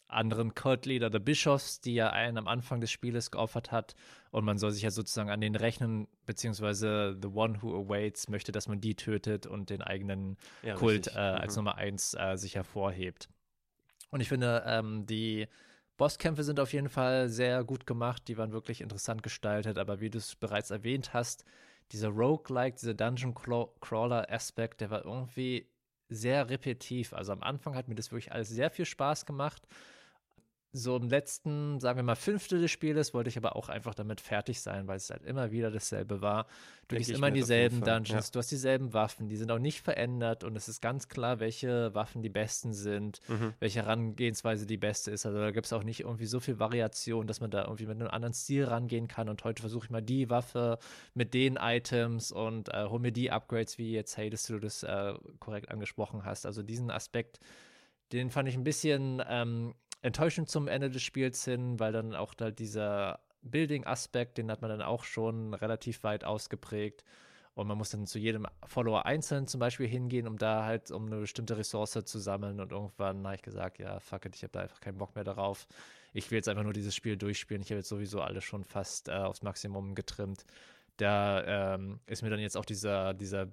anderen 0.07 0.53
Cult-Leader, 0.53 1.09
The 1.11 1.19
Bischoffs, 1.19 1.81
die 1.81 1.95
ja 1.95 2.11
einen 2.11 2.37
am 2.37 2.47
Anfang 2.47 2.79
des 2.79 2.91
Spieles 2.91 3.31
geopfert 3.31 3.71
hat. 3.71 3.95
Und 4.31 4.45
man 4.45 4.57
soll 4.57 4.71
sich 4.71 4.83
ja 4.83 4.91
sozusagen 4.91 5.29
an 5.29 5.41
den 5.41 5.55
rechnen, 5.55 6.07
beziehungsweise 6.25 7.17
The 7.21 7.29
One 7.29 7.61
Who 7.61 7.85
Awaits 7.85 8.29
möchte, 8.29 8.51
dass 8.51 8.67
man 8.67 8.79
die 8.79 8.95
tötet 8.95 9.47
und 9.47 9.69
den 9.69 9.81
eigenen 9.81 10.37
ja, 10.61 10.75
Kult 10.75 11.07
äh, 11.07 11.19
als 11.19 11.55
mhm. 11.55 11.63
Nummer 11.63 11.75
eins 11.75 12.13
äh, 12.13 12.37
sich 12.37 12.55
hervorhebt. 12.55 13.29
Und 14.11 14.21
ich 14.21 14.29
finde, 14.29 14.63
ähm, 14.67 15.05
die 15.05 15.47
Bosskämpfe 15.97 16.43
sind 16.43 16.59
auf 16.59 16.73
jeden 16.73 16.89
Fall 16.89 17.29
sehr 17.29 17.63
gut 17.63 17.85
gemacht, 17.85 18.27
die 18.27 18.37
waren 18.37 18.51
wirklich 18.51 18.81
interessant 18.81 19.23
gestaltet, 19.23 19.77
aber 19.77 19.99
wie 19.99 20.09
du 20.09 20.17
es 20.17 20.35
bereits 20.35 20.71
erwähnt 20.71 21.13
hast, 21.13 21.45
dieser 21.91 22.09
Roguelike, 22.09 22.77
dieser 22.77 22.93
Dungeon 22.93 23.35
Crawler 23.35 24.27
Aspekt, 24.31 24.81
der 24.81 24.89
war 24.89 25.05
irgendwie 25.05 25.67
sehr 26.09 26.49
repetitiv. 26.49 27.13
Also 27.13 27.31
am 27.31 27.43
Anfang 27.43 27.75
hat 27.75 27.87
mir 27.87 27.95
das 27.95 28.11
wirklich 28.11 28.31
alles 28.31 28.49
sehr 28.49 28.71
viel 28.71 28.85
Spaß 28.85 29.25
gemacht 29.25 29.67
so 30.75 30.97
im 30.97 31.07
letzten, 31.07 31.79
sagen 31.79 31.97
wir 31.97 32.03
mal, 32.03 32.15
Fünftel 32.15 32.59
des 32.59 32.71
Spieles 32.71 33.13
wollte 33.13 33.29
ich 33.29 33.37
aber 33.37 33.55
auch 33.55 33.69
einfach 33.69 33.93
damit 33.93 34.19
fertig 34.19 34.59
sein, 34.59 34.87
weil 34.87 34.97
es 34.97 35.11
halt 35.11 35.23
immer 35.23 35.51
wieder 35.51 35.69
dasselbe 35.69 36.21
war. 36.21 36.47
Du 36.87 36.95
gehst 36.95 37.11
immer 37.11 37.27
in 37.27 37.35
dieselben 37.35 37.81
Dungeons, 37.81 38.27
ja. 38.27 38.31
du 38.31 38.39
hast 38.39 38.49
dieselben 38.49 38.91
Waffen, 38.91 39.29
die 39.29 39.37
sind 39.37 39.51
auch 39.51 39.59
nicht 39.59 39.81
verändert 39.81 40.43
und 40.43 40.55
es 40.55 40.67
ist 40.67 40.81
ganz 40.81 41.09
klar, 41.09 41.39
welche 41.39 41.93
Waffen 41.93 42.23
die 42.23 42.29
besten 42.29 42.73
sind, 42.73 43.21
mhm. 43.27 43.53
welche 43.59 43.83
Herangehensweise 43.83 44.65
die 44.65 44.77
beste 44.77 45.11
ist. 45.11 45.27
Also 45.27 45.37
da 45.37 45.51
gibt 45.51 45.67
es 45.67 45.73
auch 45.73 45.83
nicht 45.83 46.01
irgendwie 46.01 46.25
so 46.25 46.39
viel 46.39 46.57
Variation, 46.57 47.27
dass 47.27 47.39
man 47.39 47.51
da 47.51 47.65
irgendwie 47.65 47.85
mit 47.85 48.01
einem 48.01 48.09
anderen 48.09 48.33
Stil 48.33 48.65
rangehen 48.65 49.07
kann 49.07 49.29
und 49.29 49.43
heute 49.43 49.61
versuche 49.61 49.85
ich 49.85 49.91
mal 49.91 50.01
die 50.01 50.31
Waffe 50.31 50.79
mit 51.13 51.35
den 51.35 51.57
Items 51.57 52.31
und 52.31 52.69
äh, 52.69 52.85
hol 52.89 52.99
mir 52.99 53.11
die 53.11 53.29
Upgrades, 53.29 53.77
wie 53.77 53.91
jetzt 53.93 54.17
hey, 54.17 54.31
dass 54.31 54.47
du 54.47 54.57
das 54.57 54.81
äh, 54.81 55.13
korrekt 55.39 55.69
angesprochen 55.69 56.25
hast. 56.25 56.47
Also 56.47 56.63
diesen 56.63 56.89
Aspekt, 56.89 57.39
den 58.11 58.31
fand 58.31 58.49
ich 58.49 58.55
ein 58.55 58.63
bisschen 58.63 59.21
ähm, 59.27 59.75
enttäuschend 60.03 60.49
zum 60.49 60.67
Ende 60.67 60.91
des 60.91 61.01
Spiels 61.01 61.43
hin, 61.45 61.79
weil 61.79 61.91
dann 61.91 62.13
auch 62.13 62.33
da 62.33 62.51
dieser 62.51 63.19
Building-Aspekt, 63.41 64.37
den 64.37 64.51
hat 64.51 64.61
man 64.61 64.69
dann 64.69 64.81
auch 64.81 65.03
schon 65.03 65.53
relativ 65.53 66.03
weit 66.03 66.23
ausgeprägt. 66.23 67.03
Und 67.55 67.67
man 67.67 67.77
muss 67.77 67.91
dann 67.91 68.07
zu 68.07 68.17
jedem 68.17 68.47
Follower 68.65 69.05
einzeln 69.05 69.47
zum 69.47 69.59
Beispiel 69.59 69.87
hingehen, 69.87 70.27
um 70.27 70.37
da 70.37 70.65
halt, 70.65 70.89
um 70.89 71.05
eine 71.05 71.19
bestimmte 71.19 71.55
Ressource 71.55 71.91
zu 72.03 72.19
sammeln. 72.19 72.59
Und 72.59 72.71
irgendwann 72.71 73.23
habe 73.25 73.35
ich 73.35 73.43
gesagt, 73.43 73.77
ja, 73.77 73.99
fuck 73.99 74.25
it, 74.25 74.35
ich 74.35 74.43
habe 74.43 74.51
da 74.51 74.61
einfach 74.61 74.81
keinen 74.81 74.97
Bock 74.97 75.13
mehr 75.15 75.23
darauf. 75.23 75.67
Ich 76.13 76.31
will 76.31 76.37
jetzt 76.37 76.49
einfach 76.49 76.63
nur 76.63 76.73
dieses 76.73 76.95
Spiel 76.95 77.15
durchspielen. 77.15 77.61
Ich 77.61 77.69
habe 77.69 77.77
jetzt 77.77 77.89
sowieso 77.89 78.21
alles 78.21 78.43
schon 78.43 78.63
fast 78.63 79.07
äh, 79.07 79.13
aufs 79.13 79.43
Maximum 79.43 79.93
getrimmt. 79.93 80.45
Da 80.97 81.75
ähm, 81.75 81.99
ist 82.07 82.23
mir 82.23 82.29
dann 82.29 82.39
jetzt 82.39 82.57
auch 82.57 82.65
dieser, 82.65 83.13
dieser 83.13 83.47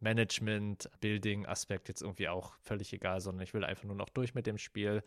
Management-Building-Aspekt 0.00 1.88
jetzt 1.88 2.02
irgendwie 2.02 2.28
auch 2.28 2.54
völlig 2.60 2.92
egal, 2.92 3.20
sondern 3.20 3.42
ich 3.42 3.54
will 3.54 3.64
einfach 3.64 3.84
nur 3.84 3.96
noch 3.96 4.10
durch 4.10 4.34
mit 4.34 4.46
dem 4.46 4.58
Spiel. 4.58 5.02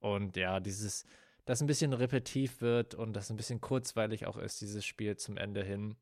Und 0.00 0.36
ja, 0.36 0.60
dieses, 0.60 1.04
dass 1.44 1.60
ein 1.60 1.66
bisschen 1.66 1.92
repetitiv 1.92 2.60
wird 2.60 2.94
und 2.94 3.12
das 3.14 3.30
ein 3.30 3.36
bisschen 3.36 3.60
kurzweilig 3.60 4.26
auch 4.26 4.36
ist, 4.36 4.60
dieses 4.60 4.84
Spiel 4.84 5.16
zum 5.16 5.36
Ende 5.36 5.62
hin. 5.62 5.96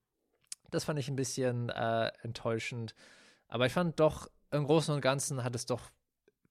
Das 0.70 0.84
fand 0.84 0.98
ich 0.98 1.08
ein 1.08 1.16
bisschen 1.16 1.68
äh, 1.70 2.10
enttäuschend. 2.22 2.94
Aber 3.48 3.66
ich 3.66 3.72
fand 3.72 4.00
doch, 4.00 4.28
im 4.50 4.64
Großen 4.64 4.94
und 4.94 5.00
Ganzen 5.00 5.44
hat 5.44 5.54
es 5.54 5.66
doch 5.66 5.90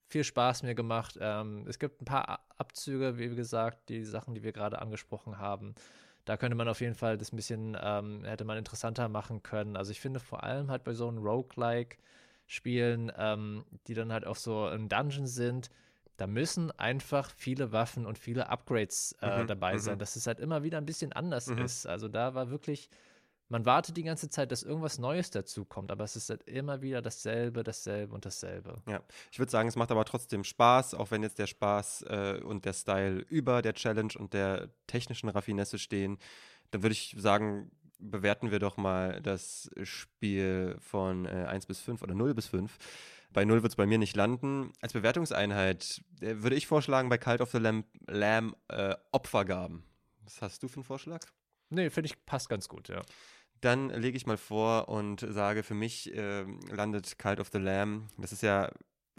viel 0.07 0.23
Spaß 0.23 0.63
mir 0.63 0.75
gemacht. 0.75 1.17
Ähm, 1.19 1.65
es 1.67 1.79
gibt 1.79 2.01
ein 2.01 2.05
paar 2.05 2.45
Abzüge, 2.57 3.17
wie 3.17 3.35
gesagt, 3.35 3.89
die 3.89 4.03
Sachen, 4.03 4.33
die 4.33 4.43
wir 4.43 4.53
gerade 4.53 4.79
angesprochen 4.81 5.37
haben. 5.37 5.75
Da 6.25 6.37
könnte 6.37 6.55
man 6.55 6.67
auf 6.67 6.81
jeden 6.81 6.95
Fall 6.95 7.17
das 7.17 7.31
ein 7.31 7.37
bisschen, 7.37 7.77
ähm, 7.79 8.23
hätte 8.25 8.45
man 8.45 8.57
interessanter 8.57 9.07
machen 9.09 9.43
können. 9.43 9.77
Also 9.77 9.91
ich 9.91 10.01
finde 10.01 10.19
vor 10.19 10.43
allem 10.43 10.69
halt 10.69 10.83
bei 10.83 10.93
so 10.93 11.07
einem 11.07 11.19
Roguelike-Spielen, 11.19 13.11
ähm, 13.17 13.65
die 13.87 13.93
dann 13.93 14.11
halt 14.11 14.25
auch 14.25 14.35
so 14.35 14.69
im 14.69 14.89
Dungeon 14.89 15.27
sind, 15.27 15.69
da 16.17 16.25
müssen 16.25 16.71
einfach 16.71 17.31
viele 17.35 17.71
Waffen 17.71 18.05
und 18.05 18.17
viele 18.17 18.49
Upgrades 18.49 19.15
äh, 19.21 19.43
mhm, 19.43 19.47
dabei 19.47 19.77
sein, 19.77 19.95
mhm. 19.95 19.99
dass 19.99 20.15
es 20.15 20.27
halt 20.27 20.39
immer 20.39 20.63
wieder 20.63 20.79
ein 20.79 20.85
bisschen 20.85 21.13
anders 21.13 21.47
mhm. 21.47 21.59
ist. 21.59 21.85
Also 21.85 22.07
da 22.07 22.33
war 22.33 22.49
wirklich, 22.49 22.89
man 23.49 23.65
wartet 23.65 23.97
die 23.97 24.03
ganze 24.03 24.27
Zeit, 24.29 24.51
dass 24.51 24.63
irgendwas 24.63 24.97
Neues 24.97 25.29
dazu 25.29 25.63
kommt, 25.63 25.91
aber 25.91 26.03
es 26.03 26.15
ist 26.15 26.31
halt 26.31 26.43
immer 26.43 26.81
wieder 26.81 27.03
dasselbe, 27.03 27.63
dasselbe 27.63 28.15
und 28.15 28.25
dasselbe. 28.25 28.81
Ja, 28.89 29.01
ich 29.31 29.37
würde 29.37 29.51
sagen, 29.51 29.69
es 29.69 29.75
macht 29.75 29.91
aber 29.91 30.05
trotzdem 30.05 30.43
Spaß, 30.43 30.95
auch 30.95 31.11
wenn 31.11 31.21
jetzt 31.21 31.37
der 31.37 31.47
Spaß 31.47 32.01
äh, 32.09 32.41
und 32.43 32.65
der 32.65 32.73
Style 32.73 33.19
über 33.29 33.61
der 33.61 33.75
Challenge 33.75 34.13
und 34.17 34.33
der 34.33 34.69
technischen 34.87 35.29
Raffinesse 35.29 35.77
stehen. 35.77 36.17
Dann 36.71 36.81
würde 36.81 36.93
ich 36.93 37.15
sagen, 37.17 37.71
bewerten 37.99 38.51
wir 38.51 38.59
doch 38.59 38.77
mal 38.77 39.21
das 39.21 39.69
Spiel 39.83 40.77
von 40.79 41.25
äh, 41.25 41.45
1 41.47 41.67
bis 41.67 41.79
5 41.79 42.01
oder 42.01 42.15
0 42.15 42.33
bis 42.33 42.47
5. 42.47 42.75
Bei 43.37 43.45
0 43.45 43.61
wird 43.61 43.73
es 43.73 43.75
bei 43.75 43.85
mir 43.85 43.99
nicht 43.99 44.15
landen. 44.15 44.73
Als 44.81 44.93
Bewertungseinheit 44.93 46.03
äh, 46.21 46.37
würde 46.37 46.55
ich 46.55 46.65
vorschlagen, 46.65 47.07
bei 47.07 47.19
Cult 47.19 47.39
of 47.39 47.51
the 47.51 47.59
Lamb, 47.59 47.85
Lamb 48.07 48.57
äh, 48.67 48.95
Opfergaben. 49.11 49.83
Was 50.23 50.41
hast 50.41 50.63
du 50.63 50.67
für 50.67 50.77
einen 50.77 50.85
Vorschlag? 50.85 51.19
Nee, 51.69 51.91
finde 51.91 52.07
ich 52.07 52.25
passt 52.25 52.49
ganz 52.49 52.67
gut, 52.67 52.87
ja. 52.87 53.03
Dann 53.61 53.89
lege 53.91 54.17
ich 54.17 54.25
mal 54.25 54.37
vor 54.37 54.89
und 54.89 55.19
sage, 55.19 55.61
für 55.61 55.75
mich 55.75 56.11
äh, 56.15 56.45
landet 56.71 57.19
Cult 57.19 57.39
of 57.39 57.49
the 57.53 57.59
Lamb. 57.59 58.07
Das 58.17 58.31
ist 58.31 58.41
ja 58.41 58.71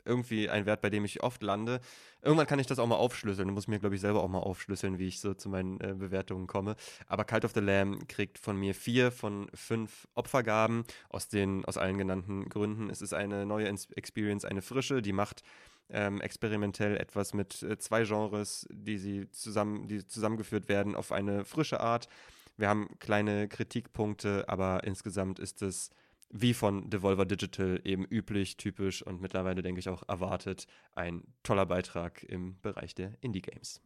irgendwie 0.08 0.48
ein 0.48 0.66
Wert, 0.66 0.80
bei 0.80 0.90
dem 0.90 1.04
ich 1.04 1.22
oft 1.22 1.42
lande. 1.42 1.80
Irgendwann 2.22 2.46
kann 2.46 2.58
ich 2.58 2.66
das 2.66 2.78
auch 2.78 2.86
mal 2.86 2.96
aufschlüsseln. 2.96 3.48
Ich 3.48 3.54
muss 3.54 3.68
mir, 3.68 3.78
glaube 3.78 3.94
ich, 3.94 4.00
selber 4.00 4.22
auch 4.22 4.28
mal 4.28 4.40
aufschlüsseln, 4.40 4.98
wie 4.98 5.06
ich 5.06 5.20
so 5.20 5.34
zu 5.34 5.48
meinen 5.48 5.80
äh, 5.80 5.94
Bewertungen 5.94 6.46
komme. 6.46 6.74
Aber 7.06 7.24
Cult 7.24 7.44
of 7.44 7.52
the 7.54 7.60
Lamb 7.60 8.08
kriegt 8.08 8.38
von 8.38 8.56
mir 8.56 8.74
vier 8.74 9.12
von 9.12 9.48
fünf 9.54 10.08
Opfergaben 10.14 10.84
aus, 11.10 11.28
den, 11.28 11.64
aus 11.64 11.76
allen 11.76 11.98
genannten 11.98 12.48
Gründen. 12.48 12.90
Es 12.90 13.02
ist 13.02 13.12
eine 13.12 13.46
neue 13.46 13.68
Experience, 13.68 14.44
eine 14.44 14.62
frische, 14.62 15.02
die 15.02 15.12
macht 15.12 15.42
ähm, 15.90 16.20
experimentell 16.20 16.96
etwas 16.96 17.34
mit 17.34 17.62
äh, 17.62 17.78
zwei 17.78 18.04
Genres, 18.04 18.66
die 18.70 18.98
sie 18.98 19.30
zusammen, 19.30 19.88
die 19.88 20.06
zusammengeführt 20.06 20.68
werden 20.68 20.94
auf 20.94 21.12
eine 21.12 21.44
frische 21.44 21.80
Art. 21.80 22.08
Wir 22.56 22.68
haben 22.68 22.88
kleine 22.98 23.48
Kritikpunkte, 23.48 24.44
aber 24.48 24.82
insgesamt 24.84 25.38
ist 25.38 25.62
es 25.62 25.90
wie 26.30 26.54
von 26.54 26.90
Devolver 26.90 27.24
Digital 27.24 27.80
eben 27.84 28.04
üblich, 28.04 28.56
typisch 28.56 29.02
und 29.02 29.20
mittlerweile, 29.20 29.62
denke 29.62 29.80
ich, 29.80 29.88
auch 29.88 30.02
erwartet, 30.08 30.66
ein 30.94 31.22
toller 31.42 31.66
Beitrag 31.66 32.22
im 32.22 32.60
Bereich 32.60 32.94
der 32.94 33.16
Indie-Games. 33.22 33.80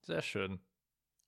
Sehr 0.00 0.22
schön. 0.22 0.60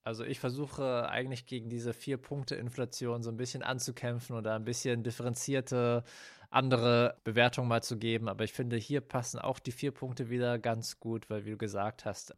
Also 0.02 0.24
ich 0.24 0.38
versuche 0.38 1.08
eigentlich 1.08 1.46
gegen 1.46 1.70
diese 1.70 1.94
vier 1.94 2.18
Punkte 2.18 2.56
Inflation 2.56 3.22
so 3.22 3.30
ein 3.30 3.38
bisschen 3.38 3.62
anzukämpfen 3.62 4.36
oder 4.36 4.54
ein 4.54 4.64
bisschen 4.64 5.02
differenzierte 5.02 6.04
andere 6.50 7.18
Bewertungen 7.24 7.68
mal 7.68 7.82
zu 7.82 7.98
geben. 7.98 8.28
Aber 8.28 8.44
ich 8.44 8.52
finde, 8.52 8.76
hier 8.76 9.00
passen 9.00 9.38
auch 9.38 9.58
die 9.58 9.72
vier 9.72 9.92
Punkte 9.92 10.28
wieder 10.28 10.58
ganz 10.58 11.00
gut, 11.00 11.30
weil 11.30 11.46
wie 11.46 11.52
du 11.52 11.56
gesagt 11.56 12.04
hast, 12.04 12.34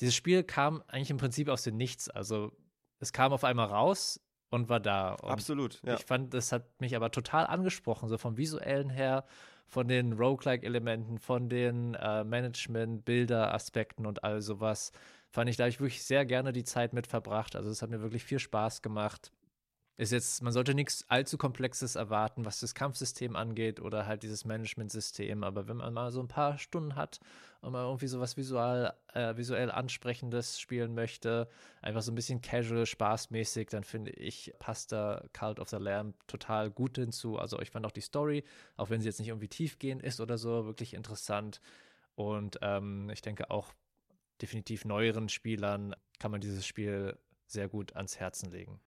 dieses 0.00 0.14
Spiel 0.14 0.44
kam 0.44 0.82
eigentlich 0.86 1.10
im 1.10 1.18
Prinzip 1.18 1.48
aus 1.48 1.62
dem 1.62 1.76
Nichts. 1.76 2.08
Also 2.08 2.52
es 3.00 3.12
kam 3.12 3.32
auf 3.32 3.44
einmal 3.44 3.66
raus 3.66 4.20
und 4.50 4.68
war 4.68 4.80
da. 4.80 5.14
Und 5.14 5.30
Absolut, 5.30 5.80
ja. 5.84 5.94
Ich 5.94 6.04
fand, 6.04 6.34
das 6.34 6.52
hat 6.52 6.80
mich 6.80 6.96
aber 6.96 7.10
total 7.10 7.46
angesprochen, 7.46 8.08
so 8.08 8.18
vom 8.18 8.36
visuellen 8.36 8.90
her, 8.90 9.24
von 9.66 9.86
den 9.88 10.14
Roguelike-Elementen, 10.14 11.18
von 11.18 11.48
den 11.48 11.94
äh, 11.94 12.24
Management, 12.24 13.04
Bilder-Aspekten 13.04 14.06
und 14.06 14.24
all 14.24 14.40
sowas. 14.40 14.92
Fand 15.30 15.50
ich, 15.50 15.56
da 15.56 15.64
habe 15.64 15.70
ich 15.70 15.80
wirklich 15.80 16.04
sehr 16.04 16.24
gerne 16.24 16.52
die 16.52 16.64
Zeit 16.64 16.94
mit 16.94 17.06
verbracht. 17.06 17.54
Also 17.54 17.70
es 17.70 17.82
hat 17.82 17.90
mir 17.90 18.00
wirklich 18.00 18.24
viel 18.24 18.38
Spaß 18.38 18.80
gemacht 18.80 19.30
ist 19.98 20.12
jetzt, 20.12 20.42
man 20.44 20.52
sollte 20.52 20.74
nichts 20.74 21.04
allzu 21.08 21.36
Komplexes 21.36 21.96
erwarten, 21.96 22.44
was 22.44 22.60
das 22.60 22.76
Kampfsystem 22.76 23.34
angeht 23.34 23.80
oder 23.80 24.06
halt 24.06 24.22
dieses 24.22 24.44
Management-System. 24.44 25.42
Aber 25.42 25.66
wenn 25.66 25.78
man 25.78 25.92
mal 25.92 26.12
so 26.12 26.20
ein 26.20 26.28
paar 26.28 26.56
Stunden 26.56 26.94
hat 26.94 27.18
und 27.62 27.72
mal 27.72 27.84
irgendwie 27.84 28.06
so 28.06 28.20
was 28.20 28.36
visual, 28.36 28.94
äh, 29.12 29.36
visuell 29.36 29.72
Ansprechendes 29.72 30.60
spielen 30.60 30.94
möchte, 30.94 31.48
einfach 31.82 32.02
so 32.02 32.12
ein 32.12 32.14
bisschen 32.14 32.40
casual, 32.40 32.86
spaßmäßig, 32.86 33.70
dann 33.70 33.82
finde 33.82 34.12
ich, 34.12 34.54
passt 34.60 34.92
da 34.92 35.24
Cult 35.32 35.58
of 35.58 35.68
the 35.68 35.78
Lamb 35.78 36.14
total 36.28 36.70
gut 36.70 36.96
hinzu. 36.96 37.36
Also 37.36 37.58
ich 37.60 37.72
fand 37.72 37.84
auch 37.84 37.90
die 37.90 38.00
Story, 38.00 38.44
auch 38.76 38.90
wenn 38.90 39.00
sie 39.00 39.08
jetzt 39.08 39.18
nicht 39.18 39.30
irgendwie 39.30 39.48
tiefgehend 39.48 40.00
ist 40.04 40.20
oder 40.20 40.38
so, 40.38 40.64
wirklich 40.64 40.94
interessant. 40.94 41.60
Und 42.14 42.60
ähm, 42.62 43.10
ich 43.10 43.20
denke 43.20 43.50
auch 43.50 43.74
definitiv 44.40 44.84
neueren 44.84 45.28
Spielern 45.28 45.96
kann 46.20 46.30
man 46.30 46.40
dieses 46.40 46.64
Spiel 46.64 47.18
sehr 47.48 47.68
gut 47.68 47.96
ans 47.96 48.20
Herzen 48.20 48.52
legen. 48.52 48.80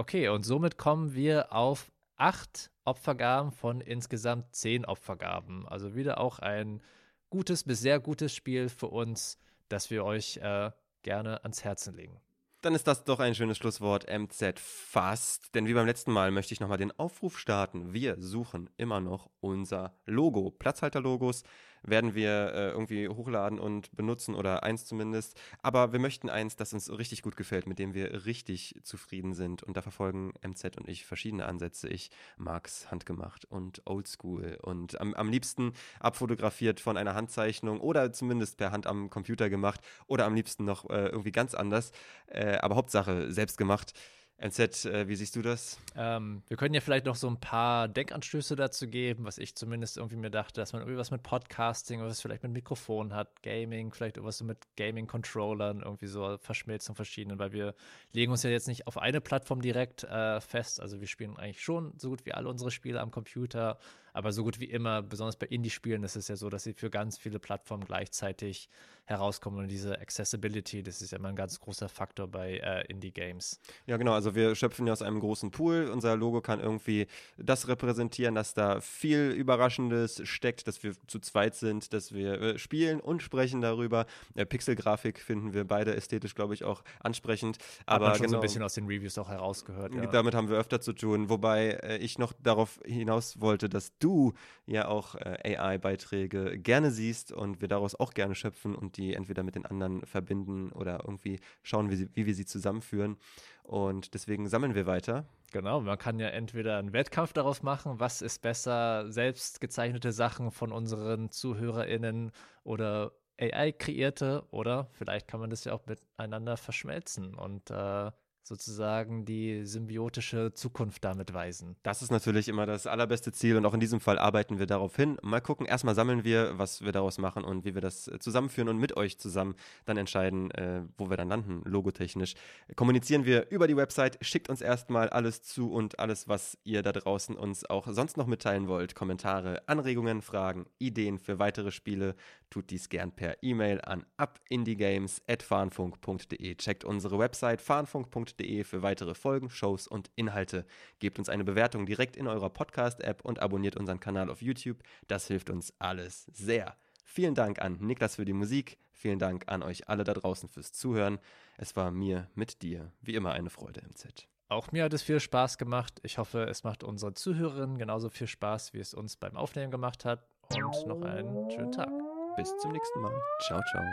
Okay, 0.00 0.28
und 0.28 0.44
somit 0.44 0.78
kommen 0.78 1.14
wir 1.14 1.52
auf 1.52 1.92
acht 2.16 2.70
Opfergaben 2.86 3.52
von 3.52 3.82
insgesamt 3.82 4.54
zehn 4.54 4.86
Opfergaben. 4.86 5.68
Also 5.68 5.94
wieder 5.94 6.22
auch 6.22 6.38
ein 6.38 6.80
gutes 7.28 7.64
bis 7.64 7.82
sehr 7.82 8.00
gutes 8.00 8.34
Spiel 8.34 8.70
für 8.70 8.86
uns, 8.86 9.38
das 9.68 9.90
wir 9.90 10.06
euch 10.06 10.38
äh, 10.38 10.70
gerne 11.02 11.42
ans 11.42 11.64
Herzen 11.64 11.94
legen. 11.96 12.18
Dann 12.62 12.74
ist 12.74 12.86
das 12.86 13.04
doch 13.04 13.20
ein 13.20 13.34
schönes 13.34 13.58
Schlusswort, 13.58 14.06
MZ 14.08 14.58
fast. 14.58 15.54
Denn 15.54 15.66
wie 15.66 15.74
beim 15.74 15.86
letzten 15.86 16.12
Mal 16.12 16.30
möchte 16.30 16.54
ich 16.54 16.60
nochmal 16.60 16.78
den 16.78 16.98
Aufruf 16.98 17.38
starten. 17.38 17.92
Wir 17.92 18.18
suchen 18.18 18.70
immer 18.78 19.00
noch 19.00 19.28
unser 19.40 19.92
Logo. 20.06 20.50
Platzhalter-Logos 20.50 21.42
werden 21.82 22.14
wir 22.14 22.52
äh, 22.54 22.70
irgendwie 22.70 23.08
hochladen 23.08 23.58
und 23.58 23.94
benutzen 23.96 24.34
oder 24.34 24.62
eins 24.62 24.84
zumindest. 24.84 25.38
Aber 25.62 25.92
wir 25.92 26.00
möchten 26.00 26.28
eins, 26.28 26.56
das 26.56 26.72
uns 26.72 26.90
richtig 26.90 27.22
gut 27.22 27.36
gefällt, 27.36 27.66
mit 27.66 27.78
dem 27.78 27.94
wir 27.94 28.24
richtig 28.26 28.80
zufrieden 28.82 29.34
sind. 29.34 29.62
Und 29.62 29.76
da 29.76 29.82
verfolgen 29.82 30.32
MZ 30.42 30.76
und 30.76 30.88
ich 30.88 31.04
verschiedene 31.04 31.46
Ansätze. 31.46 31.88
Ich 31.88 32.10
mag 32.36 32.66
es 32.66 32.90
handgemacht 32.90 33.44
und 33.44 33.82
oldschool 33.86 34.58
und 34.62 35.00
am, 35.00 35.14
am 35.14 35.30
liebsten 35.30 35.72
abfotografiert 35.98 36.80
von 36.80 36.96
einer 36.96 37.14
Handzeichnung 37.14 37.80
oder 37.80 38.12
zumindest 38.12 38.56
per 38.56 38.72
Hand 38.72 38.86
am 38.86 39.10
Computer 39.10 39.50
gemacht 39.50 39.80
oder 40.06 40.26
am 40.26 40.34
liebsten 40.34 40.64
noch 40.64 40.88
äh, 40.90 41.06
irgendwie 41.06 41.32
ganz 41.32 41.54
anders. 41.54 41.92
Äh, 42.26 42.56
aber 42.56 42.76
Hauptsache 42.76 43.32
selbst 43.32 43.58
gemacht. 43.58 43.92
NZ, 44.40 44.86
äh, 44.86 45.06
wie 45.06 45.16
siehst 45.16 45.36
du 45.36 45.42
das? 45.42 45.78
Ähm, 45.94 46.42
wir 46.48 46.56
können 46.56 46.74
ja 46.74 46.80
vielleicht 46.80 47.04
noch 47.04 47.14
so 47.14 47.28
ein 47.28 47.38
paar 47.38 47.88
Denkanstöße 47.88 48.56
dazu 48.56 48.86
geben, 48.86 49.24
was 49.24 49.36
ich 49.36 49.54
zumindest 49.54 49.98
irgendwie 49.98 50.16
mir 50.16 50.30
dachte, 50.30 50.62
dass 50.62 50.72
man 50.72 50.80
irgendwie 50.80 50.98
was 50.98 51.10
mit 51.10 51.22
Podcasting, 51.22 52.00
was 52.00 52.22
vielleicht 52.22 52.42
mit 52.42 52.52
Mikrofon 52.52 53.12
hat, 53.12 53.42
Gaming, 53.42 53.92
vielleicht 53.92 54.16
irgendwas 54.16 54.38
so 54.38 54.46
mit 54.46 54.58
Gaming-Controllern, 54.78 55.82
irgendwie 55.82 56.06
so 56.06 56.38
Verschmelzung 56.38 56.96
verschiedenen, 56.96 57.38
weil 57.38 57.52
wir 57.52 57.74
legen 58.12 58.32
uns 58.32 58.42
ja 58.42 58.48
jetzt 58.48 58.66
nicht 58.66 58.86
auf 58.86 58.96
eine 58.96 59.20
Plattform 59.20 59.60
direkt 59.60 60.04
äh, 60.04 60.40
fest. 60.40 60.80
Also 60.80 61.00
wir 61.00 61.06
spielen 61.06 61.36
eigentlich 61.36 61.62
schon 61.62 61.92
so 61.98 62.08
gut 62.08 62.24
wie 62.24 62.32
alle 62.32 62.48
unsere 62.48 62.70
Spiele 62.70 63.00
am 63.00 63.10
Computer, 63.10 63.78
aber 64.12 64.32
so 64.32 64.44
gut 64.44 64.60
wie 64.60 64.66
immer, 64.66 65.02
besonders 65.02 65.36
bei 65.36 65.46
Indie-Spielen, 65.46 66.02
ist 66.04 66.16
es 66.16 66.28
ja 66.28 66.36
so, 66.36 66.50
dass 66.50 66.64
sie 66.64 66.74
für 66.74 66.90
ganz 66.90 67.18
viele 67.18 67.38
Plattformen 67.38 67.84
gleichzeitig 67.84 68.68
herauskommen. 69.10 69.58
Und 69.58 69.68
diese 69.68 70.00
Accessibility, 70.00 70.82
das 70.82 71.02
ist 71.02 71.10
ja 71.10 71.18
immer 71.18 71.28
ein 71.28 71.36
ganz 71.36 71.60
großer 71.60 71.88
Faktor 71.88 72.28
bei 72.28 72.58
äh, 72.58 72.86
Indie-Games. 72.86 73.60
Ja, 73.86 73.96
genau. 73.96 74.12
Also 74.12 74.34
wir 74.34 74.54
schöpfen 74.54 74.86
ja 74.86 74.92
aus 74.92 75.02
einem 75.02 75.20
großen 75.20 75.50
Pool. 75.50 75.90
Unser 75.92 76.16
Logo 76.16 76.40
kann 76.40 76.60
irgendwie 76.60 77.06
das 77.36 77.68
repräsentieren, 77.68 78.34
dass 78.34 78.54
da 78.54 78.80
viel 78.80 79.30
Überraschendes 79.30 80.22
steckt, 80.26 80.66
dass 80.68 80.82
wir 80.82 80.94
zu 81.08 81.18
zweit 81.18 81.56
sind, 81.56 81.92
dass 81.92 82.14
wir 82.14 82.40
äh, 82.40 82.58
spielen 82.58 83.00
und 83.00 83.22
sprechen 83.22 83.60
darüber. 83.60 84.06
Äh, 84.34 84.46
Pixel-Grafik 84.46 85.18
finden 85.20 85.52
wir 85.52 85.64
beide 85.64 85.94
ästhetisch, 85.94 86.34
glaube 86.34 86.54
ich, 86.54 86.64
auch 86.64 86.82
ansprechend. 87.00 87.58
Aber 87.86 88.06
Hat 88.06 88.12
man 88.12 88.14
schon 88.14 88.26
genau, 88.26 88.30
so 88.30 88.36
ein 88.38 88.42
bisschen 88.42 88.62
aus 88.62 88.74
den 88.74 88.86
Reviews 88.86 89.18
auch 89.18 89.28
herausgehört. 89.28 89.94
Ja. 89.94 90.06
Damit 90.06 90.34
haben 90.34 90.48
wir 90.48 90.56
öfter 90.56 90.80
zu 90.80 90.92
tun. 90.92 91.28
Wobei 91.28 91.70
äh, 91.82 91.98
ich 91.98 92.18
noch 92.18 92.32
darauf 92.40 92.80
hinaus 92.84 93.40
wollte, 93.40 93.68
dass 93.68 93.98
du 94.00 94.32
ja 94.66 94.88
auch 94.88 95.14
äh, 95.14 95.56
AI-Beiträge 95.56 96.58
gerne 96.58 96.90
siehst 96.90 97.32
und 97.32 97.60
wir 97.60 97.68
daraus 97.68 97.94
auch 97.94 98.12
gerne 98.12 98.34
schöpfen 98.34 98.74
und 98.74 98.96
die 98.96 99.14
entweder 99.14 99.42
mit 99.42 99.54
den 99.54 99.66
anderen 99.66 100.04
verbinden 100.06 100.72
oder 100.72 101.00
irgendwie 101.04 101.40
schauen, 101.62 101.90
wie, 101.90 101.96
sie, 101.96 102.08
wie 102.14 102.26
wir 102.26 102.34
sie 102.34 102.46
zusammenführen. 102.46 103.16
Und 103.62 104.14
deswegen 104.14 104.48
sammeln 104.48 104.74
wir 104.74 104.86
weiter. 104.86 105.26
Genau, 105.52 105.80
man 105.80 105.98
kann 105.98 106.18
ja 106.18 106.28
entweder 106.28 106.78
einen 106.78 106.92
Wettkampf 106.92 107.32
daraus 107.32 107.62
machen, 107.62 107.98
was 107.98 108.22
ist 108.22 108.40
besser, 108.42 109.10
selbst 109.10 109.60
gezeichnete 109.60 110.12
Sachen 110.12 110.50
von 110.50 110.72
unseren 110.72 111.30
ZuhörerInnen 111.30 112.32
oder 112.62 113.12
AI 113.40 113.72
kreierte, 113.72 114.44
oder 114.50 114.88
vielleicht 114.92 115.26
kann 115.26 115.40
man 115.40 115.50
das 115.50 115.64
ja 115.64 115.72
auch 115.72 115.86
miteinander 115.86 116.56
verschmelzen 116.56 117.34
und 117.34 117.70
äh, 117.70 118.10
sozusagen 118.42 119.24
die 119.24 119.64
symbiotische 119.64 120.52
Zukunft 120.52 121.04
damit 121.04 121.32
weisen. 121.32 121.76
Das 121.82 122.02
ist 122.02 122.10
natürlich 122.10 122.48
immer 122.48 122.66
das 122.66 122.86
allerbeste 122.86 123.32
Ziel 123.32 123.56
und 123.56 123.64
auch 123.66 123.74
in 123.74 123.80
diesem 123.80 124.00
Fall 124.00 124.18
arbeiten 124.18 124.58
wir 124.58 124.66
darauf 124.66 124.96
hin. 124.96 125.18
Mal 125.22 125.40
gucken, 125.40 125.66
erstmal 125.66 125.94
sammeln 125.94 126.24
wir, 126.24 126.58
was 126.58 126.82
wir 126.82 126.92
daraus 126.92 127.18
machen 127.18 127.44
und 127.44 127.64
wie 127.64 127.74
wir 127.74 127.82
das 127.82 128.08
äh, 128.08 128.18
zusammenführen 128.18 128.68
und 128.68 128.78
mit 128.78 128.96
euch 128.96 129.18
zusammen 129.18 129.54
dann 129.84 129.96
entscheiden, 129.96 130.50
äh, 130.52 130.82
wo 130.96 131.10
wir 131.10 131.16
dann 131.16 131.28
landen, 131.28 131.62
logotechnisch. 131.64 132.34
Kommunizieren 132.76 133.24
wir 133.24 133.50
über 133.50 133.66
die 133.68 133.76
Website, 133.76 134.18
schickt 134.20 134.48
uns 134.48 134.60
erstmal 134.60 135.08
alles 135.10 135.42
zu 135.42 135.70
und 135.70 136.00
alles, 136.00 136.28
was 136.28 136.58
ihr 136.64 136.82
da 136.82 136.92
draußen 136.92 137.36
uns 137.36 137.68
auch 137.68 137.88
sonst 137.88 138.16
noch 138.16 138.26
mitteilen 138.26 138.68
wollt. 138.68 138.94
Kommentare, 138.94 139.68
Anregungen, 139.68 140.22
Fragen, 140.22 140.64
Ideen 140.78 141.18
für 141.18 141.38
weitere 141.38 141.70
Spiele, 141.70 142.14
tut 142.48 142.70
dies 142.70 142.88
gern 142.88 143.12
per 143.12 143.36
E-Mail 143.42 143.82
an 143.82 144.06
abindiegames.fahnfunk.de. 144.16 146.54
Checkt 146.56 146.84
unsere 146.84 147.18
Website 147.18 147.60
fahnfunk.de 147.60 148.39
für 148.64 148.82
weitere 148.82 149.14
Folgen, 149.14 149.50
Shows 149.50 149.86
und 149.86 150.10
Inhalte. 150.16 150.66
Gebt 150.98 151.18
uns 151.18 151.28
eine 151.28 151.44
Bewertung 151.44 151.86
direkt 151.86 152.16
in 152.16 152.26
eurer 152.26 152.50
Podcast-App 152.50 153.24
und 153.24 153.40
abonniert 153.40 153.76
unseren 153.76 154.00
Kanal 154.00 154.30
auf 154.30 154.42
YouTube. 154.42 154.78
Das 155.08 155.26
hilft 155.26 155.50
uns 155.50 155.72
alles 155.78 156.26
sehr. 156.32 156.76
Vielen 157.04 157.34
Dank 157.34 157.60
an 157.60 157.78
Niklas 157.80 158.16
für 158.16 158.24
die 158.24 158.32
Musik. 158.32 158.78
Vielen 158.92 159.18
Dank 159.18 159.44
an 159.46 159.62
euch 159.62 159.88
alle 159.88 160.04
da 160.04 160.14
draußen 160.14 160.48
fürs 160.48 160.72
Zuhören. 160.72 161.18
Es 161.56 161.74
war 161.74 161.90
mir 161.90 162.28
mit 162.34 162.62
dir 162.62 162.92
wie 163.00 163.14
immer 163.14 163.32
eine 163.32 163.50
Freude 163.50 163.80
im 163.80 163.96
Z. 163.96 164.28
Auch 164.48 164.72
mir 164.72 164.84
hat 164.84 164.92
es 164.92 165.02
viel 165.02 165.20
Spaß 165.20 165.58
gemacht. 165.58 166.00
Ich 166.02 166.18
hoffe, 166.18 166.44
es 166.44 166.64
macht 166.64 166.82
unseren 166.82 167.14
Zuhörerinnen 167.14 167.78
genauso 167.78 168.10
viel 168.10 168.26
Spaß, 168.26 168.74
wie 168.74 168.80
es 168.80 168.94
uns 168.94 169.16
beim 169.16 169.36
Aufnehmen 169.36 169.70
gemacht 169.70 170.04
hat. 170.04 170.26
Und 170.52 170.86
noch 170.86 171.02
einen 171.02 171.50
schönen 171.50 171.72
Tag. 171.72 171.90
Bis 172.36 172.56
zum 172.58 172.72
nächsten 172.72 173.00
Mal. 173.00 173.16
Ciao, 173.46 173.60
ciao. 173.70 173.84